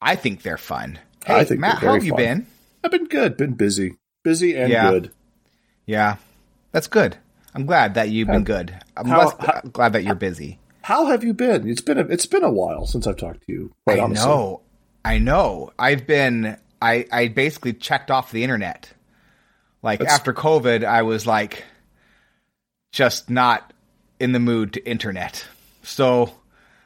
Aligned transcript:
I 0.00 0.16
think 0.16 0.42
they're 0.42 0.58
fun. 0.58 0.98
Hey, 1.24 1.34
I 1.36 1.44
think 1.44 1.60
Matt, 1.60 1.78
how 1.78 1.94
have 1.94 2.04
you 2.04 2.10
fun. 2.12 2.18
been? 2.18 2.46
I've 2.84 2.90
been 2.90 3.06
good, 3.06 3.36
been 3.36 3.54
busy, 3.54 3.96
busy 4.22 4.54
and 4.56 4.70
Yeah. 4.70 4.90
good. 4.90 5.10
Yeah, 5.86 6.16
that's 6.72 6.86
good. 6.86 7.16
I'm 7.54 7.64
glad 7.66 7.94
that 7.94 8.10
you've 8.10 8.28
been 8.28 8.44
good. 8.44 8.74
I'm 8.96 9.06
how- 9.06 9.18
less 9.18 9.34
how- 9.40 9.60
glad 9.72 9.92
that 9.94 10.04
you're 10.04 10.14
busy. 10.14 10.58
How 10.82 11.06
have 11.06 11.24
you 11.24 11.32
been? 11.34 11.68
It's 11.68 11.80
been 11.80 11.98
a, 11.98 12.02
it's 12.02 12.26
been 12.26 12.44
a 12.44 12.50
while 12.52 12.86
since 12.86 13.06
I've 13.06 13.16
talked 13.16 13.44
to 13.46 13.52
you. 13.52 13.72
Quite 13.86 13.98
I 13.98 14.02
honestly. 14.02 14.28
know. 14.28 14.60
I 15.04 15.18
know. 15.18 15.72
I've 15.78 16.06
been. 16.06 16.56
I 16.82 17.06
I 17.10 17.28
basically 17.28 17.72
checked 17.72 18.10
off 18.10 18.30
the 18.30 18.44
internet. 18.44 18.92
Like 19.82 19.98
That's- 20.00 20.14
after 20.16 20.32
COVID, 20.32 20.84
I 20.84 21.02
was 21.02 21.26
like, 21.26 21.64
just 22.92 23.30
not 23.30 23.72
in 24.20 24.32
the 24.32 24.38
mood 24.40 24.74
to 24.74 24.88
internet. 24.88 25.44
So 25.82 26.34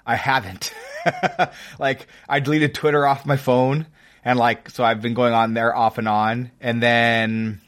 I 0.07 0.17
haven't. 0.17 0.73
like 1.79 2.07
I 2.29 2.41
deleted 2.41 2.75
Twitter 2.75 3.07
off 3.07 3.27
my 3.27 3.37
phone, 3.37 3.87
and 4.25 4.39
like 4.39 4.71
so 4.71 4.85
I've 4.85 5.03
been 5.03 5.15
going 5.15 5.33
on 5.33 5.55
there 5.55 5.75
off 5.75 5.99
and 5.99 6.09
on, 6.09 6.51
and 6.61 6.83
then 6.83 7.61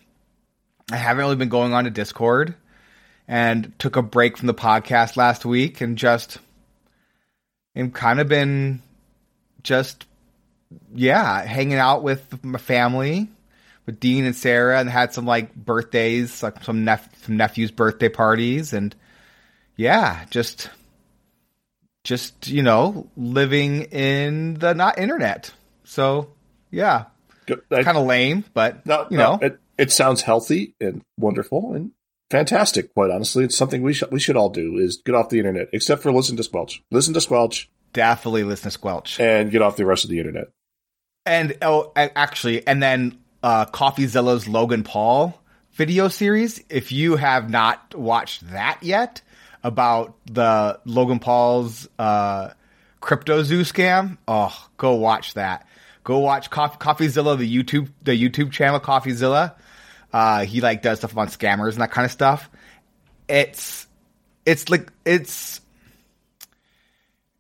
I 0.91 0.97
haven't 0.97 1.22
really 1.24 1.36
been 1.36 1.48
going 1.48 1.72
on 1.72 1.84
to 1.84 1.91
Discord, 1.91 2.55
and 3.28 3.72
took 3.78 3.97
a 3.97 4.02
break 4.02 4.36
from 4.36 4.47
the 4.47 4.55
podcast 4.55 5.16
last 5.16 5.44
week, 5.44 5.80
and 5.80 5.97
just 5.97 6.39
and 7.74 7.94
kind 7.94 8.20
of 8.20 8.28
been 8.28 8.83
just 9.62 10.06
yeah 10.94 11.42
hanging 11.44 11.78
out 11.78 12.02
with 12.02 12.42
my 12.42 12.58
family 12.58 13.28
with 13.86 14.00
dean 14.00 14.24
and 14.24 14.36
sarah 14.36 14.78
and 14.80 14.89
had 14.89 15.12
some 15.12 15.27
like 15.27 15.55
birthdays 15.55 16.42
like 16.42 16.62
some, 16.64 16.84
nep- 16.84 17.14
some 17.22 17.36
nephews 17.36 17.70
birthday 17.70 18.08
parties. 18.08 18.72
And 18.72 18.94
yeah 19.77 20.24
just 20.30 20.70
just 22.05 22.48
you 22.48 22.62
know 22.62 23.08
living 23.17 23.83
in 23.84 24.55
the 24.55 24.75
not 24.75 24.98
internet 24.98 25.53
so 25.84 26.31
yeah 26.70 27.05
kind 27.47 27.97
of 27.97 28.06
lame 28.06 28.45
but 28.55 28.84
no, 28.86 29.06
you 29.11 29.17
no, 29.17 29.36
know 29.36 29.39
it, 29.42 29.58
it 29.78 29.92
sounds 29.92 30.23
healthy 30.23 30.75
and 30.80 31.03
wonderful 31.19 31.75
and 31.75 31.92
fantastic. 32.33 32.92
Quite 32.95 33.11
honestly, 33.11 33.45
it's 33.45 33.56
something 33.56 33.83
we 33.83 33.92
should 33.92 34.11
we 34.11 34.19
should 34.19 34.36
all 34.36 34.48
do 34.48 34.78
is 34.78 35.00
get 35.05 35.14
off 35.14 35.28
the 35.28 35.39
internet, 35.39 35.69
except 35.73 36.03
for 36.03 36.11
listen 36.11 36.36
to 36.39 36.42
Squelch, 36.42 36.80
listen 36.91 37.14
to 37.14 37.20
Squelch, 37.20 37.69
definitely 37.92 38.42
listen 38.42 38.64
to 38.64 38.70
squelch 38.70 39.20
and 39.20 39.50
get 39.50 39.62
off 39.62 39.77
the 39.77 39.86
rest 39.86 40.05
of 40.05 40.11
the 40.11 40.19
internet. 40.19 40.48
And 41.25 41.56
oh, 41.62 41.92
actually, 41.95 42.67
and 42.67 42.83
then 42.83 43.19
uh, 43.42 43.67
CoffeeZilla's 43.67 44.48
Logan 44.48 44.83
Paul 44.83 45.41
video 45.73 46.08
series. 46.08 46.62
If 46.69 46.91
you 46.91 47.17
have 47.17 47.48
not 47.48 47.95
watched 47.95 48.50
that 48.50 48.78
yet, 48.83 49.23
about 49.62 50.14
the 50.27 50.80
Logan 50.84 51.18
Paul's 51.18 51.88
uh, 51.98 52.50
crypto 53.00 53.42
zoo 53.42 53.62
scam, 53.62 54.18
oh, 54.27 54.68
go 54.77 54.94
watch 54.94 55.34
that. 55.34 55.66
Go 56.05 56.18
watch 56.18 56.50
Coff- 56.50 56.78
CoffeeZilla, 56.78 57.38
the 57.38 57.62
YouTube 57.62 57.88
the 58.02 58.12
YouTube 58.12 58.50
channel 58.50 58.80
CoffeeZilla. 58.80 59.55
Uh, 60.12 60.44
he 60.44 60.60
like 60.60 60.83
does 60.83 60.98
stuff 60.98 61.16
on 61.16 61.28
scammers 61.28 61.72
and 61.72 61.80
that 61.80 61.92
kind 61.92 62.05
of 62.05 62.11
stuff. 62.11 62.51
It's 63.28 63.86
it's 64.45 64.68
like 64.68 64.92
it's 65.05 65.61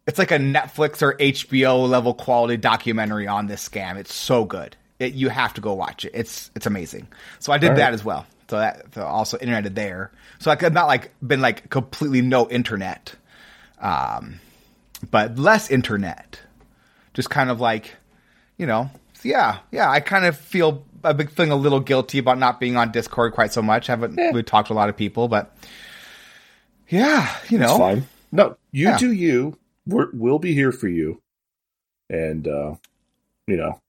it's 0.06 0.18
like 0.18 0.30
a 0.30 0.38
Netflix 0.38 1.02
or 1.02 1.14
HBO 1.14 1.88
level 1.88 2.14
quality 2.14 2.56
documentary 2.56 3.26
on 3.26 3.46
this 3.46 3.66
scam. 3.68 3.96
It's 3.96 4.14
so 4.14 4.44
good. 4.44 4.76
It, 4.98 5.14
you 5.14 5.28
have 5.28 5.54
to 5.54 5.60
go 5.60 5.74
watch 5.74 6.04
it. 6.04 6.12
It's 6.14 6.50
it's 6.54 6.66
amazing. 6.66 7.08
So 7.40 7.52
I 7.52 7.58
did 7.58 7.70
All 7.70 7.76
that 7.76 7.94
as 7.94 8.04
well. 8.04 8.26
So 8.52 8.58
that 8.58 8.92
so 8.94 9.02
also 9.06 9.38
interneted 9.38 9.74
there. 9.74 10.10
So 10.38 10.50
I 10.50 10.56
could 10.56 10.74
not 10.74 10.86
like 10.86 11.14
been 11.26 11.40
like 11.40 11.70
completely 11.70 12.20
no 12.20 12.50
internet, 12.50 13.14
um, 13.80 14.40
but 15.10 15.38
less 15.38 15.70
internet. 15.70 16.38
Just 17.14 17.30
kind 17.30 17.48
of 17.48 17.62
like, 17.62 17.94
you 18.58 18.66
know, 18.66 18.90
yeah, 19.22 19.60
yeah. 19.70 19.90
I 19.90 20.00
kind 20.00 20.26
of 20.26 20.36
feel 20.36 20.84
I've 21.02 21.16
been 21.16 21.28
feeling 21.28 21.50
a 21.50 21.56
little 21.56 21.80
guilty 21.80 22.18
about 22.18 22.36
not 22.36 22.60
being 22.60 22.76
on 22.76 22.92
Discord 22.92 23.32
quite 23.32 23.54
so 23.54 23.62
much. 23.62 23.88
I 23.88 23.92
haven't 23.92 24.16
really 24.16 24.42
talked 24.42 24.68
to 24.68 24.74
a 24.74 24.76
lot 24.76 24.90
of 24.90 24.98
people, 24.98 25.28
but 25.28 25.56
yeah, 26.90 27.34
you 27.48 27.56
know, 27.56 27.70
It's 27.70 27.78
fine. 27.78 28.06
No, 28.32 28.58
you 28.70 28.88
Yeah. 28.88 28.98
do 28.98 29.12
you. 29.12 29.56
We're, 29.86 30.08
we'll 30.12 30.38
be 30.38 30.52
here 30.52 30.72
for 30.72 30.88
you, 30.88 31.22
and 32.10 32.46
uh, 32.46 32.74
you 33.46 33.56
know, 33.56 33.80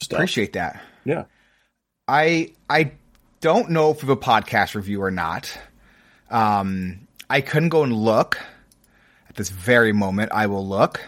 stuff. 0.00 0.18
appreciate 0.18 0.52
that. 0.52 0.80
Yeah. 1.04 1.24
I 2.08 2.52
I 2.68 2.92
don't 3.40 3.70
know 3.70 3.90
if 3.90 4.02
we 4.02 4.08
have 4.08 4.16
a 4.18 4.20
podcast 4.20 4.74
review 4.74 5.02
or 5.02 5.10
not. 5.10 5.56
Um, 6.30 7.06
I 7.28 7.40
couldn't 7.40 7.70
go 7.70 7.82
and 7.82 7.92
look 7.92 8.38
at 9.28 9.36
this 9.36 9.50
very 9.50 9.92
moment. 9.92 10.32
I 10.32 10.46
will 10.46 10.66
look. 10.66 11.00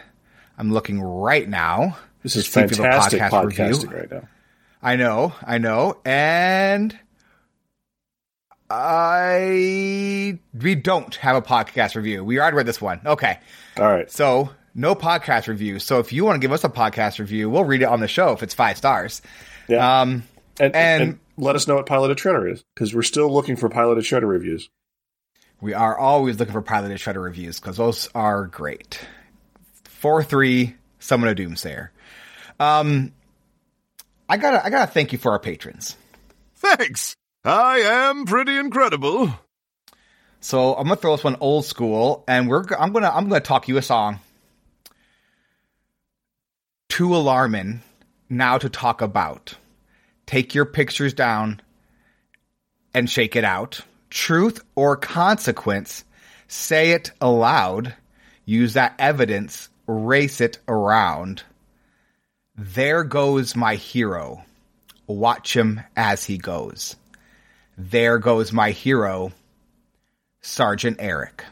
I'm 0.58 0.72
looking 0.72 1.00
right 1.00 1.48
now. 1.48 1.96
This 2.22 2.36
is 2.36 2.46
see 2.46 2.60
if 2.60 2.70
we 2.70 2.76
have 2.76 2.86
a 2.86 2.90
fantastic 3.10 3.20
podcast 3.20 3.82
review. 3.84 3.96
right 3.98 4.10
now. 4.10 4.28
I 4.82 4.96
know, 4.96 5.32
I 5.44 5.58
know, 5.58 5.98
and 6.04 6.98
I 8.70 10.38
we 10.54 10.74
don't 10.74 11.14
have 11.16 11.36
a 11.36 11.42
podcast 11.42 11.94
review. 11.94 12.24
We 12.24 12.40
already 12.40 12.56
read 12.56 12.66
this 12.66 12.80
one. 12.80 13.00
Okay, 13.04 13.38
All 13.78 13.84
right. 13.88 14.10
so 14.10 14.50
no 14.74 14.94
podcast 14.94 15.46
review. 15.48 15.78
So 15.78 15.98
if 15.98 16.12
you 16.12 16.24
want 16.24 16.36
to 16.36 16.40
give 16.40 16.52
us 16.52 16.64
a 16.64 16.68
podcast 16.68 17.18
review, 17.18 17.50
we'll 17.50 17.64
read 17.64 17.82
it 17.82 17.86
on 17.88 18.00
the 18.00 18.08
show 18.08 18.32
if 18.32 18.42
it's 18.42 18.54
five 18.54 18.76
stars. 18.76 19.20
Yeah. 19.68 20.00
Um, 20.00 20.24
and, 20.58 20.74
and- 20.74 21.02
and, 21.02 21.18
let 21.36 21.56
us 21.56 21.66
know 21.66 21.76
what 21.76 21.86
Piloted 21.86 22.18
Shredder 22.18 22.50
is 22.50 22.64
because 22.74 22.94
we're 22.94 23.02
still 23.02 23.32
looking 23.32 23.56
for 23.56 23.68
Piloted 23.68 24.04
Shredder 24.04 24.28
reviews. 24.28 24.68
We 25.62 25.74
are 25.74 25.96
always 25.96 26.40
looking 26.40 26.52
for 26.52 26.60
piloted 26.60 26.98
shredder 26.98 27.22
reviews 27.22 27.60
because 27.60 27.76
those 27.76 28.08
are 28.16 28.48
great. 28.48 28.98
Four 29.84 30.24
three, 30.24 30.74
Summon 30.98 31.28
a 31.28 31.36
Doomsayer. 31.36 31.90
Um, 32.58 33.12
I 34.28 34.38
gotta 34.38 34.66
I 34.66 34.70
gotta 34.70 34.90
thank 34.90 35.12
you 35.12 35.18
for 35.18 35.30
our 35.30 35.38
patrons. 35.38 35.96
Thanks. 36.56 37.14
I 37.44 37.78
am 37.78 38.24
pretty 38.24 38.56
incredible. 38.58 39.32
So 40.40 40.74
I'm 40.74 40.88
gonna 40.88 40.96
throw 40.96 41.14
this 41.14 41.22
one 41.22 41.36
old 41.38 41.64
school, 41.64 42.24
and 42.26 42.48
we're 42.48 42.64
I'm 42.76 42.92
gonna 42.92 43.10
I'm 43.14 43.28
gonna 43.28 43.40
talk 43.40 43.68
you 43.68 43.76
a 43.76 43.82
song. 43.82 44.18
Too 46.88 47.14
alarming 47.14 47.82
now 48.28 48.58
to 48.58 48.68
talk 48.68 49.00
about. 49.00 49.54
Take 50.26 50.54
your 50.54 50.64
pictures 50.64 51.14
down 51.14 51.60
and 52.94 53.08
shake 53.08 53.36
it 53.36 53.44
out. 53.44 53.80
Truth 54.10 54.62
or 54.74 54.96
consequence, 54.96 56.04
say 56.48 56.92
it 56.92 57.10
aloud. 57.20 57.94
Use 58.44 58.74
that 58.74 58.94
evidence, 58.98 59.68
race 59.86 60.40
it 60.40 60.58
around. 60.68 61.42
There 62.56 63.04
goes 63.04 63.56
my 63.56 63.76
hero. 63.76 64.44
Watch 65.06 65.56
him 65.56 65.80
as 65.96 66.24
he 66.24 66.38
goes. 66.38 66.96
There 67.78 68.18
goes 68.18 68.52
my 68.52 68.70
hero. 68.70 69.32
Sergeant 70.42 70.96
Eric. 71.00 71.44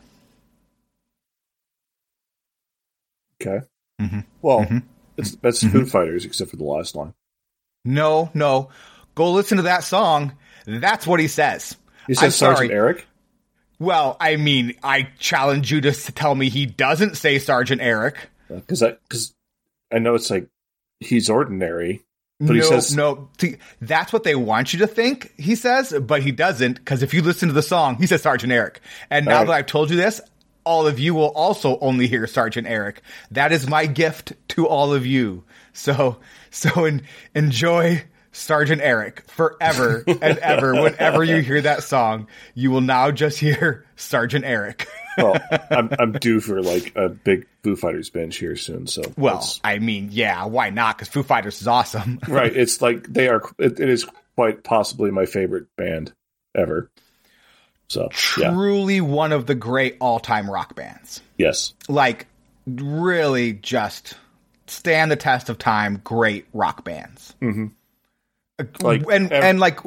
Okay. 3.40 3.64
Mm-hmm. 4.00 4.20
Well, 4.42 4.60
Mhm. 4.60 4.82
it's 5.16 5.36
that's 5.36 5.62
Mm-hmm. 5.62 5.78
Foo 5.78 5.86
Fighters 5.86 6.24
except 6.24 6.50
for 6.50 6.56
the 6.56 6.64
last 6.64 6.94
line. 6.94 7.14
No, 7.84 8.30
no. 8.34 8.70
Go 9.14 9.32
listen 9.32 9.56
to 9.56 9.64
that 9.64 9.84
song. 9.84 10.32
That's 10.66 11.06
what 11.06 11.20
he 11.20 11.28
says. 11.28 11.76
You 12.06 12.14
said 12.14 12.26
I'm 12.26 12.30
sorry. 12.32 12.56
Sergeant 12.56 12.72
Eric. 12.72 13.06
Well, 13.78 14.16
I 14.20 14.36
mean, 14.36 14.74
I 14.82 15.08
challenge 15.18 15.72
you 15.72 15.80
to 15.80 15.92
tell 15.92 16.34
me 16.34 16.48
he 16.50 16.66
doesn't 16.66 17.16
say 17.16 17.38
Sergeant 17.38 17.80
Eric. 17.80 18.16
Uh, 18.50 18.56
because 18.56 18.82
I 18.82 18.92
because 19.08 19.34
I 19.90 19.98
know 19.98 20.14
it's 20.14 20.30
like 20.30 20.48
he's 21.00 21.30
ordinary, 21.30 22.04
but 22.38 22.48
no, 22.48 22.54
he 22.54 22.62
says 22.62 22.94
no. 22.94 23.30
That's 23.80 24.12
what 24.12 24.24
they 24.24 24.34
want 24.34 24.74
you 24.74 24.80
to 24.80 24.86
think. 24.86 25.32
He 25.38 25.54
says, 25.54 25.94
but 25.98 26.22
he 26.22 26.30
doesn't. 26.30 26.74
Because 26.74 27.02
if 27.02 27.14
you 27.14 27.22
listen 27.22 27.48
to 27.48 27.54
the 27.54 27.62
song, 27.62 27.96
he 27.96 28.06
says 28.06 28.22
Sergeant 28.22 28.52
Eric. 28.52 28.80
And 29.08 29.24
now 29.24 29.38
right. 29.38 29.46
that 29.46 29.52
I've 29.52 29.66
told 29.66 29.90
you 29.90 29.96
this, 29.96 30.20
all 30.64 30.86
of 30.86 30.98
you 30.98 31.14
will 31.14 31.28
also 31.28 31.78
only 31.80 32.06
hear 32.06 32.26
Sergeant 32.26 32.66
Eric. 32.66 33.00
That 33.30 33.50
is 33.52 33.66
my 33.66 33.86
gift 33.86 34.34
to 34.48 34.66
all 34.66 34.92
of 34.92 35.06
you. 35.06 35.44
So, 35.72 36.18
so 36.50 36.84
en- 36.84 37.02
enjoy 37.34 38.04
Sergeant 38.32 38.80
Eric 38.82 39.28
forever 39.30 40.04
and 40.06 40.22
ever. 40.38 40.80
Whenever 40.82 41.24
you 41.24 41.38
hear 41.38 41.60
that 41.62 41.82
song, 41.82 42.26
you 42.54 42.70
will 42.70 42.80
now 42.80 43.10
just 43.10 43.38
hear 43.38 43.84
Sergeant 43.96 44.44
Eric. 44.44 44.86
well, 45.18 45.36
I'm 45.70 45.90
I'm 45.98 46.12
due 46.12 46.40
for 46.40 46.62
like 46.62 46.92
a 46.96 47.08
big 47.08 47.46
Foo 47.64 47.74
Fighters 47.76 48.08
binge 48.10 48.36
here 48.36 48.56
soon. 48.56 48.86
So 48.86 49.02
Well, 49.16 49.44
I 49.64 49.78
mean, 49.80 50.08
yeah, 50.12 50.44
why 50.44 50.70
not? 50.70 50.96
Because 50.96 51.08
Foo 51.08 51.22
Fighters 51.22 51.60
is 51.60 51.66
awesome. 51.66 52.20
right, 52.28 52.54
it's 52.54 52.80
like 52.80 53.06
they 53.08 53.28
are. 53.28 53.42
It, 53.58 53.80
it 53.80 53.88
is 53.88 54.06
quite 54.36 54.62
possibly 54.64 55.10
my 55.10 55.26
favorite 55.26 55.66
band 55.76 56.12
ever. 56.54 56.90
So 57.88 58.08
yeah, 58.38 58.52
Truly 58.52 59.00
one 59.00 59.32
of 59.32 59.46
the 59.46 59.56
great 59.56 59.96
all-time 60.00 60.48
rock 60.48 60.76
bands. 60.76 61.20
yes, 61.36 61.74
Like, 61.88 62.28
really, 62.64 63.52
just 63.54 64.14
stand 64.70 65.10
the 65.10 65.16
test 65.16 65.48
of 65.48 65.58
time. 65.58 66.00
Great 66.04 66.46
rock 66.52 66.84
bands. 66.84 67.34
Mhm. 67.40 67.72
Uh, 68.58 68.64
Like, 68.80 69.02
and 69.10 69.32
and 69.32 69.58
like 69.60 69.80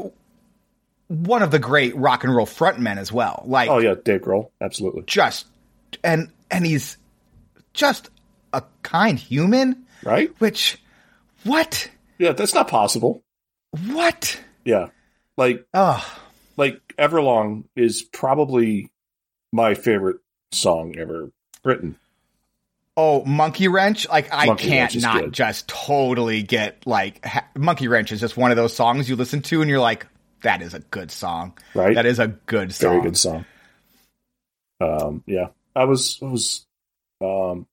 one 1.08 1.44
of 1.44 1.52
the 1.52 1.60
great 1.60 1.96
rock 1.96 2.24
and 2.24 2.36
roll 2.36 2.46
frontmen 2.48 2.98
as 2.98 3.12
well. 3.12 3.44
Like, 3.46 3.70
oh 3.70 3.80
yeah, 3.80 3.96
Dave 4.04 4.22
Grohl, 4.22 4.50
absolutely 4.62 5.04
just 5.06 5.46
and 6.04 6.30
and 6.50 6.66
he's 6.66 6.98
just 7.74 8.10
a 8.52 8.64
kind 8.84 9.18
human. 9.20 9.86
right. 10.04 10.32
Which, 10.40 10.78
what, 11.44 11.90
Yeah, 12.20 12.32
that's 12.34 12.54
not 12.54 12.68
possible. 12.68 13.24
what? 13.92 14.40
Yeah, 14.66 14.88
like 15.38 15.66
Oh, 15.74 16.04
like 16.58 16.80
Everlong 16.98 17.66
is 17.76 18.02
probably 18.04 18.92
my 19.52 19.74
favorite 19.76 20.18
song 20.52 20.96
ever 20.98 21.32
written. 21.64 21.98
Oh, 22.96 23.26
Monkey 23.26 23.68
Wrench! 23.68 24.08
Like 24.08 24.30
I 24.32 24.46
Monkey 24.46 24.68
can't 24.68 25.02
not 25.02 25.22
good. 25.22 25.34
just 25.34 25.68
totally 25.68 26.44
get 26.44 26.86
like 26.86 27.26
ha- 27.26 27.48
Monkey 27.56 27.88
Wrench 27.88 28.12
is 28.12 28.20
just 28.20 28.38
one 28.38 28.52
of 28.52 28.58
those 28.58 28.76
songs 28.76 29.10
you 29.10 29.16
listen 29.16 29.42
to 29.44 29.62
and 29.62 29.70
you're 29.70 29.80
like, 29.80 30.06
that 30.44 30.62
is 30.62 30.74
a 30.74 30.80
good 30.80 31.10
song. 31.10 31.58
Right. 31.74 31.96
That 31.96 32.06
is 32.06 32.20
a 32.20 32.28
good 32.28 32.74
song. 32.74 32.90
Very 32.92 33.02
good 33.02 33.18
song. 33.18 33.46
Um, 34.80 35.24
yeah, 35.26 35.48
I 35.76 35.86
was, 35.86 36.20
I 36.22 36.26
was, 36.26 36.66
um, 37.22 37.66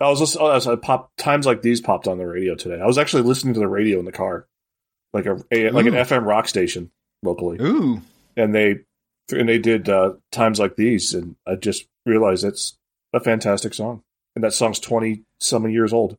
I 0.00 0.08
was 0.08 0.20
listening. 0.20 0.44
Oh, 0.46 0.72
I 0.72 0.76
pop 0.76 1.10
times 1.16 1.46
like 1.46 1.62
these 1.62 1.80
popped 1.80 2.06
on 2.08 2.18
the 2.18 2.26
radio 2.26 2.54
today. 2.54 2.80
I 2.80 2.86
was 2.86 2.98
actually 2.98 3.22
listening 3.22 3.54
to 3.54 3.60
the 3.60 3.68
radio 3.68 3.98
in 3.98 4.04
the 4.04 4.12
car, 4.12 4.46
like 5.12 5.26
a, 5.26 5.42
a 5.50 5.70
like 5.70 5.86
an 5.86 5.94
FM 5.94 6.24
rock 6.26 6.48
station 6.48 6.90
locally, 7.22 7.58
Ooh, 7.60 8.02
and 8.36 8.54
they 8.54 8.80
and 9.30 9.48
they 9.48 9.58
did 9.58 9.88
uh, 9.88 10.14
times 10.32 10.58
like 10.58 10.76
these, 10.76 11.14
and 11.14 11.36
I 11.46 11.54
just 11.54 11.86
realized 12.04 12.44
it's 12.44 12.76
a 13.12 13.20
fantastic 13.20 13.74
song, 13.74 14.02
and 14.38 14.44
that 14.44 14.52
song's 14.52 14.78
twenty 14.80 15.22
some 15.40 15.68
years 15.68 15.92
old. 15.92 16.16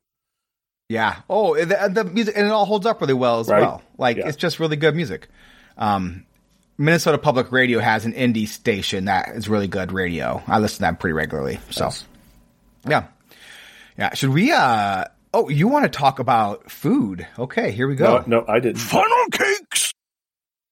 yeah. 0.90 1.22
Oh, 1.30 1.56
the, 1.56 1.90
the 1.94 2.04
music 2.04 2.36
and 2.38 2.46
it 2.48 2.52
all 2.52 2.66
holds 2.66 2.86
up 2.86 3.00
really 3.02 3.14
well 3.14 3.40
as 3.40 3.48
Right. 3.48 3.62
well. 3.62 3.82
Like 3.98 4.18
Yeah. 4.18 4.28
it's 4.28 4.38
just 4.38 4.60
really 4.60 4.76
good 4.76 4.96
music. 4.96 5.28
Um, 5.78 6.26
Minnesota 6.78 7.18
Public 7.18 7.52
Radio 7.52 7.80
has 7.80 8.06
an 8.06 8.14
indie 8.14 8.48
station 8.48 9.06
that 9.06 9.30
is 9.36 9.48
really 9.50 9.68
good 9.68 9.92
radio. 9.92 10.42
I 10.48 10.60
listen 10.60 10.78
to 10.78 10.82
that 10.84 11.00
pretty 11.00 11.14
regularly. 11.14 11.60
So, 11.72 11.86
Nice. 11.86 12.06
yeah, 12.88 13.08
yeah. 13.98 14.14
Should 14.14 14.30
we? 14.32 14.52
uh 14.52 15.06
Oh, 15.34 15.48
you 15.48 15.68
want 15.68 15.84
to 15.86 15.90
talk 15.96 16.18
about 16.20 16.72
food? 16.72 17.28
Okay, 17.38 17.72
here 17.72 17.88
we 17.88 17.94
go. 17.96 18.24
No, 18.26 18.40
no, 18.40 18.46
I 18.48 18.60
didn't. 18.60 18.80
Funnel 18.80 19.26
cakes. 19.32 19.94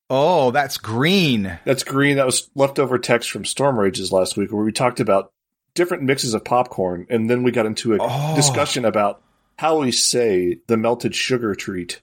Oh, 0.09 0.49
that's 0.51 0.77
green. 0.77 1.59
That's 1.63 1.83
green. 1.83 2.15
That 2.17 2.25
was 2.25 2.49
leftover 2.55 2.97
text 2.97 3.29
from 3.29 3.45
Storm 3.45 3.77
Rages 3.77 4.11
last 4.11 4.35
week, 4.37 4.51
where 4.51 4.63
we 4.63 4.71
talked 4.71 4.99
about 4.99 5.29
different 5.77 6.03
mixes 6.03 6.33
of 6.33 6.43
popcorn, 6.43 7.07
and 7.09 7.29
then 7.29 7.43
we 7.43 7.51
got 7.51 7.65
into 7.65 7.93
a 7.93 7.97
Oh. 8.01 8.35
discussion 8.35 8.83
about 8.83 9.21
how 9.57 9.79
we 9.79 9.91
say 9.93 10.59
the 10.67 10.75
melted 10.75 11.15
sugar 11.15 11.55
treat 11.55 12.01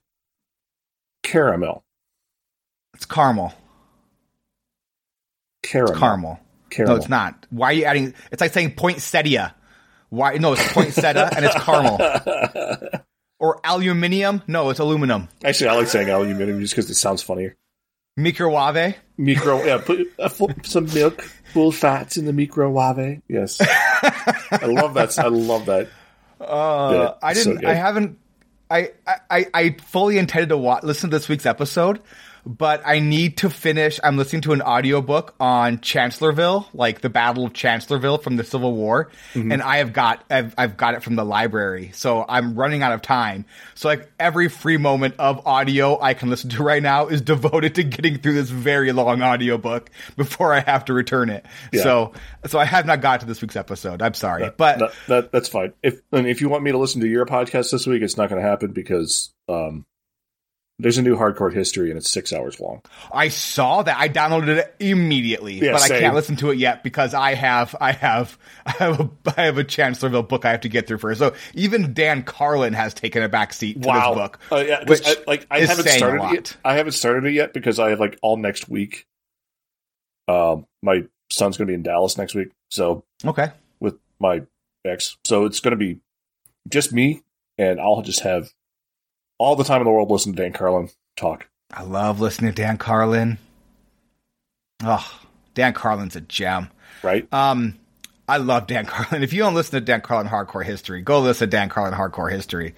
caramel. 1.23 1.83
It's 2.95 3.05
caramel. 3.05 3.53
Caramel. 5.63 5.91
It's 5.93 5.99
caramel. 6.01 6.41
Caramel. 6.71 6.95
No, 6.95 7.01
it's 7.01 7.09
not. 7.09 7.47
Why 7.51 7.69
are 7.69 7.73
you 7.73 7.85
adding? 7.85 8.15
It's 8.33 8.41
like 8.41 8.53
saying 8.53 8.75
poinsettia. 8.75 9.55
Why? 10.11 10.35
No, 10.35 10.53
it's 10.53 10.73
poinsettia 10.73 11.31
and 11.37 11.45
it's 11.45 11.55
caramel. 11.65 11.99
Or 13.41 13.61
aluminium? 13.65 14.43
No, 14.47 14.71
it's 14.71 14.79
aluminum. 14.79 15.29
Actually, 15.45 15.69
I 15.69 15.75
like 15.75 15.89
saying 15.89 16.09
aluminum 16.09 16.61
just 16.61 16.73
because 16.73 16.89
it 16.89 16.95
sounds 16.95 17.21
funnier. 17.21 17.57
Microwave? 18.17 18.95
Micro, 19.19 19.63
yeah, 19.65 19.79
put 19.85 20.09
uh, 20.19 20.31
some 20.63 20.87
milk, 20.95 21.29
full 21.55 21.73
fats 21.73 22.17
in 22.19 22.27
the 22.27 22.33
microwave. 22.35 23.23
Yes, 23.29 23.59
I 23.63 24.67
love 24.67 24.93
that. 24.95 25.19
I 25.19 25.29
love 25.29 25.65
that. 25.67 25.89
Uh, 26.41 26.91
Yeah, 26.93 27.15
I 27.23 27.33
didn't. 27.33 27.57
good. 27.57 27.65
I 27.65 27.75
haven't. 27.75 28.19
I, 28.71 28.91
I 29.31 29.47
I 29.55 29.71
fully 29.87 30.19
intended 30.19 30.49
to 30.51 30.57
wa- 30.59 30.81
listen 30.83 31.11
to 31.11 31.17
this 31.19 31.29
week's 31.29 31.47
episode, 31.47 32.01
but 32.47 32.83
I 32.85 32.99
need 32.99 33.39
to 33.39 33.51
finish. 33.51 33.99
I'm 34.03 34.17
listening 34.17 34.43
to 34.43 34.53
an 34.53 34.63
audiobook 34.63 35.35
on 35.41 35.81
Chancellorsville, 35.81 36.69
like 36.75 37.01
the 37.01 37.09
Battle 37.11 37.47
of 37.47 37.53
Chancellorsville 37.53 38.19
from 38.19 38.37
the 38.37 38.45
Civil 38.45 38.75
War, 38.75 39.11
Mm-hmm. 39.35 39.53
and 39.53 39.63
I 39.63 39.79
have 39.79 39.93
got 39.93 40.25
I've, 40.31 40.55
I've 40.59 40.77
got 40.77 40.95
it 40.95 41.03
from 41.03 41.17
the 41.17 41.25
library, 41.25 41.91
so 41.95 42.25
I'm 42.29 42.55
running 42.55 42.83
out 42.83 42.93
of 42.93 43.03
time. 43.03 43.45
So 43.75 43.89
like 43.89 44.11
every 44.19 44.49
free 44.49 44.77
moment 44.77 45.15
of 45.19 45.47
audio 45.47 46.01
I 46.01 46.15
can 46.15 46.31
listen 46.31 46.51
to 46.51 46.63
right 46.63 46.83
now 46.83 47.07
is 47.09 47.21
devoted 47.35 47.75
to 47.77 47.83
getting 47.85 48.19
through 48.19 48.35
this 48.35 48.51
very 48.51 48.93
long 48.93 49.23
audiobook 49.23 49.91
before 50.17 50.53
I 50.53 50.61
have 50.61 50.85
to 50.87 50.93
return 50.95 51.31
it. 51.31 51.45
Yeah. 51.73 51.83
So 51.83 52.13
so 52.47 52.59
I 52.59 52.65
have 52.65 52.87
not 52.87 53.01
got 53.01 53.21
to 53.21 53.27
this 53.27 53.41
week's 53.43 53.57
episode. 53.57 54.03
I'm 54.03 54.15
sorry, 54.15 54.51
but 54.57 54.79
that, 54.79 54.93
that 55.09 55.33
that's 55.33 55.49
fine. 55.49 55.73
If 55.83 56.01
and 56.13 56.27
if 56.27 56.41
you 56.41 56.49
want 56.49 56.63
me 56.63 56.73
to 56.73 56.79
listen 56.79 57.01
to 57.01 57.09
your 57.09 57.27
podcast 57.27 57.71
this 57.71 57.87
week, 57.87 58.03
it's 58.03 58.17
not 58.17 58.29
going 58.29 58.41
to 58.41 58.47
happen 58.49 58.73
because 58.73 59.33
um, 59.49 59.85
there's 60.79 60.99
a 60.99 61.03
new 61.03 61.17
hardcore 61.17 61.53
history 61.53 61.91
and 61.91 61.97
it's 61.99 62.11
six 62.11 62.33
hours 62.33 62.59
long. 62.59 62.83
I 63.13 63.29
saw 63.29 63.83
that. 63.83 63.97
I 63.97 64.09
downloaded 64.09 64.57
it 64.57 64.75
immediately, 64.81 65.55
Yeah, 65.61 65.73
but 65.73 65.83
I 65.83 65.89
can't 65.89 66.15
listen 66.15 66.35
to 66.37 66.51
it 66.51 66.59
yet 66.59 66.83
because 66.83 67.15
I 67.15 67.35
have, 67.35 67.77
I 67.81 67.93
have, 67.93 68.37
I 68.67 68.71
have 68.73 69.01
a, 69.01 69.11
I 69.37 69.43
have 69.43 69.59
a 69.59 69.65
Chancellorsville 69.65 70.25
book 70.25 70.45
I 70.45 70.51
have 70.51 70.63
to 70.63 70.69
get 70.69 70.87
through 70.89 70.99
first. 70.99 71.21
So 71.21 71.35
even 71.55 71.95
Dan 71.95 72.25
Carlin 72.25 72.73
has 72.73 72.93
taken 72.93 73.23
a 73.23 73.29
back 73.29 73.53
seat 73.53 73.75
to 73.75 73.79
this 73.81 73.89
book. 73.89 74.41
Uh, 74.51 74.65
yeah, 74.67 74.83
which 74.85 75.07
I, 75.07 75.15
like 75.29 75.47
I 75.51 75.61
haven't 75.61 75.87
started 75.89 76.25
it 76.25 76.33
yet. 76.35 76.57
I 76.65 76.75
haven't 76.75 76.93
started 76.93 77.25
it 77.27 77.33
yet 77.35 77.53
because 77.55 77.79
I 77.79 77.91
have 77.91 78.01
like 78.01 78.19
all 78.21 78.37
next 78.37 78.69
week. 78.69 79.07
Um, 80.27 80.67
my 80.83 81.05
son's 81.31 81.57
going 81.57 81.67
to 81.67 81.71
be 81.71 81.75
in 81.75 81.83
Dallas 81.83 82.17
next 82.19 82.35
week, 82.35 82.49
so 82.71 83.05
Okay. 83.25 83.51
with 83.79 83.99
my 84.19 84.43
ex, 84.85 85.17
so 85.25 85.45
it's 85.45 85.61
going 85.61 85.73
to 85.73 85.77
be 85.77 86.01
just 86.69 86.93
me, 86.93 87.23
and 87.59 87.79
I'll 87.81 88.03
just 88.03 88.21
have 88.21 88.51
all 89.39 89.57
the 89.57 89.65
time 89.65 89.81
in 89.81 89.85
the 89.85 89.91
world 89.91 90.11
listen 90.11 90.33
to 90.35 90.43
Dan 90.43 90.53
Carlin 90.53 90.89
talk. 91.17 91.49
I 91.73 91.83
love 91.83 92.21
listening 92.21 92.53
to 92.53 92.63
Dan 92.63 92.79
Carlin. 92.79 93.39
Oh, 94.83 95.21
Dan 95.55 95.73
Carlin's 95.73 96.17
a 96.17 96.21
gem. 96.21 96.71
Right? 97.03 97.33
Um, 97.33 97.79
I 98.29 98.37
love 98.39 98.67
Dan 98.67 98.87
Carlin. 98.87 99.23
If 99.23 99.33
you 99.33 99.41
don't 99.41 99.55
listen 99.55 99.79
to 99.79 99.85
Dan 99.85 100.01
Carlin 100.01 100.29
Hardcore 100.29 100.65
History, 100.65 101.03
go 101.03 101.21
listen 101.21 101.49
to 101.51 101.57
Dan 101.57 101.69
Carlin 101.69 101.95
Hardcore 101.95 102.31
History, 102.31 102.75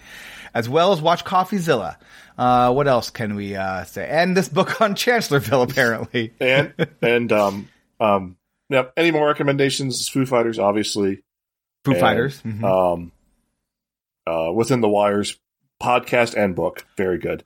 as 0.54 0.68
well 0.68 0.92
as 0.92 1.00
watch 1.00 1.24
CoffeeZilla. 1.24 1.96
Uh, 2.38 2.72
what 2.72 2.86
else 2.86 3.10
can 3.10 3.34
we 3.34 3.56
uh, 3.56 3.84
say? 3.84 4.06
And 4.08 4.36
this 4.36 4.48
book 4.48 4.80
on 4.80 4.94
Chancellorsville, 4.96 5.62
apparently. 5.62 6.32
and 6.40 6.74
and 7.02 7.32
um 7.32 7.68
um 8.00 8.36
yeah. 8.68 8.84
Any 8.96 9.10
more 9.12 9.26
recommendations? 9.26 10.08
Foo 10.08 10.26
Fighters, 10.26 10.58
obviously. 10.58 11.22
Foo 11.84 11.92
And, 11.92 12.00
Fighters. 12.00 12.42
Mhm. 12.42 12.64
Um, 12.64 13.12
uh, 14.26 14.52
within 14.52 14.80
the 14.80 14.88
wires 14.88 15.38
podcast 15.80 16.34
and 16.34 16.54
book, 16.54 16.86
very 16.96 17.18
good. 17.18 17.44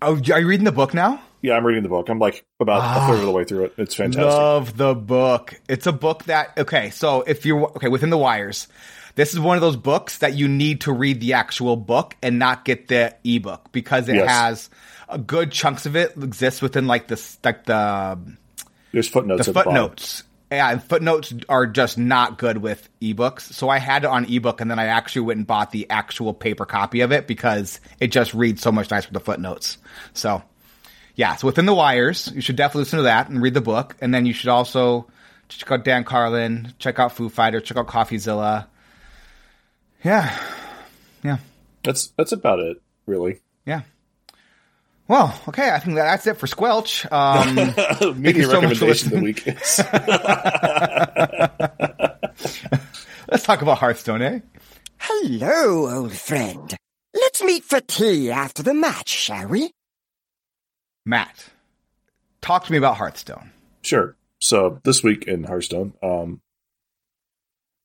Oh, 0.00 0.16
are 0.32 0.40
you 0.40 0.46
reading 0.46 0.64
the 0.64 0.72
book 0.72 0.94
now? 0.94 1.20
Yeah, 1.42 1.54
I'm 1.54 1.64
reading 1.64 1.82
the 1.82 1.88
book. 1.88 2.08
I'm 2.08 2.18
like 2.18 2.44
about 2.60 2.80
Ah. 2.82 3.04
a 3.04 3.08
third 3.12 3.20
of 3.20 3.26
the 3.26 3.30
way 3.30 3.44
through 3.44 3.64
it. 3.66 3.74
It's 3.78 3.94
fantastic. 3.94 4.24
Love 4.24 4.76
the 4.76 4.94
book. 4.94 5.54
It's 5.68 5.86
a 5.86 5.92
book 5.92 6.24
that 6.24 6.52
okay. 6.58 6.90
So 6.90 7.22
if 7.22 7.46
you're 7.46 7.64
okay 7.76 7.88
within 7.88 8.10
the 8.10 8.18
wires, 8.18 8.66
this 9.14 9.34
is 9.34 9.40
one 9.40 9.56
of 9.56 9.60
those 9.60 9.76
books 9.76 10.18
that 10.18 10.34
you 10.34 10.48
need 10.48 10.82
to 10.82 10.92
read 10.92 11.20
the 11.20 11.34
actual 11.34 11.76
book 11.76 12.16
and 12.22 12.38
not 12.38 12.64
get 12.64 12.88
the 12.88 13.14
ebook 13.24 13.70
because 13.72 14.08
it 14.08 14.16
Yes. 14.16 14.28
has 14.28 14.70
a 15.08 15.18
good 15.18 15.52
chunks 15.52 15.86
of 15.86 15.94
it 15.96 16.12
exists 16.16 16.60
within 16.60 16.86
like 16.88 17.06
the 17.06 17.20
like 17.44 17.64
the 17.66 18.18
There's 18.92 19.08
footnotes. 19.08 19.46
the 19.46 19.52
footnotes. 19.52 20.24
Yeah, 20.50 20.70
and 20.70 20.82
footnotes 20.82 21.34
are 21.48 21.66
just 21.66 21.98
not 21.98 22.38
good 22.38 22.58
with 22.58 22.88
ebooks. 23.02 23.42
So 23.42 23.68
I 23.68 23.78
had 23.78 24.04
it 24.04 24.08
on 24.08 24.24
ebook, 24.24 24.62
and 24.62 24.70
then 24.70 24.78
I 24.78 24.86
actually 24.86 25.22
went 25.22 25.38
and 25.38 25.46
bought 25.46 25.72
the 25.72 25.90
actual 25.90 26.32
paper 26.32 26.64
copy 26.64 27.02
of 27.02 27.12
it 27.12 27.26
because 27.26 27.80
it 28.00 28.08
just 28.08 28.32
reads 28.32 28.62
so 28.62 28.72
much 28.72 28.90
nicer 28.90 29.08
with 29.08 29.14
the 29.14 29.20
footnotes. 29.24 29.76
So, 30.14 30.42
yeah, 31.16 31.36
so 31.36 31.46
within 31.48 31.66
the 31.66 31.74
wires, 31.74 32.32
you 32.34 32.40
should 32.40 32.56
definitely 32.56 32.80
listen 32.82 32.96
to 32.98 33.02
that 33.02 33.28
and 33.28 33.42
read 33.42 33.52
the 33.52 33.60
book, 33.60 33.96
and 34.00 34.14
then 34.14 34.24
you 34.24 34.32
should 34.32 34.48
also 34.48 35.06
check 35.48 35.70
out 35.70 35.84
Dan 35.84 36.04
Carlin, 36.04 36.72
check 36.78 36.98
out 36.98 37.12
Foo 37.12 37.28
Fighter, 37.28 37.60
check 37.60 37.76
out 37.76 37.86
CoffeeZilla. 37.88 38.66
Yeah, 40.02 40.34
yeah, 41.22 41.38
That's 41.82 42.06
that's 42.16 42.32
about 42.32 42.60
it, 42.60 42.80
really. 43.06 43.40
yeah. 43.66 43.82
Well, 45.08 45.40
okay, 45.48 45.70
I 45.70 45.78
think 45.78 45.96
that 45.96 46.04
that's 46.04 46.26
it 46.26 46.36
for 46.36 46.46
Squelch. 46.46 47.10
Um, 47.10 47.54
Media 48.20 48.44
so 48.44 48.60
much 48.60 48.76
for 48.78 48.86
recommendation 48.86 49.06
of 49.06 49.12
the 49.14 49.20
listening. 49.20 49.24
week. 49.24 49.46
let's 53.30 53.44
talk 53.44 53.62
about 53.62 53.78
Hearthstone, 53.78 54.20
eh? 54.22 54.40
Hello, 54.98 55.88
old 55.90 56.12
friend. 56.12 56.76
Let's 57.14 57.42
meet 57.42 57.64
for 57.64 57.80
tea 57.80 58.30
after 58.30 58.62
the 58.62 58.74
match, 58.74 59.08
shall 59.08 59.48
we? 59.48 59.70
Matt, 61.06 61.46
talk 62.42 62.66
to 62.66 62.72
me 62.72 62.76
about 62.78 62.96
Hearthstone. 62.98 63.50
sure. 63.82 64.14
So 64.40 64.78
this 64.84 65.02
week 65.02 65.26
in 65.26 65.42
Hearthstone, 65.44 65.94
um, 66.02 66.40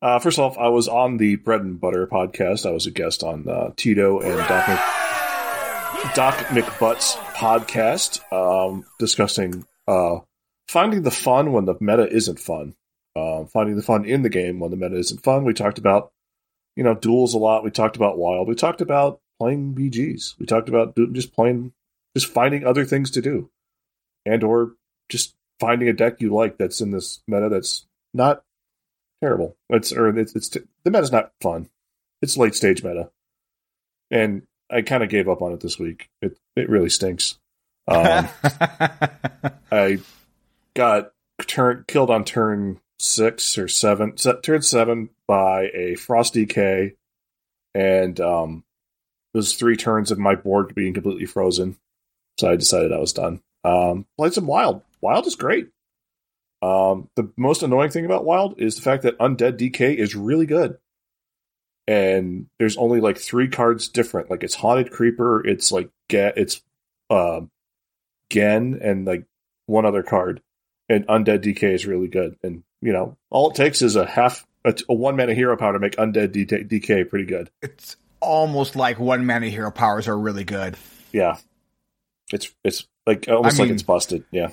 Uh, 0.04 0.20
first 0.20 0.38
off, 0.38 0.58
I 0.58 0.68
was 0.68 0.88
on 0.90 1.16
the 1.18 1.38
Bread 1.38 1.62
and 1.62 1.80
Butter 1.80 2.06
podcast. 2.06 2.66
I 2.68 2.72
was 2.72 2.86
a 2.86 2.92
guest 2.92 3.24
on 3.24 3.48
uh, 3.48 3.72
Tito 3.78 4.20
and 4.20 4.38
Doc, 4.38 4.68
Mc- 4.68 4.80
Doc 6.14 6.36
McButt's 6.50 7.16
podcast, 7.34 8.22
um, 8.32 8.86
discussing 9.00 9.66
uh, 9.88 10.20
finding 10.68 11.02
the 11.02 11.12
fun 11.12 11.54
when 11.54 11.66
the 11.66 11.76
meta 11.80 12.08
isn't 12.08 12.40
fun. 12.40 12.76
Uh, 13.16 13.46
finding 13.46 13.76
the 13.76 13.82
fun 13.82 14.06
in 14.06 14.22
the 14.22 14.30
game 14.30 14.60
when 14.60 14.70
the 14.70 14.78
meta 14.78 14.96
isn't 14.96 15.24
fun. 15.24 15.44
We 15.44 15.54
talked 15.54 15.78
about, 15.78 16.12
you 16.76 16.84
know, 16.84 16.94
duels 16.94 17.34
a 17.34 17.38
lot. 17.38 17.64
We 17.64 17.72
talked 17.72 17.96
about 17.96 18.18
wild. 18.18 18.48
We 18.48 18.56
talked 18.56 18.82
about 18.82 19.22
playing 19.40 19.76
BGs. 19.76 20.38
We 20.40 20.46
talked 20.46 20.70
about 20.70 20.96
just 21.14 21.34
playing, 21.34 21.74
just 22.16 22.32
finding 22.32 22.66
other 22.66 22.86
things 22.86 23.10
to 23.12 23.22
do, 23.22 23.50
and 24.26 24.44
or 24.44 24.74
just 25.10 25.36
finding 25.60 25.88
a 25.88 25.94
deck 25.94 26.22
you 26.22 26.34
like 26.34 26.58
that's 26.58 26.82
in 26.82 26.92
this 26.92 27.22
meta 27.28 27.50
that's 27.50 27.86
not 28.14 28.44
terrible. 29.22 29.56
It's 29.70 29.92
or 29.92 30.16
it's, 30.18 30.36
it's 30.36 30.50
the 30.50 30.92
meta's 30.92 31.12
not 31.12 31.32
fun. 31.42 31.70
It's 32.22 32.38
late 32.38 32.56
stage 32.56 32.84
meta, 32.84 33.10
and 34.12 34.44
I 34.74 34.82
kind 34.82 35.04
of 35.04 35.10
gave 35.10 35.30
up 35.30 35.42
on 35.42 35.54
it 35.54 35.60
this 35.60 35.80
week. 35.80 36.10
It 36.22 36.38
it 36.56 36.70
really 36.70 36.90
stinks. 36.90 37.38
Um, 37.88 38.28
I 39.72 40.00
got 40.76 41.12
turn 41.46 41.86
killed 41.88 42.10
on 42.10 42.24
turn 42.24 42.80
six 43.00 43.58
or 43.58 43.68
seven, 43.68 44.18
se- 44.18 44.42
turn 44.44 44.62
seven 44.62 45.10
by 45.28 45.70
a 45.74 45.96
frost 45.96 46.36
DK, 46.36 46.96
and 47.74 48.20
um, 48.20 48.64
it 49.34 49.38
was 49.38 49.56
three 49.56 49.76
turns 49.76 50.12
of 50.12 50.20
my 50.20 50.36
board 50.36 50.74
being 50.76 50.94
completely 50.94 51.26
frozen. 51.26 51.78
So 52.40 52.50
I 52.50 52.56
decided 52.56 52.92
I 52.92 53.00
was 53.00 53.14
done. 53.14 53.42
Um, 53.64 54.06
played 54.18 54.34
some 54.34 54.48
wild. 54.48 54.82
Wild 55.02 55.28
is 55.28 55.36
great. 55.36 55.70
Um, 56.64 57.10
the 57.18 57.30
most 57.36 57.62
annoying 57.62 57.92
thing 57.92 58.06
about 58.06 58.24
Wild 58.24 58.56
is 58.58 58.76
the 58.76 58.82
fact 58.82 59.04
that 59.04 59.20
Undead 59.20 59.58
DK 59.58 59.98
is 59.98 60.16
really 60.16 60.46
good. 60.46 60.78
And 61.88 62.48
there's 62.60 62.78
only 62.78 63.02
like 63.02 63.18
three 63.18 63.50
cards 63.50 63.90
different. 63.90 64.30
Like 64.30 64.44
it's 64.44 64.56
Haunted 64.56 64.92
Creeper, 64.92 65.46
it's 65.46 65.72
like 65.72 65.90
get 66.08 66.38
it's 66.38 66.62
uh, 67.10 67.42
Genn, 68.30 68.80
and 68.82 69.06
like 69.06 69.26
one 69.66 69.86
other 69.86 70.04
card. 70.04 70.42
And 70.90 71.08
Undead 71.08 71.44
DK 71.44 71.74
is 71.74 71.86
really 71.86 72.08
good. 72.08 72.38
And 72.44 72.64
you 72.82 72.94
know, 72.94 73.18
all 73.30 73.50
it 73.50 73.56
takes 73.56 73.82
is 73.82 73.96
a 73.96 74.06
half 74.06 74.46
a, 74.66 74.76
a 74.90 74.94
one 74.94 75.16
mana 75.18 75.34
hero 75.34 75.56
power 75.58 75.74
to 75.74 75.80
make 75.80 75.96
Undead 75.96 76.30
DK, 76.34 76.70
DK 76.70 77.10
pretty 77.10 77.26
good. 77.26 77.50
it's 77.62 77.96
almost 78.22 78.76
like 78.76 79.00
one 79.00 79.26
mana 79.26 79.48
hero 79.48 79.72
powers 79.72 80.08
are 80.08 80.18
really 80.18 80.44
good. 80.46 80.78
Yeah, 81.12 81.38
it's 82.32 82.54
it's 82.64 82.88
like 83.06 83.28
almost 83.28 83.60
I 83.60 83.64
like 83.64 83.72
it's 83.72 83.84
busted. 83.84 84.24
Yeah, 84.32 84.50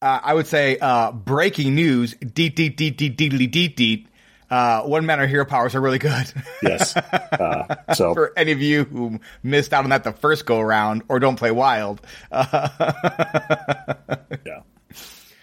Uh, 0.00 0.20
I 0.22 0.34
would 0.34 0.46
say 0.46 0.78
uh, 0.80 1.10
breaking 1.12 1.74
news: 1.74 2.14
deet 2.14 2.54
deet 2.56 2.76
deet 2.76 2.96
deet 2.96 3.16
deet 3.16 3.50
deet 3.50 3.76
deet. 3.76 4.06
Uh, 4.50 4.82
one 4.82 5.06
man 5.06 5.20
or 5.20 5.26
hero 5.28 5.44
powers 5.44 5.74
are 5.76 5.80
really 5.80 5.98
good. 5.98 6.32
yes. 6.62 6.96
uh, 6.96 7.76
so 7.94 8.14
For 8.14 8.32
any 8.36 8.50
of 8.50 8.60
you 8.60 8.84
who 8.84 9.20
missed 9.42 9.72
out 9.72 9.84
on 9.84 9.90
that 9.90 10.02
the 10.02 10.12
first 10.12 10.44
go 10.44 10.58
around 10.58 11.02
or 11.08 11.20
don't 11.20 11.36
play 11.36 11.52
wild, 11.52 12.00
uh, 12.32 12.68
yeah, 14.44 14.62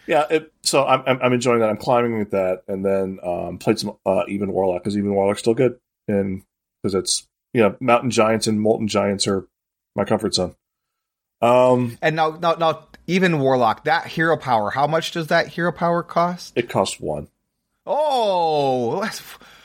yeah. 0.08 0.26
It, 0.30 0.52
so 0.64 0.86
I'm, 0.86 1.04
I'm 1.08 1.20
I'm 1.22 1.34
enjoying 1.34 1.62
that. 1.62 1.70
I'm 1.70 1.78
climbing 1.78 2.20
with 2.20 2.32
that, 2.32 2.64
and 2.68 2.86
then 2.86 3.20
um, 3.24 3.58
played 3.60 3.80
some 3.80 3.98
uh, 4.06 4.24
even 4.28 4.52
warlock 4.52 4.84
because 4.84 4.98
even 4.98 5.14
warlock's 5.14 5.40
still 5.40 5.54
good, 5.54 5.80
and 6.10 6.44
because 6.84 6.94
it's 6.94 7.28
you 7.54 7.62
know 7.62 7.78
mountain 7.80 8.12
giants 8.12 8.48
and 8.48 8.60
molten 8.60 8.90
giants 8.90 9.26
are 9.28 9.48
my 9.96 10.04
comfort 10.04 10.34
zone. 10.34 10.56
Um, 11.42 11.98
and 12.02 12.16
now 12.16 12.32
now 12.42 12.54
now 12.56 12.88
even 13.06 13.40
warlock 13.40 13.86
that 13.86 14.08
hero 14.08 14.36
power. 14.36 14.70
How 14.70 14.86
much 14.86 15.12
does 15.12 15.28
that 15.28 15.48
hero 15.48 15.72
power 15.72 16.04
cost? 16.04 16.54
it 16.58 16.70
costs 16.70 17.00
one. 17.00 17.30
Oh, 17.90 19.00
that's, 19.02 19.20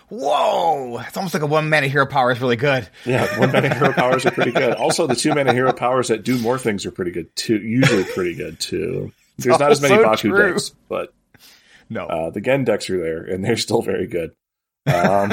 whoa! 0.08 0.98
It's 0.98 1.16
almost 1.16 1.34
like 1.34 1.42
a 1.42 1.46
one 1.46 1.68
mana 1.68 1.88
hero 1.88 2.06
power 2.06 2.30
is 2.30 2.40
really 2.40 2.56
good. 2.56 2.88
Yeah, 3.04 3.38
one 3.38 3.50
mana 3.50 3.74
hero 3.74 3.92
powers 3.94 4.24
are 4.24 4.30
pretty 4.30 4.52
good. 4.52 4.74
Also, 4.74 5.06
the 5.06 5.16
two 5.16 5.34
mana 5.34 5.52
hero 5.52 5.72
powers 5.72 6.08
that 6.08 6.22
do 6.22 6.38
more 6.38 6.58
things 6.58 6.86
are 6.86 6.92
pretty 6.92 7.10
good 7.10 7.34
too. 7.34 7.56
Usually, 7.58 8.04
pretty 8.04 8.34
good 8.34 8.60
too. 8.60 9.12
There's 9.38 9.58
not 9.58 9.72
as 9.72 9.80
many 9.80 9.96
Baku 10.02 10.28
true. 10.30 10.52
decks, 10.52 10.70
but 10.88 11.12
No, 11.90 12.06
uh, 12.06 12.30
the 12.30 12.40
Genn 12.40 12.64
decks 12.64 12.88
are 12.90 12.98
there, 12.98 13.24
and 13.24 13.44
they're 13.44 13.56
still 13.56 13.82
very 13.82 14.06
good. 14.06 14.32
Um, 14.84 15.30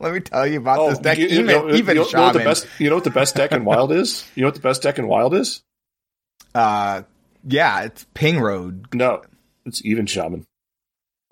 let 0.00 0.12
me 0.14 0.20
tell 0.20 0.46
you 0.46 0.58
about 0.58 0.78
Oh, 0.78 0.90
this 0.90 1.00
deck. 1.00 1.18
you, 1.18 1.26
you 1.26 1.40
even 1.40 1.46
know, 1.46 1.68
even 1.74 1.96
you 1.96 2.02
know, 2.02 2.08
you 2.08 2.14
know 2.16 2.22
what 2.22 2.32
the 2.32 2.38
best 2.40 2.66
you 2.78 2.88
know 2.88 2.94
what 2.94 3.02
the 3.04 3.10
best 3.10 3.34
deck 3.34 3.50
in 3.50 3.64
Wild 3.64 3.90
is? 3.90 4.24
You 4.36 4.42
know 4.42 4.46
what 4.46 4.54
the 4.54 4.60
best 4.60 4.82
deck 4.82 5.00
in 5.00 5.08
Wild 5.08 5.34
is? 5.34 5.62
uh, 6.54 7.02
yeah, 7.44 7.80
it's 7.82 8.06
Ping 8.14 8.38
Rogue. 8.38 8.94
No, 8.94 9.22
it's 9.66 9.84
even 9.84 10.06
Shaman. 10.06 10.46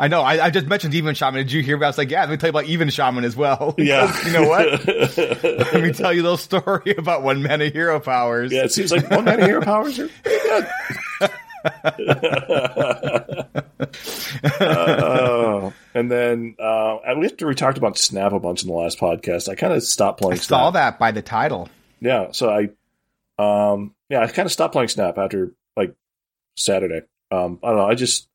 I 0.02 0.08
know. 0.08 0.22
I, 0.22 0.46
I 0.46 0.50
just 0.50 0.66
mentioned 0.66 0.94
even 0.94 1.14
shaman. 1.14 1.38
Did 1.46 1.52
you 1.52 1.62
hear? 1.62 1.76
About? 1.76 1.86
I 1.86 1.88
was 1.90 1.98
like, 1.98 2.10
yeah. 2.10 2.22
Let 2.22 2.30
me 2.30 2.36
tell 2.36 2.48
you 2.48 2.50
about 2.50 2.64
even 2.64 2.90
shaman 2.90 3.22
as 3.22 3.36
well. 3.36 3.76
Yeah, 3.82 4.12
you 4.26 4.32
know 4.32 4.48
what? 4.48 4.84
Let 5.44 5.80
me 5.80 5.92
tell 5.92 6.12
you 6.12 6.22
a 6.22 6.24
little 6.24 6.36
story 6.36 6.94
about 6.98 7.22
one 7.22 7.40
mana 7.40 7.68
hero 7.68 8.00
powers. 8.00 8.50
yeah, 8.50 8.64
it 8.64 8.72
seems 8.72 8.90
like 8.90 9.08
one 9.08 9.24
mana 9.24 9.44
hero 9.46 9.60
powers 9.62 10.00
are 10.00 10.08
pretty 10.24 10.40
good. 10.48 10.66
uh, 14.60 15.70
and 15.94 16.10
then 16.10 16.56
uh, 16.58 16.98
we 17.16 17.28
have 17.28 17.40
we 17.40 17.54
talked 17.54 17.78
about 17.78 17.96
Snap 17.96 18.32
a 18.32 18.40
bunch 18.40 18.62
in 18.64 18.68
the 18.70 18.74
last 18.74 18.98
podcast. 18.98 19.48
I 19.48 19.54
kind 19.54 19.72
of 19.72 19.84
stopped 19.84 20.20
playing. 20.20 20.32
I 20.32 20.36
playing. 20.36 20.42
saw 20.42 20.70
Snap. 20.70 20.74
that 20.74 20.98
by 20.98 21.12
the 21.12 21.22
title. 21.22 21.68
Yeah, 22.00 22.32
so 22.32 22.50
I, 22.50 22.70
um, 23.38 23.94
yeah, 24.08 24.20
I 24.20 24.26
kind 24.26 24.46
of 24.46 24.52
stopped 24.52 24.72
playing 24.72 24.88
Snap 24.88 25.16
after 25.16 25.52
like 25.76 25.94
Saturday. 26.56 27.02
Um, 27.30 27.60
I 27.62 27.68
don't 27.68 27.76
know. 27.76 27.86
I 27.86 27.94
just 27.94 28.28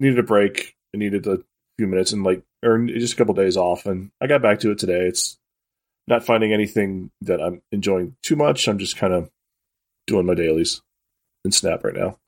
needed 0.00 0.18
a 0.18 0.24
break. 0.24 0.74
I 0.94 0.98
needed 0.98 1.26
a 1.26 1.38
few 1.78 1.86
minutes 1.86 2.12
and 2.12 2.22
like, 2.22 2.42
or 2.64 2.78
just 2.86 3.14
a 3.14 3.16
couple 3.16 3.34
days 3.34 3.56
off, 3.56 3.86
and 3.86 4.10
I 4.20 4.26
got 4.26 4.42
back 4.42 4.60
to 4.60 4.70
it 4.70 4.78
today. 4.78 5.06
It's 5.06 5.38
not 6.06 6.24
finding 6.24 6.52
anything 6.52 7.10
that 7.22 7.40
I'm 7.40 7.62
enjoying 7.72 8.16
too 8.22 8.36
much. 8.36 8.68
I'm 8.68 8.78
just 8.78 8.96
kind 8.96 9.12
of 9.12 9.30
doing 10.06 10.26
my 10.26 10.34
dailies 10.34 10.82
in 11.44 11.52
Snap 11.52 11.84
right 11.84 11.94
now. 11.94 12.18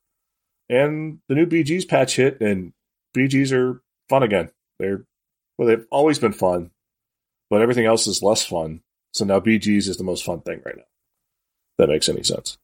And 0.69 1.19
the 1.29 1.35
new 1.35 1.45
BGs 1.45 1.87
patch 1.87 2.15
hit, 2.15 2.41
and 2.41 2.73
BGs 3.15 3.51
are 3.53 3.81
fun 4.09 4.23
again. 4.23 4.49
They're 4.79 5.05
well, 5.57 5.67
they've 5.67 5.85
always 5.89 6.19
been 6.19 6.33
fun, 6.33 6.71
but 7.49 7.61
everything 7.61 7.85
else 7.85 8.07
is 8.07 8.21
less 8.21 8.45
fun. 8.45 8.81
So 9.13 9.23
now 9.23 9.39
BGs 9.39 9.87
is 9.87 9.97
the 9.97 10.03
most 10.03 10.25
fun 10.25 10.41
thing 10.41 10.61
right 10.65 10.75
now. 10.75 10.83
That 11.77 11.89
makes 11.89 12.09
any 12.09 12.23
sense. 12.23 12.57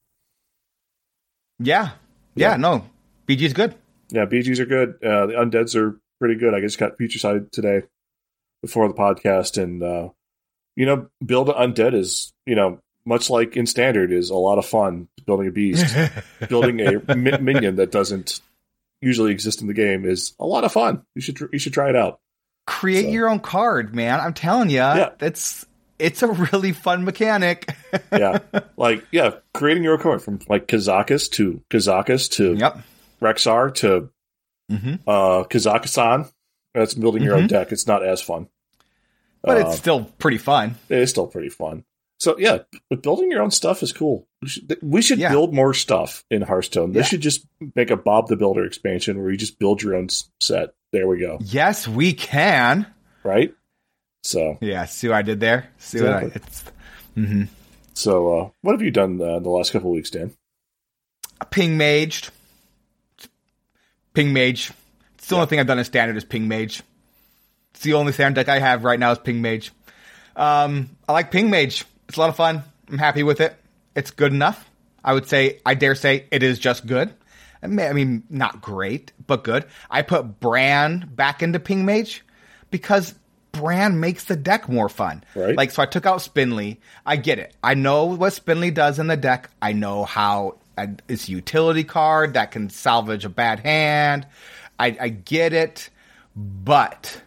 Yeah. 1.60 1.91
Yeah. 2.36 2.51
Yeah. 2.51 2.58
No. 2.58 2.86
BG's 3.27 3.53
good. 3.53 3.75
Yeah, 4.12 4.25
BGs 4.25 4.60
are 4.60 4.65
good. 4.65 4.89
Uh, 5.03 5.25
the 5.27 5.34
undeads 5.34 5.75
are 5.75 6.00
pretty 6.20 6.36
good. 6.36 6.53
I 6.53 6.60
just 6.60 6.77
got 6.77 6.98
feature 6.98 7.20
side 7.20 7.51
today 7.51 7.84
before 8.62 8.88
the 8.88 8.94
podcast, 8.94 9.62
and 9.62 9.82
uh, 9.82 10.10
you 10.75 10.86
know, 10.86 11.08
build 11.25 11.50
an 11.50 11.56
undead 11.56 11.94
is 11.94 12.34
you 12.46 12.56
know 12.56 12.80
much 13.06 13.30
like 13.30 13.56
in 13.58 13.65
standard 13.65 14.12
is 14.12 14.30
a 14.30 14.36
lot 14.36 14.58
of 14.58 14.65
fun. 14.65 15.08
Building 15.25 15.48
a 15.48 15.51
beast, 15.51 15.96
building 16.50 16.80
a 16.82 17.15
mi- 17.15 17.38
minion 17.39 17.75
that 17.77 17.91
doesn't 17.91 18.41
usually 19.01 19.32
exist 19.32 19.62
in 19.62 19.68
the 19.68 19.74
game 19.74 20.06
is 20.06 20.34
a 20.39 20.46
lot 20.46 20.63
of 20.63 20.72
fun. 20.72 21.03
You 21.15 21.22
should 21.22 21.36
tr- 21.38 21.46
you 21.53 21.60
should 21.60 21.74
try 21.74 21.89
it 21.89 21.96
out. 21.96 22.20
Create 22.68 23.06
So- 23.06 23.10
your 23.12 23.30
own 23.30 23.39
card, 23.39 23.96
man. 23.96 24.20
I'm 24.20 24.34
telling 24.34 24.70
you, 24.70 24.77
Yeah. 24.77 25.12
it's 25.22 25.65
it's 26.00 26.24
a 26.24 26.27
really 26.27 26.72
fun 26.72 27.06
mechanic. 27.06 27.70
Yeah, 28.12 28.39
like 28.77 29.06
yeah, 29.12 29.36
creating 29.53 29.84
your 29.84 29.98
card 30.00 30.22
from 30.22 30.39
like 30.50 30.68
Kazakus 30.68 31.30
to 31.34 31.62
Kazakus 31.70 32.30
to 32.34 32.56
yep. 32.56 32.80
Rexxar 33.23 33.73
to 33.75 34.09
hmm 34.69 34.95
uh, 35.07 35.43
Kazakhstan. 35.49 36.31
That's 36.73 36.93
building 36.93 37.23
your 37.23 37.35
own 37.35 37.43
Mhm. 37.43 37.49
deck. 37.49 37.71
It's 37.71 37.85
not 37.87 38.05
as 38.05 38.21
fun. 38.21 38.47
But 39.43 39.57
Uh, 39.57 39.59
it's 39.69 39.77
still 39.79 40.05
pretty 40.19 40.37
fun. 40.37 40.75
it 40.89 40.99
is 40.99 41.09
still 41.09 41.27
pretty 41.27 41.49
fun. 41.49 41.83
So 42.19 42.37
yeah, 42.37 42.59
but 42.89 43.01
building 43.01 43.31
your 43.31 43.41
own 43.41 43.49
stuff 43.51 43.81
is 43.83 43.91
cool. 43.91 44.27
We 44.41 44.47
should, 44.47 44.77
we 44.81 45.01
should 45.01 45.19
Yeah. 45.19 45.31
build 45.31 45.53
more 45.53 45.73
stuff 45.73 46.23
in 46.29 46.43
Hearthstone. 46.43 46.93
They 46.93 46.99
Yeah. 46.99 47.05
should 47.05 47.21
just 47.21 47.45
make 47.75 47.89
a 47.89 47.97
Bob 47.97 48.27
the 48.27 48.35
Builder 48.37 48.63
expansion 48.63 49.19
where 49.21 49.31
you 49.31 49.37
just 49.37 49.57
build 49.59 49.81
your 49.81 49.95
own 49.95 50.07
set. 50.39 50.73
There 50.93 51.07
we 51.07 51.17
go. 51.19 51.39
Yes, 51.41 51.87
we 51.87 52.13
can. 52.13 52.85
Right. 53.23 53.53
So 54.23 54.57
Yeah. 54.61 54.85
See 54.85 55.07
what 55.07 55.17
I 55.17 55.21
did 55.23 55.39
there? 55.39 55.69
See 55.79 55.99
what 55.99 56.13
I? 56.13 56.21
Exactly. 56.25 56.41
It's 56.47 56.63
hmm 57.15 57.43
so 57.93 58.39
uh, 58.39 58.49
what 58.61 58.71
have 58.73 58.81
you 58.81 58.91
done 58.91 59.19
uh, 59.21 59.39
the 59.39 59.49
last 59.49 59.71
couple 59.73 59.89
of 59.89 59.95
weeks, 59.95 60.11
Dan? 60.11 60.31
ping 61.49 61.77
maged. 61.77 62.29
Ping 64.13 64.34
mage. 64.34 64.72
It's 65.15 65.27
the 65.27 65.36
only 65.36 65.48
thing 65.48 65.60
I've 65.60 65.68
done 65.68 65.80
in 65.80 65.86
standard 65.86 66.18
is 66.18 66.24
ping 66.24 66.48
mage. 66.48 66.82
It's 67.72 67.82
the 67.82 67.94
only 67.94 68.12
standard 68.12 68.46
deck 68.46 68.50
I 68.50 68.60
have 68.60 68.84
right 68.84 69.00
now 69.00 69.12
is 69.12 69.20
ping 69.20 69.41
mage. 69.41 69.72
Um, 70.36 70.89
I 71.08 71.13
like 71.13 71.32
ping 71.32 71.50
mage. 71.50 71.86
It's 72.08 72.18
a 72.18 72.20
lot 72.20 72.30
of 72.30 72.36
fun. 72.36 72.63
I'm 72.89 72.98
happy 72.98 73.24
with 73.24 73.39
it. 73.41 73.56
It's 73.96 74.12
good 74.12 74.34
enough. 74.34 74.70
I 75.03 75.13
would 75.13 75.27
say, 75.27 75.60
I 75.65 75.74
dare 75.74 75.96
say, 75.96 76.25
it 76.32 76.44
is 76.44 76.60
just 76.60 76.86
good. 76.86 77.13
I 77.63 77.68
mean, 77.68 77.88
I 77.88 77.94
mean, 77.94 78.24
not 78.30 78.62
great, 78.62 79.12
but 79.27 79.44
good. 79.44 79.65
I 79.89 80.01
put 80.01 80.39
Brann 80.39 81.10
back 81.13 81.44
into 81.44 81.60
ping 81.60 81.86
mage 81.86 82.24
because 82.72 83.13
Brann 83.51 84.00
makes 84.00 84.25
the 84.25 84.36
deck 84.36 84.70
more 84.70 84.89
fun. 84.89 85.24
Right. 85.36 85.56
Like, 85.56 85.72
so 85.72 85.82
I 85.82 85.86
took 85.86 86.06
out 86.06 86.20
Spinley. 86.20 86.77
I 87.06 87.18
get 87.18 87.39
it. 87.39 87.56
I 87.63 87.74
know 87.74 88.06
what 88.06 88.34
Spinley 88.34 88.74
does 88.74 89.00
in 89.00 89.08
the 89.08 89.18
deck. 89.18 89.50
I 89.62 89.74
know 89.74 90.06
how 90.06 90.58
it's 90.77 91.27
a 91.27 91.31
utility 91.31 91.83
card 91.83 92.33
that 92.33 92.51
can 92.51 92.69
salvage 92.69 93.25
a 93.25 93.29
bad 93.29 93.59
hand. 93.59 94.27
I, 94.79 94.97
I 94.99 95.09
get 95.09 95.53
it, 95.53 95.89
but 96.35 97.21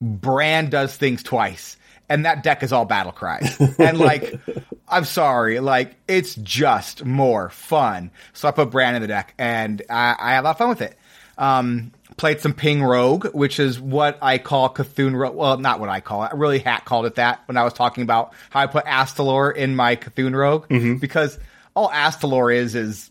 Brann 0.00 0.70
does 0.70 0.96
things 0.96 1.22
twice, 1.22 1.76
and 2.08 2.24
that 2.24 2.42
deck 2.42 2.62
is 2.62 2.72
all 2.72 2.84
battle 2.84 3.12
cries. 3.12 3.58
and 3.78 3.98
like, 3.98 4.40
I'm 4.88 5.04
sorry, 5.04 5.60
like 5.60 5.96
it's 6.08 6.34
just 6.36 7.04
more 7.04 7.50
fun. 7.50 8.10
So 8.32 8.48
I 8.48 8.50
put 8.50 8.70
Brann 8.70 8.94
in 8.94 9.02
the 9.02 9.08
deck, 9.08 9.34
and 9.38 9.82
I, 9.90 10.16
I 10.18 10.32
have 10.32 10.44
a 10.44 10.48
lot 10.48 10.50
of 10.52 10.58
fun 10.58 10.68
with 10.68 10.82
it. 10.82 10.96
Um, 11.38 11.92
played 12.16 12.40
some 12.40 12.52
Ping 12.52 12.82
Rogue, 12.82 13.26
which 13.34 13.58
is 13.58 13.80
what 13.80 14.18
I 14.22 14.38
call 14.38 14.72
Cthulhu 14.72 15.14
Rogue. 15.14 15.34
Well, 15.34 15.58
not 15.58 15.80
what 15.80 15.88
I 15.88 16.00
call 16.00 16.24
it. 16.24 16.30
I 16.32 16.36
really, 16.36 16.58
Hat 16.58 16.84
called 16.84 17.06
it 17.06 17.16
that 17.16 17.42
when 17.46 17.56
I 17.56 17.64
was 17.64 17.72
talking 17.72 18.02
about 18.02 18.32
how 18.50 18.60
I 18.60 18.66
put 18.66 18.84
Astalor 18.84 19.54
in 19.54 19.74
my 19.74 19.96
Cthulhu 19.96 20.34
Rogue 20.34 21.00
because 21.00 21.38
all 21.74 21.88
Astalor 21.90 22.54
is 22.54 22.74
is 22.74 23.10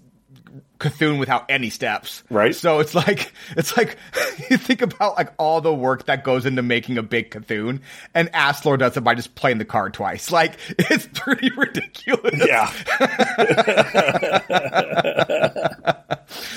Cthulhu 0.82 1.20
without 1.20 1.46
any 1.48 1.70
steps. 1.70 2.24
Right. 2.32 2.56
So 2.56 2.80
it's 2.80 2.96
like 2.96 3.32
it's 3.56 3.78
like 3.78 3.98
you 4.50 4.58
think 4.58 4.82
about 4.82 5.16
like 5.16 5.32
all 5.38 5.62
the 5.62 5.74
work 5.74 6.08
that 6.08 6.24
goes 6.24 6.46
into 6.46 6.64
making 6.64 6.98
a 6.98 7.04
big 7.04 7.30
Cthulhu, 7.30 7.80
and 8.16 8.32
Astalor 8.34 8.80
does 8.80 8.98
it 8.98 9.02
by 9.02 9.14
just 9.14 9.36
playing 9.36 9.60
the 9.60 9.66
card 9.66 9.94
twice. 9.94 10.30
Like 10.42 10.58
it's 10.80 11.08
pretty 11.14 11.52
ridiculous. 11.58 12.34
Yeah. 12.48 12.72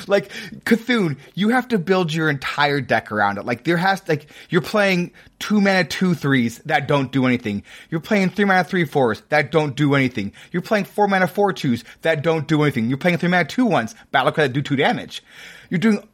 like 0.06 0.30
Cthulhu, 0.64 1.18
you 1.34 1.50
have 1.50 1.68
to 1.68 1.78
build 1.78 2.14
your 2.14 2.30
entire 2.30 2.80
deck 2.80 3.12
around 3.12 3.36
it. 3.38 3.44
Like 3.44 3.64
there 3.64 3.76
has 3.76 4.06
like 4.08 4.30
you're 4.48 4.62
playing 4.62 5.12
two 5.38 5.60
mana 5.60 5.84
two 5.84 6.14
threes 6.14 6.60
that 6.64 6.88
don't 6.88 7.12
do 7.12 7.26
anything. 7.26 7.62
You're 7.90 8.00
playing 8.00 8.30
three 8.30 8.44
mana 8.46 8.64
three 8.64 8.84
fours 8.86 9.22
that 9.28 9.50
don't 9.50 9.76
do 9.76 9.94
anything. 9.94 10.32
You're 10.52 10.62
playing 10.62 10.84
four 10.86 11.08
mana 11.08 11.26
four 11.26 11.52
twos 11.52 11.84
that 12.02 12.22
don't 12.22 12.46
do 12.48 12.62
anything. 12.62 12.88
You're 12.88 12.98
playing 12.98 13.18
three 13.18 13.28
mana 13.28 13.44
two 13.44 13.66
ones 13.66 13.94
battle 14.14 14.32
cry 14.32 14.44
that 14.46 14.52
do 14.54 14.62
two 14.62 14.76
damage. 14.76 15.22
You're 15.68 15.80
doing 15.80 16.08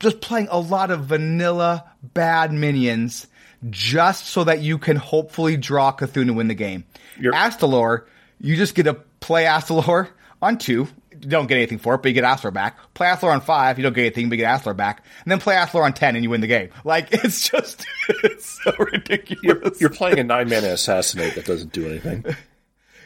just 0.00 0.20
playing 0.20 0.48
a 0.50 0.58
lot 0.58 0.90
of 0.90 1.04
vanilla 1.04 1.84
bad 2.02 2.52
minions 2.52 3.26
just 3.70 4.26
so 4.26 4.42
that 4.44 4.60
you 4.60 4.78
can 4.78 4.96
hopefully 4.96 5.56
draw 5.56 5.92
Cthulhu 5.92 6.22
and 6.22 6.36
win 6.36 6.48
the 6.48 6.54
game. 6.54 6.84
You're- 7.20 7.36
Astalor, 7.36 8.06
you 8.40 8.56
just 8.56 8.74
get 8.74 8.84
to 8.84 8.94
play 9.20 9.44
Astalor 9.44 10.08
on 10.40 10.58
two. 10.58 10.88
You 11.12 11.28
don't 11.28 11.46
get 11.46 11.56
anything 11.56 11.78
for 11.78 11.94
it, 11.94 12.02
but 12.02 12.08
you 12.08 12.14
get 12.14 12.24
Astalor 12.24 12.52
back. 12.52 12.76
Play 12.94 13.06
Astalor 13.06 13.32
on 13.32 13.40
five, 13.42 13.78
you 13.78 13.84
don't 13.84 13.92
get 13.92 14.02
anything, 14.02 14.28
but 14.28 14.38
you 14.38 14.44
get 14.44 14.60
Astalor 14.60 14.76
back. 14.76 15.04
And 15.24 15.30
then 15.30 15.38
play 15.38 15.54
Astalor 15.54 15.84
on 15.84 15.92
ten, 15.92 16.16
and 16.16 16.24
you 16.24 16.30
win 16.30 16.40
the 16.40 16.48
game. 16.48 16.70
Like 16.84 17.08
it's 17.12 17.48
just, 17.48 17.86
it's 18.24 18.60
so 18.64 18.72
ridiculous. 18.78 19.40
You're, 19.44 19.72
you're 19.78 19.90
playing 19.90 20.18
a 20.18 20.24
nine 20.24 20.48
mana 20.48 20.68
assassinate 20.68 21.36
that 21.36 21.44
doesn't 21.44 21.72
do 21.72 21.86
anything. 21.86 22.24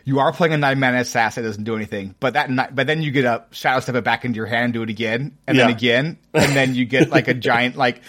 You 0.07 0.21
are 0.21 0.33
playing 0.33 0.55
a 0.55 0.57
nine 0.57 0.79
mana 0.79 1.01
assassin 1.01 1.43
that 1.43 1.49
doesn't 1.51 1.65
do 1.65 1.77
anything, 1.77 2.15
but 2.21 2.35
that 2.35 2.49
ni- 2.49 2.69
but 2.73 2.87
then 2.87 3.03
you 3.03 3.11
get 3.11 3.25
a 3.25 3.45
shadow 3.51 3.81
step 3.81 3.97
it 3.97 4.05
back 4.05 4.25
into 4.25 4.37
your 4.37 4.47
hand 4.47 4.73
do 4.73 4.83
it 4.83 4.89
again, 4.89 5.37
and 5.47 5.59
then 5.59 5.69
again, 5.69 6.19
and 6.33 6.57
then 6.57 6.75
you 6.75 6.85
get 6.85 7.11
like 7.11 7.27
a 7.29 7.35
giant 7.35 7.77
like 7.77 8.01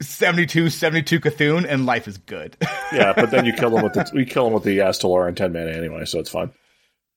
72, 0.00 0.70
72 0.70 1.20
Cthulhu, 1.20 1.64
and 1.66 1.86
life 1.86 2.08
is 2.08 2.18
good. 2.18 2.56
Yeah, 2.92 3.14
but 3.16 3.32
then 3.32 3.44
you 3.44 3.52
kill 3.52 3.70
them 3.70 3.82
with 3.82 3.94
the 3.94 4.08
we 4.14 4.24
kill 4.24 4.44
them 4.44 4.52
with 4.52 4.62
the 4.62 4.78
Astalor 4.78 5.26
and 5.26 5.36
ten 5.36 5.52
mana 5.52 5.72
anyway, 5.72 6.04
so 6.04 6.20
it's 6.20 6.30
fine. 6.30 6.52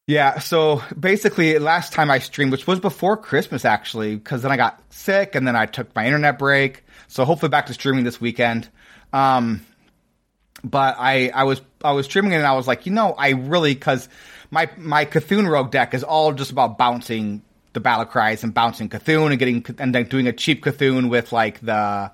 Yeah, 0.07 0.39
so 0.39 0.81
basically, 0.99 1.59
last 1.59 1.93
time 1.93 2.09
I 2.09 2.17
streamed, 2.17 2.51
which 2.51 2.65
was 2.65 2.79
before 2.79 3.15
Christmas 3.15 3.65
actually, 3.65 4.15
because 4.15 4.41
then 4.41 4.51
I 4.51 4.57
got 4.57 4.81
sick 4.89 5.35
and 5.35 5.47
then 5.47 5.55
I 5.55 5.67
took 5.67 5.93
my 5.95 6.07
internet 6.07 6.39
break. 6.39 6.83
So 7.07 7.23
hopefully 7.23 7.51
back 7.51 7.67
to 7.67 7.75
streaming 7.75 8.05
this 8.05 8.19
weekend. 8.19 8.67
Um, 9.13 9.63
but 10.63 10.95
I, 10.97 11.29
I 11.29 11.43
was 11.43 11.61
I 11.83 11.91
was 11.91 12.05
streaming 12.05 12.33
it 12.33 12.37
and 12.37 12.45
I 12.45 12.53
was 12.53 12.67
like, 12.67 12.85
you 12.85 12.91
know, 12.91 13.13
I 13.17 13.29
really 13.29 13.73
because 13.73 14.09
my 14.51 14.69
my 14.77 15.05
Cthulhu 15.05 15.49
Rogue 15.49 15.71
deck 15.71 15.93
is 15.93 16.03
all 16.03 16.33
just 16.33 16.51
about 16.51 16.77
bouncing 16.77 17.41
the 17.73 17.79
battle 17.79 18.05
cries 18.05 18.43
and 18.43 18.53
bouncing 18.53 18.89
Cthulhu 18.89 19.29
and 19.29 19.39
getting 19.39 19.65
and 19.77 19.93
then 19.93 20.05
doing 20.05 20.27
a 20.27 20.33
cheap 20.33 20.63
Cthulhu 20.63 21.09
with 21.09 21.31
like 21.31 21.59
the 21.61 22.11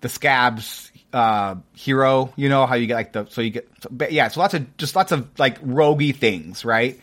the 0.00 0.08
Scabbs 0.08 0.90
uh 1.12 1.54
hero 1.74 2.32
you 2.36 2.50
know 2.50 2.66
how 2.66 2.74
you 2.74 2.86
get 2.86 2.94
like 2.94 3.12
the 3.14 3.24
so 3.30 3.40
you 3.40 3.48
get 3.48 3.66
so, 3.80 3.88
but 3.90 4.12
yeah 4.12 4.28
so 4.28 4.40
lots 4.40 4.52
of 4.52 4.76
just 4.76 4.94
lots 4.94 5.10
of 5.10 5.26
like 5.38 5.58
roguey 5.62 6.14
things 6.14 6.66
right 6.66 7.00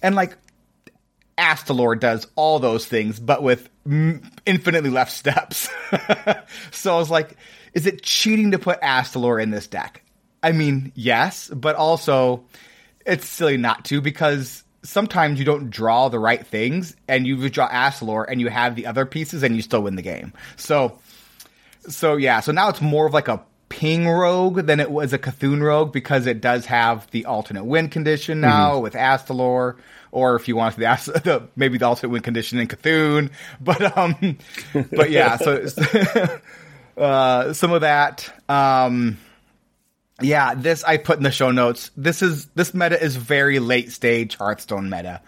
and 0.00 0.14
like 0.14 0.36
Astalor 1.36 1.98
does 1.98 2.26
all 2.34 2.58
those 2.58 2.84
things, 2.84 3.20
but 3.20 3.42
with 3.44 3.68
m- 3.86 4.28
infinitely 4.44 4.90
left 4.90 5.12
steps. 5.12 5.68
so 6.72 6.94
I 6.94 6.98
was 6.98 7.10
like, 7.10 7.36
is 7.74 7.86
it 7.86 8.02
cheating 8.02 8.50
to 8.50 8.58
put 8.58 8.80
Astalor 8.80 9.40
in 9.40 9.50
this 9.50 9.68
deck? 9.68 10.02
I 10.42 10.52
mean, 10.52 10.92
yes, 10.94 11.48
but 11.48 11.76
also 11.76 12.44
it's 13.04 13.28
silly 13.28 13.56
not 13.56 13.84
to 13.86 14.00
because 14.00 14.64
sometimes 14.82 15.38
you 15.38 15.44
don't 15.44 15.70
draw 15.70 16.08
the 16.08 16.18
right 16.18 16.46
things 16.46 16.94
and 17.08 17.26
you 17.26 17.48
draw 17.48 17.68
Astalor 17.68 18.24
and 18.28 18.40
you 18.40 18.48
have 18.48 18.76
the 18.76 18.86
other 18.86 19.04
pieces 19.06 19.42
and 19.42 19.56
you 19.56 19.62
still 19.62 19.82
win 19.82 19.96
the 19.96 20.02
game. 20.02 20.32
So, 20.56 20.98
so 21.88 22.16
yeah, 22.16 22.40
so 22.40 22.52
now 22.52 22.68
it's 22.68 22.80
more 22.80 23.06
of 23.06 23.14
like 23.14 23.28
a 23.28 23.42
ping 23.68 24.08
rogue 24.08 24.66
than 24.66 24.80
it 24.80 24.90
was 24.90 25.12
a 25.12 25.18
Cthulhu 25.18 25.60
rogue 25.60 25.92
because 25.92 26.26
it 26.26 26.40
does 26.40 26.66
have 26.66 27.10
the 27.10 27.26
alternate 27.26 27.64
win 27.64 27.88
condition 27.88 28.40
now 28.40 28.78
with 28.78 28.94
Astalor, 28.94 29.76
or 30.10 30.36
if 30.36 30.48
you 30.48 30.56
want 30.56 30.76
the, 30.76 30.86
Ast- 30.86 31.06
the 31.24 31.48
maybe 31.56 31.78
the 31.78 31.86
alternate 31.86 32.10
win 32.10 32.22
condition 32.22 32.58
in 32.58 32.68
Cthulhu. 32.68 33.30
But 33.60 33.96
um, 33.96 34.38
but 34.92 35.10
yeah, 35.10 35.36
so 35.36 35.66
uh, 36.96 37.52
some 37.52 37.72
of 37.72 37.82
that. 37.82 38.32
Um, 38.48 39.18
yeah, 40.20 40.54
this 40.54 40.84
I 40.84 40.96
put 40.96 41.18
in 41.18 41.22
the 41.22 41.30
show 41.30 41.50
notes. 41.50 41.90
This 41.96 42.22
is 42.22 42.46
this 42.54 42.74
meta 42.74 43.02
is 43.02 43.16
very 43.16 43.58
late 43.58 43.92
stage 43.92 44.36
Hearthstone 44.36 44.90
meta. 44.90 45.20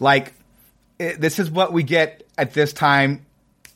Like 0.00 0.34
it, 0.98 1.20
this 1.20 1.38
is 1.38 1.50
what 1.50 1.72
we 1.72 1.82
get 1.82 2.26
at 2.36 2.52
this 2.52 2.72
time 2.72 3.24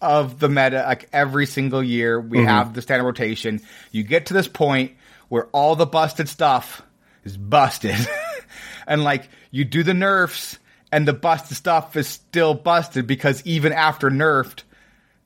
of 0.01 0.39
the 0.39 0.49
meta. 0.49 0.85
Like 0.87 1.09
every 1.13 1.47
single 1.47 1.83
year, 1.83 2.21
we 2.21 2.39
mm-hmm. 2.39 2.47
have 2.47 2.75
the 2.75 2.83
standard 2.83 3.05
rotation. 3.05 3.61
You 3.93 4.03
get 4.03 4.27
to 4.27 4.35
this 4.35 4.49
point 4.49 4.93
where 5.29 5.47
all 5.47 5.75
the 5.75 5.87
busted 5.87 6.29
stuff 6.29 6.83
is 7.25 7.37
busted, 7.37 7.97
and 8.87 9.03
like 9.03 9.29
you 9.51 9.65
do 9.65 9.83
the 9.83 9.95
nerfs, 9.95 10.59
and 10.93 11.09
the 11.09 11.15
busted 11.15 11.57
stuff 11.57 11.97
is 11.97 12.09
still 12.09 12.53
busted 12.53 13.07
because 13.07 13.43
even 13.47 13.73
after 13.73 14.11
nerfed, 14.11 14.63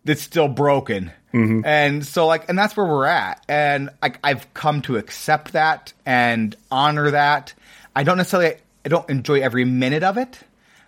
it's 0.05 0.23
still 0.23 0.49
broken. 0.49 1.13
Mm-hmm. 1.33 1.65
And 1.65 2.05
so 2.05 2.27
like 2.27 2.49
and 2.49 2.59
that's 2.59 2.77
where 2.77 2.87
we're 2.87 3.07
at. 3.07 3.43
And 3.49 3.91
like 4.03 4.19
I've 4.23 4.53
come 4.55 4.83
to 4.83 4.97
accept 4.97 5.53
that 5.53 5.93
and 6.05 6.55
honor 6.71 7.11
that. 7.13 7.55
I 7.97 8.03
don't 8.03 8.17
necessarily 8.19 8.57
I 8.85 8.89
don't 8.89 9.09
enjoy 9.09 9.41
every 9.41 9.65
minute 9.65 10.03
of 10.03 10.19
it, 10.19 10.39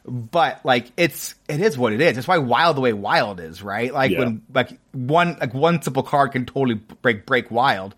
but 0.07 0.61
like 0.65 0.91
it's 0.97 1.35
it 1.49 1.61
is 1.61 1.79
what 1.79 1.93
it 1.93 2.01
is. 2.01 2.19
It's 2.19 2.29
why 2.29 2.39
wild 2.39 2.77
the 2.77 2.81
way 2.83 2.93
wild 2.93 3.41
is, 3.41 3.63
right? 3.63 3.93
Like 3.93 4.11
Yeah. 4.11 4.19
when 4.21 4.43
like 4.53 4.71
one 4.93 5.37
like 5.41 5.55
one 5.55 5.81
simple 5.81 6.03
card 6.03 6.33
can 6.33 6.45
totally 6.45 6.75
break 7.03 7.25
break 7.25 7.51
wild. 7.51 7.95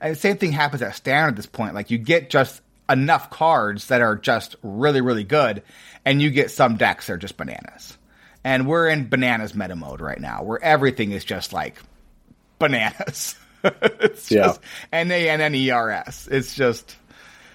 And 0.00 0.12
the 0.12 0.18
same 0.18 0.38
thing 0.38 0.52
happens 0.52 0.80
at 0.80 0.94
standard 0.96 1.30
at 1.30 1.36
this 1.36 1.46
point. 1.46 1.74
Like 1.74 1.90
you 1.90 1.98
get 1.98 2.30
just 2.30 2.62
enough 2.88 3.30
cards 3.30 3.88
that 3.88 4.00
are 4.00 4.16
just 4.16 4.56
really, 4.62 5.00
really 5.00 5.24
good, 5.24 5.62
and 6.04 6.20
you 6.20 6.30
get 6.30 6.50
some 6.50 6.76
decks 6.76 7.06
that 7.06 7.12
are 7.14 7.18
just 7.18 7.36
bananas. 7.36 7.96
And 8.44 8.66
we're 8.66 8.88
in 8.88 9.08
bananas 9.08 9.54
meta 9.54 9.76
mode 9.76 10.00
right 10.00 10.20
now, 10.20 10.42
where 10.42 10.62
everything 10.62 11.12
is 11.12 11.24
just 11.24 11.52
like 11.52 11.80
bananas. 12.58 13.36
it's 13.64 14.30
Yeah. 14.30 14.44
just 14.44 14.60
N 14.92 15.10
A 15.10 15.28
N 15.28 15.40
N 15.40 15.54
E 15.54 15.70
R 15.70 15.90
S. 15.90 16.28
It's 16.30 16.54
just 16.54 16.96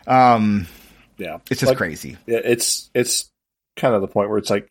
um 0.07 0.67
Yeah, 1.17 1.39
it's 1.49 1.59
just 1.61 1.69
Like, 1.71 1.77
crazy. 1.77 2.17
Yeah, 2.27 2.41
it's 2.43 2.89
it's 2.93 3.31
kind 3.75 3.95
of 3.95 4.01
the 4.01 4.07
point 4.07 4.29
where 4.29 4.37
it's 4.37 4.49
like 4.49 4.69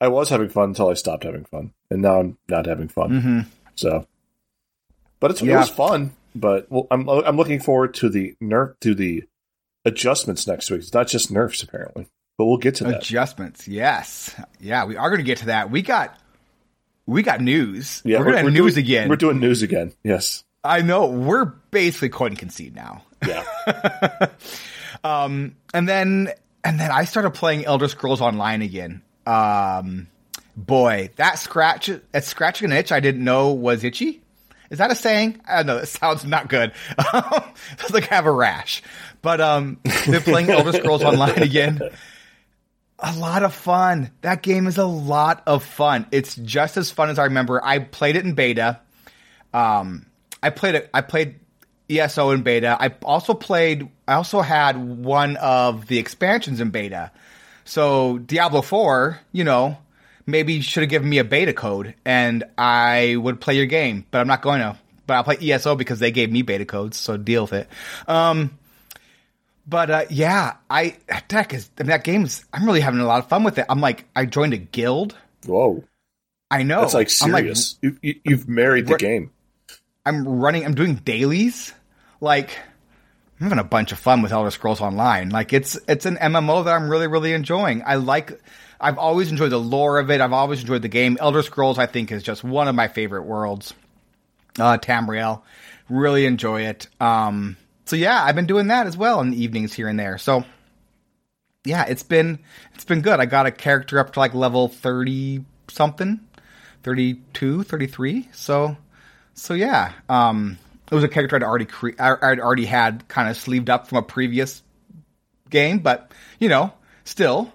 I 0.00 0.08
was 0.08 0.30
having 0.30 0.48
fun 0.48 0.70
until 0.70 0.88
I 0.88 0.94
stopped 0.94 1.24
having 1.24 1.44
fun, 1.44 1.72
and 1.90 2.00
now 2.00 2.20
I'm 2.20 2.38
not 2.48 2.64
having 2.64 2.88
fun. 2.88 3.10
Mm-hmm. 3.10 3.40
So, 3.74 4.06
but 5.20 5.30
it's, 5.32 5.42
it 5.42 5.54
was 5.54 5.68
fun. 5.68 6.12
But 6.34 6.70
well, 6.70 6.86
I'm 6.90 7.06
I'm 7.08 7.36
looking 7.36 7.60
forward 7.60 7.92
to 7.94 8.08
the 8.08 8.34
nerf 8.42 8.80
to 8.80 8.94
the 8.94 9.24
adjustments 9.84 10.46
next 10.46 10.70
week. 10.70 10.80
It's 10.80 10.94
not 10.94 11.06
just 11.08 11.30
nerfs 11.30 11.62
apparently, 11.62 12.08
but 12.40 12.46
we'll 12.46 12.56
get 12.56 12.76
to 12.76 12.84
that. 12.84 13.02
Adjustments, 13.02 13.68
yes, 13.68 14.34
yeah, 14.60 14.86
we 14.86 14.96
are 14.96 15.10
going 15.10 15.20
to 15.20 15.24
get 15.24 15.36
to 15.38 15.46
that. 15.46 15.70
We 15.70 15.82
got, 15.82 16.18
we 17.04 17.22
got 17.22 17.42
news. 17.42 18.00
yeah, 18.02 18.18
we're, 18.18 18.32
going 18.32 18.46
to 18.46 18.50
news 18.50 18.76
doing, 18.76 18.86
again. 18.86 19.08
We're 19.10 19.16
doing 19.16 19.40
news 19.40 19.60
again. 19.60 19.92
Yes. 20.02 20.42
I 20.64 20.80
know 20.80 21.04
we're 21.04 21.44
basically 21.44 22.08
coin 22.08 22.36
concede 22.36 22.74
now. 22.74 23.02
Yeah. 23.26 23.44
Um, 25.02 25.56
and 25.72 25.88
then 25.88 26.28
and 26.62 26.78
then 26.78 26.90
I 26.90 27.04
started 27.04 27.30
playing 27.30 27.64
Elder 27.64 27.88
Scrolls 27.88 28.20
Online 28.20 28.60
again. 28.60 29.00
Um, 29.24 30.08
boy, 30.54 31.08
that 31.16 31.38
scratch 31.38 31.90
that 32.12 32.24
scratching 32.24 32.70
an 32.70 32.76
itch 32.76 32.92
I 32.92 33.00
didn't 33.00 33.24
know 33.24 33.52
was 33.52 33.82
itchy. 33.82 34.20
Is 34.68 34.76
that 34.76 34.90
a 34.90 34.94
saying? 34.94 35.40
I 35.48 35.56
don't 35.56 35.66
know. 35.66 35.78
That 35.78 35.86
sounds 35.86 36.26
not 36.26 36.48
good. 36.48 36.72
Sounds 37.12 37.92
like 37.92 38.12
I 38.12 38.14
have 38.14 38.26
a 38.26 38.30
rash. 38.30 38.82
But 39.22 39.40
um, 39.40 39.78
been 40.06 40.22
playing 40.22 40.50
Elder 40.50 40.72
Scrolls 40.72 41.02
Online 41.02 41.42
again. 41.42 41.80
A 43.02 43.16
lot 43.16 43.42
of 43.42 43.54
fun. 43.54 44.10
That 44.20 44.42
game 44.42 44.66
is 44.66 44.76
a 44.76 44.84
lot 44.84 45.42
of 45.46 45.64
fun. 45.64 46.06
It's 46.12 46.36
just 46.36 46.76
as 46.76 46.90
fun 46.90 47.08
as 47.08 47.18
I 47.18 47.24
remember. 47.24 47.64
I 47.64 47.78
played 47.78 48.16
it 48.16 48.24
in 48.24 48.34
beta. 48.34 48.80
Um, 49.54 50.06
I 50.42 50.50
played 50.50 50.74
it. 50.74 50.90
I 50.92 51.00
played 51.00 51.40
ESO 51.88 52.30
in 52.30 52.42
beta. 52.42 52.76
I 52.78 52.94
also 53.02 53.32
played. 53.34 53.88
I 54.06 54.14
also 54.14 54.42
had 54.42 54.76
one 54.76 55.36
of 55.36 55.86
the 55.86 55.98
expansions 55.98 56.60
in 56.60 56.70
beta. 56.70 57.10
So 57.64 58.18
Diablo 58.18 58.60
Four, 58.60 59.18
you 59.32 59.44
know, 59.44 59.78
maybe 60.26 60.60
should 60.60 60.82
have 60.82 60.90
given 60.90 61.08
me 61.08 61.18
a 61.18 61.24
beta 61.24 61.52
code 61.54 61.94
and 62.04 62.44
I 62.58 63.16
would 63.16 63.40
play 63.40 63.54
your 63.54 63.66
game, 63.66 64.04
but 64.10 64.20
I'm 64.20 64.28
not 64.28 64.42
going 64.42 64.60
to. 64.60 64.76
but 65.06 65.14
I'll 65.14 65.24
play 65.24 65.38
ESO 65.40 65.74
because 65.74 65.98
they 65.98 66.10
gave 66.12 66.30
me 66.30 66.42
beta 66.42 66.64
codes, 66.64 66.96
so 66.96 67.16
deal 67.16 67.42
with 67.42 67.52
it. 67.54 67.68
Um, 68.06 68.58
but 69.66 69.90
uh, 69.90 70.04
yeah, 70.10 70.56
I 70.68 70.96
that 71.08 71.52
is 71.52 71.70
I 71.78 71.82
mean, 71.82 71.88
that 71.88 72.04
game's. 72.04 72.44
I'm 72.52 72.66
really 72.66 72.80
having 72.80 73.00
a 73.00 73.06
lot 73.06 73.20
of 73.20 73.28
fun 73.28 73.44
with 73.44 73.58
it. 73.58 73.66
I'm 73.68 73.80
like, 73.80 74.06
I 74.14 74.26
joined 74.26 74.54
a 74.54 74.58
guild. 74.58 75.16
Whoa, 75.46 75.84
I 76.50 76.62
know. 76.62 76.80
that's 76.80 76.94
like 76.94 77.10
I'm 77.22 77.30
like, 77.30 77.44
serious. 77.44 77.78
you, 77.80 77.96
you, 78.02 78.20
you've 78.24 78.48
married 78.48 78.86
the 78.86 78.96
game. 78.96 79.30
I'm 80.04 80.26
running. 80.26 80.64
I'm 80.64 80.74
doing 80.74 80.96
dailies. 80.96 81.72
Like 82.20 82.50
I'm 83.38 83.44
having 83.44 83.58
a 83.58 83.64
bunch 83.64 83.92
of 83.92 83.98
fun 83.98 84.22
with 84.22 84.32
Elder 84.32 84.50
Scrolls 84.50 84.80
Online. 84.80 85.30
Like 85.30 85.52
it's 85.52 85.78
it's 85.88 86.06
an 86.06 86.16
MMO 86.16 86.64
that 86.64 86.74
I'm 86.74 86.90
really 86.90 87.06
really 87.06 87.32
enjoying. 87.32 87.82
I 87.86 87.96
like. 87.96 88.40
I've 88.82 88.98
always 88.98 89.30
enjoyed 89.30 89.52
the 89.52 89.60
lore 89.60 89.98
of 89.98 90.10
it. 90.10 90.22
I've 90.22 90.32
always 90.32 90.62
enjoyed 90.62 90.80
the 90.80 90.88
game. 90.88 91.18
Elder 91.20 91.42
Scrolls, 91.42 91.78
I 91.78 91.84
think, 91.84 92.10
is 92.10 92.22
just 92.22 92.42
one 92.42 92.66
of 92.66 92.74
my 92.74 92.88
favorite 92.88 93.24
worlds. 93.24 93.74
Uh, 94.58 94.78
Tamriel, 94.78 95.42
really 95.90 96.24
enjoy 96.24 96.62
it. 96.62 96.88
Um, 96.98 97.58
so 97.90 97.96
yeah, 97.96 98.22
I've 98.22 98.36
been 98.36 98.46
doing 98.46 98.68
that 98.68 98.86
as 98.86 98.96
well 98.96 99.20
in 99.20 99.32
the 99.32 99.42
evenings 99.42 99.72
here 99.72 99.88
and 99.88 99.98
there. 99.98 100.16
So 100.16 100.44
yeah, 101.64 101.86
it's 101.86 102.04
been 102.04 102.38
it's 102.72 102.84
been 102.84 103.00
good. 103.00 103.18
I 103.18 103.26
got 103.26 103.46
a 103.46 103.50
character 103.50 103.98
up 103.98 104.12
to 104.12 104.20
like 104.20 104.32
level 104.32 104.68
30 104.68 105.44
something, 105.66 106.20
32, 106.84 107.64
33. 107.64 108.28
So 108.30 108.76
so 109.34 109.54
yeah, 109.54 109.90
um 110.08 110.56
it 110.88 110.94
was 110.94 111.02
a 111.02 111.08
character 111.08 111.34
I'd 111.34 111.42
already 111.42 111.64
cre- 111.64 111.98
I'd 111.98 112.38
already 112.38 112.64
had 112.64 113.08
kind 113.08 113.28
of 113.28 113.36
sleeved 113.36 113.68
up 113.68 113.88
from 113.88 113.98
a 113.98 114.02
previous 114.02 114.62
game, 115.48 115.80
but 115.80 116.12
you 116.38 116.48
know, 116.48 116.72
still. 117.02 117.52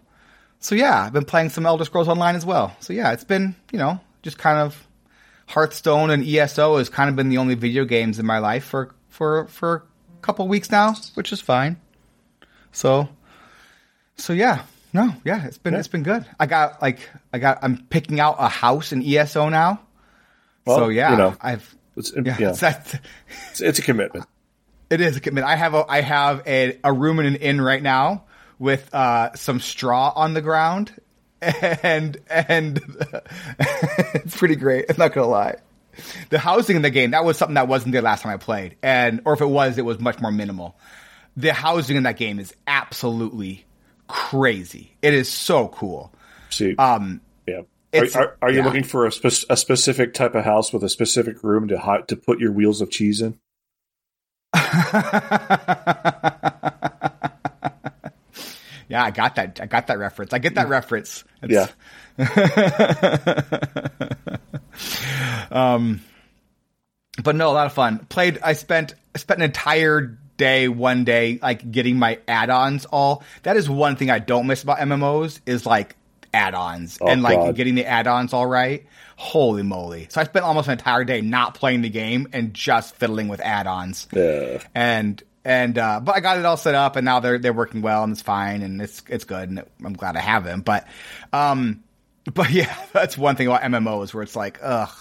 So 0.59 0.75
yeah, 0.75 1.03
I've 1.03 1.13
been 1.13 1.23
playing 1.23 1.51
some 1.51 1.65
Elder 1.65 1.85
Scrolls 1.85 2.09
Online 2.09 2.35
as 2.35 2.45
well. 2.45 2.75
So 2.81 2.91
yeah, 2.91 3.13
it's 3.13 3.23
been, 3.23 3.55
you 3.71 3.79
know, 3.79 4.01
just 4.21 4.37
kind 4.37 4.57
of 4.59 4.85
Hearthstone 5.47 6.09
and 6.09 6.27
ESO 6.27 6.75
has 6.75 6.89
kind 6.89 7.09
of 7.09 7.15
been 7.15 7.29
the 7.29 7.37
only 7.37 7.55
video 7.55 7.85
games 7.85 8.19
in 8.19 8.25
my 8.25 8.39
life 8.39 8.65
for 8.65 8.93
for 9.07 9.47
for 9.47 9.85
couple 10.25 10.47
weeks 10.47 10.71
now, 10.71 10.95
which 11.13 11.31
is 11.31 11.39
fine. 11.41 11.77
So 12.71 13.07
so 14.17 14.33
yeah, 14.33 14.63
no, 14.93 15.13
yeah, 15.23 15.45
it's 15.45 15.57
been 15.57 15.73
it's 15.75 15.87
been 15.87 16.03
good. 16.03 16.25
I 16.39 16.45
got 16.45 16.81
like 16.81 17.09
I 17.33 17.39
got 17.39 17.59
I'm 17.61 17.77
picking 17.89 18.19
out 18.19 18.35
a 18.39 18.47
house 18.49 18.91
in 18.91 19.01
ESO 19.03 19.49
now. 19.49 19.79
Well, 20.65 20.77
so 20.77 20.89
yeah, 20.89 21.11
you 21.11 21.17
know, 21.17 21.35
I've 21.41 21.75
It's, 21.95 22.11
yeah, 22.15 22.35
yeah, 22.39 22.49
it's 22.49 22.59
that- 22.61 23.01
it's, 23.51 23.61
it's 23.61 23.79
a 23.79 23.81
commitment. 23.83 24.25
it 24.89 24.99
is 25.01 25.15
a 25.15 25.19
commitment. 25.19 25.47
I 25.47 25.55
have 25.55 25.73
a 25.75 25.85
I 25.87 26.01
have 26.01 26.41
a, 26.47 26.79
a 26.83 26.91
room 26.91 27.19
in 27.19 27.25
an 27.27 27.35
inn 27.35 27.61
right 27.61 27.81
now 27.83 28.23
with 28.57 28.93
uh, 28.93 29.33
some 29.35 29.59
straw 29.59 30.11
on 30.15 30.33
the 30.33 30.41
ground, 30.41 30.91
and 31.41 32.17
and 32.29 32.79
it's 33.59 34.35
pretty 34.37 34.55
great. 34.55 34.85
I'm 34.89 34.95
not 34.97 35.13
gonna 35.13 35.27
lie. 35.27 35.57
The 36.29 36.39
housing 36.39 36.75
in 36.75 36.81
the 36.81 36.89
game 36.89 37.11
that 37.11 37.23
was 37.25 37.37
something 37.37 37.55
that 37.55 37.67
wasn't 37.67 37.93
there 37.93 38.01
last 38.01 38.23
time 38.23 38.33
I 38.33 38.37
played, 38.37 38.75
and 38.83 39.21
or 39.25 39.33
if 39.33 39.41
it 39.41 39.49
was, 39.49 39.77
it 39.77 39.85
was 39.85 39.99
much 39.99 40.19
more 40.19 40.31
minimal. 40.31 40.77
The 41.37 41.53
housing 41.53 41.97
in 41.97 42.03
that 42.03 42.17
game 42.17 42.39
is 42.39 42.53
absolutely 42.67 43.65
crazy. 44.07 44.95
It 45.01 45.13
is 45.13 45.29
so 45.29 45.67
cool. 45.67 46.13
See, 46.49 46.75
Um, 46.77 47.21
yeah. 47.47 47.61
Are, 47.93 48.05
are, 48.15 48.37
are 48.41 48.51
you 48.51 48.59
yeah. 48.59 48.65
looking 48.65 48.83
for 48.83 49.05
a, 49.05 49.11
spe- 49.11 49.45
a 49.49 49.57
specific 49.57 50.13
type 50.13 50.35
of 50.35 50.43
house 50.45 50.71
with 50.73 50.83
a 50.83 50.89
specific 50.89 51.43
room 51.43 51.67
to 51.69 51.77
hi- 51.79 52.01
to 52.07 52.15
put 52.15 52.39
your 52.39 52.51
wheels 52.51 52.81
of 52.81 52.89
cheese 52.89 53.21
in? 53.21 53.39
yeah, 54.53 54.61
I 59.03 59.11
got 59.11 59.35
that. 59.35 59.59
I 59.61 59.65
got 59.65 59.87
that 59.87 59.97
reference. 59.97 60.33
I 60.33 60.39
get 60.39 60.55
that 60.55 60.69
reference. 60.69 61.23
Yeah. 61.47 61.67
but 67.23 67.35
no, 67.35 67.49
a 67.51 67.53
lot 67.53 67.65
of 67.65 67.73
fun. 67.73 67.99
Played. 68.09 68.39
I 68.43 68.53
spent 68.53 68.93
I 69.13 69.17
spent 69.19 69.39
an 69.39 69.45
entire 69.45 70.17
day, 70.37 70.67
one 70.67 71.03
day, 71.05 71.39
like 71.41 71.69
getting 71.71 71.97
my 71.97 72.19
add-ons. 72.27 72.85
All 72.85 73.23
that 73.43 73.55
is 73.57 73.69
one 73.69 73.95
thing 73.95 74.09
I 74.09 74.19
don't 74.19 74.47
miss 74.47 74.63
about 74.63 74.79
MMOs 74.79 75.39
is 75.45 75.65
like 75.65 75.95
add-ons 76.33 76.97
Oh, 76.99 77.07
and 77.07 77.21
like 77.23 77.37
God. 77.37 77.55
getting 77.55 77.75
the 77.75 77.85
add-ons 77.85 78.33
all 78.33 78.45
right. 78.45 78.85
Holy 79.17 79.63
moly! 79.63 80.07
So 80.09 80.19
I 80.19 80.25
spent 80.25 80.43
almost 80.43 80.67
an 80.67 80.73
entire 80.73 81.05
day 81.05 81.21
not 81.21 81.53
playing 81.55 81.81
the 81.83 81.89
game 81.89 82.27
and 82.33 82.53
just 82.53 82.95
fiddling 82.97 83.29
with 83.29 83.39
add-ons. 83.39 84.09
Yeah. 84.11 84.61
and 84.75 85.23
and 85.45 85.77
uh, 85.77 86.01
but 86.01 86.15
I 86.15 86.19
got 86.19 86.37
it 86.37 86.43
all 86.43 86.57
set 86.57 86.75
up, 86.75 86.97
and 86.97 87.05
now 87.05 87.21
they're 87.21 87.37
they're 87.37 87.53
working 87.53 87.81
well, 87.81 88.03
and 88.03 88.11
it's 88.11 88.21
fine, 88.21 88.61
and 88.61 88.81
it's 88.81 89.01
it's 89.07 89.23
good, 89.23 89.47
and 89.47 89.63
I'm 89.85 89.93
glad 89.93 90.17
I 90.17 90.19
have 90.19 90.43
them. 90.43 90.59
But 90.59 90.85
um, 91.31 91.81
but 92.33 92.49
yeah, 92.51 92.75
that's 92.93 93.17
one 93.17 93.35
thing 93.35 93.47
about 93.47 93.61
MMOs 93.61 94.13
where 94.13 94.23
it's 94.23 94.35
like, 94.35 94.59
ugh, 94.61 94.91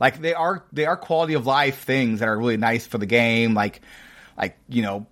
like 0.00 0.20
they 0.20 0.34
are 0.34 0.64
they 0.72 0.86
are 0.86 0.96
quality 0.96 1.34
of 1.34 1.46
life 1.46 1.84
things 1.84 2.20
that 2.20 2.28
are 2.28 2.36
really 2.38 2.56
nice 2.56 2.86
for 2.86 2.98
the 2.98 3.06
game, 3.06 3.54
like 3.54 3.80
like 4.36 4.56
you 4.68 4.82
know 4.82 5.06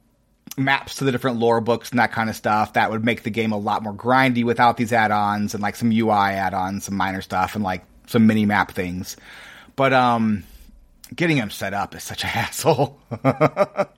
maps 0.56 0.96
to 0.96 1.04
the 1.04 1.10
different 1.10 1.38
lore 1.38 1.60
books 1.60 1.90
and 1.90 1.98
that 1.98 2.12
kind 2.12 2.30
of 2.30 2.36
stuff 2.36 2.74
that 2.74 2.90
would 2.90 3.04
make 3.04 3.24
the 3.24 3.30
game 3.30 3.50
a 3.50 3.58
lot 3.58 3.82
more 3.82 3.94
grindy 3.94 4.44
without 4.44 4.76
these 4.76 4.92
add-ons 4.92 5.52
and 5.52 5.62
like 5.62 5.74
some 5.74 5.90
UI 5.90 6.10
add-ons, 6.10 6.84
some 6.84 6.96
minor 6.96 7.20
stuff, 7.22 7.54
and 7.54 7.64
like 7.64 7.84
some 8.06 8.26
mini 8.26 8.46
map 8.46 8.70
things. 8.70 9.16
But 9.74 9.92
um, 9.92 10.44
getting 11.14 11.38
them 11.38 11.50
set 11.50 11.74
up 11.74 11.94
is 11.94 12.02
such 12.02 12.22
a 12.22 12.26
hassle. 12.28 13.00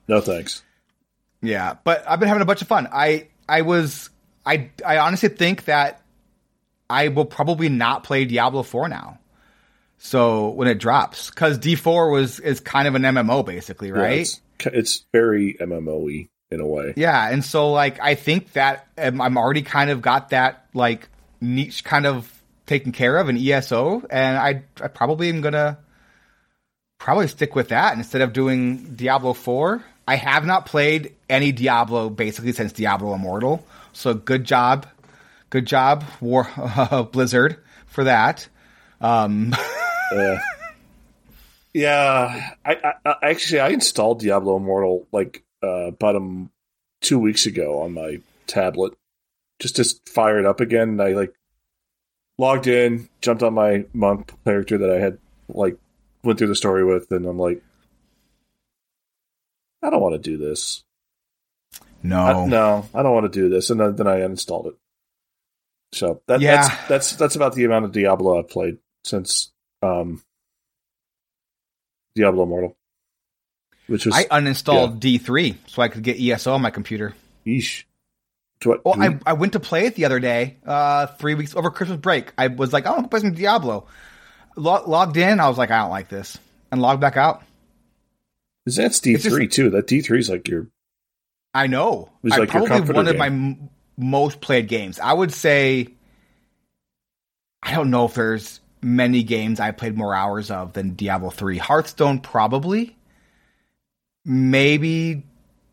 No 0.07 0.21
thanks. 0.21 0.63
Yeah, 1.41 1.75
but 1.83 2.03
I've 2.09 2.19
been 2.19 2.29
having 2.29 2.41
a 2.41 2.45
bunch 2.45 2.61
of 2.61 2.67
fun. 2.67 2.87
I 2.91 3.27
I 3.47 3.61
was 3.61 4.09
I 4.45 4.71
I 4.85 4.97
honestly 4.97 5.29
think 5.29 5.65
that 5.65 6.01
I 6.89 7.09
will 7.09 7.25
probably 7.25 7.69
not 7.69 8.03
play 8.03 8.25
Diablo 8.25 8.63
4 8.63 8.87
now. 8.89 9.19
So 9.97 10.49
when 10.49 10.67
it 10.67 10.77
drops 10.79 11.31
cuz 11.31 11.57
D4 11.57 12.11
was 12.11 12.39
is 12.39 12.59
kind 12.59 12.87
of 12.87 12.95
an 12.95 13.01
MMO 13.03 13.45
basically, 13.45 13.89
Yeah, 13.89 13.95
right? 13.95 14.19
it's, 14.19 14.41
it's 14.65 15.05
very 15.11 15.55
MMO-y 15.59 16.27
in 16.51 16.61
a 16.61 16.67
way. 16.67 16.93
Yeah, 16.95 17.29
and 17.29 17.43
so 17.43 17.71
like 17.71 17.99
I 18.01 18.15
think 18.15 18.53
that 18.53 18.87
um, 18.97 19.19
I'm 19.21 19.37
already 19.37 19.63
kind 19.63 19.89
of 19.89 20.01
got 20.01 20.29
that 20.29 20.65
like 20.73 21.09
niche 21.41 21.83
kind 21.83 22.05
of 22.05 22.31
taken 22.67 22.91
care 22.91 23.17
of 23.17 23.27
in 23.29 23.37
ESO, 23.37 24.03
and 24.09 24.37
I 24.37 24.63
I 24.81 24.87
probably 24.87 25.29
am 25.29 25.41
gonna 25.41 25.77
probably 26.99 27.27
stick 27.27 27.55
with 27.55 27.69
that 27.69 27.97
instead 27.97 28.21
of 28.21 28.33
doing 28.33 28.95
Diablo 28.95 29.33
Four. 29.33 29.83
I 30.07 30.15
have 30.15 30.45
not 30.45 30.65
played 30.65 31.15
any 31.29 31.51
Diablo 31.51 32.09
basically 32.09 32.53
since 32.53 32.71
Diablo 32.71 33.13
Immortal, 33.13 33.65
so 33.93 34.13
good 34.13 34.43
job, 34.45 34.85
good 35.49 35.65
job, 35.65 36.03
War 36.21 36.47
Blizzard 37.11 37.57
for 37.87 38.03
that. 38.05 38.47
Um, 39.01 39.55
Yeah. 40.11 40.41
yeah. 41.73 42.51
I, 42.65 42.73
I, 42.75 42.93
I 43.05 43.29
actually 43.29 43.59
I 43.59 43.69
installed 43.69 44.19
Diablo 44.21 44.57
Immortal 44.57 45.07
like 45.11 45.43
uh, 45.63 45.87
about 45.87 46.15
um, 46.15 46.49
two 47.01 47.19
weeks 47.19 47.45
ago 47.45 47.81
on 47.81 47.93
my 47.93 48.19
tablet, 48.47 48.93
just 49.59 49.75
to 49.77 49.85
fire 50.11 50.39
it 50.39 50.45
up 50.45 50.59
again. 50.61 50.89
And 50.89 51.01
I 51.01 51.09
like 51.13 51.33
logged 52.37 52.67
in, 52.67 53.09
jumped 53.21 53.43
on 53.43 53.53
my 53.53 53.85
monk 53.93 54.31
character 54.43 54.77
that 54.79 54.91
I 54.91 54.99
had 54.99 55.17
like 55.49 55.77
went 56.23 56.39
through 56.39 56.47
the 56.49 56.55
story 56.55 56.83
with, 56.85 57.11
and 57.11 57.25
I'm 57.25 57.37
like, 57.39 57.61
I 59.81 59.89
don't 59.89 60.01
want 60.01 60.21
to 60.21 60.29
do 60.31 60.37
this. 60.37 60.83
no, 62.03 62.19
I- 62.19 62.45
no, 62.47 62.85
I 62.93 63.03
don't 63.03 63.13
want 63.13 63.31
to 63.31 63.39
do 63.41 63.49
this, 63.49 63.69
and 63.69 63.79
then, 63.79 63.95
then 63.95 64.07
I 64.07 64.19
uninstalled 64.19 64.67
it. 64.67 64.75
So 65.93 66.21
that, 66.27 66.41
Yeah. 66.41 66.61
that's 66.67 66.87
that's 66.87 67.15
that's 67.15 67.35
about 67.35 67.53
the 67.55 67.63
amount 67.65 67.85
of 67.85 67.91
Diablo 67.91 68.37
I've 68.39 68.49
played 68.49 68.77
since 69.03 69.51
um, 69.81 70.21
Diablo 72.15 72.43
Immortal, 72.43 72.77
which 73.87 74.05
was 74.05 74.15
I 74.15 74.23
uninstalled 74.25 74.99
D3 74.99 75.55
so 75.67 75.81
I 75.81 75.87
could 75.87 76.03
get 76.03 76.19
ESO 76.19 76.53
on 76.53 76.61
my 76.61 76.71
computer. 76.71 77.15
yeesh. 77.45 77.83
I, 78.65 78.69
Well, 78.83 78.95
we- 78.97 79.05
I, 79.05 79.19
I 79.27 79.33
went 79.33 79.53
to 79.53 79.59
play 79.59 79.85
it 79.85 79.95
the 79.95 80.05
other 80.05 80.19
day, 80.19 80.57
uh, 80.65 81.07
three 81.07 81.35
weeks 81.35 81.55
over 81.55 81.69
Christmas 81.69 81.99
break. 81.99 82.33
I 82.37 82.47
was 82.47 82.73
like, 82.73 82.85
I 82.87 82.91
want 82.91 83.03
to 83.03 83.09
play 83.09 83.19
some 83.19 83.33
Diablo. 83.33 83.85
Lo- 84.55 84.83
logged 84.87 85.15
in, 85.17 85.39
I 85.39 85.47
was 85.47 85.57
like, 85.59 85.69
I 85.69 85.77
don't 85.79 85.91
like 85.91 86.09
this, 86.09 86.37
and 86.71 86.81
logged 86.81 86.99
back 86.99 87.17
out. 87.17 87.43
Is 88.65 88.75
that's 88.75 88.99
D 88.99 89.15
three 89.17 89.47
too. 89.47 89.69
That 89.69 89.87
D 89.87 90.01
three 90.01 90.19
is 90.19 90.29
like 90.29 90.47
your 90.47 90.67
I 91.53 91.67
know. 91.67 92.09
was 92.23 92.33
I 92.33 92.37
like 92.39 92.49
probably 92.49 92.69
comforter 92.69 92.93
one 92.97 93.07
of 93.07 93.15
my 93.17 93.29
most 93.97 94.41
played 94.41 94.67
games. 94.67 94.99
I 94.99 95.13
would 95.13 95.33
say. 95.33 95.89
I 97.63 97.73
don't 97.73 97.89
know 97.89 98.05
if 98.05 98.13
there's 98.13 98.61
many 98.81 99.23
games 99.23 99.59
I 99.59 99.71
played 99.71 99.97
more 99.97 100.13
hours 100.13 100.51
of 100.51 100.73
than 100.73 100.95
Diablo 100.95 101.29
three. 101.29 101.57
Hearthstone 101.57 102.19
probably. 102.19 102.95
Maybe 104.23 105.23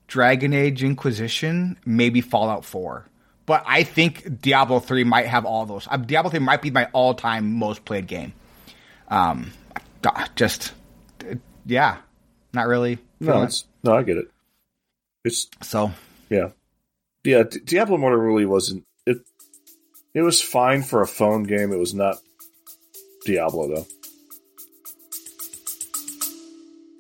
Dragon 0.07 0.53
Age 0.55 0.83
Inquisition. 0.83 1.79
Maybe 1.85 2.21
Fallout 2.21 2.65
four. 2.65 3.07
But 3.47 3.63
I 3.67 3.83
think 3.83 4.41
Diablo 4.41 4.81
three 4.81 5.05
might 5.05 5.27
have 5.27 5.45
all 5.45 5.67
those. 5.67 5.87
Uh, 5.89 5.99
Diablo 5.99 6.31
three 6.31 6.41
might 6.41 6.63
be 6.63 6.71
my 6.71 6.89
all 6.93 7.15
time 7.15 7.53
most 7.55 7.85
played 7.85 8.07
game. 8.07 8.33
Um, 9.09 9.53
just 10.35 10.73
yeah, 11.67 11.99
not 12.53 12.67
really. 12.67 12.99
no, 13.21 13.43
it's, 13.43 13.67
no, 13.83 13.95
I 13.95 14.03
get 14.03 14.17
it. 14.17 14.31
It's 15.25 15.49
So 15.63 15.93
yeah, 16.31 16.51
yeah. 17.25 17.45
D- 17.45 17.61
Diablo 17.65 17.97
Immortal 17.97 18.19
really 18.19 18.47
wasn't 18.47 18.85
it. 19.07 19.19
It 20.15 20.23
was 20.23 20.41
fine 20.41 20.83
for 20.83 21.03
a 21.03 21.07
phone 21.07 21.43
game. 21.45 21.73
It 21.73 21.79
was 21.79 21.95
not 21.95 22.19
Diablo 23.25 23.69
though. 23.69 23.87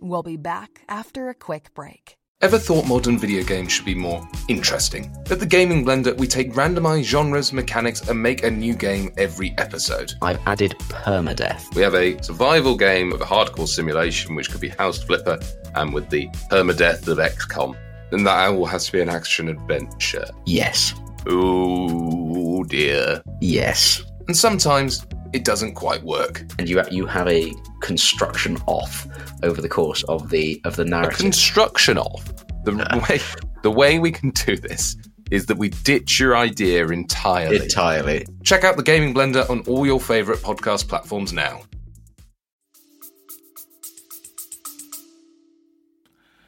We'll 0.00 0.22
be 0.22 0.37
back 0.37 0.82
after 0.88 1.28
a 1.28 1.34
quick 1.34 1.72
break. 1.74 2.18
Ever 2.42 2.58
thought 2.58 2.87
modern 2.87 3.18
video 3.18 3.42
games 3.42 3.72
should 3.72 3.87
be 3.87 3.94
more 3.94 4.28
interesting? 4.48 5.10
At 5.30 5.40
the 5.40 5.46
Gaming 5.46 5.82
Blender, 5.82 6.14
we 6.18 6.26
take 6.26 6.52
randomized 6.52 7.04
genres, 7.04 7.54
mechanics, 7.54 8.06
and 8.06 8.22
make 8.22 8.44
a 8.44 8.50
new 8.50 8.74
game 8.74 9.14
every 9.16 9.54
episode. 9.56 10.12
I've 10.20 10.40
added 10.44 10.72
permadeath. 10.90 11.74
We 11.74 11.80
have 11.80 11.94
a 11.94 12.22
survival 12.22 12.76
game 12.76 13.12
of 13.14 13.22
a 13.22 13.24
hardcore 13.24 13.66
simulation, 13.66 14.34
which 14.34 14.50
could 14.50 14.60
be 14.60 14.68
House 14.68 15.02
Flipper, 15.02 15.38
and 15.74 15.94
with 15.94 16.10
the 16.10 16.28
permadeath 16.50 17.08
of 17.08 17.16
XCOM. 17.16 17.78
Then 18.14 18.22
that 18.22 18.50
all 18.50 18.64
has 18.66 18.87
to 18.87 18.92
be 18.92 19.00
an 19.00 19.09
action 19.09 19.48
adventure. 19.48 20.24
Yes. 20.46 20.94
Oh 21.27 22.62
dear. 22.62 23.20
Yes. 23.40 24.05
And 24.29 24.37
sometimes 24.37 25.05
it 25.33 25.44
doesn't 25.44 25.74
quite 25.74 26.00
work. 26.05 26.44
And 26.61 26.68
you 26.68 26.81
you 26.92 27.07
have 27.07 27.27
a 27.27 27.53
construction 27.81 28.57
off 28.68 29.09
over 29.42 29.61
the 29.61 29.68
course 29.68 30.05
of 30.05 30.31
the 30.31 30.61
of 30.62 30.77
the 30.77 30.85
A 30.85 30.87
narrative. 30.87 31.18
construction 31.18 31.98
of 31.98 32.24
the 32.64 32.87
ah. 32.88 33.05
way 33.11 33.18
the 33.64 33.72
way 33.72 33.98
we 33.98 34.12
can 34.12 34.31
do 34.31 34.57
this 34.57 34.96
is 35.33 35.46
that 35.46 35.59
we 35.59 35.70
ditch 35.70 36.20
your 36.20 36.37
idea 36.37 36.87
entirely. 36.87 37.64
Entirely. 37.64 38.29
Check 38.44 38.62
out 38.62 38.77
the 38.77 38.85
Gaming 38.85 39.12
Blender 39.12 39.50
on 39.50 39.62
all 39.66 39.85
your 39.85 39.98
favorite 39.98 40.38
podcast 40.38 40.87
platforms 40.87 41.33
now. 41.33 41.62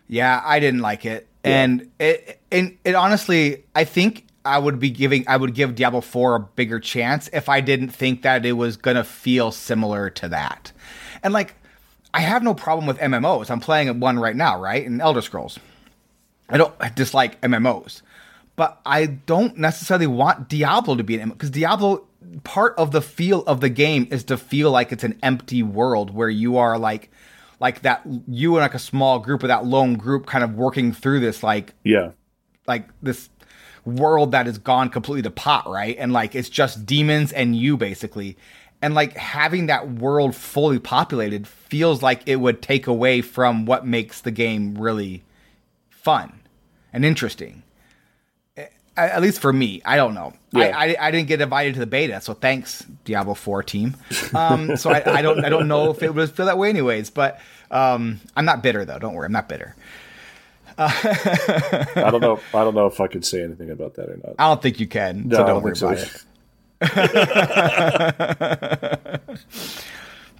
Yeah, 0.07 0.41
I 0.45 0.61
didn't 0.61 0.81
like 0.81 1.05
it, 1.05 1.27
and 1.47 1.91
it, 1.99 2.41
and 2.51 2.77
it 2.85 2.95
honestly, 2.95 3.65
I 3.75 3.85
think 3.85 4.27
I 4.45 4.59
would 4.59 4.79
be 4.79 4.91
giving, 4.91 5.25
I 5.29 5.37
would 5.37 5.55
give 5.55 5.75
Diablo 5.75 6.01
Four 6.01 6.37
a 6.37 6.41
bigger 6.41 6.81
chance 6.81 7.29
if 7.33 7.49
I 7.49 7.61
didn't 7.61 7.91
think 7.91 8.23
that 8.23 8.45
it 8.45 8.53
was 8.53 8.77
gonna 8.77 9.05
feel 9.05 9.53
similar 9.53 10.11
to 10.11 10.29
that, 10.29 10.73
and 11.23 11.33
like, 11.33 11.55
I 12.13 12.21
have 12.21 12.43
no 12.43 12.55
problem 12.55 12.87
with 12.87 12.99
MMOs. 12.99 13.51
I'm 13.51 13.61
playing 13.61 14.01
one 14.01 14.19
right 14.19 14.37
now, 14.37 14.61
right, 14.61 14.85
in 14.85 15.01
Elder 15.01 15.23
Scrolls. 15.23 15.59
I 16.49 16.57
don't 16.59 16.75
dislike 16.95 17.41
MMOs, 17.41 18.03
but 18.55 18.81
I 18.87 19.07
don't 19.07 19.59
necessarily 19.59 20.07
want 20.07 20.49
Diablo 20.49 20.97
to 20.97 21.05
be 21.05 21.19
an 21.19 21.31
because 21.31 21.51
Diablo 21.51 22.07
part 22.45 22.75
of 22.77 22.93
the 22.93 23.03
feel 23.03 23.43
of 23.47 23.61
the 23.61 23.69
game 23.69 24.09
is 24.11 24.25
to 24.25 24.37
feel 24.37 24.71
like 24.71 24.93
it's 24.93 25.05
an 25.05 25.19
empty 25.23 25.63
world 25.63 26.13
where 26.13 26.29
you 26.29 26.57
are 26.57 26.79
like 26.79 27.11
like 27.61 27.83
that 27.83 28.03
you 28.29 28.55
and 28.57 28.63
like 28.63 28.75
a 28.75 28.79
small 28.79 29.19
group 29.19 29.43
of 29.43 29.49
that 29.49 29.65
lone 29.65 29.95
group 29.97 30.27
kind 30.27 30.45
of 30.45 30.55
working 30.55 30.93
through 30.93 31.21
this 31.21 31.43
like 31.43 31.75
Yeah. 31.85 32.11
like 32.67 32.89
this 33.03 33.29
world 33.85 34.33
that 34.33 34.47
has 34.47 34.59
gone 34.59 34.91
completely 34.91 35.23
to 35.23 35.31
pot, 35.31 35.69
right? 35.69 35.97
And 35.99 36.13
like 36.13 36.35
it's 36.35 36.49
just 36.49 36.85
demons 36.87 37.33
and 37.33 37.57
you 37.57 37.77
basically. 37.77 38.37
And 38.83 38.95
like 38.95 39.17
having 39.17 39.67
that 39.67 39.91
world 39.91 40.35
fully 40.35 40.79
populated 40.79 41.47
feels 41.47 42.03
like 42.03 42.23
it 42.27 42.37
would 42.37 42.61
take 42.61 42.87
away 42.87 43.23
from 43.23 43.65
what 43.65 43.87
makes 43.87 44.21
the 44.21 44.31
game 44.31 44.75
really 44.77 45.25
fun 45.89 46.41
and 46.93 47.05
interesting. 47.05 47.63
At 48.97 49.21
least 49.21 49.41
for 49.41 49.53
me, 49.53 49.83
I 49.85 49.97
don't 49.97 50.15
know. 50.15 50.33
Yeah. 50.53 50.77
I, 50.77 50.89
I 50.89 50.97
I 51.09 51.11
didn't 51.11 51.29
get 51.29 51.41
invited 51.41 51.75
to 51.75 51.81
the 51.81 51.87
beta, 51.87 52.21
so 52.21 52.35
thanks 52.35 52.85
Diablo 53.05 53.35
Four 53.35 53.63
team. 53.63 53.97
Um, 54.35 54.77
so 54.77 54.91
I, 54.91 55.19
I 55.19 55.23
don't 55.23 55.45
I 55.45 55.49
don't 55.49 55.69
know 55.69 55.91
if 55.91 56.03
it 56.03 56.15
would 56.15 56.31
feel 56.31 56.47
that 56.47 56.59
way 56.59 56.71
anyways. 56.71 57.11
But 57.11 57.41
um, 57.71 58.21
I'm 58.37 58.45
not 58.45 58.63
bitter 58.63 58.85
though. 58.85 58.99
Don't 58.99 59.15
worry, 59.15 59.27
I'm 59.27 59.33
not 59.33 59.49
bitter. 59.49 59.77
I 60.79 62.09
don't 62.11 62.21
know. 62.21 62.41
I 62.53 62.65
don't 62.65 62.75
know 62.75 62.87
if 62.87 63.01
I 63.01 63.07
could 63.07 63.25
say 63.25 63.43
anything 63.43 63.71
about 63.71 63.95
that 63.95 64.11
or 64.11 64.17
not. 64.17 64.35
I 64.39 64.49
don't 64.49 64.61
think 64.61 64.81
you 64.81 64.87
can. 64.87 65.29
No, 65.29 65.37
so 65.37 65.47
don't 65.47 65.49
don't 65.55 65.63
worry 65.63 65.75
think 65.75 66.27
about 66.81 67.15
it. 69.21 69.21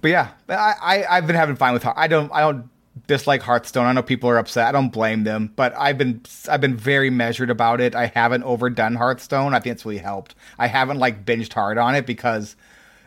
But 0.01 0.11
yeah, 0.11 0.29
I, 0.49 0.73
I 0.81 1.17
I've 1.17 1.27
been 1.27 1.35
having 1.35 1.55
fun 1.55 1.73
with. 1.73 1.85
I 1.85 2.07
don't 2.07 2.31
I 2.31 2.41
don't 2.41 2.69
dislike 3.05 3.41
Hearthstone. 3.41 3.85
I 3.85 3.93
know 3.93 4.01
people 4.01 4.29
are 4.29 4.37
upset. 4.37 4.67
I 4.67 4.71
don't 4.71 4.89
blame 4.89 5.23
them, 5.23 5.51
but 5.55 5.75
I've 5.77 5.97
been 5.97 6.21
I've 6.49 6.61
been 6.61 6.75
very 6.75 7.09
measured 7.09 7.49
about 7.49 7.81
it. 7.81 7.95
I 7.95 8.07
haven't 8.07 8.43
overdone 8.43 8.95
Hearthstone. 8.95 9.53
I 9.53 9.59
think 9.59 9.73
it's 9.73 9.85
really 9.85 9.97
helped. 9.97 10.35
I 10.57 10.67
haven't 10.67 10.99
like 10.99 11.25
binged 11.25 11.53
hard 11.53 11.77
on 11.77 11.95
it 11.95 12.05
because 12.05 12.55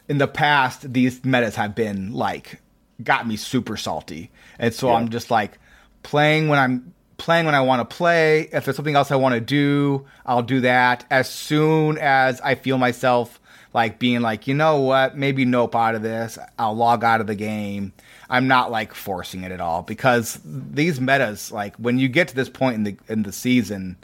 in 0.08 0.18
the 0.18 0.28
past 0.28 0.92
these 0.92 1.24
metas 1.24 1.56
have 1.56 1.74
been 1.74 2.12
like 2.12 2.60
got 3.02 3.26
me 3.26 3.36
super 3.36 3.76
salty, 3.76 4.30
and 4.58 4.72
so 4.74 4.92
I'm 4.92 5.08
just 5.08 5.30
like 5.30 5.58
playing 6.02 6.48
when 6.48 6.58
I'm 6.58 6.94
playing 7.16 7.46
when 7.46 7.54
I 7.54 7.60
want 7.60 7.88
to 7.88 7.96
play. 7.96 8.48
If 8.52 8.64
there's 8.64 8.76
something 8.76 8.96
else 8.96 9.10
I 9.10 9.16
want 9.16 9.34
to 9.34 9.40
do, 9.40 10.06
I'll 10.26 10.42
do 10.42 10.60
that 10.60 11.04
as 11.10 11.28
soon 11.28 11.98
as 11.98 12.40
I 12.40 12.54
feel 12.54 12.78
myself 12.78 13.40
like 13.72 13.98
being 13.98 14.20
like, 14.20 14.46
you 14.46 14.54
know 14.54 14.80
what, 14.80 15.16
maybe 15.16 15.44
nope 15.44 15.76
out 15.76 15.94
of 15.94 16.02
this. 16.02 16.38
I'll 16.58 16.74
log 16.74 17.04
out 17.04 17.20
of 17.20 17.26
the 17.26 17.34
game. 17.34 17.92
I'm 18.30 18.46
not 18.46 18.70
like 18.70 18.94
forcing 18.94 19.42
it 19.42 19.52
at 19.52 19.60
all 19.60 19.82
because 19.82 20.40
these 20.44 21.00
metas, 21.00 21.50
like 21.50 21.76
when 21.76 21.98
you 21.98 22.08
get 22.08 22.28
to 22.28 22.34
this 22.34 22.48
point 22.48 22.76
in 22.76 22.84
the 22.84 22.96
in 23.08 23.24
the 23.24 23.32
season 23.32 23.96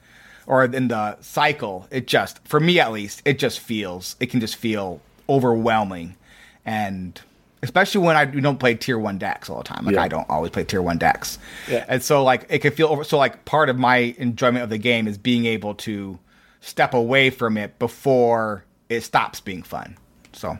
or 0.47 0.65
in 0.65 0.89
the 0.89 1.21
cycle, 1.21 1.87
it 1.91 2.07
just 2.07 2.47
for 2.47 2.59
me 2.61 2.81
at 2.81 2.93
least, 2.93 3.23
it 3.25 3.39
just 3.39 3.61
feels 3.61 4.17
it 4.21 4.27
can 4.27 4.41
just 4.41 4.57
feel 4.57 5.01
overwhelming 5.29 6.17
and 6.65 7.21
especially 7.63 8.05
when 8.05 8.17
I 8.17 8.25
don't 8.25 8.59
play 8.59 8.75
tier 8.75 8.99
one 8.99 9.19
decks 9.19 9.49
all 9.49 9.59
the 9.59 9.65
time. 9.65 9.85
Like 9.85 9.95
Yeah. 9.95 10.03
I 10.03 10.09
don't 10.09 10.29
always 10.29 10.51
play 10.51 10.65
tier 10.65 10.83
one 10.83 10.99
decks. 10.99 11.39
Yeah. 11.69 11.85
And 11.89 12.03
so 12.03 12.23
like 12.23 12.47
it 12.49 12.59
can 12.61 12.73
feel 12.73 12.89
over 12.89 13.05
so 13.05 13.19
like 13.19 13.45
part 13.45 13.69
of 13.69 13.79
my 13.79 14.15
enjoyment 14.19 14.63
of 14.65 14.71
the 14.71 14.79
game 14.79 15.07
is 15.07 15.19
being 15.19 15.47
able 15.47 15.75
to 15.77 16.19
step 16.61 16.95
away 16.95 17.31
from 17.31 17.57
it 17.57 17.79
before 17.79 18.65
it 18.89 19.03
stops 19.03 19.41
being 19.41 19.63
fun. 19.63 19.97
So 20.33 20.59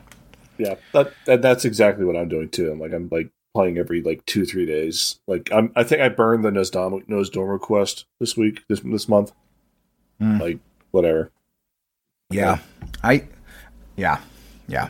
Yeah, 0.57 0.75
that, 0.93 1.13
that 1.25 1.41
that's 1.41 1.65
exactly 1.65 2.05
what 2.05 2.15
I'm 2.15 2.29
doing 2.29 2.49
too. 2.49 2.71
I'm 2.71 2.79
like 2.79 2.93
I'm 2.93 3.09
like 3.11 3.29
playing 3.57 3.79
every 3.79 4.03
like 4.03 4.23
two 4.27 4.45
three 4.45 4.67
days. 4.67 5.19
Like 5.25 5.49
I'm 5.51 5.71
I 5.75 5.83
think 5.83 5.99
I 5.99 6.09
burned 6.09 6.45
the 6.45 6.51
Nosdom 6.51 7.03
Nosdorm 7.07 7.59
quest 7.59 8.05
this 8.19 8.37
week 8.37 8.61
this 8.67 8.81
this 8.81 9.09
month. 9.09 9.31
Hmm. 10.19 10.37
Like 10.39 10.59
whatever. 10.91 11.31
yeah. 12.29 12.59
I 13.03 13.27
yeah. 13.95 14.19
Yeah. 14.67 14.89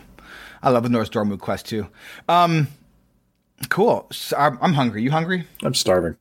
I 0.61 0.69
love 0.71 0.83
the 0.83 0.89
North 0.89 1.09
Stormwood 1.09 1.39
quest 1.39 1.65
too. 1.65 1.87
Um 2.27 2.67
cool. 3.69 4.07
So 4.11 4.35
I'm, 4.35 4.57
I'm 4.61 4.73
hungry. 4.73 5.01
You 5.01 5.11
hungry? 5.11 5.47
I'm 5.63 5.73
starving. 5.73 6.17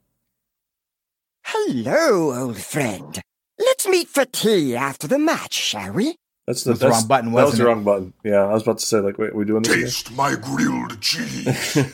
Hello, 1.45 2.33
old 2.33 2.59
friend. 2.59 3.21
Let's 3.59 3.89
meet 3.89 4.07
for 4.07 4.25
tea 4.25 4.77
after 4.77 5.09
the 5.09 5.19
match, 5.19 5.55
shall 5.55 5.93
we? 5.93 6.17
That's 6.47 6.63
the, 6.63 6.71
That's 6.71 6.81
the 6.81 6.89
wrong 6.91 7.07
button, 7.09 7.33
That 7.33 7.45
was 7.47 7.59
the 7.59 7.65
it? 7.65 7.67
wrong 7.67 7.83
button. 7.85 8.13
Yeah, 8.23 8.45
I 8.45 8.53
was 8.53 8.63
about 8.63 8.79
to 8.79 8.87
say 8.87 9.01
like, 9.01 9.19
wait, 9.19 9.31
are 9.31 9.35
we 9.37 9.45
doing 9.45 9.63
this? 9.63 10.03
Taste 10.03 10.13
my 10.13 10.35
grilled 10.37 11.01
cheese. 11.01 11.77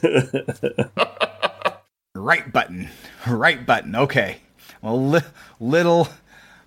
Right 2.14 2.52
button. 2.52 2.88
Right 3.26 3.64
button. 3.66 3.96
Okay. 3.96 4.36
Well, 4.80 5.08
li- 5.08 5.20
little, 5.58 6.08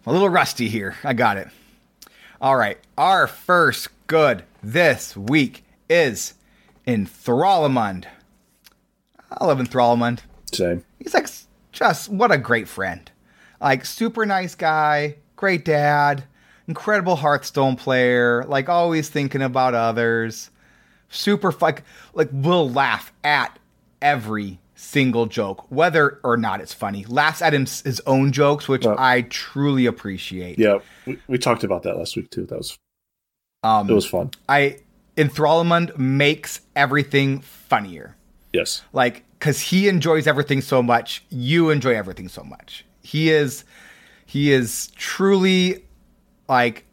a 0.06 0.12
little 0.12 0.28
rusty 0.28 0.68
here. 0.68 0.96
I 1.04 1.14
got 1.14 1.38
it. 1.38 1.48
All 2.42 2.58
right. 2.58 2.78
Our 2.98 3.28
first 3.28 3.90
good 4.08 4.44
this 4.62 5.16
week 5.16 5.64
is 5.90 6.34
Enthralamund. 6.88 8.06
I 9.32 9.46
love 9.46 9.60
Enthralamund. 9.60 10.20
Same. 10.52 10.84
He's 11.00 11.14
like 11.14 11.28
just 11.72 12.10
what 12.10 12.32
a 12.32 12.38
great 12.38 12.68
friend. 12.68 13.10
Like 13.62 13.86
super 13.86 14.26
nice 14.26 14.56
guy, 14.56 15.16
great 15.36 15.64
dad, 15.64 16.26
incredible 16.68 17.16
Hearthstone 17.16 17.76
player, 17.76 18.44
like 18.48 18.70
always 18.70 19.10
thinking 19.10 19.42
about 19.42 19.74
others. 19.74 20.50
Super 21.10 21.54
like 21.62 21.84
like 22.14 22.30
will 22.32 22.70
laugh 22.70 23.14
at 23.24 23.58
every 24.02 24.60
single 24.76 25.26
joke, 25.26 25.66
whether 25.72 26.20
or 26.24 26.36
not 26.36 26.60
it's 26.62 26.74
funny. 26.74 27.06
Laughs 27.08 27.42
at 27.42 27.54
him, 27.54 27.62
his 27.66 28.02
own 28.06 28.32
jokes, 28.32 28.68
which 28.68 28.86
Well- 28.86 28.96
I 29.00 29.22
truly 29.22 29.86
appreciate. 29.86 30.60
Yeah, 30.60 30.80
we, 31.06 31.18
we 31.28 31.38
talked 31.38 31.64
about 31.64 31.84
that 31.84 31.98
last 31.98 32.16
week 32.16 32.30
too. 32.32 32.46
That 32.46 32.58
was 32.58 32.78
Um, 33.64 33.90
it 33.90 33.94
was 33.94 34.06
fun. 34.06 34.32
I 34.50 34.80
Enthralamund 35.16 35.98
makes 35.98 36.62
everything 36.76 37.40
funnier. 37.42 38.16
Yes. 38.52 38.82
like 38.94 39.24
because 39.38 39.60
he 39.60 39.88
enjoys 39.90 40.28
everything 40.28 40.62
so 40.62 40.82
much 40.82 41.24
you 41.30 41.70
enjoy 41.72 41.94
everything 41.94 42.30
so 42.30 42.42
much 42.42 42.86
he 43.04 43.30
is 43.30 43.66
he 44.26 44.54
is 44.54 44.88
truly 44.96 45.84
like 46.48 46.86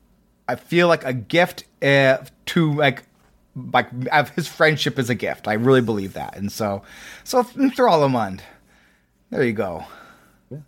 i 0.49 0.55
feel 0.55 0.89
like 0.89 1.05
a 1.05 1.13
gift 1.13 1.65
uh, 1.83 2.19
to 2.47 2.73
like 2.75 3.03
like 3.73 3.89
his 4.35 4.49
friendship 4.49 4.99
is 4.99 5.11
a 5.11 5.15
gift 5.15 5.47
i 5.49 5.53
really 5.53 5.81
believe 5.83 6.15
that 6.15 6.37
and 6.37 6.51
so 6.51 6.83
so 7.25 7.43
Thralamund. 7.43 8.41
there 9.31 9.45
you 9.45 9.53
go 9.53 9.85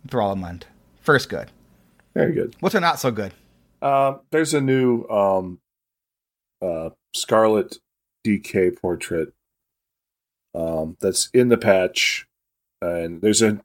Thralamund. 0.07 0.63
first 1.01 1.29
good 1.29 1.51
Very 2.13 2.33
good. 2.33 2.55
what's 2.59 2.75
a 2.75 2.79
not 2.79 2.99
so 2.99 3.11
good 3.11 3.33
Um, 3.81 4.21
there's 4.31 4.53
a 4.53 4.61
new 4.61 5.03
um, 5.09 5.59
uh, 6.61 6.89
Scarlet 7.13 7.77
DK 8.25 8.79
portrait 8.79 9.33
um, 10.55 10.95
that's 11.01 11.29
in 11.33 11.49
the 11.49 11.57
patch, 11.57 12.25
and 12.81 13.21
there's 13.21 13.41
a 13.41 13.59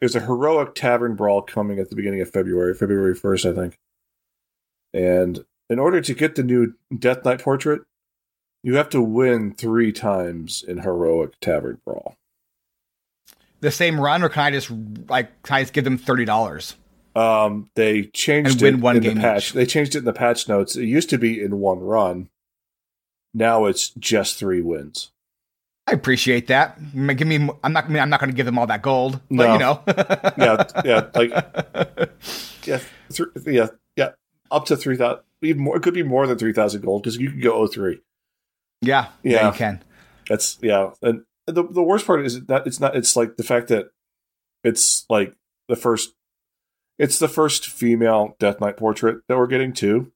there's 0.00 0.14
a 0.16 0.20
heroic 0.20 0.74
tavern 0.74 1.14
brawl 1.16 1.42
coming 1.42 1.78
at 1.78 1.90
the 1.90 1.96
beginning 1.96 2.20
of 2.22 2.30
February, 2.30 2.72
February 2.74 3.14
first, 3.14 3.44
I 3.44 3.52
think. 3.52 3.76
And 4.96 5.44
in 5.68 5.78
order 5.78 6.00
to 6.00 6.14
get 6.14 6.34
the 6.36 6.42
new 6.42 6.74
Death 6.96 7.24
Knight 7.24 7.42
portrait, 7.42 7.82
you 8.62 8.76
have 8.76 8.88
to 8.90 9.02
win 9.02 9.52
three 9.54 9.92
times 9.92 10.64
in 10.66 10.78
heroic 10.78 11.38
tavern 11.40 11.80
brawl. 11.84 12.16
the 13.60 13.70
same 13.70 14.00
run, 14.00 14.22
or 14.22 14.28
can 14.28 14.42
I 14.44 14.50
just 14.52 14.70
like 15.08 15.42
can 15.42 15.56
I 15.56 15.62
just 15.62 15.72
give 15.72 15.84
them 15.84 15.98
thirty 15.98 16.24
dollars? 16.24 16.76
Um, 17.14 17.70
they 17.74 18.04
changed 18.04 18.62
it 18.62 18.76
one 18.76 18.96
in 18.96 19.02
game 19.02 19.14
the 19.16 19.20
patch. 19.20 19.48
each. 19.48 19.52
They 19.54 19.66
changed 19.66 19.94
it 19.94 19.98
in 20.00 20.04
the 20.04 20.12
patch 20.12 20.48
notes. 20.48 20.76
It 20.76 20.84
used 20.86 21.10
to 21.10 21.18
be 21.18 21.42
in 21.42 21.58
one 21.60 21.80
run. 21.80 22.28
Now 23.34 23.66
it's 23.66 23.90
just 23.90 24.38
three 24.38 24.60
wins. 24.62 25.10
I 25.86 25.92
appreciate 25.92 26.46
that. 26.48 26.78
Give 27.16 27.26
me. 27.28 27.48
I'm 27.62 27.72
not. 27.72 27.84
I'm 27.88 28.10
not 28.10 28.18
going 28.20 28.30
to 28.30 28.36
give 28.36 28.46
them 28.46 28.58
all 28.58 28.66
that 28.66 28.82
gold, 28.82 29.20
but 29.30 29.46
No. 29.46 29.52
you 29.52 29.58
know. 29.58 29.82
Yeah, 30.36 30.64
yeah, 30.84 31.06
like 31.14 31.30
yeah, 32.64 32.80
th- 33.10 33.28
yeah, 33.46 33.68
yeah, 33.96 34.10
up 34.50 34.66
to 34.66 34.76
three 34.76 34.96
thousand. 34.96 35.22
Even 35.42 35.62
more, 35.62 35.76
it 35.76 35.82
could 35.82 35.94
be 35.94 36.02
more 36.02 36.26
than 36.26 36.38
three 36.38 36.52
thousand 36.52 36.82
gold 36.82 37.02
because 37.02 37.16
you 37.16 37.30
could 37.30 37.42
go 37.42 37.66
03. 37.66 38.00
yeah, 38.82 39.08
yeah, 39.22 39.32
Yeah. 39.32 39.46
you 39.48 39.52
can. 39.52 39.82
That's 40.28 40.58
yeah, 40.62 40.90
and 41.02 41.24
the 41.46 41.62
the 41.62 41.82
worst 41.82 42.06
part 42.06 42.24
is 42.24 42.44
that 42.46 42.66
it's 42.66 42.80
not. 42.80 42.96
It's 42.96 43.14
like 43.16 43.36
the 43.36 43.44
fact 43.44 43.68
that 43.68 43.90
it's 44.64 45.04
like 45.08 45.34
the 45.68 45.76
first. 45.76 46.14
It's 46.98 47.18
the 47.18 47.28
first 47.28 47.66
female 47.68 48.34
Death 48.38 48.60
Knight 48.60 48.76
portrait 48.78 49.18
that 49.28 49.36
we're 49.36 49.46
getting 49.46 49.72
too. 49.74 50.10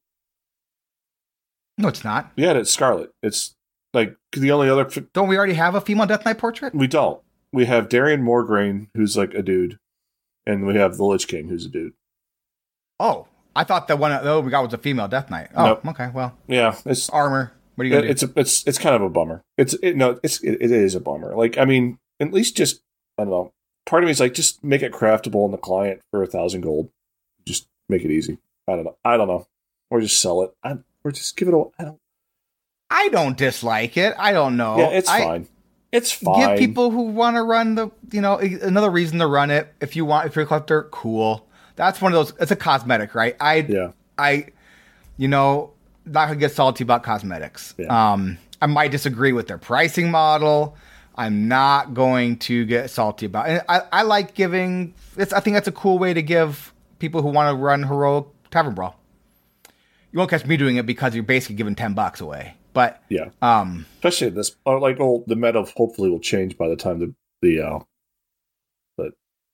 No, 1.79 1.89
it's 1.89 2.05
not. 2.05 2.33
Yeah, 2.37 2.53
it's 2.53 2.73
Scarlet. 2.73 3.13
It's 3.23 3.55
like 3.95 4.17
the 4.33 4.51
only 4.51 4.69
other 4.69 4.85
Don't 5.13 5.29
we 5.29 5.37
already 5.37 5.55
have 5.55 5.75
a 5.75 5.81
female 5.81 6.07
Death 6.07 6.25
Knight 6.25 6.39
portrait? 6.39 6.75
we 6.75 6.87
don't. 6.87 7.21
We 7.53 7.65
have 7.67 7.89
Darion 7.89 8.23
Mograine, 8.23 8.89
who's 8.95 9.17
like 9.17 9.35
a 9.35 9.43
dude, 9.43 9.79
and 10.47 10.67
we 10.67 10.75
have 10.77 10.97
the 10.97 11.05
Lich 11.05 11.27
King, 11.29 11.49
who's 11.49 11.67
a 11.67 11.69
dude. 11.69 11.95
Oh, 12.99 13.27
I 13.55 13.65
thought 13.65 13.89
the 13.89 13.97
one 13.97 14.11
that 14.11 14.41
we 14.45 14.51
got 14.51 14.63
was 14.65 14.73
a 14.75 14.79
female 14.79 15.09
Death 15.09 15.31
Knight. 15.31 15.49
Oh, 15.57 15.65
Nope. 15.67 15.87
okay. 15.89 16.11
Well, 16.15 16.37
Yeah, 16.47 16.77
it's 16.85 17.11
armor. 17.11 17.53
What 17.75 17.83
are 17.85 17.89
you 17.89 17.95
gonna 17.95 18.07
do? 18.07 18.11
it's 18.11 18.23
a, 18.23 18.31
it's 18.37 18.67
it's 18.67 18.79
kind 18.79 18.95
of 18.95 19.03
a 19.03 19.09
bummer. 19.09 19.43
It's 19.57 19.75
it, 19.83 19.97
no, 19.97 20.19
it's 20.23 20.41
it, 20.43 20.59
it 20.61 20.71
is 20.71 20.95
a 20.95 21.01
bummer. 21.01 21.35
Like 21.35 21.57
I 21.59 21.65
mean, 21.65 21.99
at 22.21 22.33
least 22.33 22.57
just 22.57 22.83
I 23.19 23.23
don't 23.25 23.31
know. 23.31 23.53
Part 23.87 24.03
of 24.05 24.07
me 24.07 24.13
is 24.13 24.21
like 24.21 24.35
just 24.35 24.63
make 24.63 24.83
it 24.83 24.93
craftable 24.93 25.45
in 25.47 25.51
the 25.51 25.57
client 25.59 26.01
for 26.11 26.23
a 26.23 26.27
thousand 26.27 26.61
gold. 26.61 26.91
Just 27.47 27.67
make 27.89 28.05
it 28.05 28.11
easy. 28.11 28.39
I 28.69 28.77
don't 28.77 28.85
know. 28.85 28.97
I 29.05 29.17
don't 29.17 29.29
know. 29.29 29.47
Or 29.91 30.01
just 30.01 30.21
sell 30.21 30.43
it. 30.43 30.53
I, 30.63 30.77
or 31.03 31.11
just 31.11 31.37
give 31.37 31.49
it 31.49 31.55
away. 31.55 31.71
I 31.79 31.85
don't. 31.85 31.99
I 32.91 33.09
don't 33.09 33.37
dislike 33.37 33.97
it. 33.97 34.15
I 34.19 34.33
don't 34.33 34.57
know. 34.57 34.79
yeah, 34.79 34.89
it's 34.89 35.09
I, 35.09 35.21
fine. 35.25 35.49
It's 35.93 36.13
fine. 36.13 36.51
Give 36.51 36.59
people 36.59 36.91
who 36.91 37.03
want 37.03 37.37
to 37.37 37.43
run 37.43 37.75
the, 37.75 37.91
you 38.13 38.21
know, 38.21 38.39
another 38.39 38.91
reason 38.91 39.19
to 39.21 39.27
run 39.27 39.51
it. 39.51 39.73
If 39.81 39.97
you 39.97 40.05
want, 40.05 40.27
if 40.27 40.37
you're 40.37 40.45
a 40.45 40.47
collector, 40.47 40.85
cool. 40.93 41.49
That's 41.81 42.01
one 42.01 42.13
of 42.13 42.17
those. 42.27 42.37
It's 42.41 42.51
a 42.51 42.57
cosmetic, 42.57 43.15
right? 43.15 43.37
I, 43.41 43.57
Yeah. 43.69 43.93
I, 44.19 44.47
you 45.17 45.29
know, 45.29 45.73
not 46.07 46.27
gonna 46.27 46.39
get 46.39 46.53
salty 46.53 46.85
about 46.85 47.03
cosmetics. 47.03 47.75
Yeah. 47.79 48.13
Um, 48.13 48.39
I 48.63 48.67
might 48.67 48.91
disagree 48.91 49.33
with 49.33 49.47
their 49.49 49.59
pricing 49.59 50.11
model. 50.11 50.77
I'm 51.17 51.49
not 51.49 51.93
going 51.95 52.39
to 52.41 52.65
get 52.65 52.89
salty 52.91 53.27
about. 53.27 53.49
And 53.49 53.63
I, 53.69 53.83
I 53.93 54.03
like 54.03 54.35
giving. 54.35 54.95
It's. 55.17 55.33
I 55.33 55.41
think 55.41 55.55
that's 55.55 55.69
a 55.69 55.73
cool 55.73 55.99
way 55.99 56.15
to 56.15 56.23
give 56.23 56.73
people 56.99 57.21
who 57.23 57.29
want 57.29 57.51
to 57.55 57.57
run 57.63 57.83
heroic 57.83 58.27
tavern 58.51 58.75
brawl. 58.75 58.99
You 60.13 60.19
won't 60.19 60.31
catch 60.31 60.47
me 60.47 60.57
doing 60.57 60.77
it 60.77 60.87
because 60.87 61.15
you're 61.15 61.25
basically 61.25 61.57
giving 61.57 61.75
ten 61.75 61.95
bucks 61.95 62.21
away. 62.21 62.55
But 62.73 63.03
Yeah. 63.09 63.31
um, 63.43 63.87
Especially 63.97 64.31
this. 64.31 64.55
Like, 64.65 64.99
oh, 65.01 65.25
the 65.27 65.37
meta 65.37 65.65
hopefully 65.77 66.09
will 66.11 66.21
change 66.21 66.57
by 66.57 66.69
the 66.69 66.77
time 66.77 67.01
the 67.01 67.15
the. 67.43 67.61
Uh, 67.61 67.79
but 68.97 69.13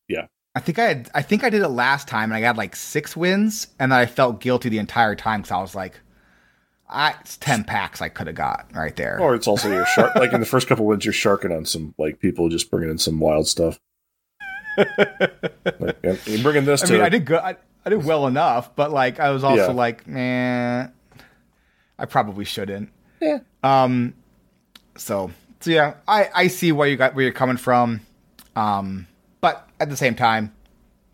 yeah. 0.09 0.27
I 0.57 0.61
think 0.61 0.79
I 0.79 0.85
had, 0.87 1.11
I 1.15 1.21
think 1.21 1.45
I 1.45 1.51
did 1.51 1.61
it 1.61 1.69
last 1.69 2.09
time 2.09 2.31
and 2.31 2.35
I 2.37 2.41
got 2.41 2.57
like 2.57 2.75
six 2.75 3.15
wins 3.15 3.67
and 3.79 3.93
then 3.93 3.99
I 3.99 4.07
felt 4.07 4.41
guilty 4.41 4.71
the 4.71 4.79
entire 4.79 5.15
time 5.15 5.43
because 5.43 5.53
I 5.53 5.61
was 5.61 5.75
like, 5.75 6.01
I, 6.89 7.15
it's 7.21 7.37
ten 7.37 7.63
packs 7.63 8.01
I 8.01 8.09
could 8.09 8.27
have 8.27 8.37
got 8.37 8.67
right 8.75 8.97
there. 8.97 9.21
Or 9.21 9.35
it's 9.35 9.47
also 9.47 9.69
your 9.71 9.85
shark. 9.87 10.15
like 10.17 10.33
in 10.33 10.41
the 10.41 10.47
first 10.47 10.67
couple 10.67 10.87
wins, 10.87 11.05
you're 11.05 11.13
sharking 11.13 11.53
on 11.53 11.67
some 11.67 11.95
like 11.99 12.21
people 12.21 12.49
just 12.49 12.71
bringing 12.71 12.89
in 12.91 12.97
some 12.99 13.21
wild 13.21 13.47
stuff. 13.47 13.79
like, 14.79 16.27
you're 16.27 16.43
bringing 16.43 16.65
this 16.65 16.83
I 16.83 16.87
to. 16.87 16.93
mean, 16.95 17.03
I 17.03 17.09
did 17.09 17.25
good. 17.25 17.41
I, 17.41 17.57
I 17.85 17.91
did 17.91 18.05
well 18.05 18.27
enough, 18.27 18.75
but 18.77 18.91
like 18.93 19.21
I 19.21 19.31
was 19.31 19.45
also 19.45 19.69
Yeah. 19.69 19.73
like, 19.73 20.07
man, 20.07 20.93
I 21.99 22.05
probably 22.07 22.45
shouldn't. 22.45 22.91
Yeah. 23.21 23.39
Um. 23.63 24.15
So 24.97 25.31
so 25.61 25.71
yeah, 25.71 25.95
I 26.07 26.31
I 26.35 26.47
see 26.49 26.73
where 26.73 26.89
you 26.89 26.97
got 26.97 27.15
where 27.15 27.25
you're 27.25 27.33
coming 27.33 27.57
from, 27.57 28.01
um, 28.55 29.07
but 29.16 29.16
at 29.81 29.91
the 29.91 29.97
same 29.97 30.15
time, 30.15 30.53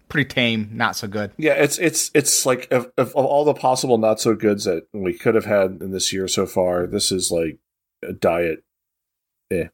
pretty 0.08 0.28
tame, 0.28 0.68
not 0.72 0.94
so 0.94 1.08
good. 1.08 1.32
Yeah, 1.38 1.54
it's 1.54 1.78
it's 1.78 2.10
it's 2.14 2.44
like 2.44 2.70
of, 2.70 2.92
of, 2.96 3.14
all 3.14 3.44
the 3.44 3.54
possible 3.54 3.98
not 3.98 4.20
so 4.20 4.34
goods 4.34 4.64
that 4.64 4.86
we 4.92 5.14
could 5.14 5.34
have 5.34 5.46
had 5.46 5.78
in 5.80 5.90
this 5.90 6.12
year 6.12 6.28
so 6.28 6.46
far, 6.46 6.86
this 6.86 7.10
is 7.10 7.30
like 7.30 7.58
a 8.02 8.12
diet 8.12 8.62
eh, 9.50 9.68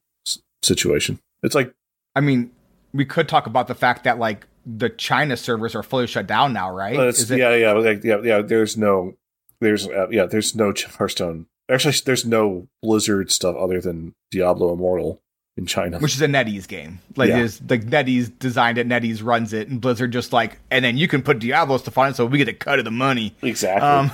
situation. 0.63 1.19
It's 1.43 1.55
like 1.55 1.75
I 2.15 2.21
mean, 2.21 2.53
we 2.93 3.05
could 3.05 3.29
talk 3.29 3.47
about 3.47 3.69
the 3.69 3.75
fact 3.75 4.05
that 4.05 4.19
like 4.19 4.47
the 4.65 4.91
China 4.91 5.37
servers 5.37 5.75
are 5.75 5.83
fully 5.83 6.07
shut 6.07 6.27
down 6.27 6.53
now, 6.53 6.71
right? 6.71 6.95
it- 6.97 7.31
yeah, 7.31 7.55
yeah, 7.55 7.73
like, 7.73 8.05
yeah, 8.05 8.21
yeah. 8.23 8.43
There's 8.43 8.77
no, 8.77 9.15
there's 9.61 9.89
uh, 9.89 10.09
yeah, 10.11 10.27
there's 10.27 10.55
no 10.55 10.73
Hearthstone. 10.99 11.47
Actually, 11.71 11.95
there's 12.05 12.25
no 12.25 12.69
Blizzard 12.83 13.31
stuff 13.31 13.57
other 13.57 13.81
than 13.81 14.15
Diablo 14.31 14.73
Immortal 14.73 15.21
in 15.59 15.67
China. 15.67 15.99
which 15.99 16.15
is 16.15 16.23
a 16.23 16.27
NetEase 16.27 16.67
game. 16.67 17.01
Like 17.17 17.29
Yeah. 17.29 17.41
is 17.41 17.61
like 17.69 17.85
NetEase 17.85 18.33
designed 18.39 18.79
it, 18.79 18.89
NetEase 18.89 19.23
runs 19.23 19.53
it, 19.53 19.69
and 19.69 19.81
Blizzard 19.81 20.13
just 20.13 20.33
like, 20.33 20.59
and 20.71 20.83
then 20.85 20.97
you 20.97 21.09
can 21.09 21.21
put 21.21 21.41
Diablo 21.41 21.77
stuff 21.77 21.99
on 21.99 22.11
it, 22.11 22.17
so 22.17 22.25
we 22.25 22.39
get 22.39 22.49
a 22.49 22.55
cut 22.55 22.79
of 22.79 22.87
the 22.87 22.91
money. 22.91 23.35
exactly. 23.43 23.87
Um, 23.87 24.11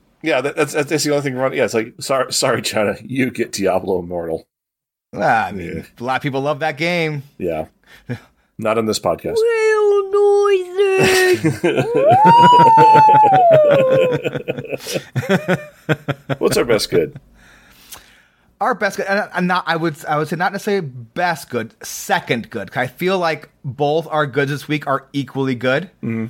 yeah, 0.22 0.40
that, 0.40 0.56
that's 0.56 0.72
that's 0.72 1.04
the 1.04 1.10
only 1.10 1.22
thing. 1.22 1.34
running. 1.36 1.58
Yeah, 1.58 1.66
it's 1.66 1.74
like 1.74 1.94
sorry, 2.00 2.32
sorry, 2.32 2.62
China, 2.62 2.96
you 3.04 3.30
get 3.30 3.52
Diablo 3.52 4.00
Immortal. 4.00 4.48
I 5.14 5.52
mean, 5.52 5.76
Yeah. 5.76 5.82
a 6.00 6.04
lot 6.04 6.16
of 6.16 6.22
people 6.22 6.40
love 6.40 6.58
that 6.60 6.76
game. 6.76 7.22
Yeah, 7.38 7.66
not 8.58 8.78
on 8.78 8.86
this 8.86 8.98
podcast. 8.98 9.36
What's 16.38 16.56
our 16.56 16.64
best 16.64 16.90
good? 16.90 17.18
Our 18.60 18.74
best 18.74 18.96
good, 18.96 19.06
and 19.06 19.28
and 19.34 19.46
not 19.46 19.64
I 19.66 19.76
would 19.76 20.02
I 20.06 20.16
would 20.16 20.28
say 20.28 20.36
not 20.36 20.52
necessarily 20.52 20.86
best 20.86 21.50
good, 21.50 21.74
second 21.84 22.48
good. 22.48 22.70
I 22.76 22.86
feel 22.86 23.18
like 23.18 23.50
both 23.64 24.06
our 24.10 24.26
goods 24.26 24.50
this 24.50 24.66
week 24.66 24.86
are 24.86 25.08
equally 25.12 25.54
good. 25.54 25.90
Mm-hmm. 26.02 26.26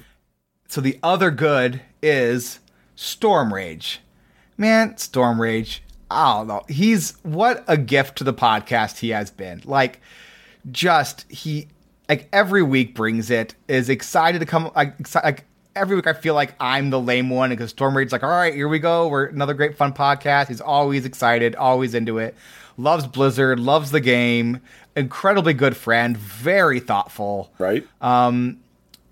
So 0.68 0.80
the 0.80 0.98
other 1.02 1.30
good 1.30 1.80
is 2.02 2.58
Storm 2.96 3.54
Rage. 3.54 4.00
Man, 4.58 4.96
Storm 4.96 5.40
Rage. 5.40 5.82
I 6.10 6.38
don't 6.38 6.48
know. 6.48 6.62
He's 6.68 7.16
what 7.22 7.64
a 7.68 7.76
gift 7.76 8.16
to 8.18 8.24
the 8.24 8.34
podcast 8.34 8.98
he 8.98 9.10
has 9.10 9.30
been. 9.30 9.62
Like, 9.64 10.00
just 10.70 11.30
he 11.30 11.68
like 12.08 12.28
every 12.32 12.62
week 12.62 12.94
brings 12.94 13.30
it. 13.30 13.54
Is 13.68 13.88
excited 13.88 14.40
to 14.40 14.46
come. 14.46 14.70
Like, 14.74 15.14
like 15.14 15.44
every 15.76 15.94
week, 15.94 16.06
I 16.06 16.12
feel 16.14 16.34
like 16.34 16.54
I'm 16.58 16.90
the 16.90 17.00
lame 17.00 17.30
one 17.30 17.50
because 17.50 17.70
Storm 17.70 17.96
Rage's 17.96 18.12
like, 18.12 18.22
all 18.22 18.30
right, 18.30 18.54
here 18.54 18.68
we 18.68 18.78
go. 18.78 19.06
We're 19.08 19.26
another 19.26 19.54
great 19.54 19.76
fun 19.76 19.92
podcast. 19.92 20.48
He's 20.48 20.60
always 20.60 21.04
excited, 21.04 21.54
always 21.54 21.94
into 21.94 22.18
it. 22.18 22.34
Loves 22.78 23.06
Blizzard, 23.06 23.60
loves 23.60 23.90
the 23.90 24.00
game. 24.00 24.60
Incredibly 24.96 25.54
good 25.54 25.76
friend, 25.76 26.16
very 26.16 26.80
thoughtful 26.80 27.52
Right? 27.58 27.86
um, 28.00 28.60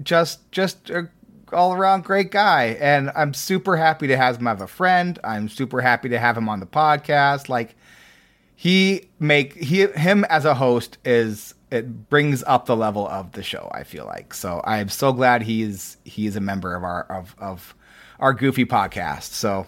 just 0.02 0.50
just 0.50 0.90
a 0.90 1.08
all 1.52 1.72
around 1.72 2.04
great 2.04 2.30
guy, 2.30 2.76
and 2.80 3.10
I'm 3.14 3.32
super 3.32 3.76
happy 3.76 4.08
to 4.08 4.16
have 4.16 4.38
him 4.38 4.46
as 4.48 4.60
a 4.60 4.66
friend. 4.66 5.18
I'm 5.22 5.48
super 5.48 5.80
happy 5.80 6.08
to 6.08 6.18
have 6.18 6.36
him 6.36 6.48
on 6.48 6.60
the 6.60 6.66
podcast. 6.66 7.48
Like 7.48 7.76
he 8.56 9.08
make 9.18 9.54
he 9.54 9.86
him 9.86 10.24
as 10.24 10.44
a 10.44 10.54
host 10.54 10.98
is 11.04 11.53
it 11.70 12.08
brings 12.08 12.42
up 12.44 12.66
the 12.66 12.76
level 12.76 13.08
of 13.08 13.32
the 13.32 13.42
show. 13.42 13.68
I 13.72 13.84
feel 13.84 14.04
like 14.06 14.34
so 14.34 14.60
I'm 14.64 14.88
so 14.88 15.12
glad 15.12 15.42
he's 15.42 15.96
he's 16.04 16.36
a 16.36 16.40
member 16.40 16.74
of 16.74 16.84
our 16.84 17.02
of 17.10 17.34
of 17.38 17.74
our 18.20 18.32
goofy 18.32 18.64
podcast. 18.64 19.24
So 19.32 19.66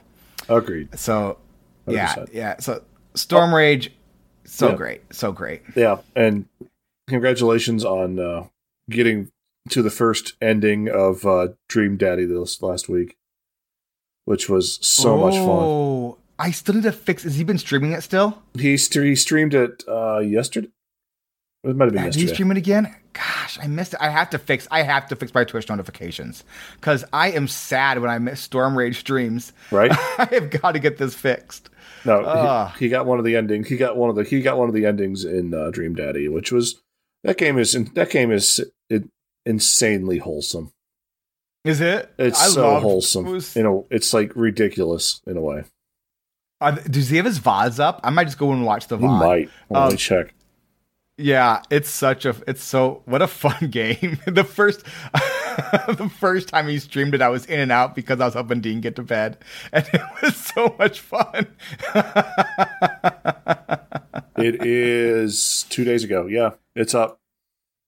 Agreed. 0.48 0.98
so 0.98 1.38
yeah 1.86 2.14
100%. 2.14 2.28
yeah 2.32 2.56
so 2.60 2.82
Storm 3.14 3.54
Rage, 3.54 3.92
so 4.44 4.70
Yeah. 4.70 4.76
great 4.76 5.02
so 5.14 5.32
great. 5.32 5.62
Yeah, 5.74 5.98
and 6.14 6.46
congratulations 7.08 7.84
on 7.84 8.18
uh, 8.18 8.46
getting 8.90 9.30
to 9.70 9.82
the 9.82 9.90
first 9.90 10.34
ending 10.40 10.88
of 10.88 11.24
uh, 11.26 11.48
Dream 11.68 11.96
Daddy 11.96 12.24
this 12.24 12.62
last 12.62 12.88
week, 12.88 13.16
which 14.24 14.48
was 14.48 14.78
so 14.86 15.16
much 15.16 15.34
fun. 15.34 15.46
Oh, 15.48 16.18
I 16.38 16.50
still 16.50 16.74
need 16.76 16.84
to 16.84 16.92
fix. 16.92 17.22
Has 17.24 17.36
he 17.36 17.44
been 17.44 17.58
streaming 17.58 17.92
it 17.92 18.02
still? 18.02 18.42
He, 18.58 18.76
st- 18.76 19.04
he 19.06 19.16
streamed 19.16 19.54
it 19.54 19.82
uh, 19.88 20.18
yesterday. 20.18 20.68
It 21.66 21.74
might 21.76 21.86
have 21.86 21.94
been 21.94 22.04
Did 22.04 22.14
he 22.14 22.20
yesterday. 22.22 22.34
stream 22.34 22.50
it 22.52 22.56
again? 22.56 22.94
Gosh, 23.12 23.58
I 23.60 23.66
missed 23.66 23.94
it. 23.94 24.00
I 24.00 24.08
have 24.10 24.30
to 24.30 24.38
fix. 24.38 24.68
I 24.70 24.82
have 24.82 25.08
to 25.08 25.16
fix 25.16 25.34
my 25.34 25.44
Twitch 25.44 25.68
notifications 25.68 26.44
because 26.74 27.04
I 27.12 27.30
am 27.32 27.48
sad 27.48 27.98
when 28.00 28.10
I 28.10 28.18
miss 28.18 28.40
Storm 28.40 28.76
Rage 28.78 28.98
streams. 28.98 29.52
right? 29.70 29.90
I 30.18 30.28
have 30.32 30.50
got 30.50 30.72
to 30.72 30.78
get 30.78 30.98
this 30.98 31.14
fixed. 31.14 31.70
No, 32.04 32.22
Ah. 32.24 32.74
he, 32.78 32.84
he 32.84 32.88
got 32.88 33.06
one 33.06 33.18
of 33.18 33.24
the 33.24 33.34
endings. 33.36 33.68
He 33.68 33.76
got 33.76 33.96
one 33.96 34.10
of 34.10 34.16
the 34.16 34.22
he 34.24 34.40
got 34.42 34.58
one 34.58 34.68
of 34.68 34.74
the 34.74 34.86
endings 34.86 35.24
in 35.24 35.52
uh, 35.54 35.70
Dream 35.70 35.94
Daddy, 35.94 36.28
which 36.28 36.52
was 36.52 36.80
that 37.24 37.36
game 37.38 37.58
is 37.58 37.72
that 37.94 38.10
game 38.10 38.30
is 38.30 38.60
it, 38.90 39.08
insanely 39.44 40.18
wholesome. 40.18 40.70
Is 41.64 41.80
it? 41.80 42.12
It's 42.18 42.40
I 42.40 42.46
so 42.48 42.62
loved- 42.62 42.82
wholesome. 42.82 43.26
it 43.26 43.30
was- 43.32 43.56
you 43.56 43.62
know, 43.64 43.86
it's 43.90 44.14
like 44.14 44.30
ridiculous 44.36 45.20
in 45.26 45.36
a 45.36 45.40
way. 45.40 45.64
Are 46.60 46.72
does 46.72 47.08
he 47.10 47.16
have 47.16 47.26
his 47.26 47.40
VODs 47.40 47.80
up? 47.80 48.00
I 48.04 48.10
might 48.10 48.24
just 48.24 48.38
go 48.38 48.52
and 48.52 48.64
watch 48.64 48.86
the 48.86 48.96
He 48.98 49.04
VOD. 49.04 49.18
might. 49.18 49.50
Well, 49.68 49.82
let 49.82 49.88
me 49.88 49.92
Um, 49.94 49.96
check. 49.98 50.32
Yeah, 51.18 51.62
it's 51.70 51.88
such 51.88 52.26
a 52.26 52.36
it's 52.46 52.62
so 52.62 53.02
what 53.06 53.22
a 53.22 53.26
fun 53.26 53.68
game. 53.70 54.18
the 54.26 54.44
first 54.44 54.84
the 55.88 56.10
first 56.18 56.48
time 56.48 56.68
he 56.68 56.78
streamed 56.78 57.14
it, 57.14 57.22
I 57.22 57.28
was 57.30 57.46
in 57.46 57.58
and 57.58 57.72
out 57.72 57.94
because 57.94 58.20
I 58.20 58.26
was 58.26 58.34
helping 58.34 58.60
Dean 58.60 58.82
get 58.82 58.96
to 58.96 59.02
bed, 59.02 59.38
and 59.72 59.88
it 59.94 60.02
was 60.22 60.36
so 60.36 60.74
much 60.78 61.00
fun. 61.00 61.46
It 64.36 64.66
is 64.66 65.64
two 65.70 65.84
days 65.84 66.04
ago. 66.04 66.26
Yeah, 66.26 66.50
it's 66.74 66.94
up. 66.94 67.18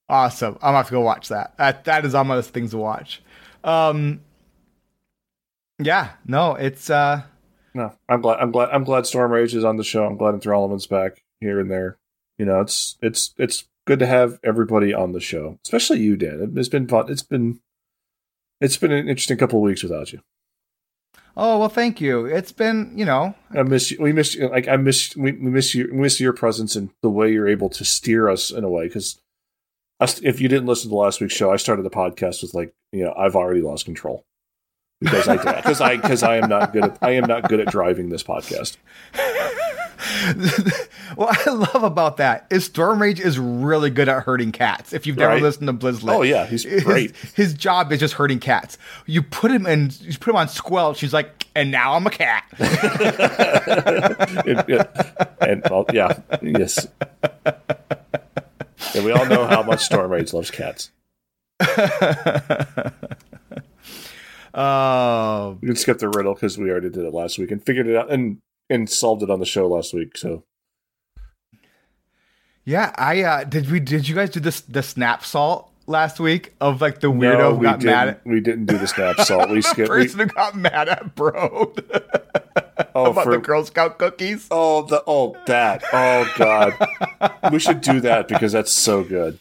awesome! 0.09 0.55
I'm 0.55 0.61
gonna 0.61 0.77
have 0.79 0.87
to 0.87 0.93
go 0.93 1.01
watch 1.03 1.29
that. 1.29 1.55
That 1.59 1.85
that 1.85 2.07
is 2.07 2.15
on 2.15 2.27
my 2.29 2.37
list 2.37 2.49
of 2.49 2.55
things 2.55 2.71
to 2.71 2.79
watch. 2.79 3.21
Um, 3.63 4.23
yeah, 5.79 6.13
no, 6.27 6.55
it's 6.55 6.89
uh, 6.89 7.23
No, 7.75 7.93
I'm 8.09 8.23
glad. 8.23 8.39
I'm 8.41 8.51
glad. 8.51 8.71
I'm 8.71 8.85
glad 8.85 9.07
Storm 9.07 9.31
Rage 9.31 9.55
is 9.55 9.65
on 9.65 9.77
the 9.77 9.85
show. 9.85 10.07
I'm 10.07 10.17
glad 10.17 10.33
Enthrallment's 10.35 10.87
back 10.87 11.23
here 11.41 11.61
and 11.61 11.71
there. 11.71 11.98
You 12.39 12.47
know, 12.47 12.61
it's 12.61 12.97
it's 13.03 13.35
it's 13.37 13.65
good 13.87 13.99
to 13.99 14.07
have 14.07 14.39
everybody 14.45 14.95
on 14.95 15.13
the 15.13 15.21
show, 15.21 15.59
especially 15.65 16.01
you, 16.01 16.17
Dan. 16.17 16.55
It's 16.57 16.69
been 16.69 16.87
fun. 16.87 17.11
It's 17.11 17.23
been 17.23 17.61
it's 18.61 18.77
been 18.77 18.93
an 18.93 19.09
interesting 19.09 19.39
couple 19.39 19.59
of 19.59 19.65
weeks 19.65 19.83
without 19.83 20.13
you. 20.13 20.21
oh 21.37 21.59
well, 21.59 21.69
thank 21.69 22.01
you. 22.01 22.27
It's 22.27 22.53
been 22.53 22.93
you 22.97 23.05
know 23.05 23.35
I 23.51 23.63
miss 23.65 23.91
you. 23.91 23.99
We 24.01 24.13
miss 24.13 24.35
you. 24.35 24.49
Like 24.49 24.69
I 24.69 24.77
miss. 24.77 25.17
We, 25.17 25.33
we 25.33 25.51
miss 25.51 25.75
you. 25.75 25.89
We 25.91 25.99
miss 25.99 26.21
your 26.21 26.33
presence 26.33 26.77
and 26.77 26.91
the 27.03 27.11
way 27.11 27.33
you're 27.33 27.49
able 27.49 27.71
to 27.71 27.85
steer 27.85 28.29
us 28.29 28.51
in 28.51 28.63
a 28.63 28.71
way. 28.71 28.87
Because 28.87 29.21
if 30.01 30.41
you 30.41 30.49
didn't 30.49 30.67
listen 30.67 30.91
to 30.91 30.97
last 30.97 31.21
week's 31.21 31.35
show, 31.35 31.53
I 31.53 31.57
started 31.57 31.83
the 31.83 31.91
podcast 31.91 32.43
with 32.43 32.55
like, 32.55 32.73
you 32.93 33.05
know, 33.05 33.15
I've 33.19 33.35
already 33.35 33.63
lost 33.63 33.85
control 33.85 34.25
because 35.01 35.29
I 35.29 35.37
because 35.37 35.81
I 35.81 35.97
because 35.97 36.23
I 36.23 36.37
am 36.37 36.49
not 36.49 36.73
good 36.73 36.85
at 36.85 36.99
I 37.03 37.13
am 37.13 37.25
not 37.25 37.49
good 37.49 37.61
at 37.61 37.69
driving 37.69 38.09
this 38.11 38.23
podcast. 38.23 38.77
what 41.17 41.47
I 41.47 41.51
love 41.51 41.83
about 41.83 42.19
that 42.19 42.47
is 42.51 42.65
Storm 42.65 43.01
Rage 43.03 43.19
is 43.21 43.39
really 43.39 43.91
good 43.91 44.09
at 44.09 44.23
hurting 44.23 44.53
cats. 44.53 44.93
If 44.93 45.07
you've 45.07 45.17
never 45.17 45.33
Right. 45.35 45.43
listened 45.43 45.67
to 45.67 45.73
Blizzlet, 45.73 46.13
Oh, 46.15 46.23
yeah, 46.23 46.47
he's 46.47 46.63
his- 46.65 46.85
great. 46.85 47.15
His, 47.35 47.55
job 47.55 47.91
is 47.93 47.99
just 48.01 48.15
hurting 48.15 48.39
cats. 48.41 48.79
You 49.07 49.23
put 49.23 49.51
him 49.51 49.67
in, 49.67 49.91
you 50.01 50.17
put 50.19 50.31
him 50.31 50.37
on 50.37 50.49
Squelch. 50.49 51.01
He's 51.01 51.13
like, 51.13 51.47
and 51.57 51.71
now 51.71 51.95
I'm 51.95 52.07
a 52.07 52.11
cat. 52.11 52.45
It- 54.47 54.69
it- 54.69 54.91
and 55.41 55.63
well, 55.71 55.85
yeah, 55.93 56.19
yes. 56.43 56.87
And 58.95 59.05
we 59.05 59.11
all 59.13 59.27
know 59.27 59.47
how 59.47 59.63
much 59.63 59.83
Storm 59.85 60.11
Rage 60.11 60.33
loves 60.33 60.51
cats. 60.51 60.91
Oh, 64.55 65.59
We 65.63 65.67
can 65.69 65.77
skip 65.77 65.99
the 65.99 66.09
riddle 66.09 66.35
because 66.35 66.57
we 66.59 66.71
already 66.71 66.91
did 66.91 67.05
it 67.05 67.13
last 67.13 67.39
week 67.39 67.51
and 67.51 67.65
figured 67.65 67.87
it 67.87 67.97
out 67.97 68.11
and 68.11 68.39
and 68.71 68.89
solved 68.89 69.23
it 69.23 69.31
on 69.31 69.41
the 69.41 69.47
show 69.47 69.67
last 69.69 69.93
week. 69.95 70.17
So 70.17 70.45
yeah. 72.65 72.93
I 72.97 73.23
uh, 73.23 73.45
did. 73.45 73.71
We 73.71 73.81
did 73.81 74.09
you 74.09 74.15
guys 74.15 74.31
do 74.31 74.41
this 74.41 74.61
the 74.63 74.83
snap 74.83 75.25
salt 75.25 75.71
last 75.87 76.21
week 76.21 76.55
of 76.61 76.81
like 76.83 77.01
the 77.01 77.07
weirdo 77.11 77.39
no, 77.39 77.51
who 77.53 77.57
we 77.61 77.65
got 77.65 77.81
didn't. 77.81 77.93
mad 77.95 78.09
at 78.09 78.27
we 78.27 78.41
didn't 78.41 78.67
do 78.67 78.77
the 78.77 78.87
snap 78.87 79.19
salt. 79.21 79.49
We 79.51 79.63
skipped. 79.63 79.91
we- 79.91 80.05
person 80.05 80.21
who 80.21 80.27
got 80.27 80.55
mad 80.57 80.89
at 80.89 81.15
bro 81.15 81.73
oh, 82.95 83.11
about 83.11 83.25
for- 83.25 83.33
the 83.33 83.39
Girl 83.39 83.65
Scout 83.65 83.99
cookies. 83.99 84.47
Oh, 84.51 84.83
the 84.83 85.03
oh 85.07 85.35
that 85.47 85.83
oh 85.93 86.31
god, 86.37 86.75
we 87.53 87.59
should 87.59 87.81
do 87.81 88.01
that 88.01 88.29
because 88.29 88.53
that's 88.53 88.73
so 88.73 89.03
good. 89.03 89.39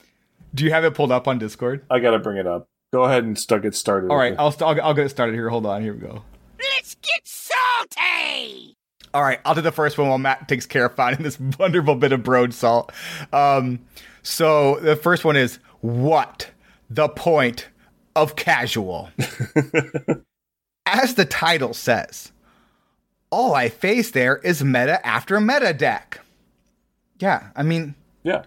Do 0.56 0.64
you 0.64 0.72
have 0.72 0.86
it 0.86 0.94
pulled 0.96 1.12
up 1.12 1.28
on 1.28 1.38
Discord? 1.38 1.86
I 1.90 2.00
gotta 2.00 2.20
bring 2.20 2.38
it 2.38 2.48
up. 2.48 2.70
Go 2.94 3.04
ahead 3.04 3.26
and 3.26 3.38
start 3.38 3.64
get 3.64 3.76
started. 3.76 4.10
All 4.10 4.16
right, 4.18 4.34
I'll, 4.40 4.52
st- 4.52 4.62
I'll 4.62 4.82
I'll 4.88 4.94
get 4.94 5.06
it 5.06 5.10
started 5.10 5.36
here. 5.36 5.50
Hold 5.50 5.66
on, 5.66 5.82
here 5.82 5.94
we 5.94 6.00
go. 6.00 6.24
Let's 6.58 6.96
get 6.96 7.22
salty! 7.26 8.78
All 9.14 9.22
right, 9.22 9.40
I'll 9.46 9.56
do 9.56 9.62
the 9.62 9.72
first 9.72 9.98
one 9.98 10.10
while 10.10 10.18
Matt 10.18 10.48
takes 10.48 10.66
care 10.66 10.86
of 10.86 10.96
finding 10.96 11.24
this 11.24 11.40
wonderful 11.60 11.96
bit 11.96 12.12
of 12.12 12.24
broad 12.24 12.54
salt. 12.54 12.92
Um, 13.32 13.80
so 14.22 14.80
the 14.80 14.96
first 14.96 15.24
one 15.26 15.36
is 15.36 15.60
what 15.82 16.52
the 16.90 17.10
point 17.10 17.70
of 18.16 18.36
casual? 18.36 19.10
As 20.86 21.16
the 21.16 21.26
title 21.26 21.74
says, 21.74 22.32
all 23.30 23.54
I 23.54 23.70
face 23.70 24.12
there 24.12 24.38
is 24.38 24.64
meta 24.64 25.06
after 25.06 25.40
meta 25.40 25.74
deck. 25.74 26.22
Yeah, 27.20 27.50
I 27.56 27.64
mean, 27.64 27.96
yeah, 28.24 28.44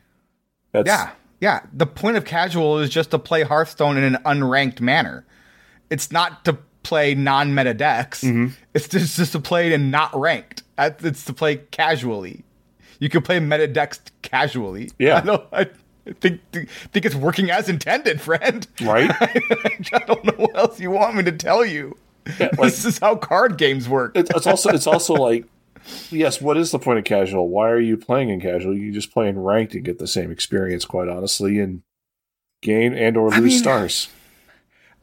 that's 0.72 0.86
yeah, 0.86 1.10
yeah. 1.40 1.60
The 1.72 1.86
point 1.86 2.16
of 2.16 2.24
casual 2.24 2.78
is 2.78 2.88
just 2.90 3.10
to 3.10 3.18
play 3.18 3.42
Hearthstone 3.42 3.96
in 3.96 4.04
an 4.04 4.22
unranked 4.24 4.80
manner. 4.80 5.26
It's 5.90 6.12
not 6.12 6.44
to 6.44 6.58
play 6.90 7.14
non-meta 7.14 7.72
decks. 7.72 8.22
Mm-hmm. 8.24 8.48
It's 8.74 8.88
just, 8.88 9.16
just 9.16 9.30
to 9.32 9.38
play 9.38 9.72
in 9.72 9.92
not 9.92 10.12
ranked. 10.18 10.64
It's 10.76 11.24
to 11.26 11.32
play 11.32 11.58
casually. 11.70 12.42
You 12.98 13.08
can 13.08 13.22
play 13.22 13.38
meta 13.38 13.68
decks 13.68 14.00
casually. 14.22 14.90
Yeah. 14.98 15.18
I, 15.18 15.20
don't, 15.20 15.44
I 15.54 15.66
think 16.20 16.40
think 16.50 17.06
it's 17.06 17.14
working 17.14 17.48
as 17.48 17.68
intended, 17.68 18.20
friend. 18.20 18.66
right. 18.82 19.08
I 19.20 19.98
don't 20.04 20.24
know 20.24 20.34
what 20.36 20.56
else 20.56 20.80
you 20.80 20.90
want 20.90 21.14
me 21.14 21.22
to 21.22 21.32
tell 21.32 21.64
you. 21.64 21.96
like- 22.40 22.56
this 22.58 22.84
is 22.84 22.98
how 22.98 23.14
card 23.14 23.56
games 23.56 23.88
work. 23.88 24.16
It's, 24.16 24.30
it's 24.30 24.48
also 24.48 24.70
it's 24.70 24.88
also 24.88 25.14
like 25.14 25.44
yes. 26.10 26.40
What 26.40 26.56
is 26.56 26.72
the 26.72 26.80
point 26.80 26.98
of 26.98 27.04
casual? 27.04 27.48
Why 27.48 27.70
are 27.70 27.78
you 27.80 27.96
playing 27.96 28.30
in 28.30 28.40
casual? 28.40 28.76
You 28.76 28.90
just 28.90 29.12
play 29.12 29.28
in 29.28 29.38
ranked 29.38 29.74
and 29.74 29.84
get 29.84 30.00
the 30.00 30.08
same 30.08 30.32
experience, 30.32 30.84
quite 30.84 31.08
honestly, 31.08 31.60
and 31.60 31.82
gain 32.62 32.94
and 32.94 33.16
or 33.16 33.30
lose 33.30 33.40
mean- 33.40 33.58
stars. 33.58 34.08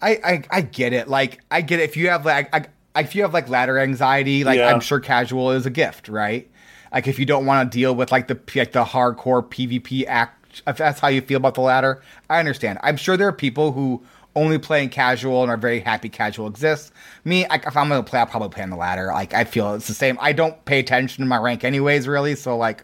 I, 0.01 0.09
I 0.23 0.43
I 0.49 0.61
get 0.61 0.93
it. 0.93 1.07
Like 1.07 1.41
I 1.49 1.61
get 1.61 1.79
it. 1.79 1.83
If 1.83 1.97
you 1.97 2.09
have 2.09 2.25
like 2.25 2.53
I, 2.53 2.65
I, 2.95 3.01
if 3.01 3.15
you 3.15 3.23
have 3.23 3.33
like 3.33 3.49
ladder 3.49 3.79
anxiety, 3.79 4.43
like 4.43 4.57
Yeah. 4.57 4.73
I'm 4.73 4.79
sure 4.79 4.99
casual 4.99 5.51
is 5.51 5.65
a 5.65 5.69
gift, 5.69 6.07
right? 6.07 6.49
Like 6.93 7.07
if 7.07 7.19
you 7.19 7.25
don't 7.25 7.45
want 7.45 7.71
to 7.71 7.77
deal 7.77 7.95
with 7.95 8.11
like 8.11 8.27
the 8.27 8.39
like 8.55 8.71
the 8.71 8.83
hardcore 8.83 9.43
PvP 9.47 10.05
act, 10.07 10.61
if 10.65 10.77
that's 10.77 10.99
how 10.99 11.07
you 11.07 11.21
feel 11.21 11.37
about 11.37 11.55
the 11.55 11.61
ladder, 11.61 12.01
I 12.29 12.39
understand. 12.39 12.79
I'm 12.83 12.97
sure 12.97 13.17
there 13.17 13.27
are 13.27 13.33
people 13.33 13.71
who 13.71 14.03
only 14.35 14.59
play 14.59 14.83
in 14.83 14.89
casual 14.89 15.41
and 15.41 15.51
are 15.51 15.57
very 15.57 15.79
happy 15.79 16.09
casual 16.09 16.45
exists. 16.47 16.91
Me, 17.25 17.47
like, 17.49 17.65
if 17.65 17.75
I'm 17.75 17.89
gonna 17.89 18.03
play, 18.03 18.19
I'll 18.19 18.27
probably 18.27 18.49
play 18.49 18.63
on 18.63 18.69
the 18.69 18.75
ladder. 18.75 19.07
Like 19.07 19.33
I 19.33 19.43
feel 19.43 19.73
it's 19.73 19.87
the 19.87 19.93
same. 19.93 20.17
I 20.21 20.31
don't 20.31 20.63
pay 20.65 20.79
attention 20.79 21.23
to 21.23 21.27
my 21.27 21.37
rank 21.37 21.63
anyways, 21.63 22.07
really. 22.07 22.35
So 22.35 22.55
like 22.55 22.83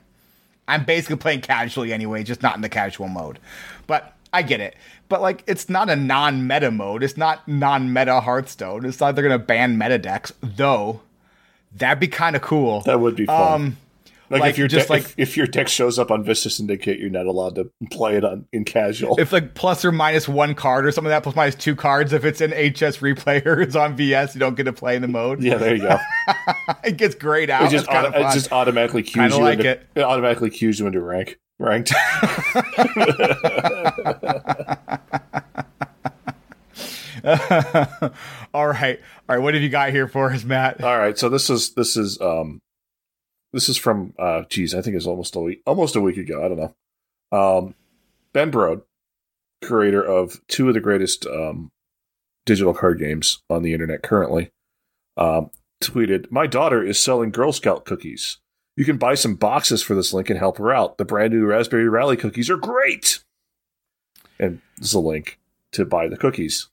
I'm 0.68 0.84
basically 0.84 1.18
playing 1.18 1.42
casually 1.42 1.94
anyway, 1.94 2.24
just 2.24 2.42
not 2.42 2.56
in 2.56 2.62
the 2.62 2.70
casual 2.70 3.08
mode. 3.08 3.40
But 3.88 4.14
I 4.34 4.42
get 4.42 4.60
it. 4.62 4.76
But 5.14 5.22
like 5.22 5.44
it's 5.46 5.70
not 5.70 5.92
a 5.92 5.96
non-meta 5.96 6.72
mode. 6.72 7.04
It's 7.04 7.18
not 7.18 7.48
non-meta 7.48 8.20
Hearthstone. 8.22 8.84
It's 8.84 9.00
not 9.00 9.14
they're 9.14 9.22
gonna 9.22 9.38
ban 9.38 9.78
meta 9.78 10.00
decks, 10.00 10.34
though. 10.42 11.02
That'd 11.76 12.00
be 12.00 12.08
kind 12.08 12.36
of 12.36 12.42
cool. 12.42 12.82
That 12.82 13.00
would 13.00 13.16
be 13.16 13.28
fun. 13.28 13.54
Um, 13.54 13.78
like, 14.32 14.42
like, 14.42 14.50
if 14.50 14.58
your 14.58 14.68
just 14.68 14.88
de- 14.88 14.94
like- 14.94 15.04
if, 15.04 15.14
if 15.20 15.38
your 15.38 15.46
deck 15.46 15.68
shows 15.68 16.00
up 16.00 16.10
on 16.10 16.24
Vicious 16.24 16.56
Syndicate, 16.56 16.98
you're 16.98 17.12
not 17.12 17.28
allowed 17.28 17.54
to 17.56 17.70
play 17.92 18.16
it 18.16 18.24
on 18.26 18.48
in 18.52 18.66
casual. 18.66 19.20
if 19.20 19.32
like 19.32 19.54
plus 19.54 19.86
or 19.86 19.92
minus 19.92 20.28
one 20.28 20.56
card 20.56 20.84
or 20.88 20.92
something 20.92 21.12
like 21.12 21.18
that, 21.18 21.24
plus 21.24 21.36
minus 21.36 21.54
two 21.54 21.76
cards. 21.76 22.12
If 22.12 22.26
it's 22.26 22.42
an 22.42 22.50
HS 22.50 22.98
replay 22.98 23.46
or 23.46 23.62
it's 23.62 23.76
on 23.76 23.96
VS, 23.96 24.34
you 24.34 24.40
don't 24.40 24.56
get 24.56 24.64
to 24.64 24.74
play 24.74 24.96
in 24.96 25.04
the 25.04 25.08
mode. 25.08 25.44
yeah, 25.44 25.58
there 25.58 25.76
you 25.76 25.82
go. 25.84 26.00
it 26.84 26.98
gets 26.98 27.14
grayed 27.14 27.52
out. 27.52 27.66
It 27.66 27.70
just, 27.70 27.86
It's 27.86 27.94
kind 27.94 28.08
of 28.08 28.16
auto- 28.16 28.30
it 28.30 28.34
just 28.34 28.52
automatically 28.52 29.04
cues 29.04 29.14
Kinda 29.32 29.36
you 29.36 29.44
like 29.44 29.60
into 29.60 29.70
it. 29.70 29.88
it 29.94 30.02
automatically 30.02 30.50
cues 30.50 30.80
you 30.80 30.88
into 30.88 31.02
rank 31.02 31.38
ranked. 31.60 31.94
all 38.54 38.68
right, 38.68 39.00
all 39.30 39.36
right. 39.36 39.38
What 39.38 39.54
have 39.54 39.64
you 39.64 39.70
got 39.70 39.92
here 39.92 40.08
for 40.08 40.32
us, 40.32 40.44
Matt? 40.44 40.84
All 40.84 40.98
right, 40.98 41.18
so 41.18 41.30
this 41.30 41.50
is 41.50 41.74
this 41.74 41.96
is 41.98 42.20
um 42.22 42.60
this 43.52 43.70
is 43.70 43.78
from 43.78 44.14
uh 44.20 44.44
geez, 44.50 44.76
I 44.76 44.82
think 44.82 44.96
it's 44.96 45.08
almost 45.08 45.36
a 45.36 45.40
week 45.40 45.62
almost 45.66 45.96
a 45.96 46.02
week 46.02 46.18
ago. 46.18 46.44
I 46.44 46.48
don't 46.50 46.58
know. 46.58 46.76
Um 47.38 47.76
Ben 48.34 48.52
Brode, 48.52 48.82
creator 49.64 50.04
of 50.04 50.42
two 50.48 50.68
of 50.68 50.74
the 50.74 50.80
greatest 50.82 51.26
um 51.26 51.72
digital 52.46 52.74
card 52.74 53.00
games 53.00 53.42
on 53.50 53.64
the 53.64 53.74
internet 53.74 54.04
currently, 54.04 54.52
um, 55.18 55.50
tweeted, 55.82 56.32
My 56.32 56.48
daughter 56.48 56.84
is 56.84 57.00
selling 57.00 57.32
Girl 57.32 57.52
Scout 57.52 57.86
cookies. 57.86 58.38
You 58.76 58.86
can 58.86 58.98
buy 58.98 59.16
some 59.16 59.36
boxes 59.36 59.84
for 59.84 59.94
this 59.94 60.14
link 60.14 60.30
and 60.30 60.40
help 60.40 60.58
her 60.58 60.74
out. 60.74 60.98
The 60.98 61.06
brand 61.06 61.34
new 61.34 61.46
Raspberry 61.46 61.88
Rally 61.88 62.18
cookies 62.18 62.50
are 62.50 62.58
great. 62.58 63.20
And 64.40 64.62
this 64.78 64.90
is 64.90 64.94
a 64.94 65.00
link 65.00 65.38
to 65.74 65.86
buy 65.86 66.08
the 66.08 66.18
cookies. 66.18 66.70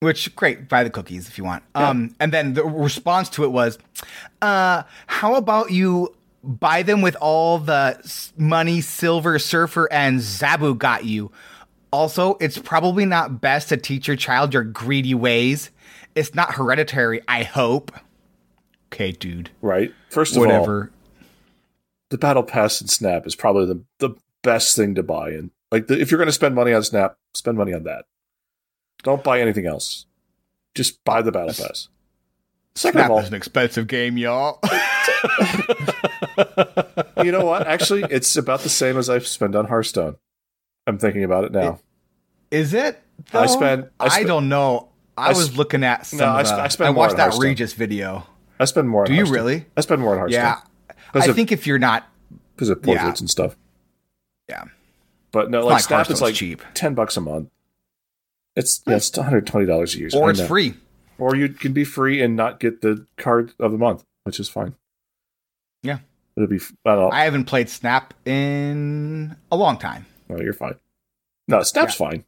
Which 0.00 0.34
great, 0.36 0.68
buy 0.68 0.84
the 0.84 0.90
cookies 0.90 1.28
if 1.28 1.36
you 1.36 1.44
want. 1.44 1.64
Um, 1.74 2.14
and 2.20 2.32
then 2.32 2.54
the 2.54 2.64
response 2.64 3.28
to 3.30 3.44
it 3.44 3.50
was, 3.50 3.78
uh, 4.40 4.84
"How 5.08 5.34
about 5.34 5.72
you 5.72 6.14
buy 6.44 6.82
them 6.82 7.02
with 7.02 7.16
all 7.20 7.58
the 7.58 7.98
money 8.36 8.80
Silver 8.80 9.40
Surfer 9.40 9.88
and 9.92 10.20
Zabu 10.20 10.78
got 10.78 11.04
you? 11.04 11.32
Also, 11.90 12.36
it's 12.40 12.58
probably 12.58 13.06
not 13.06 13.40
best 13.40 13.70
to 13.70 13.76
teach 13.76 14.06
your 14.06 14.16
child 14.16 14.54
your 14.54 14.62
greedy 14.62 15.14
ways. 15.14 15.70
It's 16.14 16.32
not 16.32 16.54
hereditary, 16.54 17.20
I 17.26 17.42
hope." 17.42 17.90
Okay, 18.92 19.12
dude. 19.12 19.50
Right? 19.60 19.92
First 20.10 20.32
of 20.32 20.38
all, 20.38 20.46
Whatever. 20.46 20.92
The 22.10 22.18
battle 22.18 22.42
pass 22.42 22.80
and 22.80 22.90
snap 22.90 23.26
is 23.26 23.34
probably 23.34 23.66
the, 23.66 23.82
the 23.98 24.14
best 24.42 24.76
thing 24.76 24.94
to 24.94 25.02
buy 25.02 25.30
in 25.30 25.50
like 25.70 25.86
the, 25.86 26.00
if 26.00 26.10
you're 26.10 26.18
going 26.18 26.26
to 26.26 26.32
spend 26.32 26.54
money 26.54 26.72
on 26.72 26.82
snap 26.82 27.16
spend 27.34 27.58
money 27.58 27.72
on 27.72 27.84
that 27.84 28.04
don't 29.02 29.24
buy 29.24 29.40
anything 29.40 29.66
else 29.66 30.06
just 30.74 31.02
buy 31.04 31.22
the 31.22 31.32
battle 31.32 31.54
pass 31.54 31.88
Second 32.78 33.00
of 33.00 33.06
Snap 33.06 33.10
all, 33.10 33.18
is 33.18 33.28
an 33.28 33.34
expensive 33.34 33.88
game, 33.88 34.16
y'all. 34.16 34.60
you 37.24 37.32
know 37.32 37.44
what? 37.44 37.66
Actually, 37.66 38.04
it's 38.08 38.36
about 38.36 38.60
the 38.60 38.68
same 38.68 38.96
as 38.96 39.10
I 39.10 39.18
spend 39.18 39.56
on 39.56 39.66
Hearthstone. 39.66 40.14
I'm 40.86 40.96
thinking 40.96 41.24
about 41.24 41.42
it 41.42 41.50
now. 41.50 41.80
Is 42.52 42.74
it? 42.74 43.02
I 43.32 43.40
though? 43.40 43.46
spend- 43.48 43.88
I 43.98 44.06
I, 44.06 44.22
don't 44.22 44.48
know. 44.48 44.90
I, 45.16 45.30
I 45.30 45.32
was 45.32 45.46
sp- 45.50 45.58
looking 45.58 45.82
at 45.82 46.06
some. 46.06 46.20
No, 46.20 46.26
I 46.26 46.42
of 46.42 46.46
sp- 46.46 46.54
the- 46.54 46.62
I 46.62 46.68
spend 46.68 46.86
I 46.86 46.90
watched 46.90 47.16
that. 47.16 47.34
Regis 47.34 47.72
video. 47.72 48.24
I 48.60 48.64
spend 48.64 48.88
more. 48.88 49.02
On 49.02 49.08
Do 49.08 49.14
you 49.14 49.24
really? 49.26 49.66
I 49.76 49.80
spend 49.80 50.00
more 50.00 50.12
on 50.12 50.18
Hearthstone. 50.18 50.40
Yeah. 50.40 50.60
I 51.14 51.26
of- 51.26 51.34
think 51.36 51.52
if 51.52 51.66
you're 51.66 51.78
not, 51.78 52.06
because 52.54 52.68
of 52.68 52.82
portraits 52.82 53.20
Yeah. 53.20 53.22
and 53.22 53.30
stuff. 53.30 53.56
yeah, 54.48 54.64
But 55.32 55.50
no, 55.50 55.60
It's 55.60 55.66
like 55.66 55.82
Snap 55.84 56.10
is 56.10 56.20
like 56.22 56.34
cheap. 56.34 56.62
ten 56.74 56.94
bucks 56.94 57.16
a 57.16 57.20
month. 57.20 57.50
It's 58.56 58.82
yeah, 58.86 58.96
it's 58.96 59.14
one 59.16 59.24
hundred 59.24 59.46
twenty 59.46 59.66
dollars 59.66 59.94
a 59.94 59.98
year. 59.98 60.08
or 60.14 60.30
it's 60.30 60.40
free. 60.40 60.74
or 61.18 61.36
you 61.36 61.48
can 61.48 61.72
be 61.72 61.84
free 61.84 62.20
and 62.22 62.34
not 62.36 62.60
get 62.60 62.80
the 62.80 63.06
card 63.16 63.52
of 63.60 63.72
the 63.72 63.78
month, 63.78 64.04
which 64.24 64.40
is 64.40 64.48
fine. 64.48 64.74
Yeah. 65.82 65.98
it'll 66.36 66.48
be. 66.48 66.56
I 66.84 66.94
don't 66.94 66.98
know. 66.98 67.10
I 67.10 67.24
haven't 67.24 67.44
played 67.44 67.68
Snap 67.68 68.14
in 68.26 69.36
a 69.52 69.56
long 69.56 69.78
time. 69.78 70.06
no, 70.28 70.40
you're 70.40 70.52
fine. 70.52 70.74
No, 71.46 71.62
Snap's 71.62 71.94
fine. 71.94 72.24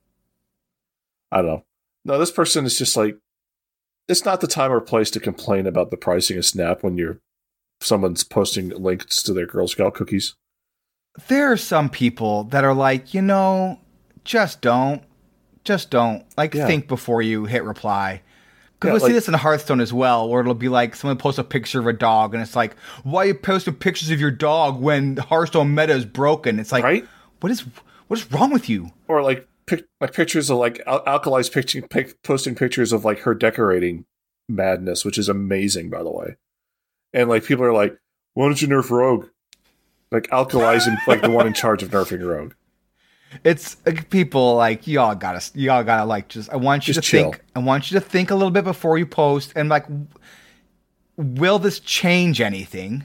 I 1.33 1.39
don't 1.39 1.47
know. 1.47 1.65
No, 2.05 2.19
this 2.19 2.31
person 2.31 2.65
is 2.65 2.79
just 2.79 2.97
like. 2.97 3.17
It's 4.09 4.25
not 4.25 4.41
the 4.41 4.47
time 4.49 4.73
or 4.73 4.81
place 4.81 5.11
to 5.13 5.21
complain 5.21 5.67
about 5.67 5.91
the 5.91 5.97
pricing 5.97 6.37
of 6.39 6.45
Snap 6.45 6.83
when 6.83 6.97
you're 6.99 7.19
someone's 7.81 8.25
posting 8.25 8.69
links 8.71 9.23
to 9.25 9.33
their 9.33 9.47
Girl 9.47 9.69
Scout 9.69 9.95
cookies. 9.95 10.35
There 11.29 11.51
are 11.51 11.57
some 11.57 11.89
people 11.89 12.45
that 12.45 12.65
are 12.65 12.75
like, 12.75 13.15
you 13.15 13.23
know, 13.23 13.81
just 14.25 14.61
don't, 14.61 15.03
just 15.65 15.91
don't. 15.91 16.25
Like, 16.37 16.55
Yeah. 16.55 16.67
think 16.67 16.89
before 16.89 17.23
you 17.23 17.45
hit 17.47 17.65
reply. 17.65 18.23
Because 18.79 18.89
Yeah, 18.89 18.95
we 18.95 19.01
like- 19.01 19.09
see 19.11 19.15
this 19.15 19.29
in 19.29 19.35
Hearthstone 19.35 19.81
as 19.81 19.93
well, 19.93 20.29
where 20.29 20.41
it'll 20.41 20.55
be 20.55 20.69
like 20.71 20.95
someone 20.97 21.19
posts 21.19 21.39
a 21.39 21.45
picture 21.45 21.81
of 21.81 21.87
a 21.87 21.93
dog, 21.93 22.33
and 22.33 22.43
it's 22.43 22.57
like, 22.57 22.75
why 23.03 23.25
are 23.25 23.27
you 23.29 23.35
posting 23.35 23.75
pictures 23.75 24.11
of 24.11 24.21
your 24.21 24.31
dog 24.31 24.81
when 24.81 25.17
the 25.17 25.23
Hearthstone 25.23 25.75
meta 25.75 25.93
is 25.93 26.07
broken? 26.07 26.59
It's 26.59 26.73
like, 26.73 26.85
Right? 26.85 27.07
what 27.41 27.53
is 27.53 27.65
what 28.09 28.19
is 28.19 28.33
wrong 28.33 28.51
with 28.53 28.69
you? 28.69 28.91
or 29.07 29.23
like 29.23 29.47
pic- 29.67 29.85
like 30.01 30.13
pictures 30.15 30.49
of 30.51 30.57
like 30.59 30.81
Al- 30.87 31.05
Alkali's 31.05 31.49
picture, 31.51 31.83
pic- 31.83 32.23
posting 32.23 32.55
pictures 32.55 32.93
of 32.93 33.05
like 33.05 33.21
her 33.21 33.35
decorating 33.35 34.05
madness, 34.49 35.05
which 35.05 35.19
is 35.19 35.29
amazing, 35.29 35.91
by 35.91 36.03
the 36.03 36.11
way. 36.11 36.37
And 37.13 37.29
like 37.29 37.45
people 37.45 37.65
are 37.65 37.73
like, 37.73 37.99
"Why 38.35 38.47
don't 38.47 38.61
you 38.61 38.69
nerf 38.69 38.91
Rogue?" 38.91 39.27
Like 40.11 40.29
Alkali's 40.29 40.87
in, 40.87 40.97
like 41.07 41.23
the 41.23 41.31
one 41.31 41.47
in 41.47 41.55
charge 41.55 41.83
of 41.83 41.91
nerfing 41.91 42.25
Rogue. 42.25 42.55
It's 43.45 43.77
like, 43.87 44.11
people 44.11 44.57
like 44.57 44.87
y'all 44.87 45.15
gotta 45.15 45.41
y'all 45.59 45.85
gotta 45.85 46.05
like 46.05 46.29
just 46.29 46.51
I 46.51 46.57
want 46.57 46.89
you 46.89 46.95
Just 46.95 47.07
to 47.07 47.11
chill. 47.11 47.33
think 47.33 47.45
I 47.55 47.61
want 47.61 47.91
you 47.91 47.99
to 48.01 48.05
think 48.05 48.31
a 48.31 48.35
little 48.35 48.51
bit 48.51 48.65
before 48.65 48.99
you 48.99 49.07
post 49.07 49.53
and 49.55 49.69
like 49.69 49.87
will 51.17 51.59
this 51.59 51.79
change 51.81 52.41
anything? 52.41 53.05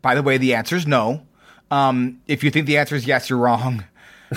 By 0.00 0.14
the 0.14 0.22
way, 0.22 0.36
the 0.36 0.54
answer 0.54 0.74
is 0.74 0.86
no. 0.86 1.26
Um, 1.70 2.20
if 2.26 2.42
you 2.42 2.50
think 2.50 2.66
the 2.66 2.76
answer 2.78 2.96
is 2.96 3.06
yes, 3.06 3.30
you're 3.30 3.38
wrong. 3.38 3.84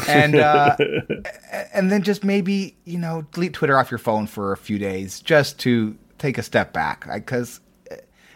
And 0.08 0.36
uh, 0.36 0.76
and 1.74 1.92
then 1.92 2.04
just 2.04 2.24
maybe 2.24 2.76
you 2.86 3.00
know 3.00 3.26
delete 3.34 3.54
Twitter 3.54 3.80
off 3.80 3.90
your 3.90 3.98
phone 3.98 4.28
for 4.28 4.52
a 4.52 4.58
few 4.58 4.78
days 4.78 5.20
just 5.22 5.58
to 5.62 5.98
take 6.18 6.38
a 6.38 6.44
step 6.44 6.72
back 6.72 7.08
because 7.12 7.60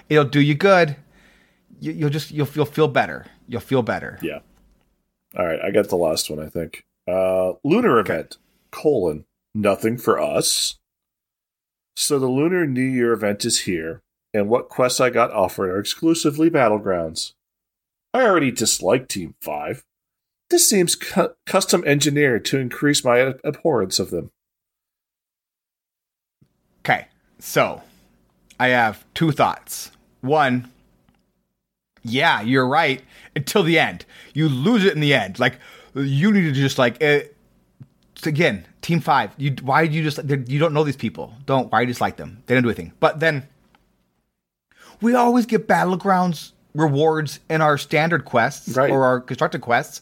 it'll 0.09 0.25
do 0.25 0.41
you 0.41 0.55
good. 0.55 0.95
You, 1.79 1.93
you'll 1.93 2.09
just 2.09 2.31
you'll 2.31 2.49
you'll 2.53 2.65
feel 2.65 2.87
better. 2.87 3.25
You'll 3.47 3.61
feel 3.61 3.81
better. 3.81 4.19
Yeah. 4.21 4.39
All 5.37 5.45
right, 5.45 5.59
I 5.61 5.71
got 5.71 5.89
the 5.89 5.95
last 5.95 6.29
one. 6.29 6.39
I 6.39 6.49
think 6.49 6.83
uh, 7.07 7.53
lunar 7.63 7.99
event 7.99 8.37
colon 8.71 9.25
nothing 9.53 9.97
for 9.97 10.19
us. 10.19 10.77
So 11.95 12.17
the 12.17 12.27
lunar 12.27 12.65
New 12.65 12.81
Year 12.81 13.13
event 13.13 13.45
is 13.45 13.61
here, 13.61 14.01
and 14.33 14.49
what 14.49 14.69
quests 14.69 14.99
I 14.99 15.09
got 15.09 15.31
offered 15.31 15.69
are 15.69 15.79
exclusively 15.79 16.49
battlegrounds. 16.49 17.33
I 18.13 18.23
already 18.23 18.51
dislike 18.51 19.07
Team 19.07 19.35
Five. 19.41 19.83
This 20.49 20.67
seems 20.67 20.95
cu- 20.95 21.35
custom 21.45 21.83
engineered 21.85 22.43
to 22.45 22.57
increase 22.57 23.03
my 23.03 23.19
ab- 23.19 23.41
abhorrence 23.43 23.99
of 23.99 24.09
them. 24.09 24.31
Okay, 26.79 27.07
so 27.37 27.83
I 28.59 28.69
have 28.69 29.05
two 29.13 29.31
thoughts. 29.31 29.91
One, 30.21 30.69
yeah, 32.03 32.41
you're 32.41 32.67
right 32.67 33.01
until 33.35 33.63
the 33.63 33.77
end. 33.79 34.05
You 34.33 34.49
lose 34.49 34.83
it 34.85 34.93
in 34.93 34.99
the 34.99 35.13
end. 35.13 35.39
Like 35.39 35.57
you 35.95 36.31
need 36.31 36.43
to 36.43 36.51
just 36.51 36.77
like 36.77 37.01
uh, 37.03 37.19
again, 38.25 38.65
Team 38.81 38.99
Five. 39.01 39.31
You 39.37 39.55
why 39.61 39.87
do 39.87 39.93
you 39.93 40.03
just 40.03 40.19
you 40.49 40.59
don't 40.59 40.73
know 40.73 40.83
these 40.83 40.95
people? 40.97 41.33
Don't 41.45 41.71
why 41.71 41.79
do 41.79 41.83
you 41.87 41.93
dislike 41.93 42.17
them? 42.17 42.43
They 42.45 42.53
don't 42.55 42.63
do 42.63 42.69
anything. 42.69 42.93
But 42.99 43.19
then 43.19 43.47
we 45.01 45.13
always 45.15 45.45
get 45.45 45.67
battlegrounds 45.67 46.51
rewards 46.75 47.39
in 47.49 47.61
our 47.61 47.77
standard 47.77 48.25
quests 48.25 48.75
Right. 48.75 48.91
or 48.91 49.03
our 49.05 49.19
constructed 49.21 49.61
quests. 49.61 50.01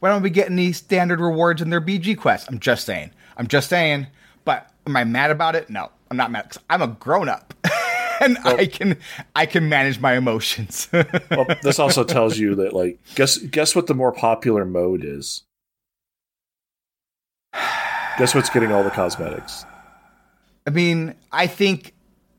Why 0.00 0.10
don't 0.10 0.22
we 0.22 0.30
get 0.30 0.50
any 0.50 0.72
standard 0.72 1.20
rewards 1.20 1.62
in 1.62 1.70
their 1.70 1.80
BG 1.80 2.16
quests? 2.18 2.48
I'm 2.48 2.58
just 2.58 2.84
saying. 2.84 3.10
I'm 3.36 3.46
just 3.46 3.68
saying. 3.68 4.06
But 4.44 4.70
am 4.86 4.96
I 4.96 5.04
mad 5.04 5.30
about 5.30 5.56
it? 5.56 5.68
No, 5.70 5.90
I'm 6.10 6.16
not 6.16 6.30
mad. 6.30 6.50
'cause 6.50 6.62
I'm 6.70 6.82
a 6.82 6.86
grown 6.88 7.28
up, 7.28 7.54
and 8.20 8.38
I 8.44 8.66
can 8.66 8.96
I 9.34 9.46
can 9.46 9.68
manage 9.68 10.00
my 10.00 10.16
emotions. 10.16 10.88
Well, 11.30 11.46
this 11.62 11.78
also 11.78 12.04
tells 12.04 12.38
you 12.38 12.54
that 12.56 12.72
like 12.72 12.98
guess 13.14 13.38
guess 13.38 13.74
what 13.74 13.86
the 13.86 13.94
more 13.94 14.12
popular 14.12 14.64
mode 14.64 15.04
is. 15.04 15.42
Guess 18.18 18.34
what's 18.34 18.48
getting 18.48 18.72
all 18.72 18.82
the 18.82 18.90
cosmetics? 18.90 19.64
I 20.66 20.70
mean, 20.70 21.14
I 21.32 21.46
think 21.46 21.92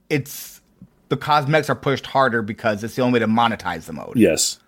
it's 0.10 0.62
the 1.10 1.18
cosmetics 1.18 1.70
are 1.70 1.76
pushed 1.76 2.06
harder 2.06 2.42
because 2.42 2.84
it's 2.84 2.96
the 2.96 3.02
only 3.02 3.20
way 3.20 3.26
to 3.26 3.32
monetize 3.32 3.86
the 3.86 3.94
mode. 3.94 4.14
Yes. 4.16 4.60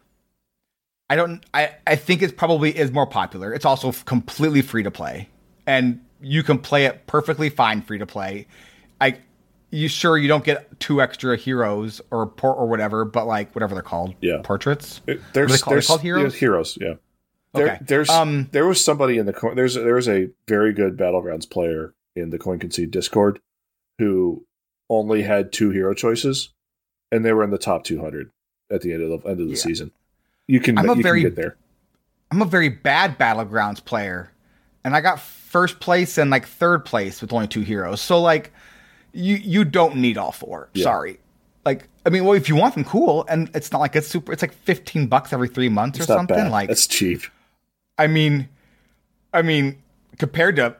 I 1.09 1.15
don't. 1.15 1.43
I 1.53 1.71
I 1.87 1.95
think 1.95 2.21
it 2.21 2.37
probably 2.37 2.77
is 2.77 2.91
more 2.91 3.07
popular. 3.07 3.53
It's 3.53 3.65
also 3.65 3.91
completely 3.91 4.61
free 4.61 4.83
to 4.83 4.91
play, 4.91 5.27
and 5.65 5.99
you 6.21 6.43
can 6.43 6.59
play 6.59 6.85
it 6.85 7.07
perfectly 7.07 7.49
fine 7.49 7.81
free 7.81 7.97
to 7.97 8.05
play. 8.05 8.45
I 9.01 9.17
you 9.71 9.87
sure 9.87 10.17
you 10.17 10.27
don't 10.27 10.43
get 10.43 10.79
two 10.79 11.01
extra 11.01 11.37
heroes 11.37 12.01
or 12.11 12.25
port 12.27 12.57
or 12.57 12.67
whatever, 12.67 13.05
but 13.05 13.27
like 13.27 13.53
whatever 13.53 13.73
they're 13.75 13.83
called, 13.83 14.15
Yeah. 14.21 14.39
portraits. 14.43 15.01
There's, 15.05 15.19
they 15.33 15.57
called? 15.57 15.63
They're 15.67 15.75
there's 15.75 15.87
called 15.87 16.01
heroes? 16.01 16.33
yeah, 16.33 16.39
heroes, 16.39 16.77
yeah. 16.81 16.93
There, 17.53 17.65
Okay. 17.67 17.77
There's 17.81 18.09
Um, 18.09 18.47
there 18.51 18.67
was 18.67 18.83
somebody 18.83 19.17
in 19.17 19.25
the 19.25 19.51
there's 19.55 19.73
there 19.75 19.95
was 19.95 20.07
a 20.07 20.29
very 20.47 20.73
good 20.73 20.97
battlegrounds 20.97 21.49
player 21.49 21.93
in 22.15 22.29
the 22.29 22.37
Coin 22.37 22.59
Concede 22.59 22.91
Discord 22.91 23.39
who 23.97 24.45
only 24.89 25.23
had 25.23 25.51
two 25.51 25.69
hero 25.71 25.93
choices, 25.93 26.49
and 27.11 27.23
they 27.25 27.33
were 27.33 27.43
in 27.43 27.49
the 27.51 27.57
top 27.57 27.83
200 27.83 28.31
at 28.71 28.81
the 28.81 28.93
end 28.93 29.03
of 29.03 29.21
the 29.23 29.29
end 29.29 29.39
of 29.41 29.47
the 29.47 29.53
Yeah. 29.53 29.59
season. 29.59 29.91
You 30.47 30.59
can 30.59 30.77
I'm 30.77 30.89
a 30.89 30.95
very- 30.95 31.21
can 31.21 31.31
get 31.31 31.35
there. 31.35 31.55
I'm 32.31 32.41
a 32.41 32.45
very 32.45 32.69
bad 32.69 33.17
battlegrounds 33.19 33.83
player, 33.83 34.31
and 34.83 34.95
I 34.95 35.01
got 35.01 35.19
first 35.19 35.79
place 35.79 36.17
and 36.17 36.29
like 36.29 36.45
third 36.47 36.85
place 36.85 37.21
with 37.21 37.33
only 37.33 37.47
two 37.47 37.61
heroes. 37.61 37.99
So 38.01 38.21
like, 38.21 38.51
you 39.13 39.35
you 39.35 39.63
don't 39.65 39.95
need 39.97 40.17
all 40.17 40.31
four. 40.31 40.69
Yeah. 40.73 40.83
Sorry. 40.83 41.19
Like, 41.65 41.87
I 42.05 42.09
mean, 42.09 42.23
well, 42.25 42.33
if 42.33 42.47
you 42.49 42.55
want 42.55 42.73
them, 42.75 42.83
cool. 42.85 43.25
And 43.27 43.49
it's 43.53 43.71
not 43.71 43.79
like 43.79 43.95
it's 43.95 44.07
super. 44.07 44.31
It's 44.31 44.41
like 44.41 44.53
fifteen 44.53 45.07
bucks 45.07 45.33
every 45.33 45.47
three 45.49 45.69
months 45.69 45.99
It's 45.99 46.09
or 46.09 46.13
something. 46.13 46.35
bad. 46.37 46.51
Like, 46.51 46.69
That's 46.69 46.87
cheap. 46.87 47.21
I 47.97 48.07
mean, 48.07 48.47
I 49.33 49.41
mean, 49.41 49.81
compared 50.17 50.55
to 50.55 50.75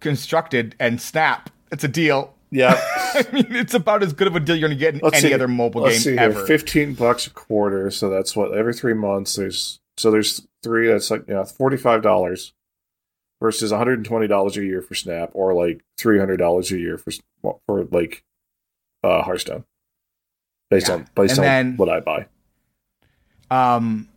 constructed 0.00 0.74
and 0.80 1.00
Snap, 1.00 1.50
it's 1.70 1.84
a 1.84 1.88
deal. 1.88 2.34
Yeah. 2.50 2.74
I 3.14 3.24
mean, 3.32 3.46
it's 3.54 3.74
about 3.74 4.02
as 4.02 4.12
good 4.12 4.26
of 4.26 4.36
a 4.36 4.40
deal 4.40 4.56
you're 4.56 4.68
gonna 4.68 4.78
get 4.78 4.94
in 4.94 5.00
Let's 5.02 5.18
any 5.18 5.28
see. 5.28 5.34
other 5.34 5.48
mobile 5.48 5.88
game 5.88 6.18
ever. 6.18 6.46
Fifteen 6.46 6.94
bucks 6.94 7.26
a 7.26 7.30
quarter, 7.30 7.90
so 7.90 8.08
that's 8.10 8.34
what 8.34 8.52
every 8.56 8.74
three 8.74 8.94
months. 8.94 9.36
There's 9.36 9.80
so 9.96 10.10
there's 10.10 10.46
three. 10.62 10.88
That's 10.88 11.10
like 11.10 11.28
know 11.28 11.44
forty 11.44 11.76
five 11.76 12.02
dollars 12.02 12.52
versus 13.42 13.70
one 13.72 13.78
hundred 13.78 13.98
and 13.98 14.06
twenty 14.06 14.26
dollars 14.28 14.56
a 14.56 14.64
year 14.64 14.80
for 14.80 14.94
Snap, 14.94 15.30
or 15.34 15.52
like 15.52 15.82
three 15.98 16.18
hundred 16.18 16.38
dollars 16.38 16.70
a 16.72 16.78
year 16.78 16.96
for 16.96 17.12
for 17.66 17.84
like 17.90 18.22
uh, 19.04 19.22
Hearthstone, 19.22 19.64
based 20.70 20.88
Yeah. 20.88 20.94
on 20.94 21.08
based 21.14 21.32
And 21.32 21.40
on 21.40 21.44
then- 21.44 21.76
what 21.76 21.88
I 21.90 22.00
buy. 22.00 22.26
Um, 23.50 24.08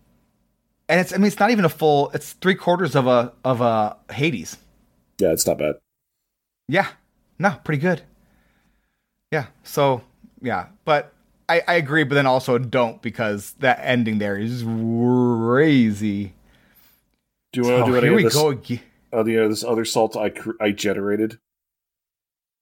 and 0.88 1.00
it's 1.02 1.12
I 1.14 1.18
mean, 1.18 1.26
it's 1.28 1.40
not 1.40 1.52
even 1.52 1.66
a 1.66 1.70
full. 1.70 2.10
It's 2.12 2.34
three 2.34 2.56
quarters 2.56 2.96
of 2.96 3.08
a 3.08 3.34
of 3.44 3.60
a 3.60 3.98
Hades. 4.12 4.58
Yeah, 5.20 5.32
it's 5.32 5.46
not 5.48 5.58
bad. 5.58 5.76
Yeah. 6.68 6.88
No, 7.40 7.58
pretty 7.64 7.82
good. 7.82 8.02
Yeah. 9.32 9.48
So 9.64 10.04
yeah, 10.42 10.68
but 10.86 11.12
I, 11.50 11.62
I 11.68 11.74
agree, 11.76 12.04
but 12.04 12.16
then 12.16 12.26
also 12.28 12.58
don't 12.58 13.02
because 13.02 13.54
that 13.60 13.80
ending 13.82 14.20
there 14.20 14.38
is 14.38 14.64
crazy. 14.64 16.34
Do 17.52 17.62
you 17.62 17.68
want 17.68 17.78
to 17.78 17.84
Oh, 17.84 17.86
do 17.88 17.96
any 17.98 18.08
here 18.08 18.16
we 18.16 18.24
this? 18.24 18.34
go 18.34 18.50
again. 18.50 18.80
Uh, 19.16 19.24
the 19.24 19.46
uh, 19.46 19.48
this 19.48 19.64
other 19.64 19.86
salt 19.86 20.18
I 20.18 20.30
cr- 20.30 20.62
I 20.62 20.72
generated. 20.72 21.40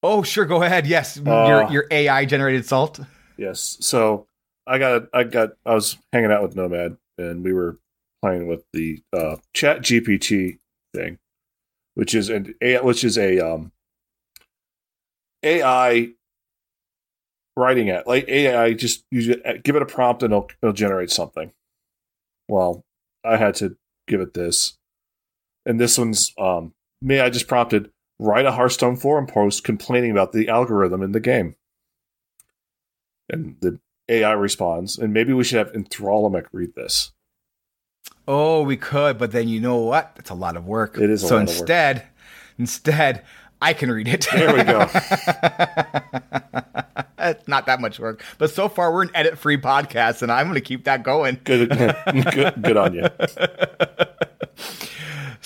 Oh, 0.03 0.21
sure, 0.21 0.45
go 0.45 0.61
ahead. 0.61 0.85
Yes, 0.85 1.17
Uh, 1.17 1.45
your 1.47 1.71
your 1.71 1.87
AI 1.89 2.25
generated 2.25 2.65
salt. 2.65 2.99
Yes. 3.37 3.77
So 3.79 4.27
I 4.67 4.77
got 4.77 5.03
I 5.13 5.23
got 5.23 5.51
I 5.65 5.73
was 5.73 5.97
hanging 6.11 6.31
out 6.31 6.43
with 6.43 6.55
Nomad 6.55 6.97
and 7.17 7.43
we 7.43 7.53
were 7.53 7.79
playing 8.21 8.47
with 8.47 8.63
the 8.73 9.01
uh, 9.11 9.37
Chat 9.53 9.81
GPT 9.81 10.59
thing, 10.93 11.17
which 11.95 12.13
is 12.13 12.29
an 12.29 12.53
A 12.61 12.77
which 12.83 13.03
is 13.03 13.17
a 13.17 13.39
um, 13.39 13.71
AI 15.41 16.09
writing 17.57 17.89
at. 17.89 18.05
Like 18.07 18.27
AI, 18.27 18.73
just 18.73 19.05
you 19.09 19.41
give 19.63 19.75
it 19.75 19.81
a 19.81 19.87
prompt 19.87 20.21
and 20.21 20.33
it'll, 20.33 20.49
it'll 20.61 20.73
generate 20.73 21.09
something. 21.09 21.51
Well, 22.47 22.83
I 23.23 23.37
had 23.37 23.55
to 23.55 23.75
give 24.07 24.21
it 24.21 24.33
this, 24.33 24.77
and 25.65 25.79
this 25.79 25.97
one's 25.97 26.33
um 26.37 26.73
me. 27.01 27.19
I 27.19 27.29
just 27.29 27.47
prompted 27.47 27.91
write 28.19 28.45
a 28.45 28.51
Hearthstone 28.51 28.95
forum 28.95 29.27
post 29.27 29.63
complaining 29.63 30.11
about 30.11 30.31
the 30.31 30.49
algorithm 30.49 31.01
in 31.01 31.11
the 31.11 31.19
game, 31.19 31.55
and 33.29 33.55
the 33.61 33.79
AI 34.09 34.33
responds. 34.33 34.97
And 34.97 35.13
maybe 35.13 35.33
we 35.33 35.43
should 35.43 35.57
have 35.57 35.73
Enthralomic 35.73 36.45
read 36.51 36.75
this. 36.75 37.11
Oh, 38.27 38.61
we 38.61 38.77
could, 38.77 39.17
but 39.17 39.31
then 39.31 39.47
you 39.47 39.59
know 39.59 39.77
what? 39.77 40.15
It's 40.17 40.29
a 40.29 40.35
lot 40.35 40.55
of 40.55 40.65
work. 40.65 40.97
It 40.97 41.09
is 41.09 41.23
a 41.23 41.27
so 41.27 41.35
lot 41.35 41.43
of 41.43 41.49
work. 41.49 41.59
instead, 41.59 42.03
instead, 42.57 43.25
I 43.61 43.73
can 43.73 43.91
read 43.91 44.07
it. 44.07 44.27
There 44.31 44.53
we 44.53 44.63
go. 44.63 44.87
it's 47.39 47.47
not 47.47 47.65
that 47.65 47.79
much 47.81 47.99
work, 47.99 48.23
but 48.37 48.49
so 48.51 48.67
far 48.69 48.93
we're 48.93 49.03
an 49.03 49.11
edit-free 49.13 49.57
podcast, 49.57 50.21
and 50.21 50.31
I'm 50.31 50.45
going 50.47 50.55
to 50.55 50.61
keep 50.61 50.85
that 50.85 51.03
going. 51.03 51.39
good, 51.43 51.69
good, 52.33 52.61
good 52.61 52.77
on 52.77 52.93
you. 52.93 53.07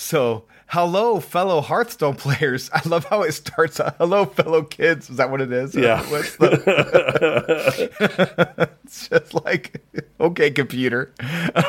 So, 0.00 0.44
hello, 0.68 1.20
fellow 1.20 1.60
Hearthstone 1.60 2.14
players. 2.16 2.70
I 2.74 2.80
love 2.86 3.04
how 3.04 3.22
it 3.22 3.32
starts. 3.32 3.80
uh, 3.80 3.92
Hello, 3.98 4.24
fellow 4.26 4.62
kids. 4.62 5.10
Is 5.10 5.16
that 5.16 5.30
what 5.30 5.40
it 5.40 5.52
is? 5.52 5.74
Yeah. 5.74 6.02
the- 6.02 6.28
it's 8.84 9.08
just 9.08 9.34
like, 9.44 9.82
okay, 10.20 10.50
computer. 10.50 11.12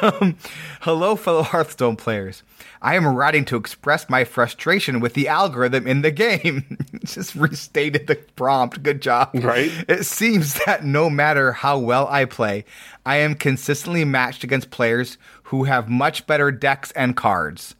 Um, 0.02 0.38
hello, 0.82 1.16
fellow 1.16 1.44
Hearthstone 1.44 1.96
players. 1.96 2.44
I 2.82 2.96
am 2.96 3.06
writing 3.08 3.44
to 3.46 3.58
express 3.58 4.10
my 4.10 4.24
frustration 4.24 5.00
with 5.02 5.14
the 5.14 5.28
algorithm 5.28 5.86
in 5.88 6.02
the 6.02 6.12
game. 6.12 6.78
just 7.04 7.36
restated 7.36 8.08
the 8.08 8.16
prompt. 8.16 8.82
Good 8.84 9.02
job. 9.02 9.32
Right. 9.34 9.72
It 9.90 10.06
seems 10.06 10.54
that 10.66 10.84
no 10.86 11.10
matter 11.10 11.52
how 11.52 11.78
well 11.78 12.08
I 12.08 12.26
play, 12.26 12.64
I 13.06 13.18
am 13.18 13.36
consistently 13.36 14.06
matched 14.06 14.44
against 14.44 14.72
players 14.72 15.18
who 15.44 15.64
have 15.66 15.90
much 15.90 16.26
better 16.28 16.52
decks 16.52 16.92
and 16.92 17.16
cards. 17.18 17.76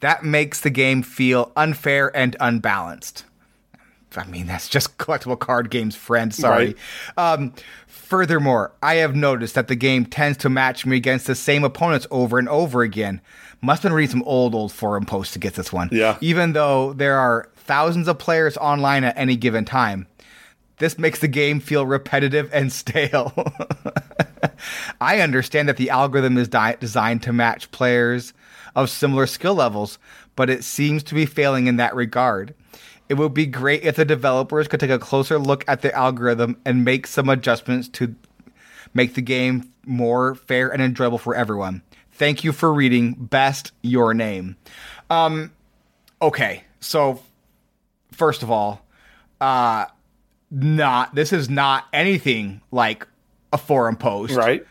That 0.00 0.24
makes 0.24 0.60
the 0.60 0.70
game 0.70 1.02
feel 1.02 1.52
unfair 1.56 2.14
and 2.16 2.36
unbalanced. 2.40 3.24
I 4.16 4.24
mean, 4.26 4.46
that's 4.46 4.68
just 4.68 4.96
collectible 4.98 5.38
card 5.38 5.70
games, 5.70 5.94
friend. 5.94 6.34
Sorry. 6.34 6.74
Um, 7.16 7.52
furthermore, 7.86 8.72
I 8.82 8.94
have 8.96 9.14
noticed 9.14 9.54
that 9.54 9.68
the 9.68 9.76
game 9.76 10.06
tends 10.06 10.38
to 10.38 10.48
match 10.48 10.86
me 10.86 10.96
against 10.96 11.26
the 11.26 11.34
same 11.34 11.62
opponents 11.62 12.06
over 12.10 12.38
and 12.38 12.48
over 12.48 12.82
again. 12.82 13.20
Must 13.60 13.82
have 13.82 13.90
been 13.90 13.96
reading 13.96 14.10
some 14.10 14.22
old, 14.22 14.54
old 14.54 14.72
forum 14.72 15.04
posts 15.04 15.34
to 15.34 15.38
get 15.38 15.54
this 15.54 15.72
one. 15.72 15.90
Yeah. 15.92 16.16
Even 16.20 16.52
though 16.52 16.94
there 16.94 17.18
are 17.18 17.50
thousands 17.56 18.08
of 18.08 18.18
players 18.18 18.56
online 18.56 19.04
at 19.04 19.16
any 19.18 19.36
given 19.36 19.64
time, 19.64 20.06
this 20.78 20.98
makes 20.98 21.18
the 21.18 21.28
game 21.28 21.60
feel 21.60 21.84
repetitive 21.84 22.48
and 22.52 22.72
stale. 22.82 23.32
I 25.00 25.20
understand 25.20 25.68
that 25.68 25.76
the 25.76 25.90
algorithm 25.90 26.38
is 26.38 26.48
di- 26.48 26.76
designed 26.80 27.22
to 27.24 27.32
match 27.32 27.70
players 27.72 28.32
of 28.78 28.88
similar 28.88 29.26
skill 29.26 29.54
levels, 29.54 29.98
but 30.36 30.48
it 30.48 30.62
seems 30.62 31.02
to 31.02 31.14
be 31.14 31.26
failing 31.26 31.66
in 31.66 31.76
that 31.76 31.94
regard. 31.94 32.54
It 33.08 33.14
would 33.14 33.34
be 33.34 33.46
great 33.46 33.82
if 33.82 33.96
the 33.96 34.04
developers 34.04 34.68
could 34.68 34.80
take 34.80 34.90
a 34.90 34.98
closer 34.98 35.38
look 35.38 35.64
at 35.66 35.82
the 35.82 35.92
algorithm 35.94 36.60
and 36.64 36.84
make 36.84 37.06
some 37.06 37.28
adjustments 37.28 37.88
to 37.90 38.14
make 38.94 39.14
the 39.14 39.22
game 39.22 39.72
more 39.84 40.34
fair 40.34 40.68
and 40.68 40.80
enjoyable 40.80 41.18
for 41.18 41.34
everyone. 41.34 41.82
Thank 42.12 42.44
you 42.44 42.52
for 42.52 42.72
reading. 42.72 43.14
Best 43.14 43.72
your 43.82 44.14
name. 44.14 44.56
Um, 45.10 45.52
okay, 46.22 46.62
so 46.80 47.20
first 48.12 48.42
of 48.42 48.50
all, 48.50 48.84
uh, 49.40 49.86
not 50.50 51.14
this 51.14 51.32
is 51.32 51.50
not 51.50 51.86
anything 51.92 52.60
like 52.70 53.06
a 53.52 53.58
forum 53.58 53.96
post, 53.96 54.34
right? 54.34 54.66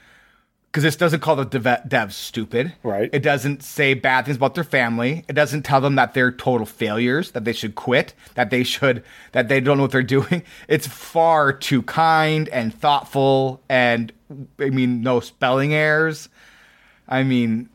Because 0.72 0.84
this 0.84 0.95
doesn't 0.97 1.22
call 1.22 1.36
the 1.38 1.45
dev- 1.45 1.82
devs 1.88 2.11
stupid, 2.11 2.74
Right. 2.84 3.09
It 3.11 3.24
doesn't 3.24 3.63
say 3.63 3.93
bad 3.95 4.26
things 4.26 4.38
about 4.38 4.53
their 4.53 4.63
family. 4.65 5.24
It 5.28 5.34
doesn't 5.34 5.63
tell 5.63 5.82
them 5.82 5.95
that 5.95 6.13
they're 6.13 6.32
total 6.32 6.65
failures, 6.68 7.32
that 7.32 7.45
they 7.45 7.53
should 7.53 7.74
quit, 7.76 8.13
that 8.36 8.49
they 8.51 8.63
should, 8.63 9.03
that 9.32 9.47
they 9.47 9.59
don't 9.59 9.78
know 9.78 9.84
what 9.84 9.91
they're 9.91 10.03
doing. 10.20 10.43
It's 10.68 10.86
far 10.86 11.51
too 11.53 11.82
kind 11.84 12.47
and 12.49 12.74
thoughtful, 12.74 13.61
and 13.70 14.11
I 14.59 14.70
mean, 14.70 15.01
no 15.01 15.20
spelling 15.20 15.74
errors. 15.74 16.30
I 17.07 17.24
mean, 17.24 17.70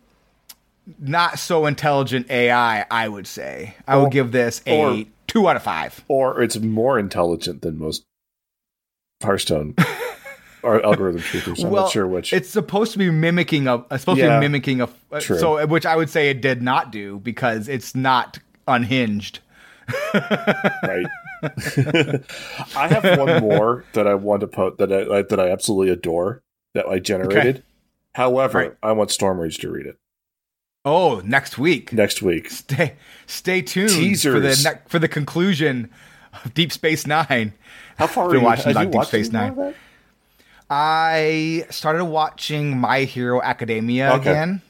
not 1.01 1.39
so 1.39 1.65
intelligent 1.67 2.31
AI. 2.31 2.85
I 2.91 3.09
would 3.09 3.27
say 3.27 3.75
I 3.89 3.97
Or- 3.97 4.03
would 4.03 4.13
give 4.13 4.31
this 4.33 4.61
a 4.67 4.79
or- 4.79 5.05
two 5.27 5.49
out 5.49 5.57
of 5.57 5.63
five. 5.63 6.05
Or 6.09 6.43
it's 6.43 6.59
more 6.59 6.99
intelligent 6.99 7.63
than 7.63 7.79
most 7.79 8.05
Hearthstone 9.23 9.75
or 10.63 10.85
algorithm 10.85 11.21
truthers. 11.21 11.65
I'm 11.65 11.73
not 11.73 11.91
sure 11.91 12.07
which. 12.07 12.33
It's 12.33 12.49
supposed 12.49 12.93
to 12.93 12.99
be 12.99 13.11
mimicking 13.11 13.67
a. 13.69 13.77
It's 13.91 14.01
supposed 14.03 14.21
to 14.21 14.29
be 14.29 14.41
mimicking 14.41 14.81
a. 14.81 14.89
uh, 15.11 15.21
True. 15.21 15.39
So, 15.39 15.67
which 15.67 15.87
I 15.87 15.97
would 15.97 16.11
say 16.11 16.31
it 16.31 16.41
did 16.41 16.63
not 16.63 16.91
do 16.93 17.19
because 17.21 17.69
it's 17.69 17.95
not 17.95 18.39
unhinged. 18.69 19.41
right. 20.83 21.07
I 22.77 22.89
have 22.89 23.19
one 23.19 23.41
more 23.41 23.85
that 23.95 24.07
I 24.07 24.15
want 24.15 24.41
to 24.43 24.47
put 24.47 24.79
that 24.79 24.93
I 24.93 25.23
that 25.23 25.41
I 25.41 25.51
absolutely 25.51 25.93
adore 25.93 26.43
that 26.75 26.87
I 26.87 26.99
generated. 26.99 27.63
However, 28.15 28.59
Right. 28.59 28.73
I 28.83 28.93
want 28.93 29.11
Stormrage 29.11 29.59
to 29.61 29.71
read 29.71 29.87
it 29.87 29.97
Oh, 30.85 31.21
next 31.25 31.59
week. 31.59 31.93
next 31.93 32.23
week. 32.23 32.51
Stay, 32.51 32.95
stay 33.27 33.63
tuned 33.63 34.21
for 34.21 34.39
the 34.41 34.61
ne- 34.65 34.81
for 34.89 34.99
the 34.99 35.09
conclusion 35.09 35.91
of 36.45 36.55
Deep 36.55 36.73
Space 36.73 37.07
Nine. 37.07 37.53
How 37.97 38.07
far 38.07 38.29
are 38.29 38.35
you, 38.35 38.41
watching 38.41 38.75
like 38.75 38.91
Deep 38.91 39.05
Space 39.05 39.33
Nine. 39.33 39.75
I 40.75 41.67
started 41.69 42.07
watching 42.07 42.79
My 42.79 43.01
Hero 43.01 43.43
Academia 43.43 44.15
Okay. 44.15 44.31
again. 44.31 44.63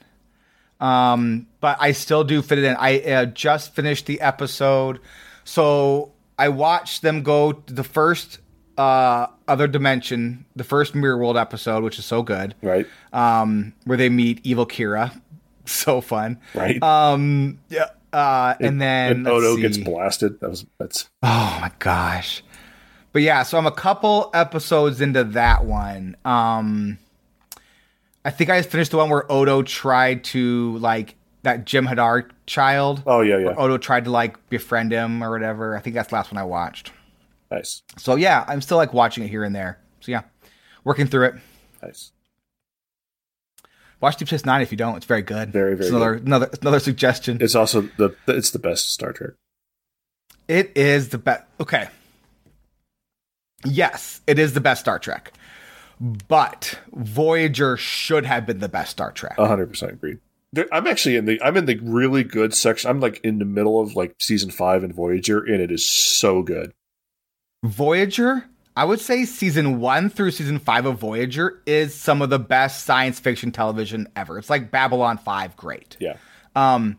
Um, 0.81 1.47
but 1.61 1.77
I 1.81 1.93
still 1.93 2.25
do 2.25 2.43
fit 2.43 2.59
it 2.59 2.65
in. 2.65 2.75
I 2.77 2.99
uh, 3.03 3.25
just 3.27 3.73
finished 3.73 4.07
the 4.07 4.21
episode. 4.21 4.99
So 5.45 6.11
I 6.37 6.49
watched 6.49 7.03
them 7.03 7.23
go 7.23 7.53
to 7.53 7.73
the 7.73 7.85
first 7.85 8.41
uh 8.77 9.27
other 9.47 9.69
dimension, 9.69 10.45
the 10.57 10.65
first 10.65 10.95
Mirror 10.97 11.19
World 11.19 11.37
episode, 11.37 11.85
which 11.85 12.01
is 12.01 12.05
so 12.05 12.23
good. 12.25 12.57
Right. 12.63 12.87
Um, 13.13 13.73
where 13.85 13.97
they 13.99 14.09
meet 14.09 14.41
evil 14.45 14.67
Kira. 14.67 15.21
So 15.65 16.01
fun. 16.01 16.41
Right. 16.57 16.83
Um 16.83 17.61
yeah, 17.71 17.91
uh 18.13 18.55
and 18.59 18.81
then 18.81 19.13
and 19.13 19.29
Odo 19.29 19.57
gets 19.57 19.79
blasted. 19.79 20.41
That 20.41 20.51
was 20.51 20.67
that's 20.77 21.09
Oh 21.23 21.59
my 21.61 21.71
gosh. 21.79 22.43
But 23.13 23.23
yeah, 23.23 23.43
so 23.43 23.59
I'm 23.59 23.67
a 23.67 23.71
couple 23.73 24.31
episodes 24.35 25.01
into 25.01 25.25
that 25.25 25.65
one. 25.65 26.17
Um 26.25 26.99
I 28.25 28.31
think 28.31 28.51
I 28.51 28.59
just 28.59 28.71
finished 28.71 28.93
the 28.93 28.97
one 28.99 29.11
where 29.11 29.31
Odo 29.31 29.63
tried 29.63 30.25
to 30.25 30.79
like 30.79 31.17
that 31.43 31.67
Jem'Hadar 31.67 32.31
child. 32.47 33.03
oh 33.07 33.21
yeah 33.21 33.39
yeah 33.39 33.55
Odo 33.57 33.79
tried 33.79 34.05
to 34.05 34.11
like 34.11 34.49
befriend 34.49 34.93
him 34.93 35.23
or 35.23 35.31
whatever. 35.31 35.77
I 35.77 35.81
think 35.81 35.95
that's 35.95 36.09
the 36.11 36.15
last 36.15 36.33
one 36.33 36.39
I 36.39 36.45
watched. 36.45 36.93
nice 37.51 37.83
So 37.99 38.15
yeah, 38.17 38.45
I'm 38.49 38.61
still 38.61 38.77
like 38.77 38.93
watching 38.93 39.25
it 39.25 39.29
here 39.29 39.45
and 39.45 39.55
there. 39.55 39.79
So 40.01 40.13
yeah, 40.13 40.23
working 40.85 41.07
through 41.07 41.27
it. 41.27 41.35
nice. 41.83 42.13
Watch 44.01 44.17
Deep 44.17 44.27
Space 44.27 44.45
Nine 44.45 44.63
if 44.63 44.73
you 44.73 44.77
don't. 44.77 44.97
It's 44.97 45.07
very 45.07 45.23
good. 45.23 45.53
Very, 45.53 45.77
very 45.77 45.87
It's 45.87 45.91
another 45.91 46.15
another 46.15 46.51
another 46.61 46.81
suggestion. 46.81 47.39
It's 47.41 47.55
also 47.55 47.83
the 47.99 48.15
it's 48.27 48.51
the 48.51 48.59
best 48.59 48.93
Star 48.93 49.13
Trek. 49.13 49.31
It 50.49 50.73
is 50.75 51.11
the 51.11 51.19
best. 51.19 51.45
Okay. 51.61 51.89
Yes, 53.65 54.21
it 54.27 54.39
is 54.39 54.55
the 54.55 54.61
best 54.61 54.81
Star 54.81 54.99
Trek. 54.99 55.33
But 56.01 56.79
Voyager 56.93 57.77
should 57.77 58.27
have 58.27 58.47
been 58.47 58.59
the 58.59 58.69
best 58.69 58.91
Star 58.93 59.13
Trek. 59.13 59.37
hundred 59.37 59.69
percent 59.69 59.93
agreed. 59.93 60.19
There, 60.53 60.67
I'm 60.73 60.87
actually 60.87 61.17
in 61.17 61.25
the 61.27 61.41
I'm 61.43 61.57
in 61.57 61.67
the 61.67 61.79
really 61.79 62.25
good 62.25 62.55
section. 62.55 62.91
I'm 62.91 63.01
like 63.01 63.21
in 63.25 63.39
the 63.39 63.45
middle 63.45 63.81
of 63.81 63.95
like 63.95 64.15
season 64.19 64.51
five 64.51 64.83
in 64.85 64.93
Voyager, 64.93 65.39
and 65.39 65.61
it 65.63 65.71
is 65.71 65.85
so 65.85 66.43
good. 66.43 66.73
Voyager, 67.65 68.45
I 68.77 68.85
would 68.85 69.01
say 69.01 69.25
season 69.25 69.81
one 69.81 70.11
through 70.11 70.33
season 70.33 70.59
five 70.59 70.87
of 70.87 70.99
Voyager 70.99 71.63
is 71.67 71.95
some 71.95 72.21
of 72.21 72.31
the 72.31 72.39
best 72.39 72.85
science 72.85 73.21
fiction 73.21 73.53
television 73.53 74.09
ever. 74.17 74.39
It's 74.39 74.51
like 74.51 74.71
Babylon 74.71 75.19
5 75.19 75.57
great. 75.57 75.97
Yeah, 76.01 76.17
Um, 76.57 76.99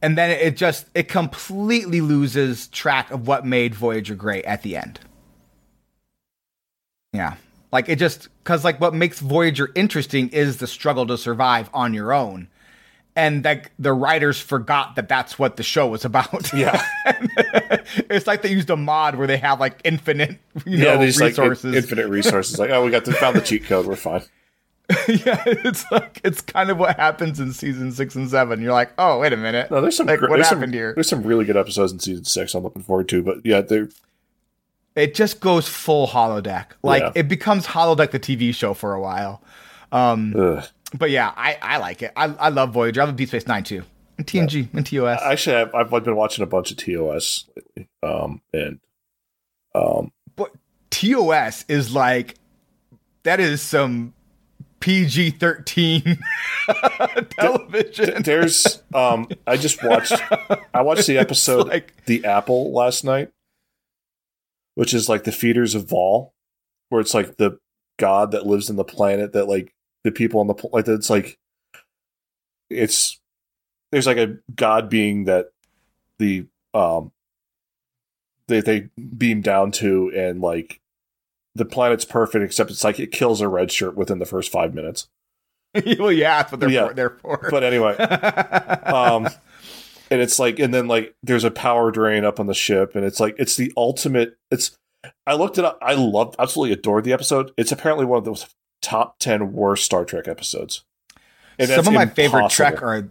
and 0.00 0.16
then 0.16 0.30
it 0.30 0.56
just 0.56 0.86
it 0.94 1.08
completely 1.08 2.00
loses 2.00 2.68
track 2.68 3.10
of 3.10 3.26
what 3.26 3.44
made 3.44 3.74
Voyager 3.74 4.14
great 4.14 4.44
at 4.46 4.62
the 4.62 4.76
end. 4.76 5.00
Yeah. 7.12 7.34
Like 7.72 7.88
it 7.88 7.96
just 7.96 8.28
cuz 8.44 8.64
like 8.64 8.80
what 8.80 8.94
makes 8.94 9.20
Voyager 9.20 9.70
interesting 9.74 10.28
is 10.30 10.58
the 10.58 10.66
struggle 10.66 11.06
to 11.06 11.18
survive 11.18 11.68
on 11.74 11.94
your 11.94 12.12
own. 12.12 12.48
And 13.14 13.44
like 13.44 13.72
the 13.78 13.92
writers 13.92 14.40
forgot 14.40 14.94
that 14.96 15.08
that's 15.08 15.38
what 15.38 15.56
the 15.56 15.62
show 15.62 15.88
was 15.88 16.04
about. 16.06 16.52
yeah, 16.52 16.82
it's 18.08 18.26
like 18.26 18.42
they 18.42 18.50
used 18.50 18.70
a 18.70 18.76
mod 18.76 19.16
where 19.16 19.26
they 19.26 19.36
have 19.38 19.60
like 19.60 19.80
infinite, 19.84 20.38
you 20.64 20.78
yeah. 20.78 20.94
know, 20.94 21.00
like 21.00 21.18
resources. 21.18 21.64
in- 21.64 21.74
infinite 21.74 22.08
resources. 22.18 22.58
Like 22.58 22.70
oh, 22.70 22.84
we 22.84 22.90
got 22.90 23.04
to 23.06 23.12
found 23.12 23.36
the 23.36 23.40
cheat 23.40 23.64
code. 23.64 23.86
We're 23.86 23.96
fine. 23.96 24.22
yeah, 25.06 25.42
it's 25.46 25.84
like 25.90 26.18
it's 26.24 26.40
kind 26.40 26.70
of 26.70 26.78
what 26.78 26.96
happens 26.96 27.38
in 27.40 27.52
season 27.52 27.92
six 27.92 28.14
and 28.14 28.30
seven. 28.30 28.62
You're 28.62 28.72
like, 28.72 28.90
oh, 28.96 29.18
wait 29.18 29.34
a 29.34 29.36
minute. 29.36 29.70
No, 29.70 29.82
there's 29.82 29.96
some 29.96 30.06
like 30.06 30.20
gr- 30.20 30.30
what 30.30 30.38
happened 30.38 30.62
some, 30.62 30.72
here. 30.72 30.94
There's 30.94 31.08
some 31.08 31.24
really 31.24 31.44
good 31.44 31.58
episodes 31.58 31.92
in 31.92 31.98
season 31.98 32.24
six. 32.24 32.54
I'm 32.54 32.62
looking 32.62 32.82
forward 32.82 33.06
to, 33.10 33.22
but 33.22 33.44
yeah, 33.44 33.60
they're 33.60 33.88
it 34.98 35.14
just 35.14 35.40
goes 35.40 35.68
full 35.68 36.06
holodeck. 36.08 36.66
Like 36.82 37.02
Yeah. 37.02 37.12
it 37.14 37.28
becomes 37.28 37.66
holodeck 37.66 38.10
the 38.10 38.20
TV 38.20 38.54
show 38.54 38.74
for 38.74 38.94
a 38.94 39.00
while. 39.00 39.42
Um, 39.92 40.34
Ugh. 40.36 40.64
but 40.98 41.10
yeah, 41.10 41.32
I, 41.36 41.56
I 41.62 41.78
like 41.78 42.02
it. 42.02 42.12
I, 42.16 42.24
I 42.26 42.48
love 42.50 42.72
Voyager. 42.72 43.00
I 43.02 43.04
love 43.06 43.16
Deep 43.16 43.28
Space 43.28 43.46
Nine 43.46 43.62
too, 43.64 43.82
and 44.18 44.26
TNG 44.26 44.68
and 44.74 44.84
TOS. 44.84 45.20
Actually, 45.22 45.56
I've, 45.56 45.92
I've 45.94 46.04
been 46.04 46.16
watching 46.16 46.42
a 46.42 46.46
bunch 46.46 46.70
of 46.70 46.76
TOS 46.76 47.44
lately, 47.56 47.88
um, 48.02 48.42
and 48.52 48.80
um, 49.74 50.12
but 50.36 50.50
TOS 50.90 51.64
is 51.68 51.94
like 51.94 52.34
that 53.22 53.40
is 53.40 53.62
some 53.62 54.12
PG 54.80 55.30
thirteen 55.32 56.18
television. 57.38 58.22
there's 58.22 58.82
um, 58.94 59.28
I 59.46 59.56
just 59.56 59.82
watched 59.84 60.12
I 60.74 60.82
watched 60.82 61.06
the 61.06 61.18
episode 61.18 61.68
like- 61.68 62.04
The 62.06 62.24
Apple 62.24 62.72
last 62.72 63.04
night, 63.04 63.30
which 64.78 64.94
is 64.94 65.08
like 65.08 65.24
the 65.24 65.32
feeders 65.32 65.74
of 65.74 65.86
Vaal, 65.86 66.30
where 66.88 67.00
it's 67.00 67.12
like 67.12 67.36
the 67.36 67.58
god 67.98 68.30
that 68.30 68.46
lives 68.46 68.70
in 68.70 68.76
the 68.76 68.84
planet 68.84 69.32
that 69.32 69.48
like 69.48 69.74
the 70.04 70.12
people 70.12 70.38
on 70.38 70.46
the 70.46 70.54
pl- 70.54 70.70
like 70.72 70.86
it's 70.86 71.10
like 71.10 71.36
it's 72.70 73.18
there's 73.90 74.06
like 74.06 74.18
a 74.18 74.36
god 74.54 74.88
being 74.88 75.24
that 75.24 75.46
the 76.20 76.46
um 76.74 77.10
they 78.46 78.60
they 78.60 78.88
beam 79.16 79.40
down 79.40 79.72
to 79.72 80.12
and 80.14 80.40
like 80.40 80.80
the 81.56 81.64
planet's 81.64 82.04
perfect 82.04 82.44
except 82.44 82.70
it's 82.70 82.84
like 82.84 83.00
it 83.00 83.10
kills 83.10 83.40
a 83.40 83.48
red 83.48 83.72
shirt 83.72 83.96
within 83.96 84.20
the 84.20 84.26
first 84.26 84.52
five 84.52 84.74
minutes. 84.74 85.08
well, 85.98 86.12
yeah, 86.12 86.38
that's 86.38 86.52
what 86.52 86.60
they're 86.60 86.70
Yeah. 86.70 86.86
for. 86.86 86.94
They're 86.94 87.10
for. 87.10 87.48
But 87.50 87.64
anyway, 87.64 87.96
um 87.96 89.28
and 90.10 90.20
it's 90.20 90.38
like 90.38 90.58
and 90.58 90.72
then 90.72 90.86
like 90.88 91.14
there's 91.22 91.44
a 91.44 91.50
power 91.50 91.90
drain 91.90 92.24
up 92.24 92.38
on 92.40 92.46
the 92.46 92.54
ship 92.54 92.94
and 92.96 93.04
it's 93.04 93.20
like 93.20 93.34
it's 93.38 93.56
the 93.56 93.72
ultimate 93.76 94.36
it's 94.50 94.76
i 95.26 95.34
looked 95.34 95.58
it 95.58 95.64
up 95.64 95.78
i 95.82 95.94
loved 95.94 96.34
absolutely 96.38 96.72
adored 96.72 97.04
the 97.04 97.12
episode 97.12 97.52
it's 97.56 97.72
apparently 97.72 98.04
one 98.04 98.18
of 98.18 98.24
those 98.24 98.46
top 98.82 99.18
10 99.18 99.52
worst 99.52 99.84
star 99.84 100.04
trek 100.04 100.26
episodes 100.28 100.84
And 101.58 101.68
some 101.68 101.86
of 101.88 101.92
my 101.94 102.06
favorite. 102.06 102.50
Trek 102.50 102.82
are 102.82 103.08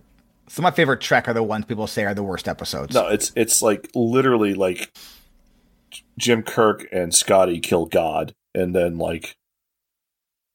some 0.49 0.63
of 0.65 0.71
my 0.71 0.75
favorite 0.75 1.01
Trek 1.01 1.27
are 1.27 1.33
the 1.33 1.43
ones 1.43 1.65
people 1.65 1.87
say 1.87 2.05
are 2.05 2.13
the 2.13 2.23
worst 2.23 2.47
episodes. 2.47 2.93
no 2.95 3.07
it's 3.09 3.31
it's 3.35 3.61
like 3.61 3.89
literally 3.93 4.53
like 4.53 4.91
jim 6.17 6.41
kirk 6.43 6.87
and 6.91 7.13
scotty 7.13 7.59
kill 7.59 7.85
god 7.85 8.33
and 8.55 8.73
then 8.75 8.97
like 8.97 9.35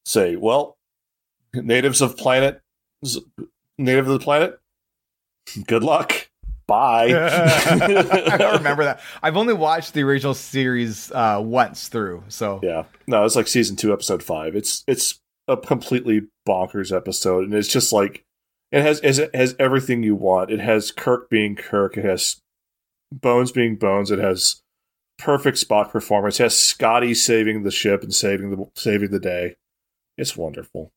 say 0.07 0.35
well 0.37 0.77
natives 1.55 2.01
of 2.01 2.17
planet 2.17 2.61
native 3.79 4.07
of 4.09 4.13
the 4.19 4.25
planet 4.25 4.59
good 5.67 5.83
luck 5.85 6.29
bye 6.73 7.07
I 8.33 8.37
don't 8.39 8.55
remember 8.59 8.85
that. 8.85 9.01
I've 9.23 9.37
only 9.37 9.55
watched 9.55 9.93
the 9.95 10.03
original 10.03 10.35
series 10.35 11.11
uh, 11.13 11.41
once 11.45 11.89
through, 11.89 12.25
so 12.29 12.61
Yeah, 12.63 12.85
no, 13.07 13.25
it's 13.25 13.37
like 13.37 13.49
season 13.49 13.77
two, 13.77 13.93
episode 13.93 14.23
five. 14.23 14.57
It's 14.57 14.83
it's 14.87 15.21
a 15.49 15.57
completely 15.57 16.23
bonkers 16.49 16.95
episode, 16.97 17.45
and 17.45 17.53
it's 17.55 17.69
just 17.69 17.93
like 17.93 18.23
it 18.71 18.81
has 18.83 19.01
it 19.03 19.35
has 19.35 19.55
everything 19.59 20.03
you 20.03 20.15
want. 20.15 20.51
It 20.51 20.61
has 20.61 20.91
Kirk 20.91 21.29
being 21.29 21.57
Kirk. 21.57 21.97
It 21.99 22.05
has 22.05 22.41
Bones 23.13 23.53
being 23.53 23.77
Bones. 23.77 24.11
It 24.11 24.19
has 24.19 24.63
perfect 25.19 25.59
Spock 25.59 25.91
performance. 25.91 26.41
It 26.41 26.45
has 26.45 26.57
Scotty 26.57 27.13
saving 27.15 27.65
the 27.65 27.71
ship 27.71 28.03
and 28.03 28.15
saving 28.15 28.51
the 28.51 28.65
saving 28.75 29.11
the 29.11 29.21
day. 29.21 29.57
It's 30.17 30.37
wonderful. 30.37 30.91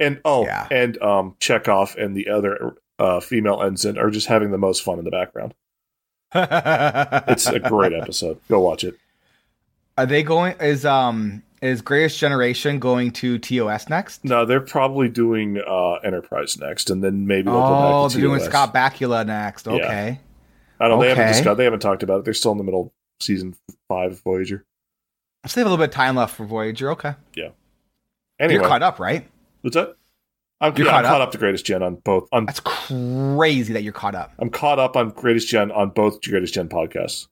And 0.00 0.20
oh, 0.24 0.44
Yeah. 0.46 0.66
and 0.70 1.00
um, 1.02 1.36
Chekov 1.40 1.94
and 2.02 2.16
the 2.16 2.28
other 2.28 2.76
uh, 2.98 3.20
female 3.20 3.62
ensign 3.62 3.98
are 3.98 4.10
just 4.10 4.26
having 4.26 4.50
the 4.50 4.58
most 4.58 4.82
fun 4.82 4.98
in 4.98 5.04
the 5.04 5.10
background. 5.10 5.54
It's 6.34 7.46
a 7.46 7.60
great 7.60 7.92
episode. 8.00 8.40
Go 8.48 8.60
watch 8.60 8.84
it. 8.84 8.96
Are 9.96 10.06
they 10.06 10.22
going? 10.22 10.56
Is 10.60 10.84
um 10.84 11.42
is 11.62 11.80
Greatest 11.80 12.18
Generation 12.18 12.78
going 12.78 13.10
to 13.12 13.38
TOS 13.38 13.88
next? 13.88 14.24
No, 14.24 14.44
they're 14.44 14.60
probably 14.60 15.08
doing 15.08 15.62
uh, 15.66 15.94
Enterprise 16.04 16.58
next, 16.58 16.90
and 16.90 17.02
then 17.02 17.26
maybe 17.26 17.44
they'll 17.44 17.54
go 17.54 18.04
Oh, 18.04 18.08
they're 18.08 18.20
doing 18.20 18.40
Scott 18.40 18.74
Bakula 18.74 19.24
next. 19.26 19.66
Okay. 19.68 20.20
I 20.80 20.88
don't. 20.88 21.00
They 21.00 21.08
haven't 21.10 21.28
discussed. 21.28 21.56
They 21.56 21.64
haven't 21.64 21.80
talked 21.80 22.02
about 22.02 22.18
it. 22.18 22.24
They're 22.24 22.34
still 22.34 22.52
in 22.52 22.58
the 22.58 22.64
middle 22.64 22.82
of 22.82 22.90
season 23.20 23.54
five 23.88 24.20
Voyager. 24.22 24.64
I 25.44 25.48
still 25.48 25.60
have 25.62 25.68
a 25.68 25.70
little 25.70 25.84
bit 25.84 25.90
of 25.90 25.94
time 25.94 26.16
left 26.16 26.34
for 26.34 26.44
Voyager. 26.44 26.90
Okay. 26.90 27.14
Yeah. 27.34 27.50
Anyway, 28.40 28.60
You're 28.60 28.68
caught 28.68 28.82
up, 28.82 28.98
right? 28.98 29.28
what's 29.62 29.76
that? 29.76 29.96
I'm, 30.60 30.76
yeah, 30.76 30.84
I'm 30.84 30.90
caught 30.90 31.04
caught 31.04 31.20
up? 31.20 31.28
up 31.28 31.32
to 31.32 31.38
Greatest 31.38 31.66
Gen 31.66 31.82
on 31.82 31.96
both. 31.96 32.28
On, 32.32 32.46
That's 32.46 32.60
crazy 32.60 33.72
that 33.72 33.82
you're 33.82 33.92
caught 33.92 34.14
up. 34.14 34.32
I'm 34.38 34.50
caught 34.50 34.78
up 34.78 34.96
on 34.96 35.10
Greatest 35.10 35.48
Gen 35.48 35.70
on 35.70 35.90
both 35.90 36.22
Greatest 36.22 36.54
Gen 36.54 36.68
podcasts. 36.68 37.26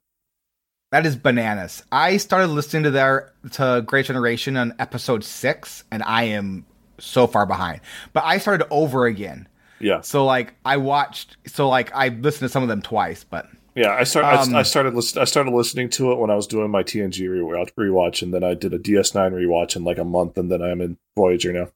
That 0.90 1.06
is 1.06 1.16
bananas. 1.16 1.84
I 1.90 2.18
started 2.18 2.48
listening 2.48 2.82
to 2.82 2.90
their 2.90 3.32
to 3.52 3.82
Great 3.86 4.06
Generation 4.06 4.58
on 4.58 4.74
episode 4.78 5.24
six, 5.24 5.84
and 5.90 6.02
I 6.02 6.24
am 6.24 6.66
so 6.98 7.26
far 7.26 7.46
behind. 7.46 7.80
But 8.12 8.24
I 8.24 8.38
started 8.38 8.66
over 8.70 9.06
again. 9.06 9.48
Yeah, 9.80 10.00
So 10.02 10.24
like 10.24 10.54
I 10.64 10.76
watched 10.76 11.36
so 11.46 11.68
like 11.68 11.92
I 11.92 12.08
listened 12.08 12.48
to 12.48 12.52
some 12.52 12.62
of 12.62 12.68
them 12.68 12.82
twice, 12.82 13.24
but 13.24 13.48
yeah. 13.74 13.92
I 13.94 14.04
started. 14.04 14.38
Um, 14.38 14.54
I, 14.54 14.60
I 14.60 14.62
started. 14.62 14.94
Listen, 14.94 15.20
I 15.20 15.24
started 15.24 15.52
listening 15.52 15.88
to 15.90 16.12
it 16.12 16.18
when 16.18 16.30
I 16.30 16.36
was 16.36 16.46
doing 16.46 16.70
my 16.70 16.82
TNG 16.82 17.22
rewatch, 17.22 17.70
rewatch, 17.74 18.22
and 18.22 18.32
then 18.32 18.44
I 18.44 18.54
did 18.54 18.74
a 18.74 18.78
DS9 18.78 19.32
rewatch 19.32 19.74
in 19.74 19.82
like 19.82 19.98
a 19.98 20.04
month, 20.04 20.36
and 20.36 20.52
then 20.52 20.62
I'm 20.62 20.80
in 20.80 20.98
Voyager 21.16 21.52
now. 21.52 21.68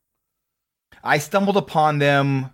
I 1.05 1.19
stumbled 1.19 1.57
upon 1.57 1.99
them 1.99 2.51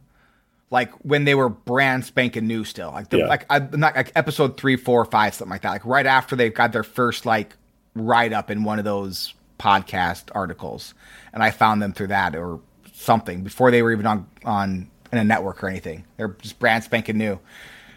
like 0.70 0.92
when 1.04 1.24
they 1.24 1.34
were 1.34 1.48
brand 1.48 2.04
spanking 2.04 2.46
new 2.46 2.64
still. 2.64 2.90
Like 2.90 3.10
the, 3.10 3.18
Yeah. 3.18 3.26
like 3.26 3.46
I 3.50 3.58
not 3.60 3.94
like 3.94 4.12
episode 4.16 4.56
three, 4.56 4.76
four, 4.76 5.04
five, 5.04 5.34
something 5.34 5.50
like 5.50 5.62
that. 5.62 5.70
Like 5.70 5.84
right 5.84 6.06
after 6.06 6.34
they 6.36 6.50
got 6.50 6.72
their 6.72 6.82
first 6.82 7.26
like 7.26 7.56
write 7.94 8.32
up 8.32 8.50
in 8.50 8.64
one 8.64 8.78
of 8.78 8.84
those 8.84 9.34
podcast 9.58 10.24
articles. 10.34 10.94
And 11.32 11.42
I 11.42 11.50
found 11.50 11.82
them 11.82 11.92
through 11.92 12.08
that 12.08 12.34
or 12.34 12.60
something 12.94 13.42
before 13.44 13.70
they 13.70 13.82
were 13.82 13.92
even 13.92 14.06
on 14.06 14.26
on 14.44 14.90
in 15.12 15.18
a 15.18 15.24
network 15.24 15.62
or 15.62 15.68
anything. 15.68 16.04
They're 16.16 16.36
just 16.40 16.58
brand 16.58 16.84
spanking 16.84 17.18
new. 17.18 17.38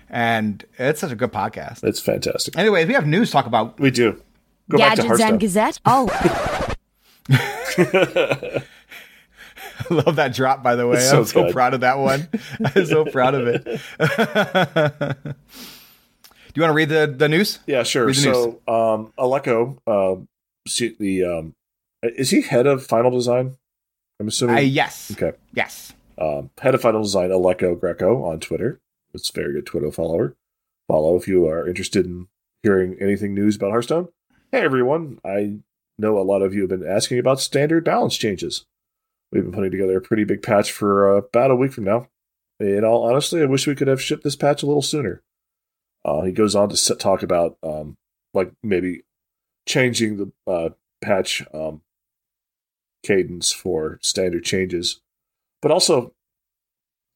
And 0.10 0.64
it's 0.78 1.02
such 1.02 1.12
a 1.12 1.16
good 1.16 1.32
podcast. 1.34 1.84
It's 1.84 2.00
fantastic. 2.00 2.58
Anyways, 2.58 2.88
we 2.88 2.93
have 2.93 3.08
news 3.08 3.30
to 3.30 3.34
talk 3.34 3.46
about. 3.48 3.80
We 3.80 3.89
do. 3.89 4.22
Go 4.70 4.78
back 4.78 4.96
to 4.98 5.02
Gadgetzan 5.04 5.39
Gazette. 5.39 5.80
Oh, 5.86 6.08
I 9.89 9.93
love 9.93 10.15
that 10.17 10.34
drop, 10.34 10.63
by 10.63 10.76
the 10.76 10.88
way. 10.88 10.99
So 10.99 11.19
I'm 11.19 11.26
so 11.26 11.43
good. 11.43 11.53
proud 11.53 11.73
of 11.73 11.82
that 11.82 11.97
one. 11.99 12.28
I'm 12.76 12.86
so 12.86 13.05
proud 13.05 13.36
of 13.36 13.47
it. 13.47 13.63
Do 16.53 16.59
you 16.59 16.61
want 16.61 16.71
to 16.71 16.76
read 16.76 16.89
the, 16.89 17.13
the 17.15 17.28
news? 17.28 17.59
Yeah, 17.67 17.84
sure. 17.84 18.13
So, 18.13 18.61
um, 18.67 19.11
Aleko, 19.19 20.28
see 20.67 20.95
the 20.97 21.26
um, 21.26 21.53
is 22.01 22.30
he 22.30 22.41
head 22.41 22.67
of 22.67 22.86
final 22.86 23.11
design? 23.11 23.57
I'm 24.19 24.28
assuming. 24.28 24.57
Uh, 24.57 24.61
yes. 24.61 25.11
Okay. 25.11 25.34
Yes. 25.53 25.93
Um, 26.17 26.49
head 26.61 26.76
of 26.76 26.82
final 26.82 27.01
design, 27.01 27.30
Aleko 27.30 27.78
Greco 27.80 28.23
on 28.23 28.39
Twitter. 28.39 28.80
It's 29.13 29.30
a 29.30 29.34
very 29.34 29.53
good 29.53 29.65
Twitter 29.65 29.91
follower. 29.91 30.36
Follow 30.88 31.15
if 31.15 31.28
you 31.28 31.47
are 31.47 31.67
interested 31.67 32.05
in 32.05 32.28
hearing 32.63 32.95
anything 33.01 33.34
news 33.34 33.55
about 33.55 33.71
Hearthstone. 33.71 34.09
Hey 34.51 34.61
everyone, 34.61 35.19
I 35.26 35.57
know 35.97 36.17
a 36.17 36.23
lot 36.23 36.41
of 36.41 36.53
you 36.53 36.61
have 36.61 36.69
been 36.69 36.88
asking 36.88 37.19
about 37.19 37.39
standard 37.39 37.84
balance 37.84 38.15
changes. 38.15 38.65
We've 39.36 39.44
been 39.44 39.52
putting 39.52 39.72
together 39.72 39.98
a 39.98 40.02
pretty 40.02 40.24
big 40.24 40.42
patch 40.42 40.72
for 40.72 41.14
uh, 41.14 41.18
about 41.18 41.52
a 41.52 41.58
week 41.58 41.74
from 41.74 41.84
now. 41.84 42.08
In 42.62 42.86
all 42.86 43.04
honestly, 43.04 43.42
I 43.42 43.46
wish 43.46 43.68
we 43.68 43.76
could 43.76 43.90
have 43.90 44.02
shipped 44.02 44.24
this 44.24 44.38
patch 44.38 44.64
a 44.64 44.66
little 44.66 44.82
sooner. 44.82 45.24
Uh, 46.06 46.22
he 46.22 46.32
goes 46.32 46.56
on 46.56 46.70
to 46.70 46.96
talk 46.96 47.22
about 47.22 47.58
um, 47.62 47.98
like 48.34 48.54
maybe 48.64 49.04
changing 49.68 50.16
the 50.16 50.32
uh, 50.50 50.70
patch 51.02 51.46
um, 51.54 51.82
cadence 53.04 53.52
for 53.52 54.00
standard 54.02 54.46
changes, 54.46 55.02
but 55.62 55.70
also 55.70 56.14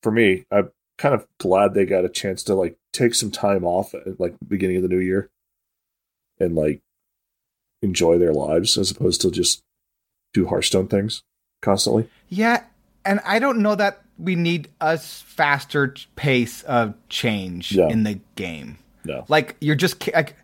for 0.03 0.11
me, 0.11 0.43
I'm 0.51 0.71
kind 0.97 1.15
of 1.15 1.25
glad 1.37 1.73
they 1.73 1.85
got 1.85 2.03
a 2.03 2.09
chance 2.09 2.43
to 2.43 2.53
like 2.53 2.77
take 2.91 3.15
some 3.15 3.31
time 3.31 3.63
off 3.63 3.93
at 3.93 4.19
like 4.19 4.35
beginning 4.45 4.75
of 4.75 4.83
the 4.83 4.89
new 4.89 4.99
year 4.99 5.29
and 6.37 6.53
like 6.53 6.81
enjoy 7.81 8.17
their 8.17 8.33
lives 8.33 8.77
as 8.77 8.91
opposed 8.91 9.21
to 9.21 9.31
just 9.31 9.63
do 10.33 10.47
Hearthstone 10.47 10.89
things 10.89 11.23
constantly. 11.61 12.09
Yeah. 12.29 12.63
And 13.05 13.19
I 13.25 13.39
don't 13.39 13.59
know 13.59 13.75
that 13.75 14.01
we 14.17 14.35
need 14.35 14.67
a 14.81 14.97
faster 14.97 15.95
pace 16.15 16.63
of 16.63 16.93
change 17.09 17.71
Yeah. 17.71 17.87
in 17.87 18.03
the 18.03 18.19
game. 18.35 18.77
No. 19.05 19.25
Like, 19.29 19.55
you're 19.61 19.75
just. 19.75 20.05
Like, 20.13 20.35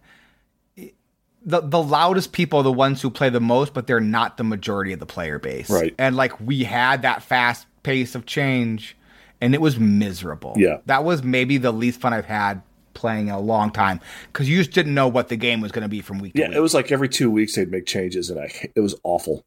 the, 1.48 1.62
the 1.62 1.82
loudest 1.82 2.32
people 2.32 2.60
are 2.60 2.64
the 2.64 2.72
ones 2.72 3.02
who 3.02 3.10
play 3.12 3.30
the 3.30 3.40
most, 3.40 3.74
but 3.74 3.86
they're 3.86 4.00
not 4.00 4.38
the 4.38 4.44
majority 4.44 4.94
of 4.94 5.00
the 5.00 5.06
player 5.06 5.38
base. 5.38 5.70
Right. 5.70 5.94
And 6.00 6.16
like 6.16 6.40
we 6.42 6.64
had 6.64 7.04
that 7.04 7.22
fast 7.22 7.68
pace 7.84 8.16
of 8.16 8.26
change 8.26 8.98
and 9.42 9.54
it 9.54 9.62
was 9.62 9.78
miserable. 9.78 10.54
Yeah. 10.58 10.78
That 10.88 11.04
was 11.04 11.22
maybe 11.22 11.58
the 11.58 11.72
least 11.72 12.02
fun 12.02 12.14
I've 12.14 12.26
had 12.26 12.64
playing 12.96 13.28
in 13.28 13.34
a 13.36 13.40
long 13.40 13.70
time 13.72 14.00
because 14.34 14.50
you 14.50 14.58
just 14.58 14.72
didn't 14.72 14.96
know 14.96 15.08
what 15.08 15.28
the 15.28 15.36
game 15.36 15.62
was 15.62 15.72
going 15.72 15.84
to 15.84 15.90
be 15.90 16.02
from 16.02 16.18
week 16.18 16.34
to 16.34 16.40
Yeah, 16.42 16.48
week. 16.48 16.58
it 16.58 16.62
was 16.62 16.74
like 16.74 16.92
every 16.92 17.10
two 17.10 17.30
weeks 17.30 17.54
they'd 17.54 17.70
make 17.70 17.86
changes, 17.86 18.32
and 18.32 18.40
I 18.40 18.52
it 18.76 18.80
was 18.80 18.96
awful. 19.04 19.46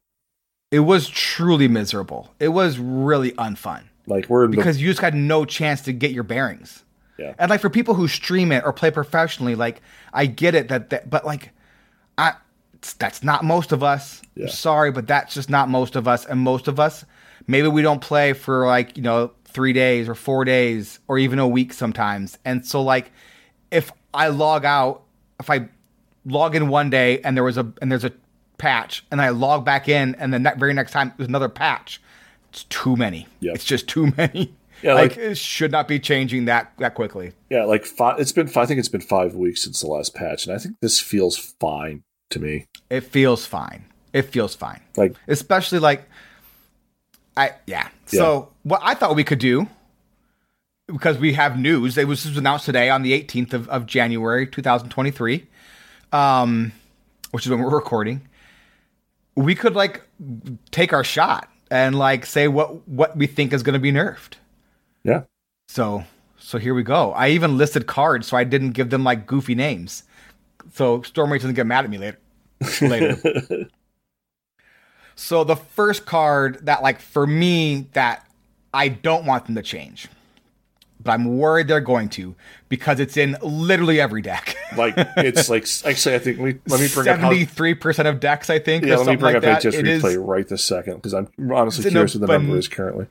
It 0.71 0.81
was 0.81 1.07
truly 1.07 1.67
miserable. 1.67 2.33
It 2.39 2.49
was 2.49 2.77
really 2.77 3.31
unfun 3.33 3.83
Like 4.05 4.29
we're 4.29 4.47
because 4.47 4.81
you 4.81 4.89
just 4.89 5.01
had 5.01 5.15
no 5.15 5.45
chance 5.45 5.81
to 5.81 5.93
get 5.93 6.11
your 6.11 6.23
bearings. 6.23 6.83
Yeah. 7.17 7.33
And 7.37 7.49
like 7.49 7.59
for 7.59 7.69
people 7.69 7.95
who 7.95 8.07
stream 8.07 8.51
it 8.51 8.63
or 8.63 8.71
play 8.71 8.91
professionally, 8.91 9.55
like 9.55 9.81
I 10.13 10.25
get 10.25 10.55
it 10.55 10.69
that, 10.69 10.89
that 10.91 11.09
but 11.09 11.25
like 11.25 11.51
I 12.17 12.33
that's 12.97 13.23
not 13.23 13.43
most 13.43 13.71
of 13.71 13.83
us. 13.83 14.21
Yeah. 14.35 14.45
I'm 14.45 14.51
sorry, 14.51 14.91
but 14.91 15.07
that's 15.07 15.33
just 15.33 15.49
not 15.49 15.69
most 15.69 15.95
of 15.95 16.07
us. 16.07 16.25
And 16.25 16.39
most 16.39 16.67
of 16.67 16.79
us, 16.79 17.05
maybe 17.47 17.67
we 17.67 17.81
don't 17.81 17.99
play 18.01 18.33
for 18.33 18.65
like, 18.65 18.95
you 18.95 19.03
know, 19.03 19.31
three 19.45 19.73
days 19.73 20.07
or 20.07 20.15
four 20.15 20.45
days 20.45 20.99
or 21.07 21.17
even 21.17 21.39
a 21.39 21.47
week 21.47 21.73
sometimes. 21.73 22.37
And 22.45 22.65
so, 22.65 22.81
like, 22.81 23.11
if 23.71 23.91
I 24.13 24.29
log 24.29 24.65
out, 24.65 25.03
if 25.39 25.49
I 25.49 25.67
log 26.25 26.55
in 26.55 26.69
one 26.69 26.89
day 26.89 27.19
and 27.21 27.35
there 27.35 27.43
was 27.43 27.57
a, 27.57 27.71
and 27.81 27.91
there's 27.91 28.05
a 28.05 28.13
patch 28.59 29.03
and 29.09 29.19
I 29.19 29.29
log 29.29 29.65
back 29.65 29.89
in 29.89 30.13
and 30.15 30.31
the 30.31 30.37
ne- 30.37 30.53
very 30.55 30.73
next 30.75 30.91
time 30.91 31.13
there's 31.17 31.27
another 31.27 31.49
patch, 31.49 31.99
it's 32.51 32.65
too 32.65 32.95
many. 32.95 33.27
Yeah. 33.39 33.53
It's 33.53 33.65
just 33.65 33.87
too 33.87 34.13
many. 34.17 34.53
Yeah, 34.83 34.93
like, 34.93 35.11
like- 35.11 35.17
it 35.17 35.37
should 35.37 35.71
not 35.71 35.87
be 35.87 35.99
changing 35.99 36.45
that 36.45 36.71
that 36.77 36.93
quickly. 36.93 37.31
Yeah, 37.49 37.63
like 37.65 37.85
five. 37.85 38.19
It's 38.19 38.31
been. 38.31 38.47
I 38.55 38.65
think 38.65 38.79
it's 38.79 38.87
been 38.87 39.01
five 39.01 39.33
weeks 39.33 39.63
since 39.63 39.81
the 39.81 39.87
last 39.87 40.15
patch, 40.15 40.45
and 40.45 40.55
I 40.55 40.59
think 40.59 40.75
this 40.81 41.01
feels 41.01 41.35
fine 41.37 42.03
to 42.29 42.39
me. 42.39 42.65
It 42.89 43.01
feels 43.01 43.45
fine. 43.45 43.85
It 44.13 44.21
feels 44.23 44.55
fine. 44.55 44.79
Like 44.95 45.15
especially 45.27 45.79
like 45.79 46.07
I 47.35 47.55
yeah. 47.65 47.89
So 48.05 48.49
what 48.63 48.79
I 48.83 48.93
thought 48.93 49.15
we 49.15 49.23
could 49.25 49.39
do 49.39 49.67
because 50.87 51.17
we 51.17 51.33
have 51.33 51.59
news. 51.59 51.97
It 51.97 52.07
was 52.07 52.25
announced 52.25 52.65
today 52.65 52.89
on 52.89 53.01
the 53.03 53.11
18th 53.21 53.53
of, 53.53 53.69
of 53.69 53.85
January 53.85 54.47
2023, 54.47 55.45
um, 56.11 56.71
which 57.31 57.45
is 57.45 57.49
when 57.51 57.59
we're 57.59 57.69
recording. 57.69 58.21
We 59.39 59.55
could 59.55 59.73
like 59.73 60.01
take 60.71 60.91
our 60.91 61.03
shot 61.03 61.49
and 61.71 61.97
like 61.97 62.25
say 62.25 62.47
what 62.49 62.87
what 62.87 63.15
we 63.15 63.25
think 63.25 63.53
is 63.53 63.63
going 63.63 63.73
to 63.73 63.79
be 63.79 63.91
nerfed. 63.91 64.33
yeah, 65.03 65.23
So 65.69 66.03
so 66.37 66.57
here 66.57 66.73
we 66.73 66.83
go. 66.83 67.13
I 67.13 67.29
even 67.29 67.57
listed 67.57 67.87
cards 67.87 68.27
so 68.27 68.35
I 68.35 68.43
didn't 68.43 68.71
give 68.71 68.89
them 68.89 69.03
like 69.03 69.25
goofy 69.25 69.55
names. 69.55 70.03
So 70.73 70.99
Stormrage 70.99 71.41
doesn't 71.41 71.55
get 71.55 71.65
mad 71.65 71.85
at 71.85 71.89
me 71.89 71.97
later. 71.97 72.19
Later. 72.81 73.69
so 75.15 75.45
the 75.45 75.55
first 75.55 76.05
card 76.05 76.65
that 76.65 76.83
like 76.83 76.99
for 76.99 77.25
me 77.25 77.87
that 77.93 78.29
I 78.73 78.89
don't 78.89 79.25
want 79.25 79.45
them 79.45 79.55
to 79.55 79.63
change. 79.63 80.09
But 81.01 81.11
I'm 81.11 81.37
worried 81.37 81.69
they're 81.69 81.79
going 81.79 82.09
to 82.09 82.35
because 82.67 82.99
it's 82.99 83.15
in 83.15 83.37
literally 83.41 84.01
every 84.01 84.21
deck. 84.21 84.57
like 84.75 84.95
it's 84.97 85.49
like 85.49 85.65
actually, 85.85 86.15
I 86.15 86.19
think 86.19 86.39
let 86.39 86.45
me 86.55 86.59
let 86.67 86.81
me 86.81 86.87
bring 86.93 87.07
up 87.07 87.19
how, 87.19 87.29
Seventy 87.29 87.45
three 87.45 87.73
percent 87.73 88.07
of 88.07 88.19
decks, 88.19 88.49
I 88.49 88.59
think. 88.59 88.83
yeah, 88.83 88.97
let 88.97 89.07
me 89.07 89.15
bring 89.15 89.35
like 89.35 89.43
up 89.43 89.61
that. 89.63 89.71
HS 89.71 89.75
It 89.75 89.87
is- 89.87 90.03
replay 90.03 90.27
right 90.27 90.47
this 90.47 90.63
second 90.63 90.95
because 90.95 91.13
I'm 91.13 91.29
honestly 91.51 91.89
curious 91.89 92.15
what 92.15 92.21
the 92.21 92.27
number 92.27 92.57
is 92.57 92.67
currently. 92.67 93.07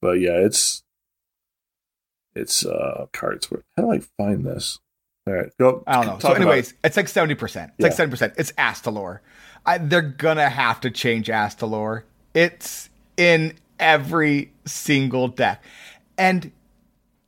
But 0.00 0.12
yeah, 0.20 0.36
it's 0.38 0.82
it's 2.34 2.64
uh 2.64 3.06
cards. 3.12 3.50
Where 3.50 3.62
how 3.76 3.84
do 3.84 3.92
I 3.92 4.00
find 4.00 4.44
this? 4.44 4.78
All 5.26 5.34
right, 5.34 5.50
go. 5.58 5.84
I 5.86 5.96
don't 5.96 6.06
know. 6.06 6.18
So, 6.18 6.32
anyways, 6.32 6.72
it. 6.72 6.78
it's 6.84 6.96
like 6.96 7.08
seventy 7.08 7.34
percent. 7.34 7.72
It's 7.78 7.84
like 7.84 7.92
seventy 7.92 8.10
percent. 8.12 8.34
It's 8.36 8.50
Astalor. 8.52 9.20
I, 9.64 9.78
they're 9.78 10.02
gonna 10.02 10.48
have 10.48 10.80
to 10.80 10.90
change 10.90 11.28
Astalor. 11.28 12.02
It's 12.34 12.88
in 13.16 13.54
every 13.82 14.52
single 14.64 15.28
deck, 15.28 15.62
and 16.16 16.50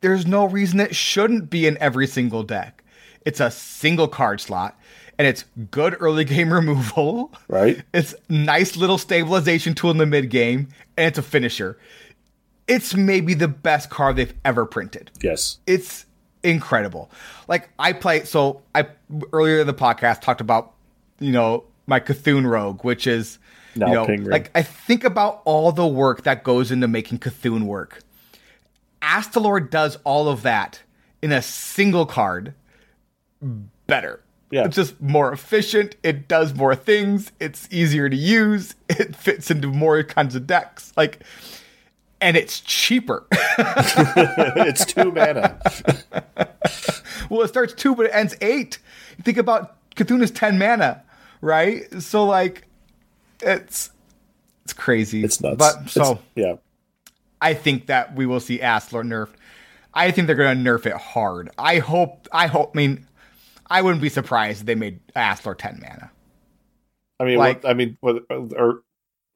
there's 0.01 0.27
no 0.27 0.47
reason 0.47 0.81
it 0.81 0.95
shouldn't 0.95 1.51
be 1.51 1.67
in 1.67 1.77
every 1.79 2.07
single 2.07 2.43
deck. 2.43 2.83
It's 3.27 3.41
a 3.41 3.51
single 3.51 4.07
card 4.09 4.41
slot, 4.41 4.79
and 5.19 5.27
it's 5.27 5.45
good 5.71 5.97
early 6.01 6.25
game 6.35 6.53
removal. 6.53 7.33
right? 7.49 7.83
It's 7.93 8.15
nice 8.29 8.77
little 8.77 8.99
stabilization 8.99 9.75
tool 9.75 9.91
in 9.91 9.99
the 9.99 10.07
mid 10.07 10.31
game, 10.31 10.69
and 10.97 11.07
it's 11.09 11.19
a 11.19 11.23
finisher. 11.23 11.79
It's 12.67 12.95
maybe 12.95 13.35
the 13.35 13.49
best 13.49 13.91
card 13.91 14.17
they've 14.17 14.33
ever 14.45 14.65
printed 14.65 15.11
Yes. 15.23 15.59
it's 15.67 16.07
incredible. 16.43 17.11
Like 17.49 17.69
I 17.79 17.93
play 17.93 18.25
so 18.25 18.63
I 18.75 18.87
earlier 19.33 19.61
in 19.61 19.67
the 19.67 19.75
podcast 19.75 20.21
talked 20.23 20.41
about 20.41 20.73
you 21.21 21.33
know 21.33 21.65
my 21.87 22.01
C'Thun 22.01 22.47
Rogue, 22.47 22.83
which 22.85 23.07
is 23.07 23.39
You 23.75 23.87
know 23.87 24.07
Ping 24.07 24.25
like 24.25 24.51
I 24.55 24.63
think 24.63 25.05
about 25.05 25.43
all 25.45 25.73
the 25.73 25.87
work 25.87 26.23
that 26.23 26.45
goes 26.45 26.71
into 26.71 26.89
making 26.89 27.19
C'Thun 27.19 27.65
work. 27.65 28.01
Astalor 29.03 29.69
does 29.69 29.99
all 30.05 30.29
of 30.29 30.43
that 30.43 30.83
in 31.23 31.33
a 31.33 31.43
single 31.43 32.07
card 32.07 32.55
better. 33.87 34.21
Yeah. 34.51 34.65
It's 34.65 34.77
just 34.77 35.01
more 35.01 35.33
efficient. 35.33 35.97
It 36.03 36.29
does 36.29 36.55
more 36.55 36.77
things. 36.77 37.33
It's 37.41 37.69
easier 37.71 38.09
to 38.09 38.17
use. 38.17 38.75
It 38.89 39.17
fits 39.17 39.51
into 39.51 39.69
more 39.69 40.03
kinds 40.05 40.37
of 40.37 40.47
decks. 40.47 40.93
Like, 40.97 41.19
and 42.21 42.37
it's 42.37 42.61
cheaper. 42.61 43.27
it's 43.59 44.85
two 44.85 45.11
mana. 45.11 45.59
Well, 47.29 47.43
it 47.43 47.49
starts 47.49 47.75
two, 47.75 47.97
but 47.97 48.07
it 48.07 48.13
ends 48.15 48.37
eight. 48.41 48.79
Think 49.23 49.39
about 49.39 49.77
C'Thun's 49.97 50.31
ten 50.31 50.59
mana, 50.59 51.03
right? 51.41 51.91
So 52.01 52.25
like, 52.25 52.69
it's 53.45 53.91
it's 54.65 54.73
crazy. 54.73 55.23
It's 55.25 55.41
nuts. 55.41 55.57
But 55.59 55.89
so 55.91 56.03
It's- 56.03 56.19
yeah, 56.35 56.55
I 57.41 57.55
think 57.55 57.87
that 57.87 58.15
we 58.17 58.27
will 58.27 58.41
see 58.41 58.59
Astalor 58.59 59.05
nerfed. 59.05 59.35
I 59.93 60.11
think 60.11 60.27
they're 60.27 60.37
going 60.37 60.63
to 60.65 60.71
nerf 60.71 60.87
it 60.87 60.95
hard. 60.95 61.51
I 61.59 61.79
hope. 61.79 62.27
I 62.33 62.47
hope. 62.49 62.73
I 62.75 62.77
mean, 62.77 63.07
I 63.69 63.83
wouldn't 63.83 64.03
be 64.03 64.09
surprised 64.09 64.61
if 64.61 64.67
they 64.67 64.75
made 64.75 65.01
Astalor 65.15 65.57
ten 65.57 65.79
mana. 65.81 66.11
I 67.21 67.25
mean, 67.25 67.39
Like- 67.39 67.63
what, 67.63 67.71
I 67.71 67.75
mean, 67.75 67.97
what, 68.01 68.25
or 68.31 68.83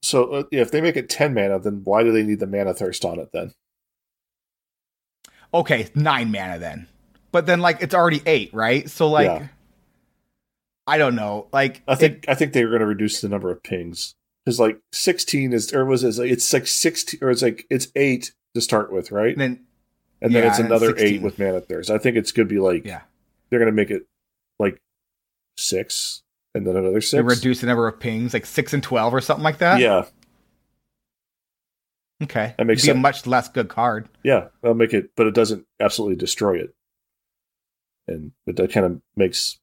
so 0.02 0.30
uh, 0.32 0.42
if 0.50 0.70
they 0.72 0.80
make 0.80 0.96
it 0.96 1.08
ten 1.08 1.32
mana, 1.34 1.58
then 1.60 1.82
why 1.84 2.02
do 2.02 2.10
they 2.12 2.22
need 2.24 2.40
the 2.40 2.46
mana 2.46 2.74
thirst 2.74 3.04
on 3.04 3.18
it 3.20 3.30
then? 3.32 3.52
Okay, 5.54 5.88
nine 5.94 6.30
mana 6.30 6.58
then. 6.58 6.86
But 7.32 7.46
then 7.46 7.60
like 7.60 7.78
it's 7.82 7.94
already 7.94 8.22
eight, 8.26 8.52
right? 8.52 8.88
So 8.88 9.08
like, 9.08 9.26
Yeah. 9.26 9.48
I 10.88 10.98
don't 10.98 11.14
know. 11.14 11.46
Like 11.52 11.82
I 11.86 11.94
think 11.94 12.24
I 12.28 12.34
think 12.34 12.52
they 12.52 12.64
were 12.64 12.70
going 12.70 12.80
to 12.80 12.86
reduce 12.86 13.20
the 13.20 13.28
number 13.28 13.50
of 13.50 13.62
pings 13.62 14.14
because 14.44 14.58
like 14.58 14.80
sixteen 14.92 15.52
is 15.52 15.72
or 15.72 15.84
was 15.84 16.02
it 16.02 16.18
it's 16.30 16.52
like 16.52 16.66
sixteen 16.66 17.20
or 17.22 17.30
it's 17.30 17.42
like 17.42 17.66
it's 17.70 17.88
eight 17.94 18.32
to 18.54 18.60
start 18.60 18.92
with, 18.92 19.12
right? 19.12 19.32
and 19.32 19.40
then 19.40 19.64
And 20.22 20.34
then 20.34 20.42
yeah, 20.44 20.48
it's 20.50 20.58
and 20.58 20.66
another 20.68 20.88
16. 20.96 21.06
eight 21.06 21.22
with 21.22 21.38
mana 21.38 21.60
thirst. 21.60 21.90
I 21.90 21.98
think 21.98 22.16
it's 22.16 22.32
going 22.32 22.48
to 22.48 22.52
be 22.54 22.60
like 22.60 22.84
yeah, 22.86 23.02
they're 23.50 23.58
going 23.60 23.70
to 23.70 23.76
make 23.76 23.90
it 23.90 24.02
like 24.58 24.80
six 25.58 26.22
and 26.54 26.66
then 26.66 26.74
another 26.76 26.94
they 26.94 27.00
six. 27.00 27.22
reduce 27.22 27.60
the 27.60 27.66
number 27.66 27.86
of 27.86 28.00
pings, 28.00 28.32
like 28.32 28.46
six 28.46 28.72
and 28.72 28.82
twelve 28.82 29.12
or 29.14 29.20
something 29.20 29.44
like 29.44 29.58
that. 29.58 29.80
yeah, 29.80 30.06
Okay. 32.22 32.54
That 32.58 32.66
makes 32.66 32.84
Be 32.84 32.90
a 32.90 32.94
much 32.94 33.26
less 33.26 33.48
good 33.48 33.68
card. 33.68 34.08
yeah, 34.24 34.48
that'll 34.62 34.74
make 34.74 34.92
it, 34.92 35.10
but 35.16 35.26
it 35.26 35.34
doesn't 35.34 35.66
absolutely 35.78 36.16
destroy 36.16 36.58
it. 36.58 36.74
And 38.08 38.32
but 38.46 38.56
that 38.56 38.72
kind 38.72 38.86
of 38.86 39.00
makes 39.16 39.58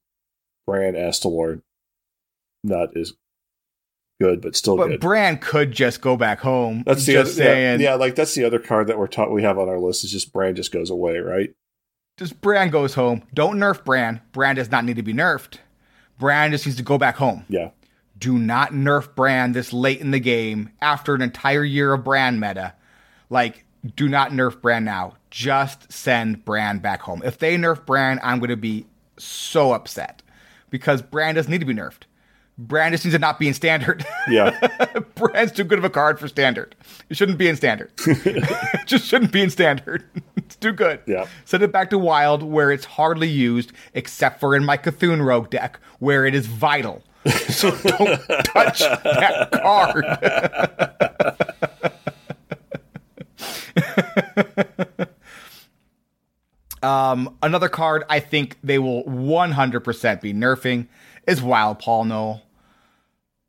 Brann 0.66 0.94
Astalor 0.94 1.62
not 2.64 2.96
as 2.96 3.12
good, 4.20 4.40
but 4.40 4.56
still 4.56 4.76
But 4.76 4.88
good. 4.88 5.00
Brann 5.00 5.38
could 5.38 5.72
just 5.72 6.00
go 6.00 6.16
back 6.16 6.40
home. 6.40 6.82
That's 6.86 7.06
the 7.06 7.18
other, 7.18 7.28
just 7.28 7.38
yeah, 7.38 7.76
yeah, 7.76 7.94
like 7.94 8.14
that's 8.14 8.34
the 8.34 8.44
other 8.44 8.58
card 8.58 8.88
that 8.88 8.98
we're 8.98 9.06
taught 9.06 9.30
we 9.30 9.42
have 9.42 9.58
on 9.58 9.68
our 9.68 9.78
list 9.78 10.04
is 10.04 10.10
just 10.10 10.32
Brann 10.32 10.56
just 10.56 10.72
goes 10.72 10.90
away, 10.90 11.18
right? 11.18 11.54
Just 12.16 12.40
Brann 12.40 12.70
goes 12.70 12.94
home. 12.94 13.22
Don't 13.34 13.58
nerf 13.58 13.84
Brann. 13.84 14.22
Brann 14.32 14.56
does 14.56 14.70
not 14.70 14.84
need 14.84 14.96
to 14.96 15.02
be 15.02 15.12
nerfed. 15.12 15.58
Brann 16.18 16.50
just 16.50 16.64
needs 16.64 16.78
to 16.78 16.82
go 16.82 16.96
back 16.96 17.16
home. 17.16 17.44
Yeah, 17.48 17.70
Do 18.18 18.38
not 18.38 18.72
nerf 18.72 19.14
Brann 19.14 19.52
this 19.52 19.72
late 19.72 20.00
in 20.00 20.10
the 20.12 20.18
game 20.20 20.70
after 20.80 21.14
an 21.14 21.20
entire 21.20 21.62
year 21.62 21.92
of 21.92 22.04
Brann 22.04 22.40
meta. 22.40 22.74
Like, 23.28 23.66
do 23.94 24.08
not 24.08 24.30
nerf 24.30 24.62
Brann 24.62 24.84
now. 24.84 25.16
Just 25.30 25.92
send 25.92 26.44
Brann 26.46 26.78
back 26.78 27.02
home. 27.02 27.20
If 27.22 27.36
they 27.36 27.56
nerf 27.56 27.84
Brann, 27.84 28.18
I'm 28.22 28.38
going 28.38 28.48
to 28.48 28.56
be 28.56 28.86
so 29.18 29.72
upset 29.72 30.22
because 30.76 31.00
Brann 31.00 31.34
doesn't 31.36 31.50
need 31.50 31.60
to 31.60 31.66
be 31.66 31.72
nerfed. 31.72 32.02
Brann 32.58 32.92
just 32.92 33.04
needs 33.04 33.14
to 33.14 33.18
not 33.18 33.38
be 33.38 33.48
in 33.48 33.54
standard. 33.54 34.04
yeah, 34.28 34.58
Brann's 35.14 35.52
too 35.52 35.64
good 35.64 35.78
of 35.78 35.84
a 35.84 35.90
card 35.90 36.20
for 36.20 36.28
standard. 36.28 36.74
It 37.08 37.16
shouldn't 37.16 37.38
be 37.38 37.48
in 37.48 37.56
standard. 37.56 37.92
it 38.06 38.86
just 38.86 39.06
shouldn't 39.06 39.32
be 39.32 39.40
in 39.40 39.48
standard. 39.48 40.04
it's 40.36 40.56
too 40.56 40.72
good. 40.72 41.00
Yeah. 41.06 41.26
Send 41.46 41.62
it 41.62 41.72
back 41.72 41.88
to 41.90 41.98
wild 41.98 42.42
where 42.42 42.70
it's 42.70 42.84
hardly 42.84 43.28
used, 43.28 43.72
except 43.94 44.38
for 44.38 44.54
in 44.54 44.66
my 44.66 44.76
C'Thun 44.76 45.24
Rogue 45.24 45.48
deck, 45.48 45.80
where 45.98 46.26
it 46.26 46.34
is 46.34 46.46
vital. 46.46 47.02
So 47.48 47.72
don't 47.72 48.20
touch 48.44 48.80
that 48.80 49.50
card. 49.52 50.04
Um, 56.82 57.36
another 57.42 57.68
card 57.68 58.04
I 58.08 58.20
think 58.20 58.58
they 58.62 58.78
will 58.78 59.02
100% 59.04 60.20
be 60.20 60.32
nerfing 60.34 60.86
is 61.26 61.40
Wildpaw 61.40 62.06
Gnoll. 62.06 62.42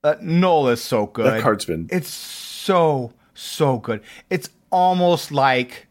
Uh, 0.04 0.16
Gnoll 0.22 0.72
is 0.72 0.82
so 0.82 1.08
good. 1.08 1.26
that 1.26 1.42
card's 1.42 1.66
been 1.66 1.88
It's 1.92 2.10
so 2.10 3.14
so 3.34 3.78
good. 3.80 4.02
It's 4.30 4.50
almost 4.72 5.32
like 5.32 5.88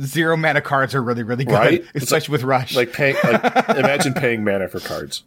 zero 0.00 0.36
mana 0.36 0.60
cards 0.60 0.94
are 0.94 1.02
really 1.02 1.22
really 1.22 1.44
good, 1.44 1.52
Right? 1.54 1.84
Especially 1.94 2.32
with 2.32 2.42
Rush. 2.42 2.74
like 2.74 2.92
paying. 2.92 3.16
Like, 3.22 3.68
imagine 3.76 4.14
paying 4.14 4.42
mana 4.44 4.68
for 4.68 4.80
cards, 4.80 5.24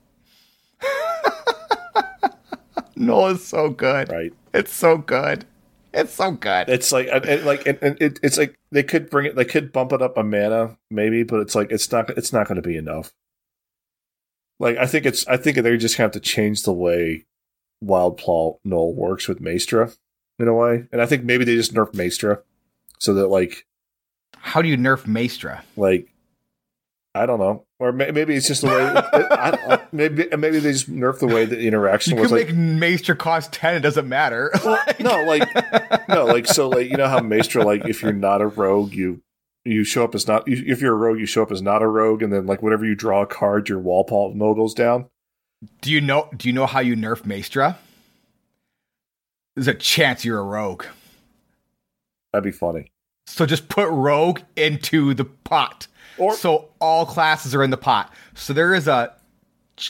Gnoll 2.98 3.34
is 3.34 3.46
so 3.46 3.70
good. 3.70 4.10
right? 4.10 4.34
It's 4.54 4.74
so 4.74 4.98
good. 4.98 5.46
It's 5.94 6.14
so 6.14 6.32
good. 6.32 6.70
It's 6.70 6.92
like 6.92 7.08
and, 7.12 7.24
and 7.26 7.46
like 7.46 7.68
and, 7.68 7.78
and 7.82 8.02
it, 8.02 8.20
it's 8.24 8.38
like 8.38 8.60
they 8.72 8.84
could 8.84 9.10
bring 9.10 9.28
it, 9.28 9.36
they 9.36 9.46
could 9.46 9.72
bump 9.72 9.94
it 9.94 10.02
up 10.02 10.18
a 10.18 10.24
mana 10.24 10.78
maybe, 10.90 11.24
but 11.24 11.40
it's 11.42 11.54
like 11.54 11.72
it's 11.72 11.92
not 11.92 12.10
it's 12.12 12.34
not 12.34 12.48
going 12.48 12.56
to 12.56 12.68
be 12.68 12.78
enough. 12.78 13.14
Like 14.60 14.78
I 14.78 14.88
think 14.88 15.06
it's 15.06 15.28
I 15.28 15.38
think 15.38 15.58
they 15.58 15.78
just 15.78 15.98
have 15.98 16.12
to 16.12 16.20
change 16.20 16.64
the 16.64 16.74
way 16.74 17.26
Wildpaw 17.84 18.58
Gnoll 18.66 18.96
works 18.96 19.28
with 19.28 19.40
Maestra 19.40 19.92
in 20.40 20.48
a 20.48 20.54
way, 20.54 20.88
and 20.92 21.02
I 21.02 21.06
think 21.06 21.24
maybe 21.24 21.46
they 21.46 21.56
just 21.56 21.74
nerf 21.74 21.94
Maestra 21.94 22.42
so 22.98 23.14
that 23.14 23.28
like 23.28 23.68
How 24.38 24.62
do 24.62 24.70
you 24.70 24.78
nerf 24.78 25.06
Maestra? 25.06 25.64
like 25.76 26.10
I 27.14 27.28
don't 27.28 27.40
know, 27.40 27.66
or 27.78 27.92
may, 27.92 28.10
maybe 28.10 28.34
it's 28.34 28.48
just 28.48 28.62
the 28.62 28.68
way. 28.68 28.82
I, 28.84 29.76
I, 29.76 29.83
maybe 29.94 30.28
maybe 30.38 30.60
they 30.60 30.72
just 30.74 30.92
nerf 30.92 31.20
the 31.20 31.28
way 31.28 31.46
the 31.46 31.60
interaction 31.60 32.16
You 32.16 32.22
was 32.22 32.32
can 32.32 32.38
like. 32.40 32.48
make 32.54 32.56
Maestra 32.56 33.16
cost 33.16 33.54
ten. 33.54 33.76
It 33.76 33.80
doesn't 33.82 34.10
matter. 34.10 34.52
no, 35.00 35.24
like 35.28 36.08
no, 36.10 36.26
like 36.26 36.48
so, 36.48 36.68
like 36.70 36.90
you 36.90 36.98
know 36.98 37.08
how 37.08 37.20
Maestra, 37.22 37.64
like 37.64 37.86
if 37.86 38.02
you're 38.02 38.12
not 38.14 38.42
a 38.42 38.48
rogue, 38.48 38.94
you 38.94 39.22
you 39.64 39.84
show 39.84 40.04
up 40.04 40.14
as 40.16 40.28
not. 40.28 40.44
If 40.48 40.82
you're 40.82 40.94
a 40.94 40.98
rogue, 40.98 41.20
you 41.20 41.26
show 41.26 41.44
up 41.44 41.52
as 41.52 41.62
not 41.62 41.82
a 41.82 41.88
rogue, 41.88 42.22
and 42.22 42.34
then 42.34 42.46
like 42.46 42.62
whenever 42.62 42.86
you 42.86 42.96
draw 42.96 43.22
a 43.22 43.28
card, 43.28 43.70
your 43.70 43.80
wall 43.80 44.34
no 44.36 44.54
goes 44.54 44.74
down. 44.74 45.06
do 45.82 45.92
you 45.92 46.02
know? 46.02 46.30
Do 46.36 46.50
you 46.50 46.54
know 46.54 46.66
how 46.66 46.80
you 46.82 46.96
nerf 46.96 47.26
Maestra? 47.26 47.78
There's 49.56 49.68
a 49.68 49.74
chance 49.74 50.26
you're 50.26 50.40
a 50.40 50.44
rogue. 50.44 50.86
That'd 52.32 52.44
be 52.44 52.52
funny. 52.52 52.92
So 53.28 53.46
just 53.46 53.70
put 53.70 53.88
rogue 53.90 54.42
into 54.56 55.14
the 55.14 55.26
pot. 55.26 55.88
Or- 56.18 56.36
so 56.36 56.70
all 56.80 57.06
classes 57.06 57.54
are 57.56 57.64
in 57.64 57.70
the 57.70 57.78
pot. 57.78 58.12
So 58.34 58.52
there 58.54 58.74
is 58.74 58.88
a 58.88 59.14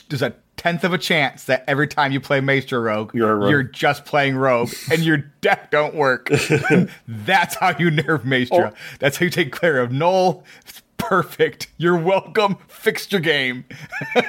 there's 0.08 0.22
a 0.22 0.34
tenth 0.56 0.84
of 0.84 0.92
a 0.92 0.98
chance 0.98 1.44
that 1.44 1.64
every 1.68 1.86
time 1.88 2.12
you 2.12 2.20
play 2.20 2.40
Maestra 2.40 2.80
Rogue, 2.80 3.12
You're 3.14 3.36
rogue. 3.36 3.50
you're 3.50 3.62
just 3.62 4.04
playing 4.04 4.36
Rogue 4.36 4.72
and 4.90 5.02
your 5.02 5.16
deck 5.40 5.70
don't 5.70 5.94
work. 5.94 6.28
That's 7.08 7.54
how 7.56 7.70
you 7.78 7.90
nerf 7.90 8.24
Maestra. 8.24 8.56
Or- 8.58 8.66
oh. 8.68 8.72
That's 8.98 9.16
how 9.18 9.24
you 9.24 9.30
take 9.30 9.54
care 9.58 9.80
of 9.80 9.90
Gnoll. 9.90 10.42
It's 10.66 10.82
perfect. 10.96 11.66
You're 11.76 11.98
welcome. 11.98 12.56
Fixed 12.68 13.12
your 13.12 13.20
game. 13.20 13.64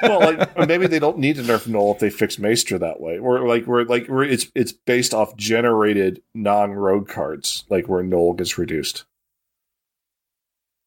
well, 0.02 0.20
like 0.20 0.58
maybe 0.68 0.86
they 0.86 0.98
don't 0.98 1.18
need 1.18 1.36
to 1.36 1.42
nerf 1.42 1.66
Gnoll 1.66 1.94
if 1.94 2.00
they 2.00 2.10
fix 2.10 2.38
Maestra 2.38 2.78
that 2.80 3.00
way, 3.00 3.18
or 3.18 3.46
like 3.48 3.64
where 3.64 3.84
like 3.84 4.06
where 4.08 4.24
it's 4.24 4.46
it's 4.54 4.72
based 4.72 5.14
off 5.14 5.36
generated 5.36 6.22
non 6.34 6.72
rogue 6.72 7.08
cards, 7.08 7.64
like 7.70 7.88
where 7.88 8.02
Gnoll 8.02 8.36
gets 8.36 8.58
reduced. 8.58 9.04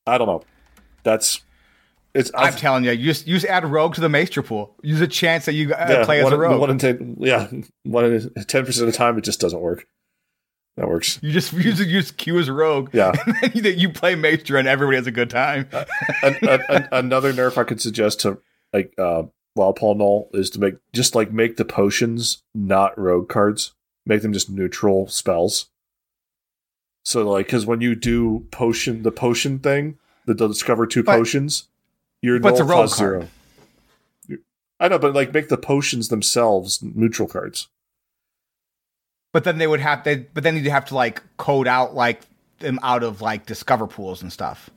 I 0.06 0.18
don't 0.18 0.28
know. 0.28 0.44
That's 1.04 1.42
it's 2.14 2.32
I'm 2.34 2.54
telling 2.54 2.84
you, 2.84 2.92
you 2.92 3.06
just, 3.06 3.28
you 3.28 3.36
just 3.36 3.46
add 3.46 3.66
Rogue 3.66 3.96
to 3.96 4.02
the 4.02 4.10
Maestra 4.10 4.44
pool. 4.44 4.76
Use 4.82 5.02
a 5.02 5.08
chance 5.08 5.46
that 5.46 5.54
you 5.54 5.74
uh, 5.74 5.86
yeah, 5.90 6.06
play 6.06 6.20
as 6.20 6.24
one, 6.26 6.34
a 6.34 6.38
Rogue. 6.38 6.60
One 6.60 6.70
in 6.72 6.78
ten, 6.80 7.18
yeah, 7.20 7.50
one 7.84 8.06
in 8.06 8.34
ten 8.46 8.66
percent 8.66 8.88
of 8.88 8.92
the 8.94 8.98
time 8.98 9.18
it 9.18 9.22
just 9.24 9.40
doesn't 9.40 9.60
work. 9.60 9.86
That 10.78 10.88
works. 10.88 11.20
you 11.22 11.32
just 11.32 11.52
use 11.52 11.80
use 11.82 12.12
Q 12.12 12.40
as 12.40 12.48
a 12.48 12.54
Rogue. 12.54 12.92
Yeah. 12.94 13.12
and 13.44 13.54
then 13.54 13.78
you 13.78 13.90
play 13.90 14.16
Maestra 14.16 14.60
and 14.60 14.68
everybody 14.68 14.96
has 14.96 15.08
a 15.08 15.12
good 15.12 15.30
time. 15.30 15.68
an, 16.24 16.38
an, 16.42 16.62
an- 16.70 16.88
another 16.92 17.34
nerf 17.34 17.58
I 17.58 17.66
could 17.66 17.82
suggest 17.82 18.22
to 18.22 18.40
like 18.72 18.94
uh 18.98 19.24
Wildpaw 19.58 19.98
Gnoll 19.98 20.34
is 20.34 20.50
to 20.52 20.60
make 20.60 20.76
just 20.94 21.16
like 21.16 21.34
make 21.34 21.58
the 21.58 21.66
potions 21.66 22.44
not 22.56 22.98
rogue 22.98 23.28
cards, 23.28 23.74
make 24.06 24.22
them 24.22 24.32
just 24.32 24.50
neutral 24.50 25.08
spells. 25.08 25.68
So 27.04 27.30
like, 27.30 27.48
because 27.48 27.66
when 27.66 27.82
you 27.82 27.96
do 27.96 28.48
potion, 28.52 29.04
the 29.04 29.12
potion 29.12 29.60
thing, 29.60 29.98
the, 30.26 30.34
the 30.34 30.48
discover 30.48 30.86
two 30.86 31.04
But- 31.04 31.18
potions, 31.18 31.68
your 32.22 32.40
but 32.40 32.54
it's 32.54 32.62
a 32.62 32.66
card. 32.66 32.90
zero. 32.90 33.28
I 34.80 34.88
know, 34.88 35.00
but 35.00 35.14
like 35.14 35.34
make 35.34 35.50
the 35.50 35.58
potions 35.58 36.08
themselves 36.08 36.82
neutral 36.82 37.28
cards. 37.28 37.68
But 39.34 39.44
then 39.44 39.58
they 39.58 39.68
would 39.68 39.80
have 39.80 40.04
they 40.04 40.18
but 40.18 40.44
then 40.44 40.56
you'd 40.56 40.68
have 40.68 40.86
to 40.86 40.96
like 40.96 41.22
code 41.38 41.68
out 41.68 41.96
like 41.96 42.22
them 42.60 42.80
out 42.82 43.04
of 43.04 43.22
like 43.22 43.46
discover 43.46 43.88
pools 43.88 44.22
and 44.22 44.32
stuff. 44.32 44.70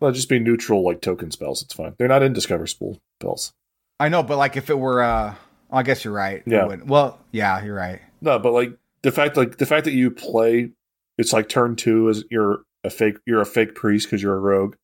Well, 0.00 0.12
just 0.12 0.28
be 0.28 0.38
neutral 0.38 0.84
like 0.84 1.00
token 1.00 1.30
spells. 1.30 1.62
It's 1.62 1.74
fine. 1.74 1.94
They're 1.98 2.08
not 2.08 2.22
in 2.22 2.32
discover 2.32 2.66
spool 2.66 2.98
spells. 3.20 3.52
I 4.00 4.08
know, 4.08 4.22
but 4.22 4.36
like 4.36 4.56
if 4.56 4.70
it 4.70 4.78
were 4.78 5.02
uh 5.02 5.34
I 5.70 5.82
guess 5.82 6.04
you're 6.04 6.14
right. 6.14 6.42
Yeah. 6.46 6.66
Well, 6.84 7.18
yeah, 7.32 7.64
you're 7.64 7.74
right. 7.74 8.00
No, 8.20 8.38
but 8.38 8.52
like 8.52 8.76
the 9.02 9.12
fact 9.12 9.36
like 9.36 9.58
the 9.58 9.66
fact 9.66 9.84
that 9.84 9.92
you 9.92 10.10
play 10.10 10.70
it's 11.16 11.32
like 11.32 11.48
turn 11.48 11.76
two 11.76 12.08
is 12.08 12.24
you're 12.30 12.62
a 12.82 12.90
fake 12.90 13.16
you're 13.26 13.40
a 13.40 13.46
fake 13.46 13.74
priest 13.74 14.06
because 14.06 14.22
you're 14.22 14.36
a 14.36 14.40
rogue, 14.40 14.74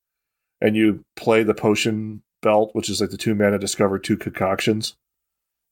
and 0.61 0.77
you 0.77 1.05
play 1.17 1.43
the 1.43 1.55
potion 1.55 2.23
belt, 2.43 2.71
which 2.75 2.89
is 2.91 3.01
like 3.01 3.11
the 3.11 3.17
two 3.17 3.35
mana 3.35 3.59
discover 3.59 3.99
two 3.99 4.17
concoctions, 4.17 4.95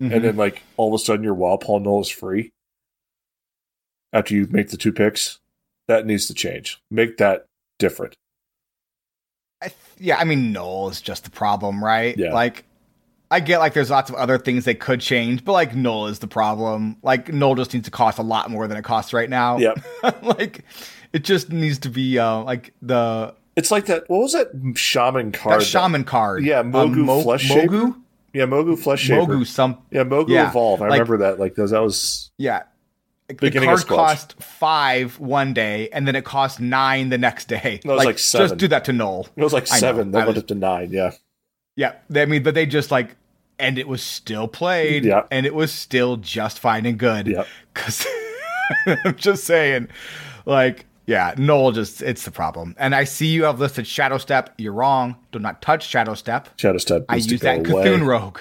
Mhm. 0.03 0.15
and 0.15 0.25
then 0.25 0.37
like 0.37 0.63
all 0.77 0.89
of 0.95 1.01
a 1.01 1.03
sudden 1.05 1.25
your 1.25 1.35
Wildpaw 1.35 1.83
Gnoll 1.83 2.03
is 2.03 2.09
free 2.09 2.53
after 4.13 4.35
you 4.35 4.47
make 4.51 4.69
the 4.69 4.77
two 4.77 4.93
picks. 4.93 5.39
That 5.89 6.05
needs 6.07 6.27
to 6.27 6.35
change. 6.35 6.79
Make 6.91 7.17
that 7.17 7.47
different. 7.79 8.15
I 9.63 9.69
th- 9.69 9.75
yeah, 9.99 10.19
I 10.19 10.25
mean 10.25 10.53
Gnoll 10.53 10.91
is 10.91 11.01
just 11.01 11.25
the 11.25 11.31
problem, 11.31 11.83
right? 11.83 12.17
Yeah. 12.17 12.33
Like 12.35 12.65
I 13.31 13.41
get 13.41 13.59
like 13.59 13.73
there's 13.75 13.91
lots 13.91 14.09
of 14.11 14.17
other 14.17 14.39
things 14.39 14.65
they 14.65 14.75
could 14.75 15.01
change, 15.01 15.45
but 15.45 15.53
like 15.53 15.73
Gnoll 15.73 16.11
is 16.11 16.19
the 16.19 16.27
problem. 16.27 16.97
Like 17.03 17.27
Gnoll 17.27 17.57
just 17.57 17.73
needs 17.75 17.87
to 17.87 17.91
cost 17.91 18.19
a 18.19 18.23
lot 18.23 18.51
more 18.51 18.69
than 18.69 18.77
it 18.77 18.85
costs 18.85 19.13
right 19.13 19.29
now. 19.31 19.59
Yep. 19.59 19.79
like 20.23 20.65
it 21.13 21.25
just 21.25 21.51
needs 21.51 21.79
to 21.81 21.89
be 21.91 22.19
uh 22.19 22.43
like 22.43 22.75
the 22.83 23.35
It's 23.59 23.71
like 23.71 23.87
that. 23.87 24.09
What 24.09 24.21
was 24.21 24.33
that 24.33 24.49
shaman 24.77 25.33
card? 25.33 25.61
that 25.61 25.65
shaman 25.67 26.05
card. 26.05 26.45
Yeah, 26.45 26.61
Um, 26.61 26.73
Mogu 26.73 26.97
Mo- 26.97 27.23
Flesh 27.23 27.43
Shaper? 27.43 27.73
Mogu? 27.77 27.95
yeah, 28.33 28.45
Mogu 28.47 28.79
Flesh 28.79 29.01
Shaper. 29.03 29.23
Mogu 29.35 29.47
some 29.47 29.79
Yeah, 29.91 30.05
Mogu 30.05 30.29
Yeah, 30.31 30.49
Evolve. 30.49 30.81
I 30.81 30.85
like- 30.89 30.93
remember 31.01 31.19
that. 31.19 31.39
Like 31.39 31.55
those. 31.57 31.71
That 31.73 31.83
was 31.83 32.31
Yeah. 32.39 32.63
The 33.29 33.51
card 33.51 33.87
cost 33.87 34.43
five 34.43 35.19
one 35.21 35.53
day, 35.53 35.91
and 35.93 36.09
then 36.09 36.17
it 36.17 36.25
cost 36.25 36.61
nine 36.61 37.11
the 37.11 37.19
next 37.19 37.47
day. 37.49 37.79
No, 37.85 37.93
it 37.93 37.97
was 37.97 38.05
like 38.07 38.19
seven. 38.19 38.49
Just 38.49 38.59
do 38.59 38.69
that 38.69 38.87
to 38.87 38.93
Gnoll. 38.93 39.27
it 39.37 39.43
was 39.45 39.53
like 39.53 39.71
I 39.71 39.77
seven. 39.79 40.13
Then 40.13 40.23
I 40.23 40.25
went 40.27 40.39
up 40.39 40.47
to 40.47 40.55
nine. 40.55 40.89
Yeah. 40.93 41.11
Yeah, 41.77 41.93
I 42.17 42.25
mean, 42.25 42.43
but 42.43 42.55
they 42.55 42.65
just 42.65 42.91
like, 42.91 43.17
and 43.59 43.77
it 43.79 43.87
was 43.87 44.03
still 44.03 44.49
played, 44.49 45.05
Yeah. 45.05 45.25
and 45.31 45.45
it 45.45 45.55
was 45.55 45.71
still 45.73 46.17
just 46.17 46.59
fine 46.59 46.87
and 46.87 46.97
good. 46.99 47.27
Yeah. 47.27 47.45
Because 47.75 48.07
I'm 49.05 49.15
just 49.17 49.45
saying, 49.45 49.89
like, 50.47 50.87
yeah, 51.09 51.35
Null 51.39 51.73
just 51.73 52.03
it's 52.03 52.25
the 52.25 52.31
problem. 52.31 52.77
And 52.79 52.95
I 52.95 53.03
see 53.05 53.27
you 53.27 53.45
have 53.45 53.59
listed 53.59 53.87
Shadow 53.87 54.19
Step. 54.19 54.55
You're 54.59 54.73
wrong. 54.75 55.17
Do 55.33 55.39
not 55.39 55.63
touch 55.63 55.89
Shadow 55.89 56.15
Step. 56.15 56.49
Shadow 56.57 56.79
Step. 56.79 57.05
I 57.09 57.17
use 57.17 57.41
that 57.41 57.57
in 57.57 57.63
go 57.65 57.79
away. 57.79 57.85
C'Thun 57.89 58.07
Rogue. 58.07 58.41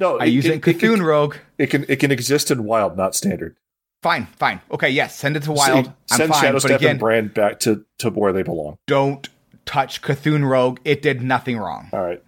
No, 0.00 0.18
I 0.18 0.24
use 0.24 0.44
it 0.46 0.54
in 0.54 0.60
C'Thun 0.60 0.98
It, 0.98 1.02
Rogue. 1.04 1.36
it 1.56 1.68
can 1.68 1.84
it 1.88 1.96
can 1.96 2.10
exist 2.10 2.50
in 2.50 2.64
wild, 2.64 2.96
not 2.96 3.14
standard. 3.14 3.56
Fine, 4.02 4.26
fine. 4.36 4.60
Okay, 4.70 4.90
yes, 4.90 5.16
send 5.16 5.36
it 5.36 5.42
to 5.44 5.52
Wild. 5.52 5.86
Send- 5.86 5.94
I'm 6.10 6.16
Send 6.18 6.32
fine. 6.32 6.42
Shadow 6.42 6.58
Step 6.58 6.80
again, 6.80 6.90
and 6.92 7.00
Brann 7.00 7.28
back 7.28 7.60
to 7.60 7.84
to 8.00 8.10
where 8.10 8.32
they 8.32 8.42
belong. 8.42 8.78
don't 8.86 9.28
touch 9.64 10.02
C'Thun 10.02 10.48
Rogue. 10.48 10.78
It 10.84 11.00
did 11.02 11.22
nothing 11.22 11.56
wrong. 11.58 11.88
All 11.92 12.02
right. 12.04 12.22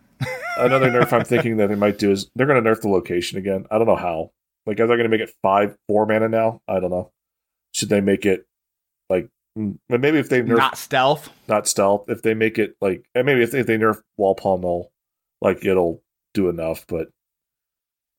Another 0.58 0.90
nerf 0.90 1.10
I'm 1.12 1.24
thinking 1.24 1.56
that 1.56 1.68
they 1.68 1.74
might 1.76 1.98
do 1.98 2.10
is 2.10 2.28
they're 2.36 2.46
going 2.46 2.62
to 2.62 2.70
nerf 2.70 2.82
the 2.82 2.88
location 2.88 3.38
again. 3.38 3.64
I 3.70 3.78
don't 3.78 3.86
know 3.86 3.96
how. 3.96 4.30
Like, 4.66 4.78
are 4.78 4.86
they 4.86 4.94
going 4.96 5.04
to 5.04 5.08
make 5.08 5.22
it 5.22 5.32
five 5.42 5.74
four 5.88 6.04
mana 6.04 6.28
now? 6.28 6.60
I 6.68 6.80
don't 6.80 6.90
know. 6.90 7.10
Should 7.72 7.88
they 7.88 8.00
make 8.02 8.26
it 8.26 8.46
like 9.08 9.28
mm, 9.60 9.78
maybe 9.88 10.18
if 10.18 10.28
they 10.28 10.42
nerf 10.42 10.56
Not 10.56 10.78
stealth. 10.78 11.30
not 11.48 11.68
stealth, 11.68 12.08
if 12.08 12.22
they 12.22 12.34
make 12.34 12.58
it 12.58 12.76
like 12.80 13.04
and 13.14 13.26
maybe 13.26 13.42
if 13.42 13.50
they, 13.50 13.60
if 13.60 13.66
they 13.66 13.76
nerf 13.78 14.00
wall 14.16 14.34
Gnoll, 14.36 14.86
like 15.40 15.64
it'll 15.64 16.02
do 16.34 16.48
enough. 16.48 16.84
But 16.88 17.08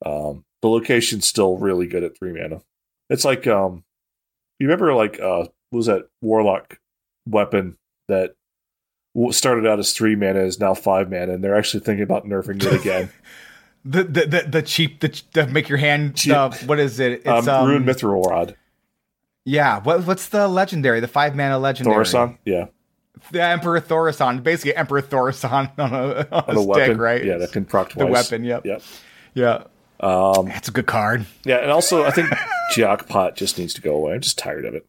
um, 0.06 0.44
the 0.62 0.68
location's 0.70 1.28
still 1.28 1.58
really 1.58 1.88
good 1.88 2.04
at 2.04 2.18
three 2.18 2.34
mana. 2.34 2.62
It's 3.10 3.26
like 3.26 3.48
um, 3.48 3.84
you 4.60 4.68
remember 4.68 4.94
like 4.94 5.20
uh, 5.20 5.48
what 5.70 5.78
was 5.78 5.86
that 5.88 6.08
warlock 6.22 6.80
weapon 7.28 7.78
that 8.08 8.36
started 9.32 9.68
out 9.68 9.80
as 9.80 9.94
three 9.94 10.16
mana 10.16 10.40
is 10.40 10.60
now 10.60 10.74
five 10.74 11.10
mana, 11.12 11.34
and 11.34 11.44
they're 11.44 11.58
actually 11.58 11.84
thinking 11.84 12.04
about 12.04 12.26
nerfing 12.26 12.64
it 12.64 12.80
again. 12.80 13.10
The 13.84 14.04
the 14.04 14.26
the, 14.28 14.46
the 14.48 14.62
cheap 14.62 15.00
the, 15.00 15.20
the 15.34 15.48
make 15.48 15.68
your 15.68 15.80
hand. 15.80 16.16
Cheap. 16.16 16.34
Uh, 16.34 16.52
what 16.68 16.80
is 16.80 17.00
it? 17.00 17.26
um, 17.26 17.40
It's 17.40 17.48
um, 17.48 17.68
Rune 17.68 17.84
Mithril 17.84 18.24
Rod, 18.24 18.56
Yeah. 19.46 19.82
What 19.82 20.06
what's 20.06 20.30
the 20.30 20.48
legendary? 20.48 21.00
The 21.00 21.08
five 21.08 21.36
mana 21.36 21.60
legendary. 21.60 22.04
Thaurissan, 22.06 22.38
yeah, 22.46 22.68
The 23.32 23.42
Emperor 23.42 23.82
Thaurissan. 23.82 24.44
Basically, 24.44 24.76
Emperor 24.76 25.02
Thaurissan 25.02 25.72
on 25.78 25.94
a, 25.94 26.28
on 26.32 26.44
on 26.50 26.56
a 26.56 26.60
a 26.60 26.64
stick, 26.64 26.68
weapon, 26.68 26.98
right? 26.98 27.24
yeah, 27.24 27.38
that 27.38 27.52
can 27.52 27.66
proc 27.66 27.94
the 27.94 28.06
weapon. 28.06 28.44
Yep. 28.44 28.66
Yep. 28.66 28.82
Yeah. 29.34 29.64
Um, 30.00 30.48
That's 30.48 30.68
a 30.68 30.72
good 30.72 30.88
card. 30.88 31.26
Yeah, 31.46 31.58
and 31.58 31.72
also 31.72 32.04
I 32.04 32.12
think 32.12 32.30
Jackpot 32.76 33.36
just 33.36 33.60
needs 33.60 33.74
to 33.76 33.82
go 33.82 33.96
away. 33.96 34.14
I'm 34.14 34.22
just 34.22 34.38
tired 34.38 34.66
of 34.66 34.74
it. 34.74 34.88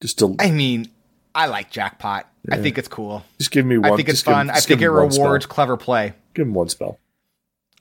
Just 0.00 0.18
to 0.20 0.34
I 0.38 0.50
mean, 0.50 0.88
I 1.34 1.46
like 1.46 1.70
Jackpot. 1.70 2.28
I 2.50 2.56
think 2.56 2.76
it's 2.76 2.88
cool. 2.88 3.24
just 3.38 3.52
give 3.52 3.64
me 3.64 3.78
one. 3.78 3.92
I 3.92 3.96
think 3.96 4.08
it's 4.08 4.22
fun. 4.22 4.50
I 4.50 4.58
think 4.58 4.80
it 4.80 4.90
one 4.90 5.10
spell. 5.12 5.24
rewards 5.24 5.46
clever 5.46 5.76
play. 5.76 6.14
Give 6.34 6.46
him 6.46 6.54
one 6.54 6.68
spell. 6.68 6.98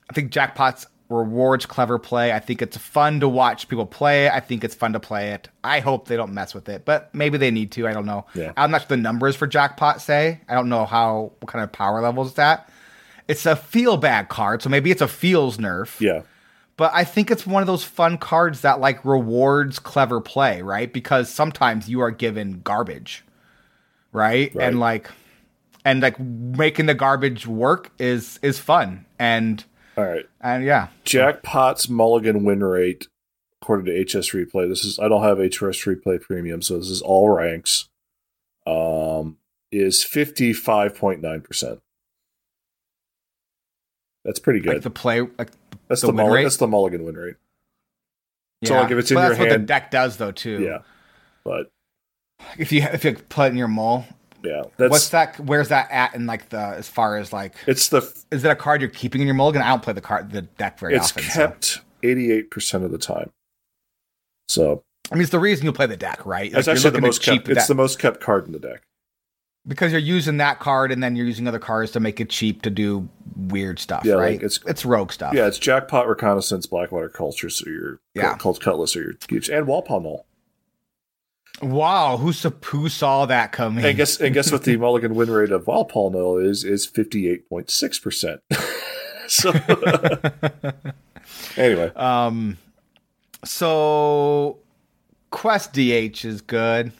I 0.09 0.13
think 0.13 0.31
Jackpot's 0.31 0.85
rewards 1.11 1.65
clever 1.65 1.99
play. 1.99 2.31
I 2.31 2.39
think 2.39 2.61
it's 2.61 2.77
fun 2.77 3.19
to 3.19 3.27
watch 3.29 3.67
people 3.67 3.85
play. 3.85 4.29
I 4.29 4.39
think 4.39 4.63
it's 4.63 4.73
fun 4.73 4.93
to 4.93 4.99
play 4.99 5.31
it. 5.31 5.49
I 5.63 5.79
hope 5.79 6.07
they 6.07 6.15
don't 6.15 6.33
mess 6.33 6.53
with 6.55 6.69
it, 6.69 6.85
but 6.85 7.13
maybe 7.13 7.37
they 7.37 7.51
need 7.51 7.71
to. 7.73 7.87
I 7.87 7.93
don't 7.93 8.05
know. 8.05 8.25
Yeah. 8.33 8.53
I'm 8.57 8.71
not 8.71 8.81
sure 8.81 8.87
the 8.87 8.97
numbers 8.97 9.35
for 9.35 9.47
Jackpot 9.47 10.01
say. 10.01 10.39
I 10.47 10.55
don't 10.55 10.69
know 10.69 10.85
how 10.85 11.33
what 11.39 11.51
kind 11.51 11.63
of 11.63 11.71
power 11.71 12.01
levels 12.01 12.31
it's 12.31 12.39
at. 12.39 12.69
It's 13.27 13.45
a 13.45 13.55
feel 13.55 13.97
bad 13.97 14.29
card, 14.29 14.61
so 14.61 14.69
maybe 14.69 14.91
it's 14.91 15.01
a 15.01 15.07
feels 15.07 15.57
nerf. 15.57 15.99
Yeah, 16.01 16.23
But 16.75 16.91
I 16.93 17.03
think 17.03 17.29
it's 17.29 17.45
one 17.45 17.61
of 17.61 17.67
those 17.67 17.83
fun 17.83 18.17
cards 18.17 18.61
that 18.61 18.79
like 18.79 19.05
rewards 19.05 19.79
clever 19.79 20.19
play, 20.19 20.61
right? 20.61 20.91
Because 20.91 21.29
sometimes 21.29 21.89
you 21.89 22.01
are 22.01 22.11
given 22.11 22.61
garbage, 22.61 23.23
right? 24.11 24.53
Right. 24.55 24.67
And 24.67 24.79
like 24.79 25.09
and 25.85 26.01
like 26.01 26.19
making 26.19 26.87
the 26.87 26.93
garbage 26.93 27.47
work 27.47 27.91
is 27.99 28.39
is 28.41 28.59
fun. 28.59 29.05
And 29.19 29.63
All 29.97 30.05
right. 30.05 30.25
And 30.39 30.63
yeah, 30.63 30.87
Jackpot's 31.03 31.89
mulligan 31.89 32.43
win 32.43 32.63
rate, 32.63 33.07
according 33.61 33.85
to 33.87 34.03
HS 34.03 34.31
Replay. 34.31 34.67
This 34.69 34.85
is 34.85 34.99
I 34.99 35.07
don't 35.07 35.23
have 35.23 35.37
HS 35.37 35.85
Replay 35.85 36.21
Premium, 36.21 36.61
so 36.61 36.77
this 36.77 36.89
is 36.89 37.01
all 37.01 37.29
ranks. 37.29 37.89
Um, 38.65 39.37
is 39.71 40.03
fifty 40.03 40.53
five 40.53 40.95
point 40.95 41.21
nine 41.21 41.41
percent. 41.41 41.81
That's 44.23 44.39
pretty 44.39 44.59
good. 44.59 44.75
like 44.75 44.83
the 44.83 44.89
play, 44.89 45.21
like 45.21 45.51
that's 45.87 46.01
the 46.01 46.07
the, 46.07 46.13
win 46.13 46.25
mulli- 46.25 46.33
rate? 46.35 46.43
that's 46.43 46.57
the 46.57 46.67
mulligan 46.67 47.03
win 47.03 47.15
rate. 47.15 47.35
So, 48.63 48.75
like, 48.75 48.91
if 48.91 48.97
it's 48.99 49.09
in 49.09 49.17
your 49.17 49.29
that's 49.29 49.39
what 49.39 49.49
the 49.49 49.57
deck 49.57 49.89
does 49.89 50.17
though 50.17 50.31
too. 50.31 50.61
Yeah, 50.61 50.79
but 51.43 51.71
If 52.57 52.71
you 52.71 52.83
if 52.83 53.03
you 53.03 53.15
play 53.15 53.47
it 53.47 53.49
in 53.49 53.57
your 53.57 53.67
mull, 53.67 54.05
yeah, 54.43 54.63
that's 54.77 54.91
what's 54.91 55.09
that? 55.09 55.39
Where's 55.39 55.69
that 55.69 55.89
at 55.91 56.15
in 56.15 56.25
like 56.25 56.49
the 56.49 56.57
as 56.59 56.87
far 56.89 57.17
as 57.17 57.31
like 57.33 57.55
it's 57.67 57.89
the 57.89 57.99
is 58.31 58.43
it 58.43 58.49
a 58.49 58.55
card 58.55 58.81
you're 58.81 58.89
keeping 58.89 59.21
in 59.21 59.27
your 59.27 59.35
mulligan? 59.35 59.61
I 59.61 59.69
don't 59.69 59.81
play 59.83 59.93
the 59.93 60.01
card 60.01 60.31
the 60.31 60.41
deck 60.43 60.79
very 60.79 60.95
it's 60.95 61.11
often. 61.11 61.23
so- 61.23 61.33
kept 61.47 61.81
eighty 62.03 62.31
eight 62.31 62.49
percent 62.51 62.83
of 62.83 62.91
the 62.91 62.97
time. 62.97 63.31
So 64.49 64.83
I 65.11 65.15
mean, 65.15 65.23
it's 65.23 65.31
the 65.31 65.39
reason 65.39 65.65
you 65.65 65.71
play 65.73 65.87
the 65.87 65.97
deck, 65.97 66.25
right? 66.25 66.45
it's 66.45 66.55
Like, 66.55 66.65
you're 66.67 66.75
actually 66.75 66.91
the 66.91 67.01
most 67.01 67.21
kept. 67.21 67.49
It's 67.49 67.67
the 67.67 67.75
most 67.75 67.99
kept 67.99 68.21
card 68.21 68.45
in 68.47 68.53
the 68.53 68.59
deck. 68.59 68.81
because 69.67 69.91
you're 69.91 70.01
using 70.01 70.37
that 70.37 70.59
card 70.59 70.91
and 70.91 71.03
then 71.03 71.15
you're 71.15 71.25
using 71.25 71.47
other 71.47 71.59
cards 71.59 71.91
to 71.91 71.99
make 71.99 72.19
it 72.19 72.29
cheap 72.29 72.61
to 72.63 72.69
do 72.71 73.07
weird 73.35 73.77
stuff, 73.77 74.03
Yeah, 74.03 74.13
right? 74.15 74.31
like, 74.31 74.35
it's- 74.43 74.59
it's 74.65 74.83
rogue 74.85 75.11
stuff. 75.11 75.33
Yeah, 75.35 75.45
it's 75.47 75.59
jackpot 75.59 76.07
reconnaissance, 76.07 76.65
blackwater 76.65 77.09
culture, 77.09 77.49
so 77.49 77.69
your 77.69 77.99
Yeah. 78.15 78.35
cult 78.37 78.59
cutlass 78.59 78.95
or 78.95 79.01
your 79.03 79.13
and 79.55 79.67
wall 79.67 79.83
Gnoll. 79.85 80.23
Wow, 81.61 82.17
who 82.17 82.31
who 82.31 82.89
saw 82.89 83.25
that 83.27 83.51
coming? 83.51 83.85
And 83.85 83.95
guess 83.95 84.19
and 84.19 84.33
guess 84.33 84.51
what 84.51 84.63
the 84.63 84.77
mulligan 84.77 85.15
win 85.15 85.29
rate 85.29 85.51
of 85.51 85.65
Gnoll 85.65 86.43
is 86.43 86.63
is 86.63 86.85
fifty 86.85 87.29
eight 87.29 87.47
point 87.47 87.69
six 87.69 87.99
percent. 87.99 88.41
So 89.31 89.51
anyway, 91.55 91.93
um, 91.95 92.57
so 93.45 94.59
Quest 95.29 95.71
DH 95.71 96.25
is 96.25 96.41
good. 96.41 96.91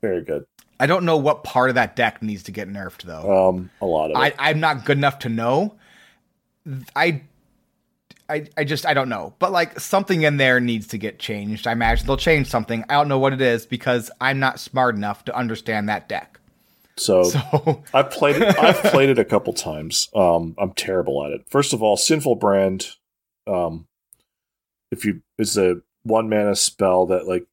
very 0.00 0.22
good. 0.22 0.46
I 0.78 0.86
don't 0.86 1.04
know 1.04 1.16
what 1.16 1.42
part 1.42 1.70
of 1.70 1.74
that 1.74 1.96
deck 1.96 2.22
needs 2.22 2.44
to 2.44 2.52
get 2.52 2.68
nerfed 2.68 3.02
though. 3.02 3.48
Um, 3.48 3.70
a 3.80 3.86
lot 3.86 4.12
of 4.12 4.16
I. 4.16 4.32
I'm 4.38 4.60
not 4.60 4.84
good 4.84 4.96
enough 4.96 5.18
to 5.20 5.28
know. 5.28 5.74
I, 6.94 7.22
I, 8.28 8.46
I 8.56 8.64
just 8.64 8.86
I 8.86 8.94
don't 8.94 9.08
know. 9.08 9.34
But 9.38 9.52
like 9.52 9.78
something 9.80 10.22
in 10.22 10.36
there 10.36 10.60
needs 10.60 10.86
to 10.88 10.98
get 10.98 11.18
changed. 11.18 11.66
I 11.66 11.72
imagine 11.72 12.06
they'll 12.06 12.16
change 12.16 12.48
something. 12.48 12.84
I 12.88 12.94
don't 12.94 13.08
know 13.08 13.18
what 13.18 13.32
it 13.32 13.40
is 13.40 13.66
because 13.66 14.10
I'm 14.20 14.38
not 14.38 14.60
smart 14.60 14.94
enough 14.94 15.24
to 15.26 15.36
understand 15.36 15.88
that 15.88 16.08
deck. 16.08 16.38
So, 16.96 17.22
So 17.24 17.82
I've 17.94 18.10
played 18.10 18.36
it. 18.36 18.58
I've 18.58 18.82
played 18.84 19.10
it 19.10 19.18
a 19.18 19.24
couple 19.24 19.52
times. 19.52 20.08
Um, 20.14 20.54
I'm 20.58 20.72
terrible 20.72 21.24
at 21.24 21.32
it. 21.32 21.44
First 21.48 21.72
of 21.72 21.82
all, 21.82 21.96
sinful 21.96 22.36
brand. 22.36 22.88
Um, 23.46 23.86
if 24.90 25.04
you 25.04 25.22
it's 25.38 25.56
a 25.56 25.80
one 26.04 26.28
mana 26.28 26.54
spell 26.54 27.06
that 27.06 27.26
like 27.26 27.46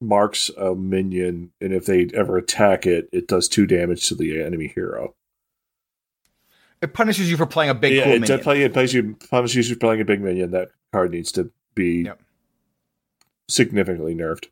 marks 0.00 0.50
a 0.50 0.74
minion, 0.74 1.52
and 1.60 1.72
if 1.72 1.86
they 1.86 2.08
ever 2.14 2.36
attack 2.36 2.86
it, 2.86 3.08
it 3.12 3.28
does 3.28 3.48
two 3.48 3.66
damage 3.66 4.08
to 4.08 4.14
the 4.14 4.42
enemy 4.42 4.68
hero. 4.74 5.14
It 6.84 6.94
punishes 6.94 7.30
you 7.30 7.36
for 7.36 7.46
playing 7.46 7.70
a 7.70 7.74
big 7.74 7.94
yeah, 7.94 8.04
cool 8.04 8.12
it, 8.14 8.20
minion. 8.20 8.40
play, 8.40 8.62
it 8.62 8.72
plays 8.72 8.94
you 8.94 9.16
punishes 9.30 9.68
you 9.68 9.74
for 9.74 9.80
playing 9.80 10.00
a 10.00 10.04
big 10.04 10.20
minion. 10.20 10.52
That 10.52 10.68
card 10.92 11.10
needs 11.10 11.32
to 11.32 11.50
be 11.74 12.02
Yep. 12.04 12.20
significantly 13.48 14.14
nerfed 14.14 14.46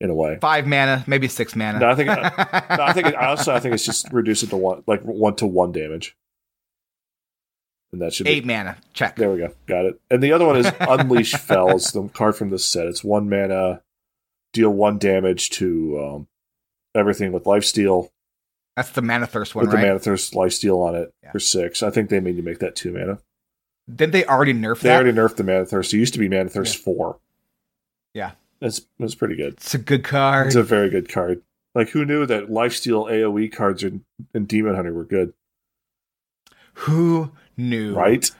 in 0.00 0.10
a 0.10 0.14
way. 0.14 0.38
Five 0.40 0.66
mana, 0.66 1.04
maybe 1.06 1.28
six 1.28 1.54
mana. 1.56 1.78
No, 1.78 1.88
I 1.90 1.94
think- 1.94 2.08
No, 2.08 2.84
I 2.84 2.92
think 2.92 3.06
it, 3.08 3.14
honestly, 3.14 3.52
I 3.54 3.60
think 3.60 3.74
it's 3.74 3.84
just 3.84 4.12
reduce 4.12 4.42
it 4.42 4.50
to 4.50 4.56
one, 4.56 4.82
like 4.86 5.00
one 5.02 5.36
to 5.36 5.46
one 5.46 5.72
damage, 5.72 6.16
and 7.92 8.02
that 8.02 8.12
should 8.12 8.24
be 8.24 8.30
eight 8.30 8.44
mana. 8.44 8.76
Check. 8.94 9.16
There 9.16 9.30
we 9.30 9.38
go. 9.38 9.54
Got 9.66 9.86
it. 9.86 10.00
And 10.10 10.22
the 10.22 10.32
other 10.32 10.46
one 10.46 10.56
is 10.56 10.70
Unleash 10.80 11.32
Fells, 11.34 11.92
the 11.92 12.08
card 12.08 12.36
from 12.36 12.50
this 12.50 12.64
set. 12.64 12.86
It's 12.86 13.04
one 13.04 13.28
mana, 13.28 13.82
deal 14.52 14.70
one 14.70 14.98
damage 14.98 15.50
to 15.50 16.00
um, 16.04 16.28
everything 16.94 17.32
with 17.32 17.44
lifesteal, 17.44 18.10
That's 18.76 18.90
the 18.90 19.02
mana 19.02 19.26
thirst 19.26 19.54
one, 19.54 19.66
with 19.66 19.74
right? 19.74 19.82
the 19.82 19.86
Mana 19.88 19.98
Thirst 19.98 20.32
lifesteal 20.34 20.78
on 20.86 20.94
it 20.94 21.12
Yeah. 21.22 21.32
for 21.32 21.38
six. 21.40 21.82
I 21.82 21.90
think 21.90 22.08
they 22.08 22.20
made 22.20 22.36
you 22.36 22.42
make 22.42 22.58
that 22.60 22.74
two 22.74 22.92
mana. 22.92 23.18
Didn't 23.94 24.12
they 24.12 24.24
already 24.24 24.54
nerf 24.54 24.80
They 24.80 24.88
that? 24.88 24.94
already 25.02 25.12
nerfed 25.16 25.36
the 25.36 25.44
Mana 25.44 25.66
Thirst. 25.66 25.92
It 25.92 25.98
used 25.98 26.14
to 26.14 26.18
be 26.18 26.28
Mana 26.28 26.48
Thirst 26.48 26.76
four. 26.78 27.18
Yeah. 28.14 28.32
It's 28.60 28.80
it's 28.98 29.14
pretty 29.14 29.36
good. 29.36 29.54
It's 29.54 29.74
a 29.74 29.78
good 29.78 30.04
card. 30.04 30.46
It's 30.46 30.56
a 30.56 30.62
very 30.62 30.88
good 30.88 31.08
card. 31.08 31.42
Like 31.74 31.90
who 31.90 32.04
knew 32.04 32.24
that 32.26 32.48
lifesteal 32.48 33.10
AOE 33.10 33.52
cards 33.52 33.82
in, 33.82 34.04
in 34.34 34.44
Demon 34.46 34.74
Hunter 34.74 34.92
were 34.94 35.04
good, 35.04 35.32
Who 36.74 37.32
knew? 37.56 37.94
right? 37.94 38.30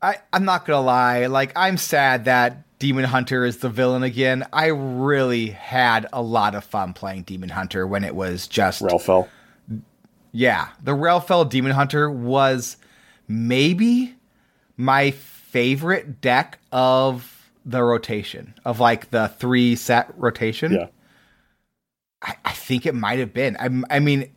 I, 0.00 0.16
I'm 0.32 0.44
not 0.44 0.66
gonna 0.66 0.84
lie. 0.84 1.26
Like, 1.26 1.52
I'm 1.54 1.76
sad 1.76 2.24
that 2.24 2.78
Demon 2.78 3.04
Hunter 3.04 3.44
is 3.44 3.58
the 3.58 3.68
villain 3.68 4.02
again. 4.02 4.44
I 4.52 4.66
really 4.66 5.46
had 5.48 6.06
a 6.12 6.20
lot 6.22 6.54
of 6.56 6.64
fun 6.64 6.92
playing 6.92 7.22
Demon 7.22 7.50
Hunter 7.50 7.86
when 7.86 8.02
it 8.02 8.14
was 8.14 8.48
just 8.48 8.82
Ralphel. 8.82 9.28
Yeah. 10.32 10.68
The 10.82 10.92
Relfell 10.92 11.48
Demon 11.48 11.72
Hunter 11.72 12.10
was 12.10 12.76
maybe 13.28 14.14
my 14.76 15.10
favorite 15.12 16.20
deck 16.20 16.58
of 16.72 17.50
the 17.64 17.82
rotation 17.82 18.54
of 18.64 18.80
like 18.80 19.10
the 19.10 19.28
three 19.28 19.76
set 19.76 20.12
rotation. 20.16 20.72
Yeah. 20.72 20.86
I, 22.22 22.36
I 22.44 22.52
think 22.52 22.86
it 22.86 22.94
might 22.94 23.18
have 23.18 23.32
been. 23.32 23.56
I, 23.58 23.96
I 23.96 24.00
mean, 24.00 24.30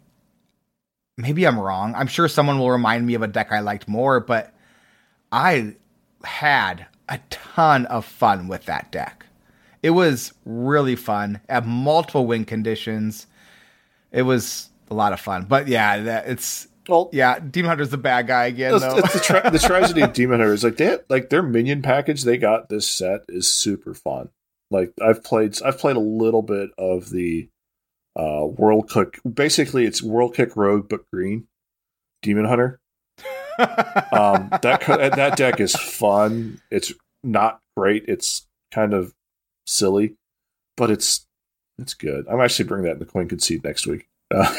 maybe 1.17 1.45
I'm 1.47 1.59
wrong. 1.59 1.95
I'm 1.95 2.07
sure 2.07 2.27
someone 2.27 2.59
will 2.59 2.71
remind 2.71 3.05
me 3.07 3.13
of 3.13 3.21
a 3.21 3.27
deck 3.27 3.51
I 3.51 3.59
liked 3.59 3.87
more, 3.87 4.19
but 4.19 4.53
I 5.31 5.75
had 6.23 6.87
a 7.07 7.19
ton 7.29 7.85
of 7.87 8.05
fun 8.05 8.47
with 8.47 8.65
that 8.65 8.91
deck. 8.91 9.25
It 9.81 9.91
was 9.91 10.33
really 10.45 10.95
fun 10.95 11.41
at 11.47 11.65
multiple 11.65 12.25
win 12.25 12.45
conditions. 12.45 13.27
It 14.11 14.23
was 14.23 14.69
a 14.89 14.93
lot 14.93 15.13
of 15.13 15.19
fun. 15.19 15.45
But 15.45 15.67
yeah, 15.67 15.99
that 16.03 16.27
it's 16.27 16.67
Well, 16.87 17.09
yeah, 17.11 17.39
Demon 17.39 17.69
Hunter's 17.69 17.89
the 17.89 17.97
bad 17.97 18.27
guy 18.27 18.45
again. 18.45 18.75
It's, 18.75 18.83
though. 18.83 18.97
it's 18.97 19.13
the, 19.13 19.19
tra- 19.19 19.51
the 19.51 19.59
tragedy 19.67 20.01
of 20.01 20.13
Demon 20.13 20.39
Hunter 20.39 20.53
is 20.53 20.63
like 20.63 20.77
they 20.77 20.97
like 21.09 21.29
their 21.29 21.43
minion 21.43 21.81
package 21.81 22.23
they 22.23 22.37
got 22.37 22.69
this 22.69 22.87
set 22.87 23.21
is 23.29 23.51
super 23.51 23.93
fun. 23.93 24.29
Like 24.71 24.93
I've 25.01 25.23
played 25.23 25.61
I've 25.63 25.77
played 25.77 25.95
a 25.95 25.99
little 26.01 26.41
bit 26.41 26.71
of 26.77 27.09
the 27.09 27.49
uh 28.15 28.45
World 28.45 28.89
Cook. 28.89 29.19
Basically, 29.31 29.85
it's 29.85 30.01
World 30.01 30.35
Kick 30.35 30.55
Rogue 30.55 30.87
but 30.89 31.09
green 31.11 31.47
Demon 32.21 32.45
Hunter. 32.45 32.79
Um, 34.11 34.49
that 34.61 34.81
that 35.15 35.37
deck 35.37 35.61
is 35.61 35.75
fun. 35.77 36.59
It's 36.69 36.91
not 37.23 37.61
great. 37.77 38.03
It's 38.07 38.45
kind 38.71 38.93
of 38.93 39.13
silly, 39.65 40.15
but 40.75 40.91
it's 40.91 41.25
it's 41.77 41.93
good. 41.93 42.25
I'm 42.29 42.41
actually 42.41 42.65
bringing 42.65 42.85
that 42.85 42.93
in 42.93 42.99
the 42.99 43.05
Coin 43.05 43.27
Concede 43.27 43.63
next 43.63 43.87
week. 43.87 44.07
Uh, 44.33 44.53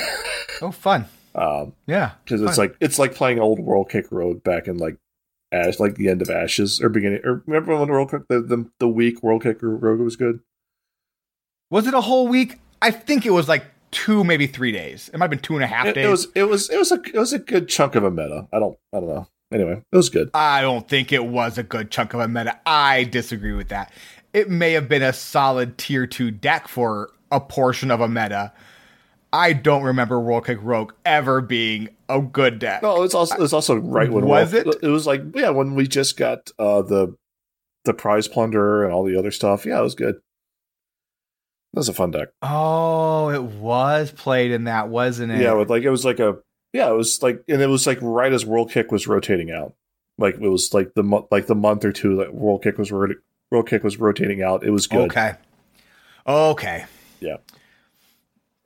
oh, 0.62 0.70
fun. 0.70 1.06
um, 1.34 1.72
Yeah. 1.86 2.12
because 2.24 2.42
it's 2.42 2.58
like 2.58 2.76
it's 2.80 2.98
like 2.98 3.14
playing 3.14 3.38
old 3.40 3.58
World 3.58 3.90
Kick 3.90 4.10
Road 4.10 4.42
back 4.42 4.68
in 4.68 4.78
like 4.78 4.96
Ash, 5.52 5.78
like 5.78 5.94
the 5.96 6.08
end 6.08 6.22
of 6.22 6.30
Ashes 6.30 6.80
or 6.80 6.88
beginning. 6.88 7.20
Or 7.24 7.42
remember 7.46 7.76
when 7.76 7.88
World 7.88 8.10
Kick 8.10 8.22
the 8.28 8.40
the, 8.40 8.70
the 8.78 8.88
week 8.88 9.22
World 9.22 9.42
Kick 9.42 9.58
Road 9.62 10.00
was 10.00 10.16
good? 10.16 10.40
Was 11.70 11.86
it 11.86 11.94
a 11.94 12.00
whole 12.00 12.28
week? 12.28 12.58
I 12.80 12.90
think 12.90 13.26
it 13.26 13.30
was 13.30 13.48
like 13.48 13.64
two, 13.90 14.22
maybe 14.24 14.46
three 14.46 14.72
days. 14.72 15.08
It 15.12 15.18
might 15.18 15.24
have 15.24 15.30
been 15.30 15.38
two 15.40 15.54
and 15.54 15.64
a 15.64 15.68
half 15.68 15.86
It, 15.86 15.94
days. 15.94 16.06
it 16.06 16.10
was 16.10 16.26
it 16.34 16.42
was 16.44 16.70
it 16.70 16.78
was 16.78 16.92
a 16.92 17.00
it 17.02 17.14
was 17.18 17.32
a 17.32 17.38
good 17.38 17.68
chunk 17.68 17.94
of 17.94 18.04
a 18.04 18.10
meta. 18.10 18.46
I 18.52 18.58
don't 18.58 18.78
I 18.92 19.00
don't 19.00 19.08
know. 19.08 19.26
Anyway, 19.52 19.82
it 19.92 19.96
was 19.96 20.08
good. 20.08 20.30
I 20.34 20.60
don't 20.60 20.88
think 20.88 21.12
it 21.12 21.24
was 21.24 21.56
a 21.58 21.62
good 21.62 21.90
chunk 21.90 22.14
of 22.14 22.20
a 22.20 22.28
meta. 22.28 22.58
I 22.66 23.04
disagree 23.04 23.52
with 23.52 23.68
that. 23.68 23.92
It 24.32 24.50
may 24.50 24.72
have 24.72 24.88
been 24.88 25.02
a 25.02 25.12
solid 25.12 25.78
tier 25.78 26.06
two 26.06 26.30
deck 26.30 26.66
for 26.68 27.10
a 27.30 27.40
portion 27.40 27.90
of 27.90 28.00
a 28.00 28.08
meta. 28.08 28.52
I 29.32 29.52
don't 29.52 29.82
remember 29.82 30.20
World 30.20 30.46
Kick 30.46 30.58
Rogue 30.62 30.92
ever 31.04 31.40
being 31.40 31.88
a 32.08 32.20
good 32.20 32.58
deck. 32.58 32.82
No, 32.82 33.02
it's 33.02 33.14
also 33.14 33.42
it's 33.42 33.52
also 33.52 33.76
right 33.76 34.10
when 34.10 34.24
Was 34.26 34.52
World- 34.52 34.66
it? 34.66 34.78
It 34.82 34.88
was 34.88 35.06
like 35.06 35.22
yeah 35.34 35.50
when 35.50 35.74
we 35.74 35.86
just 35.86 36.16
got 36.16 36.50
uh 36.58 36.82
the 36.82 37.16
the 37.84 37.94
prize 37.94 38.28
plunderer 38.28 38.84
and 38.84 38.92
all 38.92 39.04
the 39.04 39.18
other 39.18 39.30
stuff. 39.30 39.66
Yeah, 39.66 39.78
it 39.78 39.82
was 39.82 39.94
good. 39.94 40.14
That 41.74 41.80
was 41.80 41.88
a 41.88 41.92
fun 41.94 42.10
deck. 42.10 42.28
Oh, 42.42 43.28
it 43.30 43.42
was 43.42 44.10
played 44.10 44.50
in 44.50 44.64
that, 44.64 44.88
wasn't 44.88 45.32
it? 45.32 45.40
Yeah, 45.40 45.52
with 45.54 45.68
like 45.70 45.82
it 45.82 45.90
was 45.90 46.04
like 46.04 46.20
a 46.20 46.38
yeah, 46.72 46.88
it 46.88 46.94
was 46.94 47.22
like 47.22 47.42
and 47.48 47.60
it 47.60 47.68
was 47.68 47.86
like 47.86 47.98
right 48.00 48.32
as 48.32 48.46
World 48.46 48.70
Kick 48.70 48.90
was 48.90 49.06
rotating 49.06 49.50
out. 49.50 49.74
Like 50.18 50.36
it 50.36 50.48
was 50.48 50.72
like 50.72 50.94
the 50.94 51.26
like 51.30 51.46
the 51.46 51.54
month 51.54 51.84
or 51.84 51.92
two 51.92 52.16
that 52.16 52.34
World 52.34 52.62
Kick 52.62 52.78
was 52.78 52.90
World 52.90 53.12
Kick 53.66 53.84
was 53.84 53.98
rotating 53.98 54.42
out. 54.42 54.64
It 54.64 54.70
was 54.70 54.86
good. 54.86 55.10
Okay. 55.10 55.34
Okay. 56.26 56.84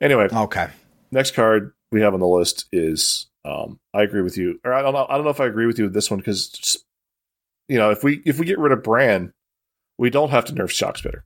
Anyway, 0.01 0.27
Okay. 0.33 0.67
next 1.11 1.31
card 1.35 1.73
we 1.91 2.01
have 2.01 2.13
on 2.13 2.19
the 2.19 2.27
list 2.27 2.65
is 2.71 3.27
um 3.45 3.79
I 3.93 4.01
agree 4.03 4.21
with 4.21 4.37
you. 4.37 4.59
Or 4.65 4.73
I 4.73 4.81
don't 4.81 4.93
know 4.93 5.05
I 5.09 5.15
don't 5.15 5.23
know 5.23 5.29
if 5.31 5.39
I 5.39 5.45
agree 5.45 5.65
with 5.67 5.77
you 5.77 5.85
with 5.85 5.93
this 5.93 6.09
one 6.11 6.21
cuz 6.21 6.77
you 7.67 7.77
know, 7.77 7.91
if 7.91 8.03
we 8.03 8.21
if 8.25 8.39
we 8.39 8.45
get 8.45 8.59
rid 8.59 8.71
of 8.71 8.83
Brann, 8.83 9.31
we 9.97 10.09
don't 10.09 10.29
have 10.31 10.45
to 10.45 10.53
nerf 10.53 10.69
Shock 10.71 10.97
Spitter. 10.97 11.23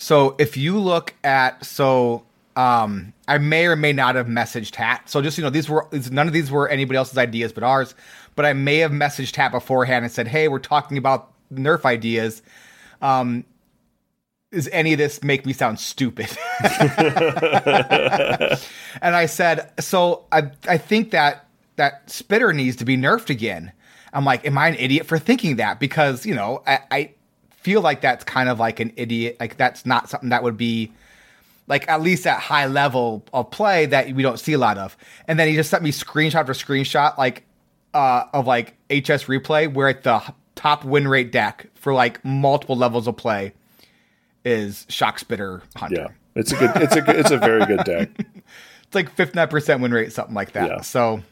So 0.00 0.36
if 0.38 0.56
you 0.56 0.78
look 0.78 1.14
at 1.24 1.64
so 1.64 2.24
Um, 2.56 3.12
I 3.28 3.38
may 3.38 3.66
or 3.66 3.76
may 3.76 3.92
not 3.92 4.16
have 4.16 4.26
messaged 4.26 4.74
Hat. 4.74 5.08
So 5.08 5.22
just 5.22 5.38
you 5.38 5.44
know, 5.44 5.50
these 5.50 5.68
were 5.68 5.86
these, 5.92 6.10
none 6.10 6.26
of 6.26 6.32
these 6.32 6.50
were 6.50 6.68
anybody 6.68 6.96
else's 6.96 7.16
ideas 7.16 7.52
but 7.52 7.62
ours. 7.62 7.94
But 8.34 8.44
I 8.46 8.52
may 8.52 8.78
have 8.78 8.90
messaged 8.90 9.36
Hat 9.36 9.52
beforehand 9.52 10.04
and 10.04 10.12
said, 10.12 10.26
"Hey, 10.26 10.48
we're 10.48 10.58
talking 10.58 10.98
about 10.98 11.32
Nerf 11.54 11.84
ideas. 11.84 12.42
Um, 13.00 13.44
does 14.50 14.68
any 14.68 14.92
of 14.92 14.98
this 14.98 15.22
make 15.22 15.46
me 15.46 15.52
sound 15.52 15.80
stupid?" 15.80 16.28
and 19.02 19.14
I 19.14 19.26
said, 19.26 19.70
"So 19.80 20.24
I 20.32 20.50
I 20.68 20.78
think 20.78 21.10
that 21.10 21.46
that 21.76 22.10
spitter 22.10 22.52
needs 22.52 22.76
to 22.76 22.84
be 22.84 22.96
nerfed 22.96 23.30
again." 23.30 23.72
I'm 24.12 24.24
like, 24.24 24.46
"Am 24.46 24.56
I 24.56 24.68
an 24.68 24.76
idiot 24.76 25.06
for 25.06 25.18
thinking 25.18 25.56
that?" 25.56 25.80
Because 25.80 26.24
you 26.24 26.34
know, 26.34 26.62
I, 26.66 26.78
I 26.90 27.14
feel 27.50 27.80
like 27.80 28.00
that's 28.00 28.24
kind 28.24 28.48
of 28.48 28.58
like 28.58 28.80
an 28.80 28.92
idiot. 28.96 29.36
Like 29.38 29.56
that's 29.56 29.84
not 29.84 30.08
something 30.08 30.30
that 30.30 30.42
would 30.42 30.56
be 30.56 30.92
like 31.66 31.88
at 31.88 32.00
least 32.00 32.26
at 32.26 32.40
high 32.40 32.66
level 32.66 33.24
of 33.32 33.50
play 33.50 33.86
that 33.86 34.12
we 34.12 34.22
don't 34.22 34.40
see 34.40 34.54
a 34.54 34.58
lot 34.58 34.78
of. 34.78 34.96
And 35.26 35.38
then 35.38 35.48
he 35.48 35.54
just 35.54 35.70
sent 35.70 35.82
me 35.82 35.92
screenshot 35.92 36.36
after 36.36 36.54
screenshot, 36.54 37.18
like 37.18 37.44
uh, 37.94 38.24
of 38.32 38.46
like 38.46 38.70
HS 38.88 39.24
replay, 39.24 39.72
where 39.72 39.88
at 39.88 40.02
the 40.02 40.22
top 40.54 40.84
win 40.84 41.06
rate 41.06 41.30
deck 41.30 41.66
for 41.74 41.92
like 41.92 42.24
multiple 42.24 42.76
levels 42.76 43.06
of 43.06 43.16
play 43.16 43.52
is 44.44 44.86
Shock 44.88 45.18
Spitter 45.18 45.62
Hunter. 45.76 45.96
Yeah, 45.96 46.06
it's 46.34 46.52
a 46.52 46.56
good. 46.56 46.70
It's 46.76 46.96
a 46.96 47.00
good, 47.02 47.16
it's 47.16 47.30
a 47.30 47.38
very 47.38 47.64
good 47.66 47.84
deck. 47.84 48.10
It's 48.86 48.94
like 48.94 49.10
fifty 49.10 49.36
nine 49.36 49.48
percent 49.48 49.82
win 49.82 49.92
rate, 49.92 50.12
something 50.14 50.34
like 50.34 50.52
that. 50.52 50.66
Yeah. 50.70 50.80
So, 50.80 51.22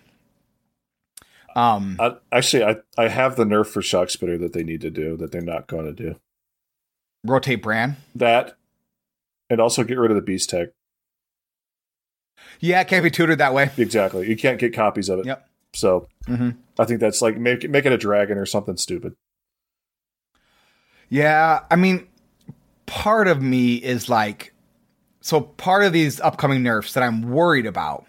um, 1.54 1.96
I, 1.98 2.16
actually, 2.30 2.64
I 2.64 2.76
I 2.98 3.08
have 3.08 3.36
the 3.36 3.44
nerf 3.46 3.68
for 3.68 3.80
shock 3.80 4.10
spitter 4.10 4.36
that 4.36 4.52
they 4.52 4.62
need 4.62 4.82
to 4.82 4.90
do 4.90 5.16
that 5.16 5.32
they're 5.32 5.40
not 5.40 5.66
going 5.66 5.86
to 5.86 5.92
do 5.94 6.16
rotate 7.24 7.62
Brann. 7.62 7.96
that, 8.14 8.58
and 9.48 9.58
also 9.58 9.84
get 9.84 9.98
rid 9.98 10.10
of 10.10 10.16
the 10.16 10.22
beast 10.22 10.50
tech. 10.50 10.68
Yeah, 12.60 12.82
it 12.82 12.88
can't 12.88 13.02
be 13.02 13.10
tutored 13.10 13.38
that 13.38 13.54
way. 13.54 13.70
Exactly, 13.78 14.28
you 14.28 14.36
can't 14.36 14.58
get 14.58 14.74
copies 14.74 15.08
of 15.08 15.20
it. 15.20 15.24
Yep. 15.24 15.48
So 15.72 16.08
hmm 16.26 16.50
I 16.78 16.84
think 16.84 17.00
that's 17.00 17.22
like 17.22 17.38
make 17.38 17.66
make 17.70 17.86
it 17.86 17.92
a 17.92 17.96
dragon 17.96 18.36
or 18.36 18.44
something 18.44 18.76
stupid. 18.76 19.16
Yeah, 21.08 21.60
I 21.70 21.76
mean, 21.76 22.06
part 22.86 23.28
of 23.28 23.42
me 23.42 23.76
is 23.76 24.08
like, 24.08 24.52
so 25.20 25.40
part 25.40 25.84
of 25.84 25.92
these 25.92 26.20
upcoming 26.20 26.62
nerfs 26.62 26.94
that 26.94 27.02
I'm 27.02 27.30
worried 27.30 27.66
about 27.66 28.06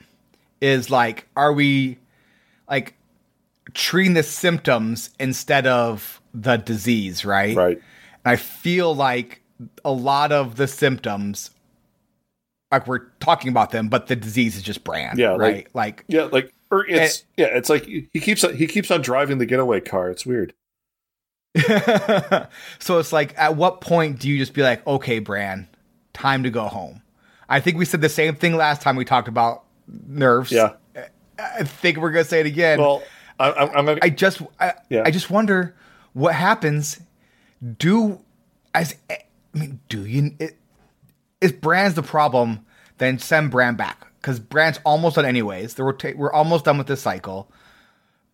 is 0.61 0.89
like, 0.89 1.27
are 1.35 1.53
we 1.53 1.97
like 2.69 2.95
treating 3.73 4.13
the 4.13 4.23
symptoms 4.23 5.09
instead 5.19 5.67
of 5.67 6.21
the 6.33 6.57
disease, 6.57 7.25
right? 7.25 7.55
Right. 7.55 7.77
And 7.77 8.31
I 8.31 8.35
feel 8.35 8.95
like 8.95 9.41
a 9.83 9.91
lot 9.91 10.31
of 10.31 10.55
the 10.55 10.67
symptoms, 10.67 11.51
like 12.71 12.87
we're 12.87 13.05
talking 13.19 13.49
about 13.49 13.71
them, 13.71 13.87
but 13.89 14.07
the 14.07 14.15
disease 14.15 14.55
is 14.55 14.61
just 14.61 14.83
Brann, 14.83 15.17
Yeah, 15.17 15.35
right? 15.35 15.67
Like, 15.73 16.03
Yeah, 16.07 16.23
like 16.23 16.53
or 16.69 16.85
it's 16.85 17.21
Eh. 17.21 17.43
yeah, 17.43 17.57
it's 17.57 17.69
like 17.69 17.85
he 17.85 18.19
keeps 18.19 18.41
he 18.51 18.67
keeps 18.67 18.91
on 18.91 19.01
driving 19.01 19.37
the 19.37 19.45
getaway 19.45 19.79
car. 19.79 20.09
It's 20.09 20.25
weird. 20.25 20.53
so 22.79 22.99
it's 22.99 23.11
like, 23.11 23.37
at 23.37 23.55
what 23.55 23.81
point 23.81 24.19
do 24.19 24.29
you 24.29 24.37
just 24.37 24.53
be 24.53 24.61
like, 24.61 24.85
okay, 24.85 25.19
Brann, 25.19 25.67
time 26.13 26.43
to 26.43 26.49
go 26.49 26.67
home? 26.67 27.01
I 27.49 27.59
think 27.59 27.77
we 27.77 27.85
said 27.85 28.01
the 28.01 28.09
same 28.09 28.35
thing 28.35 28.55
last 28.55 28.81
time 28.81 28.95
we 28.95 29.05
talked 29.05 29.27
about 29.27 29.63
nerves. 29.87 30.51
Yeah. 30.51 30.73
I 31.39 31.63
think 31.63 31.97
we're 31.97 32.11
gonna 32.11 32.25
say 32.25 32.39
it 32.39 32.45
again. 32.45 32.79
Well, 32.79 33.03
I, 33.39 33.51
I'm, 33.51 33.85
gonna. 33.85 33.99
I 34.01 34.09
just, 34.09 34.41
I, 34.59 34.73
Yeah. 34.89 35.03
I 35.05 35.11
just 35.11 35.29
wonder 35.29 35.75
what 36.13 36.33
happens. 36.33 36.99
Do 37.77 38.19
as 38.73 38.95
I 39.09 39.19
mean, 39.53 39.79
do 39.89 40.05
you? 40.05 40.35
It, 40.39 41.61
Brann's 41.61 41.93
the 41.93 42.03
problem? 42.03 42.65
Then 42.97 43.19
send 43.19 43.51
Brann 43.51 43.75
back 43.75 44.07
because 44.19 44.39
Brann's 44.39 44.79
almost 44.83 45.15
done 45.15 45.25
anyways. 45.25 45.75
The 45.75 45.83
rota- 45.83 46.13
we're 46.15 46.33
almost 46.33 46.65
done 46.65 46.77
with 46.79 46.87
this 46.87 47.01
cycle. 47.01 47.51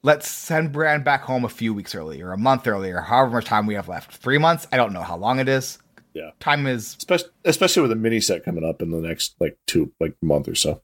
Let's 0.05 0.27
send 0.29 0.73
Brann 0.73 1.03
back 1.03 1.21
home 1.23 1.45
a 1.45 1.49
few 1.49 1.73
weeks 1.73 1.95
earlier, 1.95 2.33
a 2.33 2.37
month 2.37 2.67
earlier, 2.67 2.99
however 2.99 3.31
much 3.31 3.45
time 3.45 3.65
we 3.65 3.75
have 3.75 3.87
left. 3.87 4.11
Three 4.17 4.37
months? 4.37 4.67
I 4.71 4.75
don't 4.77 4.91
know 4.91 5.01
how 5.01 5.15
long 5.15 5.39
it 5.39 5.47
is. 5.47 5.79
yeah, 6.13 6.31
Time 6.41 6.67
is. 6.67 6.95
especially 6.97 7.29
especially 7.45 7.81
with 7.83 7.91
a 7.93 7.95
mini 7.95 8.19
set 8.19 8.43
coming 8.43 8.65
up 8.65 8.81
in 8.81 8.91
the 8.91 8.97
next 8.99 9.35
like 9.39 9.57
two 9.65 9.93
like 10.01 10.15
month 10.21 10.47
or 10.49 10.55
so. 10.55 10.81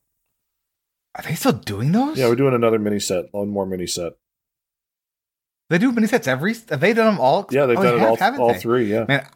Are 1.15 1.23
they 1.23 1.35
still 1.35 1.51
doing 1.51 1.91
those? 1.91 2.17
Yeah, 2.17 2.29
we're 2.29 2.35
doing 2.35 2.53
another 2.53 2.79
mini 2.79 2.99
set, 2.99 3.25
one 3.31 3.49
more 3.49 3.65
mini 3.65 3.87
set. 3.87 4.13
they 5.69 5.77
do 5.79 5.91
mini 5.91 6.07
sets 6.07 6.27
every. 6.27 6.55
Have 6.69 6.79
they 6.79 6.93
done 6.93 7.07
them 7.15 7.19
all? 7.19 7.45
Yeah, 7.51 7.65
they've 7.65 7.77
Oh, 7.77 7.83
done 7.83 7.99
they 7.99 8.13
it 8.13 8.19
have, 8.19 8.39
all, 8.39 8.51
all 8.51 8.53
three. 8.59 8.85
Yeah, 8.89 9.03
Man, 9.07 9.27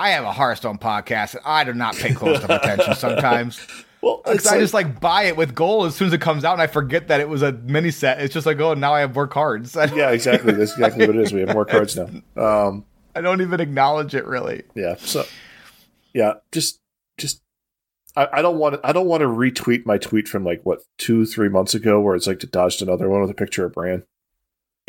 I 0.00 0.10
have 0.10 0.24
a 0.24 0.32
Hearthstone 0.32 0.78
podcast, 0.78 1.34
and 1.36 1.44
I 1.44 1.62
do 1.62 1.74
not 1.74 1.94
pay 1.94 2.12
close 2.12 2.42
enough 2.42 2.62
attention 2.64 2.94
sometimes. 2.96 3.64
well, 4.02 4.18
Because 4.24 4.38
it's 4.38 4.46
I 4.46 4.58
just 4.58 4.74
like 4.74 5.00
buy 5.00 5.24
it 5.24 5.36
with 5.36 5.54
gold 5.54 5.86
as 5.86 5.94
soon 5.94 6.08
as 6.08 6.12
it 6.14 6.20
comes 6.20 6.44
out, 6.44 6.52
and 6.54 6.62
I 6.62 6.66
forget 6.66 7.08
that 7.08 7.20
it 7.20 7.28
was 7.28 7.42
a 7.42 7.52
mini 7.52 7.90
set. 7.90 8.20
It's 8.20 8.32
just 8.34 8.46
like, 8.46 8.58
oh, 8.60 8.74
now 8.74 8.94
I 8.94 9.00
have 9.00 9.14
more 9.14 9.26
cards. 9.26 9.74
Yeah, 9.94 10.10
exactly. 10.10 10.52
That's 10.52 10.72
exactly 10.72 11.06
what 11.06 11.16
it 11.16 11.22
is. 11.22 11.32
We 11.32 11.40
have 11.40 11.52
more 11.52 11.64
cards 11.66 11.96
now. 11.96 12.08
Um, 12.36 12.84
I 13.14 13.20
don't 13.20 13.40
even 13.40 13.60
acknowledge 13.60 14.14
it 14.14 14.24
really. 14.26 14.62
yeah. 14.74 14.94
So, 14.98 15.24
yeah, 16.14 16.34
just 16.52 16.80
just 17.18 17.42
I, 18.16 18.28
I 18.34 18.42
don't 18.42 18.58
want 18.58 18.76
to 18.76 18.86
I 18.86 18.92
don't 18.92 19.06
want 19.06 19.20
to 19.22 19.26
retweet 19.28 19.84
my 19.86 19.98
tweet 19.98 20.28
from 20.28 20.44
like 20.44 20.60
what 20.64 20.80
two 20.98 21.26
three 21.26 21.48
months 21.48 21.74
ago 21.74 22.00
where 22.00 22.14
it's 22.14 22.26
like 22.26 22.40
to 22.40 22.46
dodged 22.46 22.82
another 22.82 23.08
one 23.08 23.20
with 23.20 23.30
a 23.30 23.34
picture 23.34 23.64
of 23.64 23.72
Brann. 23.72 24.04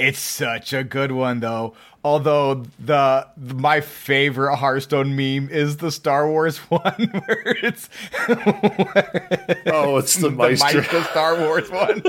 It's 0.01 0.19
such 0.19 0.73
a 0.73 0.83
good 0.83 1.11
one, 1.11 1.39
though. 1.39 1.73
Although 2.03 2.63
the 2.79 3.27
my 3.37 3.79
favorite 3.81 4.55
Hearthstone 4.57 5.15
meme 5.15 5.49
is 5.49 5.77
the 5.77 5.91
Star 5.91 6.27
Wars 6.27 6.57
one, 6.69 6.81
where 7.25 7.55
it's 7.61 7.89
Oh, 9.67 9.97
it's 9.97 10.15
the 10.15 10.21
the 10.29 10.35
Meister. 10.35 10.77
Meister 10.77 11.03
Star 11.03 11.39
Wars 11.39 11.69
one. 11.69 12.01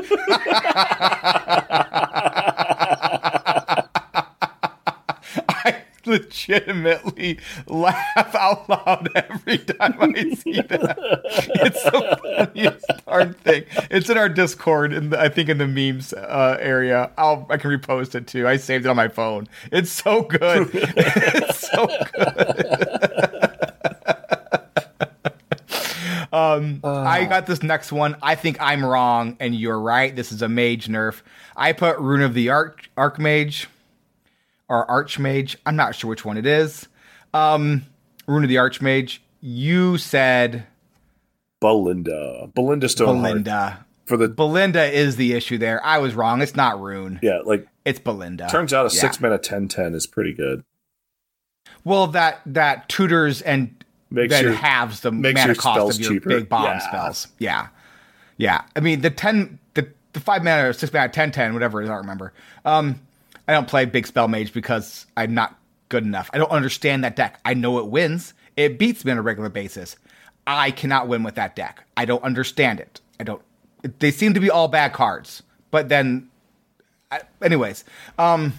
Legitimately 6.07 7.39
laugh 7.67 8.35
out 8.35 8.69
loud 8.69 9.09
every 9.15 9.59
time 9.59 9.97
I 10.01 10.35
see 10.35 10.61
that. 10.61 10.99
It's 11.63 11.83
the 11.85 12.19
funniest 12.37 12.85
darn 13.07 13.35
thing. 13.35 13.65
It's 13.91 14.11
in 14.11 14.19
our 14.19 14.29
Discord, 14.29 14.93
in 14.93 15.11
the, 15.11 15.21
I 15.21 15.29
think 15.29 15.49
in 15.49 15.59
the 15.59 15.67
memes 15.67 16.13
uh, 16.13 16.57
area. 16.61 17.11
I'll 17.17 17.47
I 17.51 17.57
can 17.57 17.71
repost 17.71 18.15
it 18.15 18.27
too. 18.27 18.49
I 18.49 18.57
saved 18.57 18.85
it 18.85 18.89
on 18.89 18.97
my 18.97 19.09
phone. 19.09 19.49
It's 19.71 19.91
so 19.91 20.23
good. 20.23 20.71
it's 20.75 21.71
so 21.71 21.87
good. 22.15 23.53
Um, 26.33 26.81
I 26.83 27.27
got 27.27 27.47
this 27.47 27.63
next 27.63 27.93
one. 27.93 28.17
I 28.23 28.35
think 28.35 28.57
I'm 28.59 28.85
wrong 28.85 29.37
and 29.39 29.55
you're 29.55 29.79
right. 29.79 30.15
This 30.17 30.33
is 30.33 30.41
a 30.41 30.49
mage 30.49 30.89
nerf. 30.89 31.21
I 31.55 31.73
put 31.73 31.99
Rune 31.99 32.23
of 32.23 32.33
the 32.33 32.49
Arch 32.49 32.91
Archmage 32.97 33.67
or 34.73 34.87
Archmage. 34.87 35.57
I'm 35.67 35.77
not 35.77 35.95
sure 35.95 36.09
which 36.11 36.25
one 36.25 36.37
it 36.39 36.47
is. 36.47 36.89
Um, 37.35 37.85
Rune 38.27 38.43
of 38.45 38.49
the 38.49 38.57
Archmage. 38.57 39.19
You 39.41 39.99
said 39.99 40.67
Balinda. 41.63 42.53
Balinda 42.55 42.85
Stonehearth. 42.89 43.45
Balinda. 43.45 43.85
For 44.07 44.17
the 44.17 44.29
Balinda 44.29 44.91
is 44.93 45.17
the 45.17 45.33
issue 45.35 45.59
there. 45.59 45.85
I 45.85 45.99
was 45.99 46.15
wrong. 46.15 46.43
It's 46.43 46.57
not 46.57 46.81
Rune. 46.81 47.21
yeah, 47.23 47.41
like 47.45 47.67
It's 47.85 48.01
Balinda. 48.01 48.51
turns 48.51 48.73
out 48.73 48.91
a 48.91 48.95
Yeah. 48.95 49.01
six 49.01 49.21
mana 49.21 49.39
10-10 49.39 49.95
is 49.95 50.07
pretty 50.07 50.33
good. 50.33 50.65
Well, 51.85 52.07
that 52.09 52.41
that 52.47 52.89
tutors 52.89 53.43
and 53.43 53.75
Makes 54.11 54.31
then 54.35 54.45
your- 54.45 54.53
halves 54.55 55.01
the 55.01 55.11
mana 55.13 55.55
cost 55.55 55.97
of 55.99 56.01
your 56.01 56.13
cheaper. 56.15 56.29
big 56.29 56.49
bomb 56.49 56.65
Yeah. 56.65 56.79
spells. 56.79 57.29
Yeah, 57.39 57.69
yeah. 58.37 58.63
I 58.77 58.81
mean 58.81 59.01
the 59.01 59.11
ten, 59.11 59.59
the 59.75 59.89
the 60.13 60.21
five 60.21 60.45
mana 60.45 60.69
or 60.69 60.73
six 60.73 60.93
mana, 60.93 61.09
ten 61.09 61.31
ten, 61.33 61.55
whatever 61.55 61.81
it 61.81 61.85
is. 61.85 61.91
I 61.91 61.95
don't 61.95 62.03
remember. 62.03 62.33
Um, 62.65 63.01
I 63.49 63.53
don't 63.53 63.69
play 63.69 63.85
big 63.85 64.07
spell 64.07 64.29
mage 64.29 64.53
because 64.53 65.07
I'm 65.17 65.35
not 65.35 65.59
good 65.89 66.05
enough. 66.05 66.31
I 66.33 66.39
don't 66.39 66.51
understand 66.51 67.05
that 67.05 67.17
deck. 67.17 67.41
I 67.45 67.55
know 67.55 67.79
it 67.79 67.87
wins. 67.87 68.35
It 68.57 68.79
beats 68.79 69.05
me 69.05 69.13
on 69.13 69.19
a 69.19 69.23
regular 69.23 69.49
basis. 69.49 69.97
I 70.47 70.71
cannot 70.71 71.09
win 71.09 71.23
with 71.23 71.35
that 71.37 71.55
deck. 71.57 71.85
I 71.97 72.05
don't 72.05 72.23
understand 72.23 72.81
it. 72.81 73.01
I 73.21 73.25
don't. 73.25 73.43
They 73.99 74.11
seem 74.11 74.35
to 74.35 74.41
be 74.41 74.51
all 74.51 74.69
bad 74.69 74.93
cards. 74.93 75.43
But 75.71 75.89
then, 75.89 76.29
I, 77.11 77.21
anyways, 77.43 77.85
um, 78.19 78.53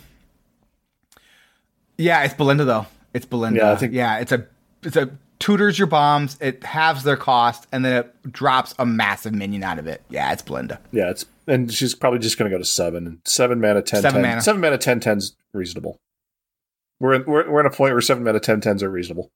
yeah, 1.97 2.23
it's 2.23 2.33
Balinda 2.33 2.65
though. 2.65 2.85
It's 3.13 3.25
Balinda. 3.25 3.57
Yeah, 3.57 3.75
think- 3.75 3.93
yeah, 3.93 4.17
it's 4.19 4.31
a 4.31 4.47
it's 4.83 4.95
a 4.95 5.11
tutors 5.39 5.77
your 5.77 5.87
bombs. 5.87 6.37
It 6.41 6.63
halves 6.63 7.03
their 7.03 7.17
cost, 7.17 7.67
and 7.71 7.85
then 7.85 7.93
it 8.03 8.31
drops 8.31 8.73
a 8.79 8.85
massive 8.85 9.33
minion 9.33 9.63
out 9.63 9.79
of 9.79 9.87
it. 9.87 10.01
Yeah, 10.09 10.31
it's 10.31 10.41
Balinda. 10.41 10.79
Yeah, 10.91 11.09
it's 11.09 11.25
and 11.47 11.71
she's 11.73 11.95
probably 11.95 12.19
just 12.19 12.37
going 12.37 12.49
to 12.49 12.55
go 12.55 12.59
to 12.59 12.65
seven 12.67 13.05
and 13.07 13.19
seven 13.25 13.59
mana 13.61 13.81
10 13.81 14.01
Seven 14.01 14.21
10. 14.21 14.29
mana. 14.29 14.41
Seven 14.41 14.61
mana 14.61 14.77
10 14.77 14.99
10's 14.99 15.35
reasonable. 15.53 15.97
We're 16.99 17.15
in, 17.15 17.25
we're 17.25 17.49
we're 17.49 17.59
in 17.59 17.65
a 17.65 17.69
point 17.71 17.93
where 17.93 18.01
seven 18.01 18.23
mana 18.23 18.39
10 18.39 18.61
10's 18.61 18.83
are 18.83 18.89
reasonable. 18.89 19.29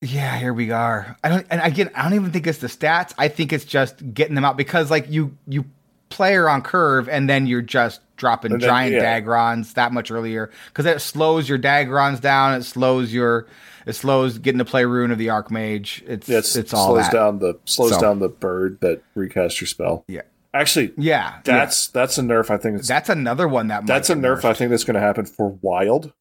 Yeah, 0.00 0.36
here 0.36 0.52
we 0.52 0.72
are. 0.72 1.16
I 1.22 1.28
don't, 1.28 1.46
and 1.50 1.60
again, 1.60 1.90
I 1.94 2.02
don't 2.02 2.14
even 2.14 2.32
think 2.32 2.46
it's 2.48 2.58
the 2.58 2.66
stats. 2.66 3.12
I 3.18 3.28
think 3.28 3.52
it's 3.52 3.64
just 3.64 4.12
getting 4.12 4.34
them 4.34 4.44
out 4.44 4.56
because, 4.56 4.90
like, 4.90 5.08
you 5.08 5.36
you 5.46 5.64
play 6.08 6.34
her 6.34 6.48
on 6.48 6.60
curve, 6.62 7.08
and 7.08 7.28
then 7.30 7.46
you're 7.46 7.62
just 7.62 8.00
dropping 8.16 8.50
then- 8.52 8.60
giant 8.60 8.94
yeah. 8.94 9.20
Dagrons 9.20 9.74
that 9.74 9.92
much 9.92 10.10
earlier 10.10 10.50
because 10.66 10.86
it 10.86 11.00
slows 11.00 11.48
your 11.48 11.58
Dagrons 11.58 12.20
down. 12.20 12.54
It 12.54 12.64
slows 12.64 13.12
your, 13.14 13.46
It 13.86 13.92
slows 13.94 14.38
getting 14.38 14.58
to 14.58 14.64
play 14.64 14.84
Rune 14.84 15.12
of 15.12 15.18
the 15.18 15.28
Archmage. 15.28 16.02
It's 16.08 16.28
Yeah, 16.28 16.38
it's, 16.38 16.56
it's, 16.56 16.74
all 16.74 16.88
slows 16.94 17.04
that. 17.06 17.12
down 17.12 17.38
the 17.38 17.58
slows 17.66 17.92
So- 17.94 18.00
down 18.00 18.18
the 18.18 18.28
bird 18.28 18.80
that 18.80 19.02
recasts 19.16 19.60
your 19.60 19.68
spell. 19.68 20.04
Yeah, 20.08 20.22
Actually, 20.54 20.92
yeah. 20.98 21.40
that's 21.44 21.88
that's 21.88 22.18
a 22.18 22.22
nerf. 22.22 22.50
I 22.50 22.58
think 22.58 22.78
yeah. 22.78 22.82
that's 22.86 23.08
another 23.08 23.48
one 23.48 23.68
that 23.68 23.82
might 23.82 23.86
that's 23.86 24.10
a 24.10 24.14
nerf. 24.14 24.40
nerfed. 24.40 24.44
I 24.44 24.54
think 24.54 24.70
that's 24.70 24.84
going 24.84 24.94
to 24.94 25.00
happen 25.00 25.24
for 25.24 25.58
wild. 25.62 26.12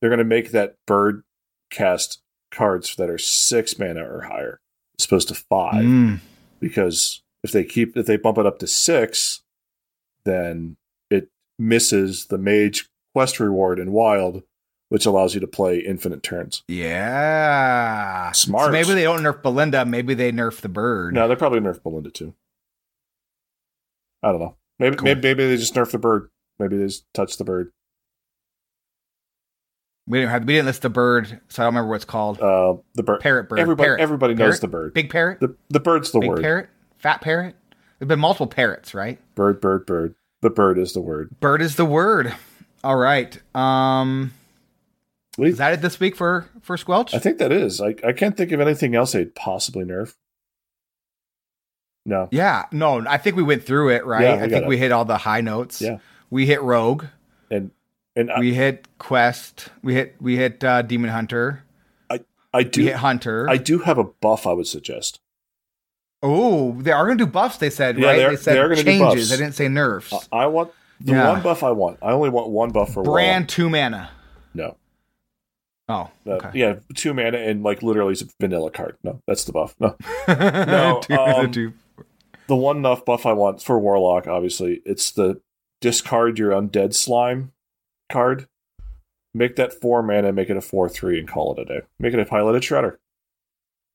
They're 0.00 0.10
going 0.10 0.18
to 0.18 0.24
make 0.24 0.52
that 0.52 0.76
bird 0.86 1.22
cast 1.70 2.20
cards 2.50 2.96
that 2.96 3.08
are 3.10 3.18
six 3.18 3.78
mana 3.78 4.04
or 4.04 4.22
higher, 4.22 4.60
as 4.98 5.06
opposed 5.06 5.28
to 5.28 5.34
five. 5.34 5.84
Mm. 5.84 6.20
because 6.60 7.22
if 7.42 7.52
they 7.52 7.64
keep 7.64 7.96
if 7.96 8.06
they 8.06 8.16
bump 8.16 8.36
it 8.38 8.46
up 8.46 8.58
to 8.58 8.66
six, 8.66 9.42
then 10.24 10.76
it 11.10 11.28
misses 11.58 12.26
the 12.26 12.38
mage 12.38 12.88
quest 13.14 13.40
reward 13.40 13.78
in 13.78 13.92
wild, 13.92 14.42
which 14.90 15.06
allows 15.06 15.34
you 15.34 15.40
to 15.40 15.46
play 15.46 15.78
infinite 15.78 16.22
turns. 16.22 16.62
Yeah, 16.68 18.32
Smart. 18.32 18.66
So 18.66 18.72
maybe 18.72 18.92
they 18.92 19.04
don't 19.04 19.20
nerf 19.20 19.40
Balinda. 19.40 19.88
Maybe 19.88 20.12
they 20.12 20.30
nerf 20.30 20.60
the 20.60 20.68
bird. 20.68 21.14
No, 21.14 21.26
they 21.26 21.36
probably 21.36 21.60
nerf 21.60 21.80
Balinda 21.80 22.12
too. 22.12 22.34
I 24.22 24.30
don't 24.32 24.40
know. 24.40 24.56
Maybe 24.78 24.96
Cool. 24.96 25.04
maybe, 25.06 25.20
maybe 25.22 25.46
they 25.48 25.56
just 25.56 25.74
nerf 25.74 25.90
the 25.90 25.98
bird. 25.98 26.28
Maybe 26.58 26.76
they 26.76 26.86
just 26.86 27.04
touch 27.14 27.36
the 27.36 27.44
bird. 27.44 27.72
we 30.06 30.18
didn't 30.18 30.30
have 30.30 30.44
we 30.44 30.54
didn't 30.54 30.66
list 30.66 30.82
the 30.82 30.90
bird, 30.90 31.40
so 31.48 31.62
I 31.62 31.66
don't 31.66 31.74
remember 31.74 31.90
what 31.90 31.96
it's 31.96 32.04
called. 32.04 32.40
Uh, 32.40 32.76
the 32.94 33.02
bird. 33.02 33.20
parrot 33.20 33.48
bird. 33.48 33.58
Everybody 33.60 33.86
Parrot. 33.86 34.00
everybody 34.00 34.34
knows 34.34 34.44
Parrot? 34.58 34.60
the 34.62 34.68
bird. 34.68 34.94
Big 34.94 35.10
parrot. 35.10 35.40
The 35.40 35.54
the 35.68 35.80
bird's 35.80 36.10
the 36.12 36.20
Big 36.20 36.30
word. 36.30 36.40
parrot. 36.42 36.68
Fat 36.98 37.20
parrot. 37.20 37.56
There've 37.98 38.08
been 38.08 38.20
multiple 38.20 38.46
parrots, 38.46 38.94
right? 38.94 39.18
Bird 39.34 39.60
bird 39.60 39.84
bird. 39.86 40.14
The 40.40 40.50
bird 40.50 40.78
is 40.78 40.92
the 40.92 41.00
word. 41.00 41.38
Bird 41.40 41.60
is 41.60 41.76
the 41.76 41.84
word. 41.84 42.32
All 42.84 42.96
right. 42.96 43.36
Um, 43.56 44.32
is 45.38 45.58
that 45.58 45.74
it 45.74 45.82
this 45.82 45.98
week 46.00 46.16
for 46.16 46.48
for 46.62 46.76
Squelch? 46.76 47.12
I 47.14 47.18
think 47.18 47.38
that 47.38 47.52
is. 47.52 47.80
I 47.80 47.94
I 48.06 48.12
can't 48.12 48.36
think 48.36 48.52
of 48.52 48.60
anything 48.60 48.94
else 48.94 49.12
they'd 49.12 49.34
possibly 49.34 49.84
nerf. 49.84 50.14
No. 52.08 52.28
yeah. 52.32 52.64
No, 52.72 53.04
I 53.06 53.18
think 53.18 53.36
we 53.36 53.42
went 53.42 53.64
through 53.64 53.90
it, 53.90 54.04
right? 54.06 54.22
Yeah, 54.22 54.34
I 54.44 54.48
think 54.48 54.62
it. 54.64 54.66
we 54.66 54.78
hit 54.78 54.92
all 54.92 55.04
the 55.04 55.18
high 55.18 55.42
notes. 55.42 55.80
Yeah. 55.82 55.98
We 56.30 56.46
hit 56.46 56.62
Rogue. 56.62 57.04
And 57.50 57.70
and 58.16 58.30
I, 58.30 58.40
we 58.40 58.54
hit 58.54 58.88
Quest. 58.98 59.68
We 59.82 59.92
hit 59.94 60.16
we 60.20 60.36
hit 60.36 60.64
uh, 60.64 60.82
Demon 60.82 61.10
Hunter. 61.10 61.64
I 62.10 62.20
We 62.54 62.64
do 62.64 62.82
hit 62.84 62.96
Hunter. 62.96 63.46
I 63.48 63.58
do 63.58 63.80
have 63.80 63.98
a 63.98 64.04
buff 64.04 64.46
I 64.46 64.54
would 64.54 64.66
suggest. 64.66 65.20
oh, 66.22 66.72
they 66.80 66.92
are 66.92 67.04
going 67.04 67.18
to 67.18 67.26
do 67.26 67.30
buffs. 67.30 67.58
They 67.58 67.68
said 67.70 67.98
Yeah, 67.98 68.06
right. 68.06 68.16
they're- 68.16 68.30
They 68.30 68.36
said 68.36 68.54
they 68.54 68.58
are 68.60 68.74
changes. 68.74 69.00
buffs. 69.00 69.30
They 69.30 69.36
didn't 69.36 69.54
say 69.54 69.68
nerfs. 69.68 70.12
Uh, 70.14 70.18
I 70.32 70.46
want 70.46 70.72
the 71.00 71.12
Yeah. 71.12 71.28
one 71.30 71.42
buff 71.42 71.62
I 71.62 71.70
want. 71.72 71.98
I 72.02 72.12
only 72.12 72.30
want 72.30 72.48
one 72.48 72.70
buff 72.70 72.94
for 72.94 73.02
one. 73.02 73.12
Brann 73.12 73.46
two 73.46 73.68
mana. 73.68 74.10
No. 74.54 74.76
Oh, 75.90 76.10
Uh, 76.26 76.30
okay. 76.32 76.50
Yeah, 76.54 76.76
two 76.94 77.12
mana 77.14 77.38
and 77.38 77.62
like 77.62 77.82
literally 77.82 78.12
it's 78.12 78.22
a 78.22 78.26
vanilla 78.40 78.70
card. 78.70 78.96
No, 79.04 79.20
that's 79.26 79.44
the 79.44 79.52
buff. 79.52 79.74
No. 79.78 79.94
No, 80.28 81.00
Two 81.02 81.14
um, 81.14 81.52
two- 81.52 81.72
The 82.48 82.56
one 82.56 82.78
enough 82.78 83.04
buff 83.04 83.24
I 83.26 83.32
want 83.34 83.62
for 83.62 83.78
Warlock, 83.78 84.26
obviously, 84.26 84.80
it's 84.84 85.10
the 85.12 85.40
discard 85.80 86.38
your 86.38 86.50
undead 86.52 86.94
slime 86.94 87.52
card. 88.10 88.48
Make 89.34 89.56
that 89.56 89.72
four 89.74 90.02
mana, 90.02 90.32
make 90.32 90.48
it 90.50 90.56
a 90.56 90.60
four 90.62 90.88
three, 90.88 91.18
and 91.20 91.28
call 91.28 91.52
it 91.54 91.60
a 91.60 91.64
day. 91.66 91.80
Make 92.00 92.14
it 92.14 92.18
a 92.20 92.24
piloted 92.24 92.62
shredder. 92.62 92.96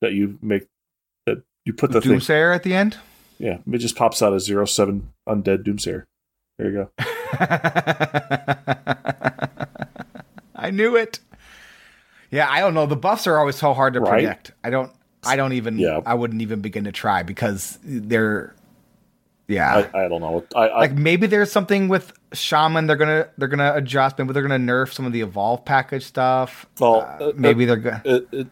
That 0.01 0.13
you 0.13 0.37
make 0.41 0.67
that 1.25 1.43
you 1.65 1.73
put 1.73 1.91
the 1.91 1.99
thing. 2.01 2.11
Doomsayer 2.13 2.53
at 2.55 2.63
the 2.63 2.75
end. 2.75 2.97
Yeah, 3.39 3.57
it 3.69 3.77
just 3.79 3.95
pops 3.95 4.21
out 4.21 4.33
as 4.33 4.45
zero 4.45 4.65
seven 4.65 5.11
undead 5.27 5.63
doomsayer. 5.65 6.05
There 6.59 6.69
you 6.69 6.73
go. 6.73 6.91
I 10.55 10.69
knew 10.71 10.95
it. 10.95 11.19
Yeah, 12.29 12.49
I 12.49 12.59
don't 12.59 12.73
know. 12.73 12.85
The 12.85 12.95
buffs 12.95 13.25
are 13.27 13.37
always 13.37 13.55
so 13.55 13.73
hard 13.73 13.93
to 13.95 13.99
Right? 14.01 14.11
predict. 14.23 14.51
I 14.63 14.69
don't. 14.69 14.91
I 15.25 15.35
don't 15.35 15.53
even. 15.53 15.77
Yeah. 15.77 16.01
I 16.05 16.13
wouldn't 16.13 16.41
even 16.41 16.61
begin 16.61 16.83
to 16.85 16.91
try 16.91 17.23
because 17.23 17.79
they're. 17.83 18.55
Yeah. 19.47 19.87
I, 19.93 20.05
I 20.05 20.07
don't 20.07 20.21
know. 20.21 20.45
I, 20.55 20.67
I 20.69 20.79
like 20.79 20.93
maybe 20.93 21.27
there's 21.27 21.51
something 21.51 21.87
with 21.89 22.13
shaman. 22.33 22.87
They're 22.87 22.95
gonna 22.95 23.27
they're 23.37 23.47
gonna 23.49 23.73
adjust. 23.75 24.17
Maybe 24.17 24.31
they're 24.33 24.41
gonna 24.41 24.57
nerf 24.57 24.93
some 24.93 25.05
of 25.05 25.11
the 25.13 25.21
evolve 25.21 25.65
package 25.65 26.05
stuff. 26.05 26.65
Well, 26.79 27.01
Uh, 27.19 27.25
uh, 27.29 27.31
maybe 27.35 27.65
they're 27.65 27.75
gonna. 27.75 28.01
it, 28.05 28.27
it, 28.31 28.47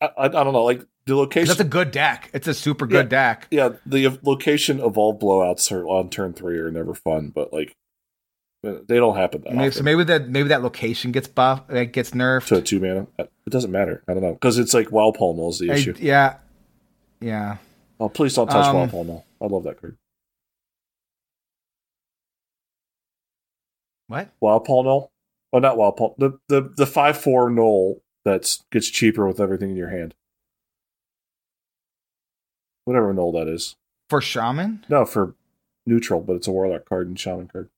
I, 0.00 0.10
I 0.18 0.28
don't 0.28 0.52
know. 0.52 0.64
Like 0.64 0.84
the 1.06 1.14
location. 1.16 1.46
That's 1.48 1.60
a 1.60 1.64
good 1.64 1.92
deck. 1.92 2.28
It's 2.34 2.48
a 2.48 2.54
super 2.54 2.86
good 2.86 3.08
deck. 3.08 3.46
yeah, 3.50 3.70
the 3.86 4.18
location 4.22 4.80
evolve 4.80 5.20
blowouts 5.20 5.70
are 5.72 5.86
on 5.86 6.10
turn 6.10 6.32
three 6.32 6.58
are 6.58 6.70
never 6.70 6.92
fun, 6.94 7.28
but 7.34 7.52
like 7.52 7.76
they 8.62 8.96
don't 8.96 9.16
happen 9.16 9.40
that 9.42 9.54
Maybe, 9.54 9.70
so 9.70 9.82
maybe 9.82 10.04
that 10.04 10.28
maybe 10.28 10.48
that 10.50 10.62
location 10.62 11.12
gets 11.12 11.28
buffed, 11.28 11.70
It 11.70 11.92
gets 11.92 12.10
nerfed. 12.10 12.46
to 12.48 12.56
a 12.56 12.60
two 12.62 12.78
mana. 12.80 13.06
It 13.50 13.52
doesn't 13.52 13.72
matter. 13.72 14.04
I 14.06 14.12
don't 14.14 14.22
know 14.22 14.34
because 14.34 14.58
it's 14.58 14.72
like 14.72 14.92
Wild 14.92 15.16
Palmo 15.16 15.50
is 15.50 15.58
the 15.58 15.72
I- 15.72 15.74
issue. 15.74 15.92
yeah. 15.98 16.36
Yeah. 17.20 17.56
Oh, 17.98 18.08
please 18.08 18.32
don't 18.32 18.46
touch 18.46 18.64
Um, 18.66 18.76
Wild 18.76 18.90
Palmo. 18.92 19.24
I 19.42 19.46
love 19.46 19.64
that 19.64 19.80
card. 19.80 19.96
What? 24.06 24.30
Wild 24.38 24.66
Palmo. 24.68 25.08
Oh, 25.52 25.58
not 25.58 25.76
Wild 25.76 25.96
Palmo. 25.98 26.14
The 26.18 26.38
the 26.48 26.72
the 26.76 26.86
five 26.86 27.18
four 27.18 27.50
Gnoll 27.50 28.00
that's 28.24 28.62
gets 28.70 28.88
cheaper 28.88 29.26
with 29.26 29.40
everything 29.40 29.70
in 29.70 29.76
your 29.76 29.90
hand. 29.90 30.14
Whatever 32.84 33.12
Gnoll 33.12 33.32
that 33.34 33.48
is. 33.52 33.74
For 34.08 34.20
shaman? 34.20 34.84
No, 34.88 35.04
for 35.04 35.34
neutral, 35.86 36.20
but 36.20 36.36
it's 36.36 36.46
a 36.46 36.52
warlock 36.52 36.84
card 36.88 37.08
and 37.08 37.18
shaman 37.18 37.48
card. 37.48 37.68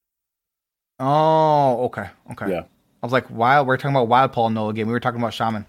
Oh, 0.99 1.85
okay, 1.87 2.11
okay. 2.33 2.51
Yeah. 2.51 2.63
I 3.03 3.07
was 3.07 3.13
like, 3.13 3.29
wild. 3.31 3.67
We're 3.67 3.77
talking 3.77 3.97
about 3.97 4.09
Wildpaw 4.09 4.53
Gnoll 4.53 4.71
again. 4.71 4.87
We 4.87 4.93
were 4.93 5.01
talking 5.01 5.21
about 5.21 5.35
shaman. 5.35 5.67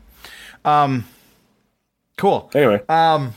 Um, 0.63 1.05
cool. 2.17 2.51
Anyway, 2.53 2.81
Um, 2.87 3.33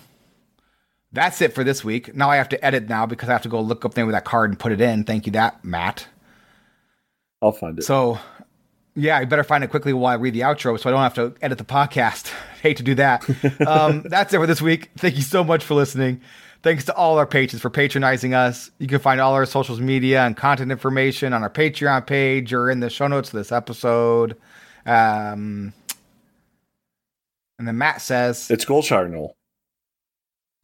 that's 1.12 1.40
it 1.40 1.54
for 1.54 1.64
this 1.64 1.82
week. 1.82 2.14
Now 2.14 2.30
I 2.30 2.36
have 2.36 2.48
to 2.50 2.62
edit 2.64 2.88
now 2.88 3.06
because 3.06 3.28
I 3.28 3.32
have 3.32 3.42
to 3.42 3.48
go 3.48 3.60
look 3.60 3.84
up 3.84 3.94
the 3.94 4.02
name 4.02 4.08
of 4.08 4.12
that 4.12 4.24
card 4.24 4.50
and 4.50 4.58
put 4.58 4.72
it 4.72 4.80
in. 4.80 5.04
Thank 5.04 5.26
you, 5.26 5.32
that 5.32 5.64
Matt. 5.64 6.08
I'll 7.40 7.52
find 7.52 7.78
it. 7.78 7.82
So, 7.84 8.18
yeah, 8.94 9.16
I 9.16 9.24
better 9.24 9.44
find 9.44 9.64
it 9.64 9.70
quickly 9.70 9.92
while 9.92 10.12
I 10.12 10.16
read 10.16 10.34
the 10.34 10.40
outro, 10.40 10.78
so 10.78 10.88
I 10.88 10.92
don't 10.92 11.00
have 11.02 11.14
to 11.14 11.34
edit 11.40 11.58
the 11.58 11.64
podcast. 11.64 12.30
Hate 12.62 12.76
to 12.78 12.82
do 12.82 12.94
that. 12.96 13.28
um, 13.66 14.02
that's 14.06 14.34
it 14.34 14.38
for 14.38 14.46
this 14.46 14.60
week. 14.60 14.90
Thank 14.98 15.16
you 15.16 15.22
so 15.22 15.42
much 15.42 15.64
for 15.64 15.74
listening. 15.74 16.20
Thanks 16.66 16.86
to 16.86 16.94
all 16.96 17.16
our 17.16 17.28
patrons 17.28 17.62
for 17.62 17.70
patronizing 17.70 18.34
us. 18.34 18.72
You 18.80 18.88
can 18.88 18.98
find 18.98 19.20
all 19.20 19.34
our 19.34 19.46
social 19.46 19.80
media 19.80 20.22
and 20.22 20.36
content 20.36 20.72
information 20.72 21.32
on 21.32 21.44
our 21.44 21.48
Patreon 21.48 22.08
page 22.08 22.52
or 22.52 22.68
in 22.68 22.80
the 22.80 22.90
show 22.90 23.06
notes 23.06 23.28
of 23.28 23.34
this 23.34 23.52
episode. 23.52 24.36
Um, 24.84 25.72
and 27.60 27.68
then 27.68 27.78
Matt 27.78 28.00
says, 28.00 28.50
it's 28.50 28.64
Goldshire 28.64 29.08
Gnoll. 29.08 29.34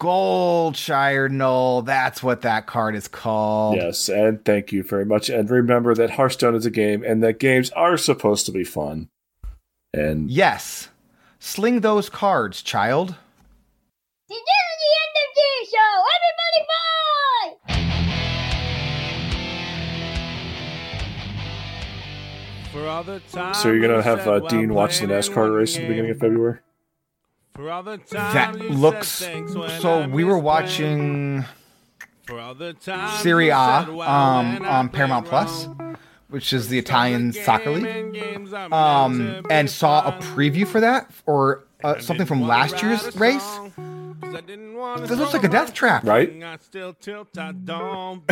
Goldshire 0.01 1.29
Gnoll. 1.29 1.85
That's 1.85 2.21
what 2.21 2.41
that 2.41 2.65
card 2.67 2.95
is 2.95 3.07
called. 3.07 3.77
Yes, 3.77 4.09
and 4.09 4.43
thank 4.43 4.73
you 4.73 4.83
very 4.83 5.05
much. 5.05 5.29
And 5.29 5.49
remember 5.49 5.95
that 5.95 6.09
Hearthstone 6.09 6.55
is 6.55 6.65
a 6.65 6.69
game, 6.69 7.01
and 7.05 7.23
that 7.23 7.39
games 7.39 7.69
are 7.69 7.95
supposed 7.95 8.45
to 8.47 8.51
be 8.51 8.65
fun. 8.65 9.07
And 9.93 10.29
Yes. 10.29 10.89
Sling 11.39 11.79
those 11.79 12.09
cards, 12.09 12.61
child. 12.61 13.15
This 14.27 14.37
is 14.37 14.43
the 14.43 14.95
end 14.99 15.15
of 15.15 15.35
the 15.35 15.52
show. 15.73 16.03
Everybody 16.15 16.59
bye! 16.69 18.63
For 22.71 22.87
all 22.87 23.03
the 23.03 23.19
time 23.31 23.53
so 23.53 23.71
you're 23.71 23.81
gonna 23.87 24.01
have 24.01 24.27
uh, 24.27 24.39
while 24.39 24.47
Dean 24.47 24.73
watch 24.73 24.99
the 24.99 25.05
NASCAR 25.07 25.35
one 25.35 25.51
race 25.51 25.75
at 25.75 25.83
the 25.83 25.87
beginning 25.87 26.11
of. 26.11 26.19
February. 26.19 26.59
For 27.55 27.69
all 27.69 27.83
the 27.83 27.97
time 27.97 28.33
That 28.33 28.59
looks. 28.71 29.09
So 29.79 30.07
we 30.07 30.23
were 30.23 30.39
watching 30.39 31.45
For 32.25 32.39
all 32.39 32.55
the 32.55 32.73
time 32.73 33.21
Serie 33.21 33.49
A 33.49 33.85
said 33.85 33.89
um, 33.99 34.65
on 34.65 34.89
Paramount 34.89 35.27
played 35.27 35.47
Plus, 35.47 35.67
which 36.29 36.51
is 36.51 36.69
the 36.69 36.79
Italian 36.79 37.31
Some 37.33 37.43
soccer 37.43 37.69
league. 37.71 37.85
and 37.85 38.13
games 38.13 38.53
Um, 38.53 39.45
and 39.51 39.69
saw 39.69 40.07
a 40.07 40.13
preview 40.13 40.65
for 40.67 40.79
that 40.79 41.11
or 41.27 41.65
uh, 41.83 41.99
something 41.99 42.25
from 42.25 42.41
last 42.47 42.81
year's 42.81 43.15
race. 43.17 43.59
This 44.33 45.09
This 45.09 45.19
looks 45.19 45.33
like 45.33 45.43
a 45.43 45.47
death 45.47 45.73
trap. 45.73 46.03
Right? 46.03 46.29
It's 46.29 46.73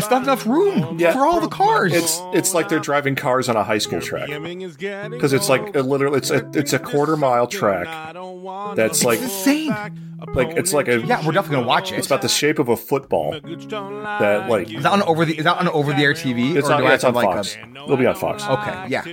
not 0.10 0.24
enough 0.24 0.46
room 0.46 0.98
Yeah. 1.00 1.14
for 1.14 1.26
all 1.26 1.40
the 1.40 1.48
cars. 1.48 1.94
It's 1.94 2.22
it's 2.34 2.54
like 2.54 2.70
they're 2.70 2.80
driving 2.80 3.16
cars 3.16 3.50
on 3.50 3.56
a 3.56 3.64
high 3.64 3.78
school 3.78 4.02
track 4.02 4.28
because 4.30 4.78
Because 4.78 5.34
it's 5.34 5.50
like 5.50 5.76
a 5.76 5.82
literally 5.82 6.18
it's 6.18 6.32
a 6.32 6.50
it's 6.54 6.74
a 6.74 6.80
quarter 6.80 7.18
mile 7.18 7.48
track. 7.48 7.88
that's 8.76 9.04
like- 9.04 9.22
insane. 9.22 9.76
Like 10.36 10.56
it's 10.56 10.72
like 10.72 10.88
a 10.88 11.00
Yeah, 11.00 11.26
we're 11.26 11.32
definitely 11.32 11.58
gonna 11.58 11.68
watch 11.68 11.92
it. 11.92 11.98
It's 11.98 12.06
about 12.08 12.22
the 12.22 12.30
shape 12.30 12.60
of 12.60 12.70
a 12.70 12.78
football. 12.78 13.32
That 13.32 14.46
like 14.50 14.72
Is 14.72 14.84
that 14.84 14.92
on 14.92 15.02
over 15.04 15.26
the? 15.26 15.38
Is 15.38 15.44
that 15.46 15.58
on 15.58 15.68
over 15.70 15.94
the 15.94 16.04
air 16.04 16.14
TV? 16.14 16.56
it's 16.56 16.70
on 16.70 16.82
do 16.82 16.88
yeah, 16.88 16.94
it's 16.94 17.02
to 17.02 17.08
on 17.08 17.14
like 17.16 17.26
Fox. 17.26 17.56
A, 17.56 17.84
It'll 17.84 17.98
be 17.98 18.06
on 18.06 18.16
Fox. 18.16 18.46
Okay, 18.46 18.86
yeah. 18.90 19.04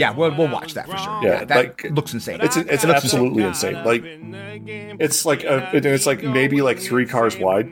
Yeah, 0.00 0.12
we'll, 0.12 0.34
we'll 0.34 0.48
watch 0.48 0.74
that 0.74 0.88
for 0.88 0.96
sure. 0.96 1.20
Yeah, 1.22 1.44
that 1.44 1.56
like, 1.56 1.84
looks 1.90 2.14
insane. 2.14 2.40
It's 2.40 2.56
it's 2.56 2.84
It 2.84 2.88
looks 2.88 3.04
absolutely 3.04 3.42
insane. 3.42 3.84
Like 3.84 4.02
it's 4.04 5.26
like 5.26 5.44
a, 5.44 5.70
it's 5.74 6.06
like 6.06 6.22
maybe 6.22 6.62
like 6.62 6.78
three 6.78 7.04
cars 7.04 7.36
wide. 7.36 7.66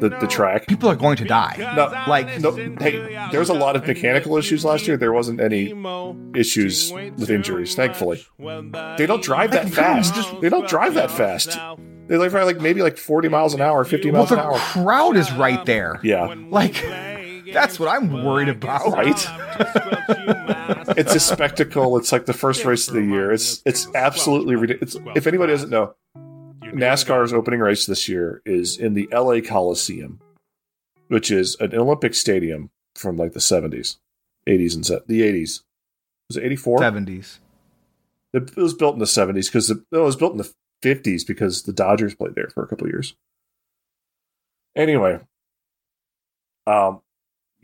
The 0.00 0.10
the 0.20 0.26
track. 0.26 0.66
People 0.66 0.90
are 0.90 0.96
going 0.96 1.16
to 1.16 1.24
die. 1.24 1.56
No, 1.74 1.86
Like 2.06 2.38
no. 2.38 2.52
Hey, 2.52 3.28
there 3.30 3.40
was 3.40 3.48
a 3.48 3.54
lot 3.54 3.76
of 3.76 3.86
mechanical 3.86 4.36
issues 4.36 4.64
last 4.64 4.86
year. 4.86 4.98
There 4.98 5.12
wasn't 5.12 5.40
any 5.40 5.72
issues 6.34 6.92
with 6.92 7.30
injuries, 7.30 7.74
thankfully. 7.74 8.26
They 8.38 9.06
don't 9.06 9.22
drive 9.22 9.52
that 9.52 9.70
fast. 9.70 10.14
They 10.42 10.50
don't 10.50 10.68
drive 10.68 10.94
that 10.94 11.10
fast. 11.10 11.58
They 12.06 12.18
like 12.18 12.32
like 12.32 12.60
maybe 12.60 12.82
like 12.82 12.98
forty 12.98 13.28
miles 13.28 13.54
an 13.54 13.62
hour, 13.62 13.82
fifty 13.84 14.10
miles 14.10 14.28
the 14.28 14.34
an 14.34 14.40
hour. 14.40 14.58
crowd 14.58 15.16
is 15.16 15.32
right 15.32 15.64
there. 15.64 16.00
Yeah, 16.02 16.34
Like, 16.50 16.74
that's 17.52 17.78
what 17.78 17.88
I'm 17.88 18.24
worried 18.24 18.48
about. 18.48 18.92
right. 18.92 19.26
it's 20.96 21.14
a 21.14 21.20
spectacle. 21.20 21.96
It's 21.96 22.12
like 22.12 22.26
the 22.26 22.32
first 22.32 22.64
race 22.64 22.88
of 22.88 22.94
the 22.94 23.04
year. 23.04 23.32
It's 23.32 23.62
it's 23.64 23.86
absolutely 23.94 24.56
ridiculous. 24.56 24.96
If 25.14 25.26
anybody 25.26 25.52
doesn't 25.52 25.70
know, 25.70 25.94
NASCAR's 26.74 27.32
opening 27.32 27.60
race 27.60 27.86
this 27.86 28.08
year 28.08 28.42
is 28.44 28.76
in 28.76 28.94
the 28.94 29.08
LA 29.12 29.40
Coliseum, 29.40 30.20
which 31.08 31.30
is 31.30 31.56
an 31.60 31.74
Olympic 31.74 32.14
stadium 32.14 32.70
from 32.94 33.16
like 33.16 33.32
the 33.32 33.40
70s, 33.40 33.96
80s, 34.46 34.74
and 34.74 34.84
the 35.06 35.20
80s. 35.20 35.62
Was 36.28 36.36
it 36.36 36.44
84? 36.44 36.78
70s. 36.78 37.38
It 38.32 38.56
was 38.56 38.74
built 38.74 38.94
in 38.94 38.98
the 38.98 39.04
70s 39.04 39.46
because 39.46 39.70
it 39.70 39.78
was 39.90 40.16
built 40.16 40.32
in 40.32 40.38
the 40.38 40.52
50s 40.82 41.26
because 41.26 41.62
the 41.62 41.72
Dodgers 41.72 42.14
played 42.14 42.34
there 42.34 42.48
for 42.48 42.64
a 42.64 42.66
couple 42.66 42.86
of 42.86 42.92
years. 42.92 43.14
Anyway, 44.74 45.20
um, 46.66 47.00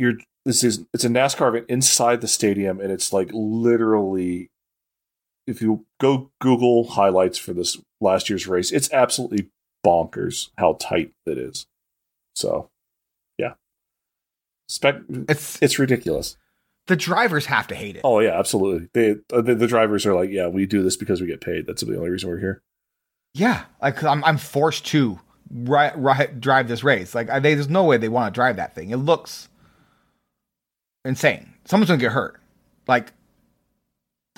you're 0.00 0.14
this 0.46 0.64
is 0.64 0.86
it's 0.94 1.04
a 1.04 1.08
NASCAR 1.08 1.48
event 1.48 1.66
inside 1.68 2.20
the 2.22 2.28
stadium, 2.28 2.80
and 2.80 2.90
it's 2.90 3.12
like 3.12 3.30
literally, 3.32 4.50
if 5.46 5.60
you 5.60 5.84
go 6.00 6.30
Google 6.40 6.88
highlights 6.88 7.38
for 7.38 7.52
this 7.52 7.76
last 8.00 8.30
year's 8.30 8.46
race, 8.46 8.72
it's 8.72 8.90
absolutely 8.92 9.50
bonkers 9.86 10.48
how 10.58 10.76
tight 10.80 11.12
it 11.26 11.36
is. 11.38 11.66
So, 12.34 12.70
yeah, 13.38 13.54
spec 14.68 14.96
It's 15.28 15.60
it's 15.62 15.78
ridiculous. 15.78 16.36
the 16.86 16.96
drivers 16.96 17.46
have 17.46 17.66
to 17.68 17.74
hate 17.74 17.96
it. 17.96 18.00
Oh 18.02 18.20
yeah, 18.20 18.38
absolutely. 18.38 18.88
They 18.94 19.16
uh, 19.32 19.42
the, 19.42 19.54
the 19.54 19.66
drivers 19.66 20.06
are 20.06 20.14
like, 20.14 20.30
yeah, 20.30 20.48
we 20.48 20.64
do 20.66 20.82
this 20.82 20.96
because 20.96 21.20
we 21.20 21.26
get 21.26 21.40
paid. 21.42 21.66
That's 21.66 21.82
the 21.82 21.96
only 21.96 22.10
reason 22.10 22.30
we're 22.30 22.38
here. 22.38 22.62
Yeah, 23.34 23.64
like 23.82 24.02
I'm 24.02 24.24
I'm 24.24 24.38
forced 24.38 24.86
to 24.86 25.18
ri- 25.52 25.92
ri- 25.94 26.34
drive 26.38 26.66
this 26.68 26.82
race. 26.82 27.14
Like 27.14 27.28
I, 27.28 27.38
they, 27.40 27.54
there's 27.54 27.68
no 27.68 27.84
way 27.84 27.96
they 27.98 28.08
want 28.08 28.32
to 28.32 28.36
drive 28.38 28.56
that 28.56 28.74
thing. 28.74 28.90
It 28.90 28.96
looks 28.96 29.48
insane. 31.04 31.52
Someone's 31.64 31.88
gonna 31.88 32.00
get 32.00 32.12
hurt. 32.12 32.40
Like, 32.86 33.12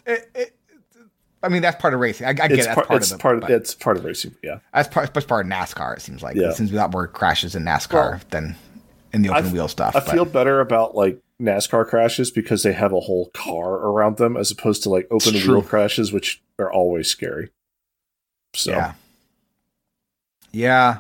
it, 0.06 0.30
it, 0.34 0.56
I 1.43 1.48
mean 1.48 1.62
that's 1.62 1.80
part 1.80 1.94
of 1.94 2.01
racing. 2.01 2.26
I, 2.26 2.30
I 2.30 2.32
get 2.34 2.52
it's 2.52 2.62
it. 2.62 2.64
that's 2.66 2.74
part, 2.74 2.89
part, 2.89 3.02
it's 3.02 3.10
of 3.12 3.18
the, 3.18 3.22
part 3.22 3.43
of 3.43 3.51
it's 3.51 3.74
part 3.74 3.97
of 3.97 4.05
racing. 4.05 4.34
Yeah, 4.43 4.59
that's 4.72 4.89
part 4.89 5.12
that's 5.14 5.26
part 5.26 5.47
of 5.47 5.51
NASCAR. 5.52 5.97
It 5.97 6.01
seems 6.02 6.22
like 6.22 6.36
Yeah. 6.36 6.51
it 6.51 6.56
seems 6.56 6.72
a 6.72 6.76
lot 6.76 6.93
more 6.93 7.06
crashes 7.06 7.55
in 7.55 7.64
NASCAR 7.64 7.93
Well, 7.93 8.20
than 8.30 8.56
in 9.12 9.22
the 9.22 9.30
open 9.30 9.47
I- 9.47 9.52
wheel 9.52 9.68
stuff. 9.68 9.97
I 9.97 10.01
but- 10.01 10.10
feel 10.10 10.24
better 10.24 10.60
about 10.60 10.94
like 10.94 11.20
NASCAR 11.40 11.86
crashes 11.89 12.30
because 12.30 12.62
they 12.62 12.72
have 12.72 12.93
a 12.93 13.01
whole 13.01 13.30
car 13.34 13.72
around 13.74 14.16
them 14.18 14.36
as 14.36 14.51
opposed 14.51 14.82
to 14.84 14.90
like 14.90 15.09
open 15.10 15.34
wheel 15.34 15.62
crashes, 15.62 16.12
which 16.12 16.40
are 16.59 16.70
always 16.72 17.09
scary. 17.09 17.51
So 18.55 18.70
Yeah. 18.72 18.93
Yeah. 20.52 20.98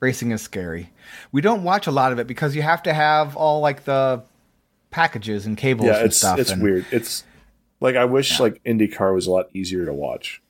Racing 0.00 0.30
is 0.30 0.42
scary. 0.42 0.90
We 1.32 1.40
don't 1.40 1.64
watch 1.64 1.86
a 1.86 1.90
lot 1.90 2.12
of 2.12 2.18
it 2.18 2.26
because 2.26 2.54
you 2.56 2.62
have 2.62 2.82
to 2.84 2.92
have 2.94 3.36
all 3.36 3.60
like 3.60 3.84
the 3.84 4.22
packages 4.94 5.44
and 5.44 5.56
cables 5.56 5.88
yeah, 5.88 5.96
and 5.96 6.06
it's 6.06 6.18
stuff. 6.18 6.38
it's 6.38 6.50
and, 6.52 6.62
weird. 6.62 6.86
It's 6.92 7.24
like 7.80 7.96
I 7.96 8.04
wish 8.04 8.38
like 8.38 8.62
IndyCar 8.62 9.12
was 9.12 9.26
a 9.26 9.30
lot 9.32 9.48
easier 9.52 9.84
to 9.84 9.92
watch. 9.92 10.40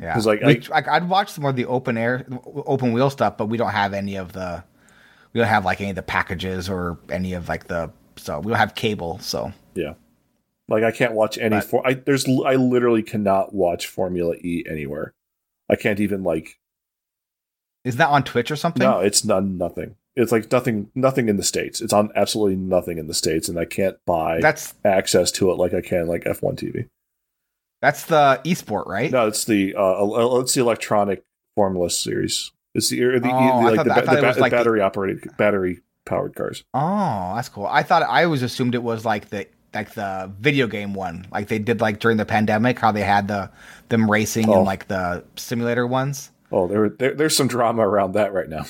Yeah. 0.00 0.14
'Cause, 0.14 0.26
like, 0.26 0.40
We- 0.42 0.62
I- 0.72 0.96
I'd 0.96 1.08
watch 1.08 1.30
some 1.32 1.44
of 1.44 1.54
the 1.54 1.66
open 1.66 1.98
air 1.98 2.26
open 2.66 2.92
wheel 2.94 3.10
stuff, 3.10 3.36
but 3.36 3.46
we 3.46 3.58
don't 3.58 3.72
have 3.72 3.92
any 3.92 4.16
of 4.16 4.32
the 4.32 4.64
we 5.34 5.40
don't 5.40 5.48
have 5.48 5.66
like 5.66 5.82
any 5.82 5.90
of 5.90 5.96
the 5.96 6.02
packages 6.02 6.70
or 6.70 6.98
any 7.10 7.34
of 7.34 7.46
like 7.48 7.66
the 7.66 7.90
so 8.16 8.40
we 8.40 8.50
don't 8.50 8.58
have 8.58 8.74
cable, 8.74 9.18
so 9.18 9.52
Yeah, 9.74 9.94
like 10.68 10.82
I 10.82 10.90
can't 10.90 11.12
watch 11.12 11.36
any. 11.36 11.56
But- 11.56 11.64
For, 11.64 11.86
I 11.86 11.92
there's 11.92 12.26
I 12.46 12.54
literally 12.54 13.02
cannot 13.02 13.54
watch 13.54 13.86
Formula 13.86 14.34
E 14.36 14.64
anywhere. 14.66 15.12
I 15.68 15.76
can't 15.76 16.00
even 16.00 16.22
like 16.24 16.58
is 17.84 17.96
that 17.96 18.08
on 18.08 18.24
Twitch 18.24 18.50
or 18.50 18.56
something? 18.56 18.82
No, 18.82 19.00
it's 19.00 19.24
none 19.26 19.58
nothing. 19.58 19.96
It's 20.16 20.32
like 20.32 20.50
nothing 20.50 20.90
nothing 20.94 21.28
in 21.28 21.36
the 21.36 21.42
states. 21.42 21.80
It's 21.80 21.92
on 21.92 22.10
absolutely 22.16 22.56
nothing 22.56 22.96
in 22.98 23.06
the 23.06 23.14
states, 23.14 23.48
and 23.48 23.58
I 23.58 23.64
can't 23.66 23.96
buy 24.06 24.40
That's 24.40 24.74
access 24.84 25.30
to 25.32 25.50
it 25.50 25.54
like 25.56 25.74
I 25.74 25.82
can 25.82 26.06
like 26.06 26.24
F1 26.24 26.56
TV. 26.56 26.88
that's 27.82 28.06
the 28.06 28.40
esport, 28.44 28.86
right? 28.86 29.10
No, 29.10 29.26
it's 29.28 29.44
the 29.44 29.74
uh, 29.74 30.40
it's 30.40 30.54
the 30.54 30.60
electronic 30.62 31.22
Formula 31.54 31.88
series. 31.90 32.50
It's 32.74 32.90
the, 32.90 32.98
the, 33.18 33.30
Oh, 33.30 33.30
I 33.30 33.64
like 33.70 33.76
the, 33.78 33.84
that- 33.84 33.98
I 33.98 34.00
ba- 34.00 34.06
thought 34.06 34.14
the, 34.16 34.20
ba- 34.22 34.40
like 34.40 34.50
the- 34.50 34.56
battery 34.56 34.80
operated 34.80 35.36
battery 35.36 35.80
powered 36.04 36.34
cars. 36.34 36.64
Oh, 36.74 37.32
that's 37.34 37.48
cool. 37.48 37.66
I 37.66 37.82
thought 37.82 38.02
I 38.02 38.24
always 38.24 38.42
assumed 38.42 38.74
it 38.74 38.82
was 38.82 39.04
like 39.04 39.28
the 39.30 39.46
like 39.74 39.92
the 39.94 40.32
video 40.40 40.66
game 40.66 40.94
one, 40.94 41.26
like 41.30 41.48
they 41.48 41.58
did 41.58 41.80
like 41.82 41.98
during 41.98 42.16
the 42.16 42.24
pandemic, 42.24 42.78
how 42.78 42.92
they 42.92 43.02
had 43.02 43.28
the 43.28 43.50
them 43.90 44.10
racing 44.10 44.48
Oh. 44.48 44.54
and 44.58 44.64
like 44.64 44.88
the 44.88 45.24
simulator 45.36 45.86
ones. 45.86 46.30
Oh, 46.52 46.66
there, 46.68 46.88
there 46.88 47.14
there's 47.14 47.36
some 47.36 47.48
drama 47.48 47.86
around 47.86 48.12
that 48.12 48.32
right 48.32 48.48
now. 48.48 48.64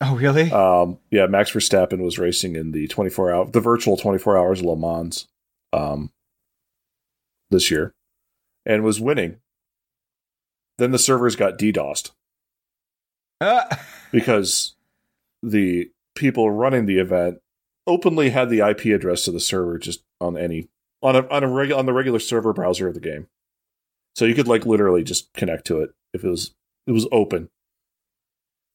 Oh, 0.00 0.16
really? 0.16 0.50
Um, 0.50 0.98
yeah, 1.10 1.26
Max 1.26 1.50
Verstappen 1.50 2.02
was 2.02 2.18
racing 2.18 2.54
in 2.54 2.72
the 2.72 2.86
24 2.88 3.32
hour, 3.32 3.50
the 3.50 3.60
virtual 3.60 3.96
24 3.96 4.36
hours 4.36 4.60
of 4.60 4.66
Le 4.66 4.76
Mans, 4.76 5.26
um, 5.72 6.10
this 7.50 7.70
year, 7.70 7.94
and 8.66 8.84
was 8.84 9.00
winning. 9.00 9.38
Then 10.78 10.90
the 10.90 10.98
servers 10.98 11.36
got 11.36 11.58
DDoSed 11.58 12.10
Uh, 13.40 13.64
because 14.12 14.74
the 15.42 15.90
people 16.14 16.50
running 16.50 16.84
the 16.86 16.98
event 16.98 17.38
openly 17.86 18.30
had 18.30 18.50
the 18.50 18.60
IP 18.60 18.86
address 18.86 19.24
to 19.24 19.30
the 19.30 19.40
server 19.40 19.78
just 19.78 20.02
on 20.20 20.36
any 20.36 20.68
on 21.02 21.14
a 21.16 21.26
on 21.28 21.44
a 21.44 21.48
regular 21.48 21.78
on 21.78 21.86
the 21.86 21.92
regular 21.92 22.18
server 22.18 22.52
browser 22.52 22.88
of 22.88 22.94
the 22.94 23.00
game, 23.00 23.28
so 24.14 24.24
you 24.24 24.34
could 24.34 24.48
like 24.48 24.66
literally 24.66 25.04
just 25.04 25.32
connect 25.34 25.66
to 25.66 25.80
it 25.80 25.90
if 26.12 26.24
it 26.24 26.28
was 26.28 26.54
it 26.86 26.92
was 26.92 27.06
open. 27.12 27.48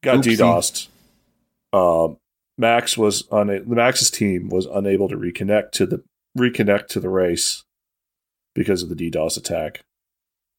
Got 0.04 0.20
Oopsie. 0.20 0.38
DDoSed. 0.38 0.88
Um, 1.74 2.18
Max 2.58 2.98
was 2.98 3.28
on 3.30 3.48
the 3.48 3.64
Max's 3.66 4.12
team 4.12 4.50
was 4.50 4.66
unable 4.66 5.08
to 5.10 5.16
reconnect 5.16 5.72
to 5.72 5.86
the 5.86 6.04
reconnect 6.38 6.88
to 6.88 7.00
the 7.00 7.10
race 7.10 7.64
because 8.54 8.84
of 8.84 8.90
the 8.90 8.96
DDoS 8.96 9.38
attack, 9.38 9.82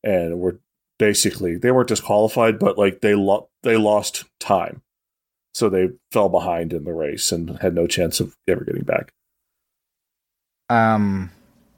and 0.02 0.40
were 0.40 0.58
basically 0.98 1.56
they 1.56 1.70
weren't 1.70 1.88
disqualified, 1.88 2.58
but 2.58 2.78
like 2.78 3.00
they 3.00 3.14
lo- 3.14 3.48
they 3.62 3.76
lost 3.76 4.24
time, 4.40 4.82
so 5.54 5.68
they 5.68 5.90
fell 6.10 6.28
behind 6.28 6.72
in 6.72 6.84
the 6.84 6.94
race 6.94 7.30
and 7.30 7.58
had 7.60 7.74
no 7.74 7.86
chance 7.86 8.20
of 8.20 8.36
ever 8.48 8.64
getting 8.64 8.84
back. 8.84 9.12
um, 10.70 11.30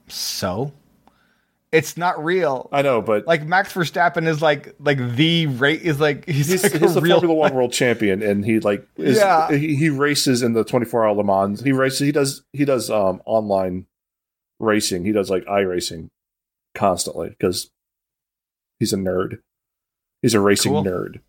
so 0.09 0.73
it's 1.75 1.97
not 1.97 2.23
real. 2.25 2.69
I 2.73 2.83
know, 2.83 3.03
but 3.03 3.27
Like 3.27 3.45
Max 3.47 3.73
Verstappen 3.73 4.27
is 4.27 4.41
like 4.41 4.75
like 4.79 4.99
the 5.17 5.47
rate 5.49 5.83
is 5.83 6.01
like 6.01 6.25
he's, 6.29 6.47
he's, 6.49 6.63
like 6.63 6.73
he's 6.81 6.93
a 6.93 6.95
the 6.95 7.01
real 7.01 7.21
Formula 7.21 7.35
One 7.39 7.55
world 7.57 7.73
champion, 7.73 8.23
and 8.23 8.45
he 8.45 8.61
like 8.61 8.87
is 8.97 9.19
Yeah. 9.19 9.51
he, 9.53 9.75
he 9.77 9.89
races 9.91 10.43
in 10.43 10.53
the 10.55 10.65
twenty 10.65 10.87
four 10.87 11.05
hour 11.07 11.15
Le 11.15 11.25
Mans. 11.25 11.61
He 11.63 11.73
races. 11.73 12.01
He 12.01 12.13
does 12.13 12.43
he 12.53 12.65
does 12.65 12.91
um 12.91 13.21
online 13.27 13.87
racing. 14.61 15.05
He 15.05 15.13
does 15.13 15.29
like 15.31 15.45
iRacing 15.47 16.09
constantly 16.75 17.29
because 17.31 17.71
he's 18.79 18.93
a 18.93 18.97
nerd. 18.97 19.39
He's 20.23 20.35
a 20.35 20.41
racing 20.41 20.73
Cool. 20.73 20.85
nerd, 20.85 21.21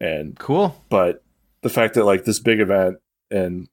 and 0.00 0.38
cool. 0.38 0.84
but 0.88 1.22
the 1.62 1.68
fact 1.68 1.94
that 1.94 2.04
like 2.04 2.24
this 2.24 2.38
big 2.38 2.60
event 2.60 2.98
and 3.32 3.68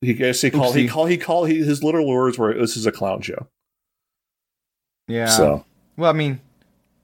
he 0.00 0.14
guess 0.14 0.40
he 0.40 0.50
called 0.50 0.76
he 0.76 0.86
Oopsie. 0.86 0.90
call 0.90 1.06
he 1.06 1.16
call 1.18 1.44
he 1.44 1.56
his 1.58 1.82
literal 1.82 2.06
words 2.06 2.38
were 2.38 2.54
this 2.54 2.76
is 2.76 2.86
a 2.86 2.92
clown 2.92 3.20
show. 3.20 3.48
Yeah. 5.10 5.26
So 5.26 5.64
well, 5.96 6.10
I 6.10 6.12
mean, 6.14 6.40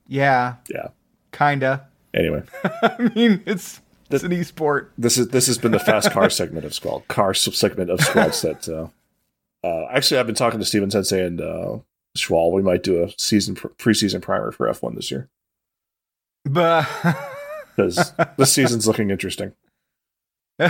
yeah, 0.08 0.54
yeah. 0.68 0.88
kinda. 1.32 1.86
Anyway, 2.14 2.42
I 2.82 3.10
mean, 3.14 3.42
it's 3.46 3.80
it's 4.10 4.22
an 4.24 4.30
esport. 4.30 4.88
this 4.96 5.18
is 5.18 5.28
this 5.28 5.46
has 5.48 5.58
been 5.58 5.72
the 5.72 5.78
fast 5.78 6.10
car 6.12 6.30
segment 6.30 6.64
of 6.64 6.72
Squelch 6.72 7.06
car 7.08 7.34
segment 7.34 7.90
of 7.90 8.00
Squelch 8.00 8.40
that 8.42 8.68
uh, 8.68 8.88
uh, 9.66 9.86
actually 9.90 10.18
I've 10.20 10.26
been 10.26 10.34
talking 10.36 10.60
to 10.60 10.64
Steven 10.66 10.90
Sensei 10.90 11.26
and 11.26 11.40
uh, 11.40 11.78
Schwal. 12.16 12.52
We 12.52 12.62
might 12.62 12.82
do 12.82 13.02
a 13.02 13.10
season 13.18 13.54
pr- 13.56 13.68
preseason 13.78 14.22
primer 14.22 14.52
for 14.52 14.68
F 14.68 14.82
one 14.82 14.94
this 14.94 15.10
year 15.10 15.28
But 16.44 16.88
because 17.76 18.12
this 18.38 18.52
season's 18.52 18.86
looking 18.86 19.10
interesting. 19.10 19.52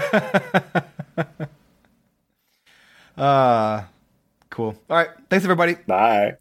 uh 3.17 3.83
cool. 4.51 4.75
All 4.91 4.97
right. 4.97 5.11
Thanks 5.31 5.45
everybody. 5.45 5.75
Bye. 5.87 6.37